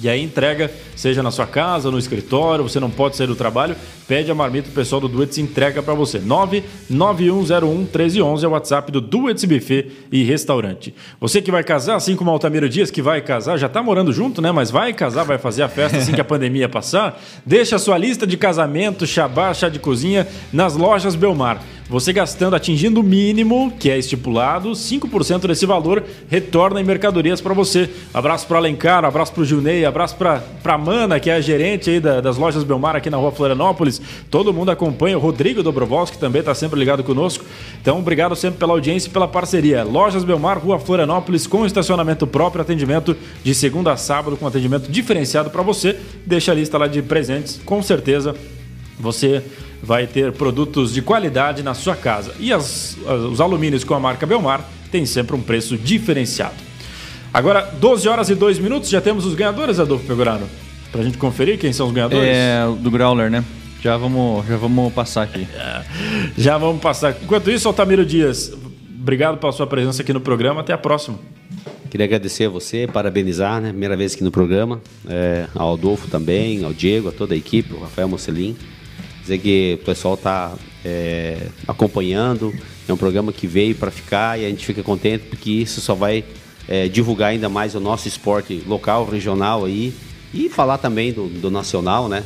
E 0.00 0.08
aí 0.08 0.22
entrega, 0.22 0.70
seja 0.96 1.22
na 1.22 1.30
sua 1.30 1.46
casa, 1.46 1.90
no 1.90 1.98
escritório, 1.98 2.64
você 2.64 2.80
não 2.80 2.90
pode 2.90 3.16
sair 3.16 3.26
do 3.26 3.36
trabalho, 3.36 3.76
pede 4.08 4.30
a 4.30 4.34
marmita, 4.34 4.68
o 4.68 4.72
pessoal 4.72 5.00
do 5.00 5.08
Duets 5.08 5.38
entrega 5.38 5.82
para 5.82 5.94
você. 5.94 6.18
991011311 6.20 8.42
é 8.42 8.48
o 8.48 8.50
WhatsApp 8.50 8.90
do 8.90 9.00
Duets 9.00 9.44
Buffet 9.44 9.90
e 10.10 10.24
Restaurante. 10.24 10.94
Você 11.20 11.42
que 11.42 11.50
vai 11.50 11.62
casar, 11.62 11.96
assim 11.96 12.16
como 12.16 12.30
Altamiro 12.30 12.68
Dias, 12.68 12.90
que 12.90 13.02
vai 13.02 13.20
casar, 13.20 13.58
já 13.58 13.66
está 13.66 13.82
morando 13.82 14.12
junto, 14.12 14.42
né? 14.42 14.50
Mas 14.50 14.70
vai 14.70 14.92
casar, 14.92 15.24
vai 15.24 15.38
fazer 15.38 15.62
a 15.62 15.68
festa 15.68 15.98
assim 15.98 16.12
que 16.12 16.20
a 16.20 16.24
pandemia 16.24 16.68
passar, 16.68 17.20
deixa 17.46 17.76
a 17.76 17.78
sua 17.78 17.96
lista 17.98 18.26
de 18.26 18.36
casamento, 18.36 19.06
chabá, 19.06 19.54
chá 19.54 19.68
de 19.68 19.78
cozinha 19.78 20.26
nas 20.52 20.76
lojas 20.76 21.14
Belmar. 21.14 21.62
Você 21.92 22.10
gastando, 22.10 22.56
atingindo 22.56 23.00
o 23.00 23.02
mínimo 23.02 23.70
que 23.78 23.90
é 23.90 23.98
estipulado, 23.98 24.70
5% 24.74 25.46
desse 25.46 25.66
valor 25.66 26.02
retorna 26.26 26.80
em 26.80 26.84
mercadorias 26.84 27.38
para 27.38 27.52
você. 27.52 27.90
Abraço 28.14 28.46
para 28.46 28.56
Alencar, 28.56 29.04
abraço 29.04 29.30
para 29.30 29.42
o 29.42 29.44
Gilney, 29.44 29.84
abraço 29.84 30.16
para 30.16 30.78
Mana, 30.78 31.20
que 31.20 31.28
é 31.28 31.34
a 31.34 31.40
gerente 31.42 31.90
aí 31.90 32.00
da- 32.00 32.22
das 32.22 32.38
lojas 32.38 32.64
Belmar 32.64 32.96
aqui 32.96 33.10
na 33.10 33.18
rua 33.18 33.30
Florianópolis. 33.30 34.00
Todo 34.30 34.54
mundo 34.54 34.70
acompanha, 34.70 35.18
o 35.18 35.20
Rodrigo 35.20 35.62
Dobrovolski 35.62 36.16
também 36.16 36.40
está 36.40 36.54
sempre 36.54 36.78
ligado 36.80 37.04
conosco. 37.04 37.44
Então, 37.82 37.98
obrigado 37.98 38.34
sempre 38.34 38.58
pela 38.58 38.72
audiência 38.72 39.08
e 39.08 39.12
pela 39.12 39.28
parceria. 39.28 39.84
Lojas 39.84 40.24
Belmar, 40.24 40.58
rua 40.58 40.78
Florianópolis, 40.78 41.46
com 41.46 41.66
estacionamento 41.66 42.26
próprio, 42.26 42.62
atendimento 42.62 43.14
de 43.44 43.54
segunda 43.54 43.92
a 43.92 43.98
sábado, 43.98 44.38
com 44.38 44.46
atendimento 44.46 44.90
diferenciado 44.90 45.50
para 45.50 45.60
você. 45.60 45.94
Deixa 46.24 46.52
a 46.52 46.54
lista 46.54 46.78
lá 46.78 46.86
de 46.86 47.02
presentes, 47.02 47.60
com 47.66 47.82
certeza 47.82 48.34
você 48.98 49.42
vai 49.82 50.06
ter 50.06 50.32
produtos 50.32 50.92
de 50.94 51.02
qualidade 51.02 51.62
na 51.62 51.74
sua 51.74 51.96
casa. 51.96 52.32
E 52.38 52.52
as- 52.52 52.96
as- 53.06 53.20
os 53.32 53.40
alumínios 53.40 53.82
com 53.84 53.94
a 53.94 54.00
marca 54.00 54.26
Belmar 54.26 54.68
têm 54.90 55.04
sempre 55.06 55.34
um 55.34 55.40
preço 55.40 55.76
diferenciado. 55.76 56.54
Agora, 57.34 57.62
12 57.80 58.08
horas 58.08 58.28
e 58.30 58.34
2 58.34 58.58
minutos, 58.58 58.90
já 58.90 59.00
temos 59.00 59.24
os 59.24 59.34
ganhadores, 59.34 59.78
Adolfo 59.80 60.04
Pegorano. 60.06 60.46
Pra 60.90 61.02
gente 61.02 61.16
conferir 61.16 61.58
quem 61.58 61.72
são 61.72 61.86
os 61.88 61.92
ganhadores. 61.92 62.28
É, 62.28 62.64
do 62.80 62.90
Growler, 62.90 63.30
né? 63.30 63.42
Já 63.82 63.96
vamos, 63.96 64.46
já 64.46 64.56
vamos 64.56 64.92
passar 64.92 65.22
aqui. 65.22 65.46
Já 66.38 66.56
vamos 66.58 66.80
passar. 66.80 67.16
Enquanto 67.22 67.50
isso, 67.50 67.66
Altamiro 67.68 68.04
Dias, 68.06 68.52
Obrigado 69.00 69.36
pela 69.38 69.50
sua 69.50 69.66
presença 69.66 70.00
aqui 70.00 70.12
no 70.12 70.20
programa. 70.20 70.60
Até 70.60 70.72
a 70.72 70.78
próxima. 70.78 71.18
Queria 71.90 72.06
agradecer 72.06 72.44
a 72.44 72.48
você, 72.48 72.86
parabenizar, 72.86 73.60
né? 73.60 73.70
Primeira 73.70 73.96
vez 73.96 74.14
aqui 74.14 74.22
no 74.22 74.30
programa. 74.30 74.80
É, 75.08 75.46
ao 75.56 75.74
Adolfo 75.74 76.06
também, 76.06 76.62
ao 76.64 76.72
Diego, 76.72 77.08
a 77.08 77.12
toda 77.12 77.34
a 77.34 77.36
equipe, 77.36 77.74
o 77.74 77.80
Rafael 77.80 78.06
Mocelin. 78.06 78.54
Dizer 79.22 79.38
que 79.38 79.78
o 79.80 79.84
pessoal 79.84 80.14
está 80.14 80.52
é, 80.84 81.46
acompanhando. 81.66 82.52
É 82.88 82.92
um 82.92 82.96
programa 82.96 83.32
que 83.32 83.46
veio 83.46 83.74
para 83.74 83.90
ficar 83.90 84.38
e 84.38 84.44
a 84.44 84.48
gente 84.48 84.66
fica 84.66 84.82
contente 84.82 85.24
porque 85.30 85.50
isso 85.50 85.80
só 85.80 85.94
vai 85.94 86.24
é, 86.68 86.88
divulgar 86.88 87.30
ainda 87.30 87.48
mais 87.48 87.74
o 87.74 87.80
nosso 87.80 88.08
esporte 88.08 88.62
local, 88.66 89.08
regional 89.08 89.64
aí 89.64 89.92
e 90.34 90.48
falar 90.48 90.78
também 90.78 91.12
do, 91.12 91.28
do 91.28 91.50
nacional, 91.50 92.08
né? 92.08 92.24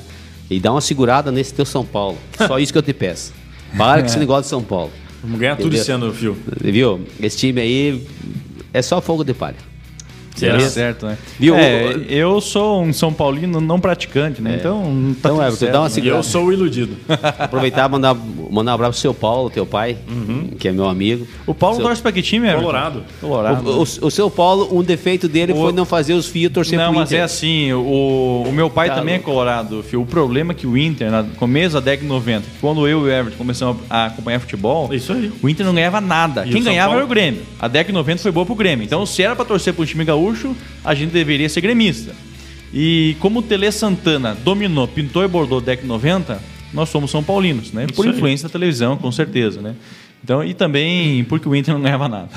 E 0.49 0.59
dar 0.61 0.73
uma 0.73 0.81
segurada 0.81 1.31
nesse 1.31 1.53
teu 1.53 1.67
São 1.67 1.85
Paulo. 1.85 2.17
Só 2.47 2.59
isso 2.59 2.73
que 2.73 2.79
eu 2.79 2.83
te 2.83 2.93
peço. 2.93 3.33
Para 3.77 4.01
com 4.01 4.07
esse 4.07 4.19
negócio 4.19 4.45
de 4.45 4.49
São 4.49 4.63
Paulo. 4.63 4.93
Vamos 5.23 5.41
ganhar 5.41 5.57
tudo 5.57 5.67
Entendeu? 5.67 5.83
esse 5.83 5.93
ano, 5.93 6.13
Fio. 6.13 6.37
Viu? 6.61 7.01
Esse 7.21 7.37
time 7.37 7.61
aí 7.61 8.07
é 8.73 8.81
só 8.81 9.01
fogo 9.01 9.25
de 9.25 9.35
palha. 9.35 9.57
Será? 10.37 10.61
Certo, 10.61 11.07
né? 11.07 11.19
Viu? 11.39 11.55
É, 11.57 11.97
eu 12.09 12.41
sou 12.41 12.83
um 12.83 12.93
São 12.93 13.13
Paulino 13.13 13.61
não 13.61 13.81
praticante, 13.81 14.41
né? 14.43 14.57
Então, 14.59 14.83
tá 14.83 14.89
Então, 14.89 15.31
tudo 15.33 15.43
Everton, 15.43 15.57
certo, 15.57 15.73
dá 15.73 15.79
uma 15.81 15.85
né? 15.85 15.91
E 15.91 15.95
segurada. 15.95 16.19
eu 16.19 16.23
sou 16.23 16.45
o 16.45 16.53
iludido. 16.53 16.97
Aproveitar 17.39 17.89
e 17.89 17.93
mandar, 17.93 18.15
mandar 18.51 18.73
um 18.73 18.75
abraço 18.75 18.93
pro 18.93 19.01
seu 19.01 19.15
Paulo, 19.15 19.51
teu 19.51 19.67
pai, 19.67 19.97
que 20.59 20.69
é 20.69 20.73
meu 20.73 20.87
amigo. 20.89 21.27
O 21.47 21.55
Paulo 21.55 21.77
Seu- 21.77 21.85
torce 21.85 22.03
pra 22.03 22.13
que 22.13 22.23
time, 22.23 22.47
Everton? 22.47 22.61
Colorado. 22.61 23.03
Colorado. 23.21 23.71
O, 23.71 23.79
o- 23.83 24.07
o 24.07 24.11
seu 24.11 24.31
Paulo, 24.31 24.69
um 24.77 24.83
defeito 24.83 25.29
dele 25.29 25.53
O- 25.53 25.57
foi 25.57 25.73
não 25.73 25.85
fazer 25.85 26.15
os 26.15 26.27
fios 26.27 26.53
torcer 26.53 26.79
Não, 26.79 26.91
pro 26.91 27.01
mas 27.01 27.09
Inter. 27.11 27.21
é 27.21 27.23
assim, 27.25 27.73
o, 27.73 28.45
o 28.49 28.53
meu 28.53 28.69
pai 28.71 28.89
Tá 28.89 28.97
também 28.97 29.15
louco. 29.15 29.31
é 29.31 29.33
colorado, 29.33 29.83
filho. 29.83 30.03
O 30.03 30.07
problema 30.07 30.53
é 30.53 30.55
que 30.55 30.67
o 30.67 30.77
Inter, 30.77 31.11
no 31.11 31.25
começo 31.37 31.75
da 31.75 31.81
década 31.81 32.03
de 32.03 32.09
90, 32.09 32.45
quando 32.61 32.87
eu 32.87 33.07
e 33.07 33.11
o 33.11 33.13
Everton 33.13 33.39
começamos 33.39 33.79
a 33.89 34.07
acompanhar 34.07 34.39
futebol, 34.41 34.93
Isso 34.93 35.13
aí. 35.13 35.33
o 35.43 35.49
Inter 35.49 35.65
não 35.65 35.75
ganhava 35.75 36.01
nada. 36.01 36.45
E 36.47 36.51
Quem 36.51 36.63
ganhava 36.63 36.89
Paulo? 36.89 36.99
era 37.01 37.07
o 37.07 37.09
Grêmio. 37.09 37.41
A 37.59 37.69
década 37.69 37.89
de 37.89 37.93
90 37.95 38.23
foi 38.23 38.33
boa 38.33 38.45
pro 38.45 38.55
Grêmio. 38.55 38.85
Então, 38.85 39.05
se 39.07 39.23
era 39.23 39.35
pra 39.35 39.45
torcer 39.45 39.73
pro 39.75 39.87
time 39.87 40.05
gaúcho, 40.05 40.26
a 40.85 40.95
gente 40.95 41.11
deveria 41.11 41.49
ser 41.49 41.61
gremista. 41.61 42.15
E 42.73 43.17
como 43.21 43.41
o 43.41 43.43
Tele 43.43 43.71
Santana 43.71 44.37
dominou, 44.45 44.89
pintou 44.89 45.25
e 45.25 45.29
bordou 45.29 45.61
década 45.61 45.83
de 45.83 45.89
90, 45.89 46.41
nós 46.73 46.89
somos 46.89 47.11
São 47.11 47.23
Paulinos, 47.23 47.73
né? 47.73 47.87
Por 47.95 48.07
aí. 48.07 48.13
influência 48.13 48.49
da 48.49 48.53
televisão, 48.53 48.97
com 48.97 49.11
certeza, 49.11 49.61
né? 49.61 49.75
Então, 50.23 50.43
e 50.43 50.55
também 50.55 51.23
porque 51.25 51.49
o 51.49 51.55
Inter 51.55 51.73
não 51.73 51.81
ganhava 51.81 52.09
nada. 52.09 52.29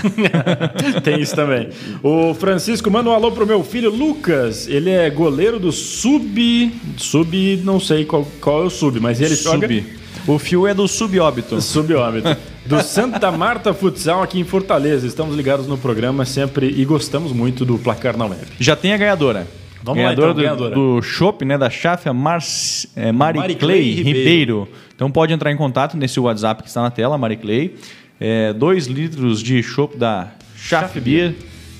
Tem 1.03 1.19
isso 1.19 1.35
também. 1.35 1.69
O 2.03 2.35
Francisco 2.35 2.91
manda 2.91 3.09
um 3.09 3.13
alô 3.13 3.31
pro 3.31 3.47
meu 3.47 3.63
filho 3.63 3.89
Lucas. 3.89 4.67
Ele 4.67 4.91
é 4.91 5.09
goleiro 5.09 5.59
do 5.59 5.71
Sub. 5.71 6.71
Sub, 6.97 7.61
não 7.63 7.79
sei 7.79 8.05
qual, 8.05 8.27
qual 8.39 8.63
é 8.63 8.65
o 8.67 8.69
Sub, 8.69 8.99
mas 8.99 9.19
ele 9.19 9.35
joga. 9.35 9.67
O 10.27 10.37
fio 10.37 10.67
é 10.67 10.73
do 10.73 10.87
subóbito. 10.87 11.59
Subóbito. 11.61 12.35
Do 12.65 12.81
Santa 12.83 13.31
Marta 13.31 13.73
Futsal 13.73 14.21
aqui 14.21 14.39
em 14.39 14.43
Fortaleza. 14.43 15.07
Estamos 15.07 15.35
ligados 15.35 15.65
no 15.65 15.77
programa 15.77 16.25
sempre 16.25 16.67
e 16.69 16.85
gostamos 16.85 17.31
muito 17.31 17.65
do 17.65 17.77
placar 17.79 18.15
na 18.15 18.25
web. 18.25 18.45
Já 18.59 18.75
tem 18.75 18.93
a 18.93 18.97
ganhadora. 18.97 19.47
Vamos 19.83 20.03
lá, 20.03 20.13
ganhadora 20.13 20.31
então, 20.31 20.33
do, 20.33 20.41
ganhadora. 20.41 20.75
do 20.75 21.01
Chopp, 21.01 21.45
né, 21.45 21.57
da 21.57 21.69
Chafia 21.69 22.13
Mar 22.13 22.39
é, 22.95 23.11
Mari, 23.11 23.39
Mari 23.39 23.55
Clay, 23.55 23.79
Clay 23.79 23.93
Ribeiro. 23.93 24.19
Ribeiro. 24.19 24.69
Então 24.93 25.09
pode 25.09 25.33
entrar 25.33 25.51
em 25.51 25.57
contato 25.57 25.95
nesse 25.97 26.19
WhatsApp 26.19 26.61
que 26.61 26.69
está 26.69 26.81
na 26.81 26.91
tela, 26.91 27.17
Mari 27.17 27.37
Clay. 27.37 27.75
2 28.57 28.87
litros 28.87 29.41
de 29.41 29.63
chopp 29.63 29.97
da 29.97 30.27
Chaf 30.55 30.99
Beer. 30.99 31.33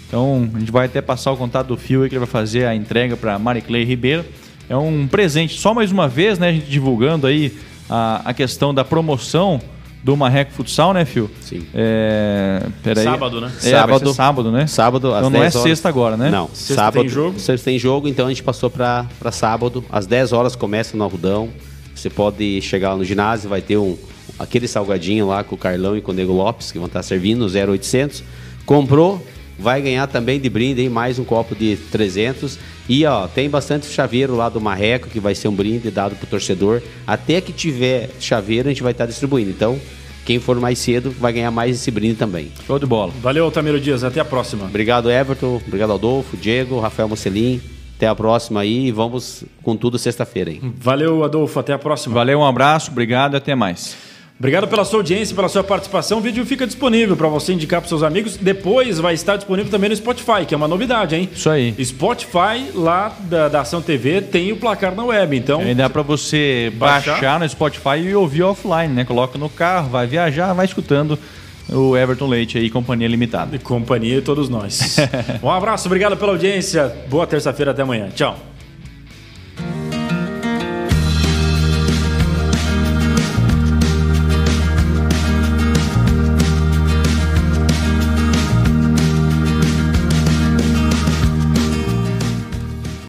Então 0.07 0.49
a 0.55 0.59
gente 0.59 0.71
vai 0.71 0.85
até 0.85 1.01
passar 1.01 1.31
o 1.31 1.37
contato 1.37 1.67
do 1.67 1.77
Fio 1.77 2.03
aí 2.03 2.09
que 2.09 2.15
ele 2.15 2.19
vai 2.19 2.27
fazer 2.27 2.65
a 2.65 2.73
entrega 2.73 3.15
para 3.17 3.37
Mari 3.37 3.61
Clay 3.61 3.83
Ribeiro. 3.83 4.25
É 4.69 4.77
um 4.77 5.07
presente, 5.07 5.59
só 5.59 5.73
mais 5.73 5.91
uma 5.91 6.07
vez, 6.07 6.39
né, 6.39 6.49
a 6.49 6.51
gente 6.51 6.69
divulgando 6.69 7.27
aí 7.27 7.57
a, 7.89 8.21
a 8.25 8.33
questão 8.33 8.73
da 8.73 8.83
promoção 8.83 9.59
do 10.03 10.15
Marreco 10.15 10.51
Futsal, 10.53 10.93
né, 10.93 11.03
Fio? 11.03 11.29
Sim. 11.41 11.65
É, 11.73 12.61
peraí. 12.83 13.03
Sábado, 13.03 13.41
né? 13.41 13.51
É, 13.57 13.69
sábado. 13.69 14.13
Sábado, 14.13 14.51
né? 14.51 14.67
Sábado, 14.67 15.07
às 15.13 15.19
Então 15.19 15.29
não 15.29 15.39
10 15.39 15.55
é 15.55 15.57
horas. 15.57 15.69
sexta 15.69 15.89
agora, 15.89 16.15
né? 16.15 16.29
Não, 16.29 16.47
Sexta 16.53 16.75
sábado. 16.75 17.01
tem 17.01 17.09
jogo? 17.09 17.39
Sexta 17.39 17.65
tem 17.65 17.79
jogo, 17.79 18.07
então 18.07 18.25
a 18.25 18.29
gente 18.29 18.43
passou 18.43 18.69
para 18.69 19.05
sábado. 19.31 19.83
Às 19.91 20.05
10 20.05 20.31
horas 20.31 20.55
começa 20.55 20.95
no 20.95 21.03
Arrudão. 21.03 21.49
Você 21.93 22.09
pode 22.09 22.61
chegar 22.61 22.91
lá 22.91 22.95
no 22.97 23.03
ginásio, 23.03 23.49
vai 23.49 23.61
ter 23.61 23.77
um 23.77 23.97
aquele 24.37 24.69
salgadinho 24.69 25.27
lá 25.27 25.43
com 25.43 25.55
o 25.55 25.57
Carlão 25.57 25.97
e 25.97 26.01
com 26.01 26.11
o 26.11 26.15
Nego 26.15 26.31
Lopes, 26.31 26.71
que 26.71 26.77
vão 26.77 26.87
estar 26.87 27.03
servindo, 27.03 27.45
0800. 27.45 28.23
Comprou, 28.65 29.21
vai 29.59 29.81
ganhar 29.81 30.07
também 30.07 30.39
de 30.39 30.49
brinde 30.49 30.81
aí 30.81 30.89
mais 30.89 31.19
um 31.19 31.23
copo 31.23 31.55
de 31.55 31.75
300. 31.91 32.57
E 32.87 33.05
ó, 33.05 33.27
tem 33.27 33.49
bastante 33.49 33.85
chaveiro 33.87 34.35
lá 34.35 34.49
do 34.49 34.59
Marreco, 34.59 35.09
que 35.09 35.19
vai 35.19 35.35
ser 35.35 35.47
um 35.47 35.53
brinde 35.53 35.91
dado 35.91 36.15
pro 36.15 36.25
torcedor. 36.25 36.81
Até 37.05 37.41
que 37.41 37.51
tiver 37.51 38.09
chaveiro, 38.19 38.67
a 38.67 38.71
gente 38.71 38.81
vai 38.81 38.93
estar 38.93 39.05
distribuindo. 39.05 39.51
Então, 39.51 39.79
quem 40.25 40.39
for 40.39 40.59
mais 40.59 40.79
cedo 40.79 41.11
vai 41.11 41.33
ganhar 41.33 41.51
mais 41.51 41.75
esse 41.75 41.91
brinde 41.91 42.15
também. 42.15 42.51
Show 42.65 42.79
de 42.79 42.85
bola. 42.85 43.11
Valeu, 43.21 43.45
Altamiro 43.45 43.79
Dias. 43.79 44.03
Até 44.03 44.19
a 44.19 44.25
próxima. 44.25 44.65
Obrigado, 44.65 45.11
Everton. 45.11 45.61
Obrigado, 45.67 45.93
Adolfo, 45.93 46.37
Diego, 46.37 46.79
Rafael 46.79 47.09
Mocelin. 47.09 47.61
Até 47.97 48.07
a 48.07 48.15
próxima 48.15 48.61
aí 48.61 48.87
e 48.87 48.91
vamos 48.91 49.43
com 49.61 49.75
tudo 49.75 49.99
sexta-feira. 49.99 50.53
Valeu, 50.77 51.23
Adolfo. 51.23 51.59
Até 51.59 51.73
a 51.73 51.77
próxima. 51.77 52.15
Valeu, 52.15 52.39
um 52.39 52.45
abraço, 52.45 52.91
obrigado 52.91 53.33
e 53.33 53.37
até 53.37 53.55
mais. 53.55 54.08
Obrigado 54.39 54.69
pela 54.69 54.85
sua 54.85 54.99
audiência, 54.99 55.35
pela 55.35 55.49
sua 55.49 55.65
participação. 55.65 56.19
O 56.19 56.21
vídeo 56.21 56.45
fica 56.45 56.65
disponível 56.65 57.17
para 57.17 57.27
você 57.27 57.51
indicar 57.51 57.81
para 57.81 57.89
seus 57.89 58.01
amigos. 58.01 58.37
Depois 58.37 58.97
vai 58.97 59.13
estar 59.13 59.35
disponível 59.35 59.69
também 59.69 59.89
no 59.89 59.95
Spotify, 59.97 60.45
que 60.47 60.53
é 60.53 60.57
uma 60.57 60.67
novidade, 60.67 61.13
hein? 61.13 61.29
Isso 61.35 61.49
aí. 61.49 61.75
Spotify, 61.83 62.71
lá 62.73 63.13
da, 63.19 63.49
da 63.49 63.61
Ação 63.61 63.81
TV, 63.81 64.21
tem 64.21 64.53
o 64.53 64.55
placar 64.55 64.95
na 64.95 65.03
web. 65.03 65.35
Então, 65.35 65.59
Aí 65.59 65.75
dá 65.75 65.89
pra 65.89 66.03
você 66.03 66.71
Baixar. 66.75 67.15
baixar. 67.15 67.39
no 67.41 67.49
Spotify 67.49 67.97
e 68.01 68.15
ouvir 68.15 68.43
offline, 68.43 68.87
né? 68.93 69.03
Coloca 69.03 69.37
no 69.37 69.49
carro, 69.49 69.89
vai 69.89 70.07
viajar, 70.07 70.53
vai 70.53 70.65
escutando 70.65 71.19
o 71.67 71.97
Everton 71.97 72.27
Leite 72.27 72.57
aí, 72.57 72.69
Companhia 72.69 73.09
Limitada. 73.09 73.59
companhia 73.59 74.19
e 74.19 74.21
todos 74.21 74.47
nós. 74.47 74.95
um 75.43 75.51
abraço, 75.51 75.87
obrigado 75.89 76.15
pela 76.15 76.31
audiência. 76.31 76.95
Boa 77.09 77.27
terça-feira, 77.27 77.71
até 77.71 77.81
amanhã. 77.81 78.07
Tchau. 78.15 78.48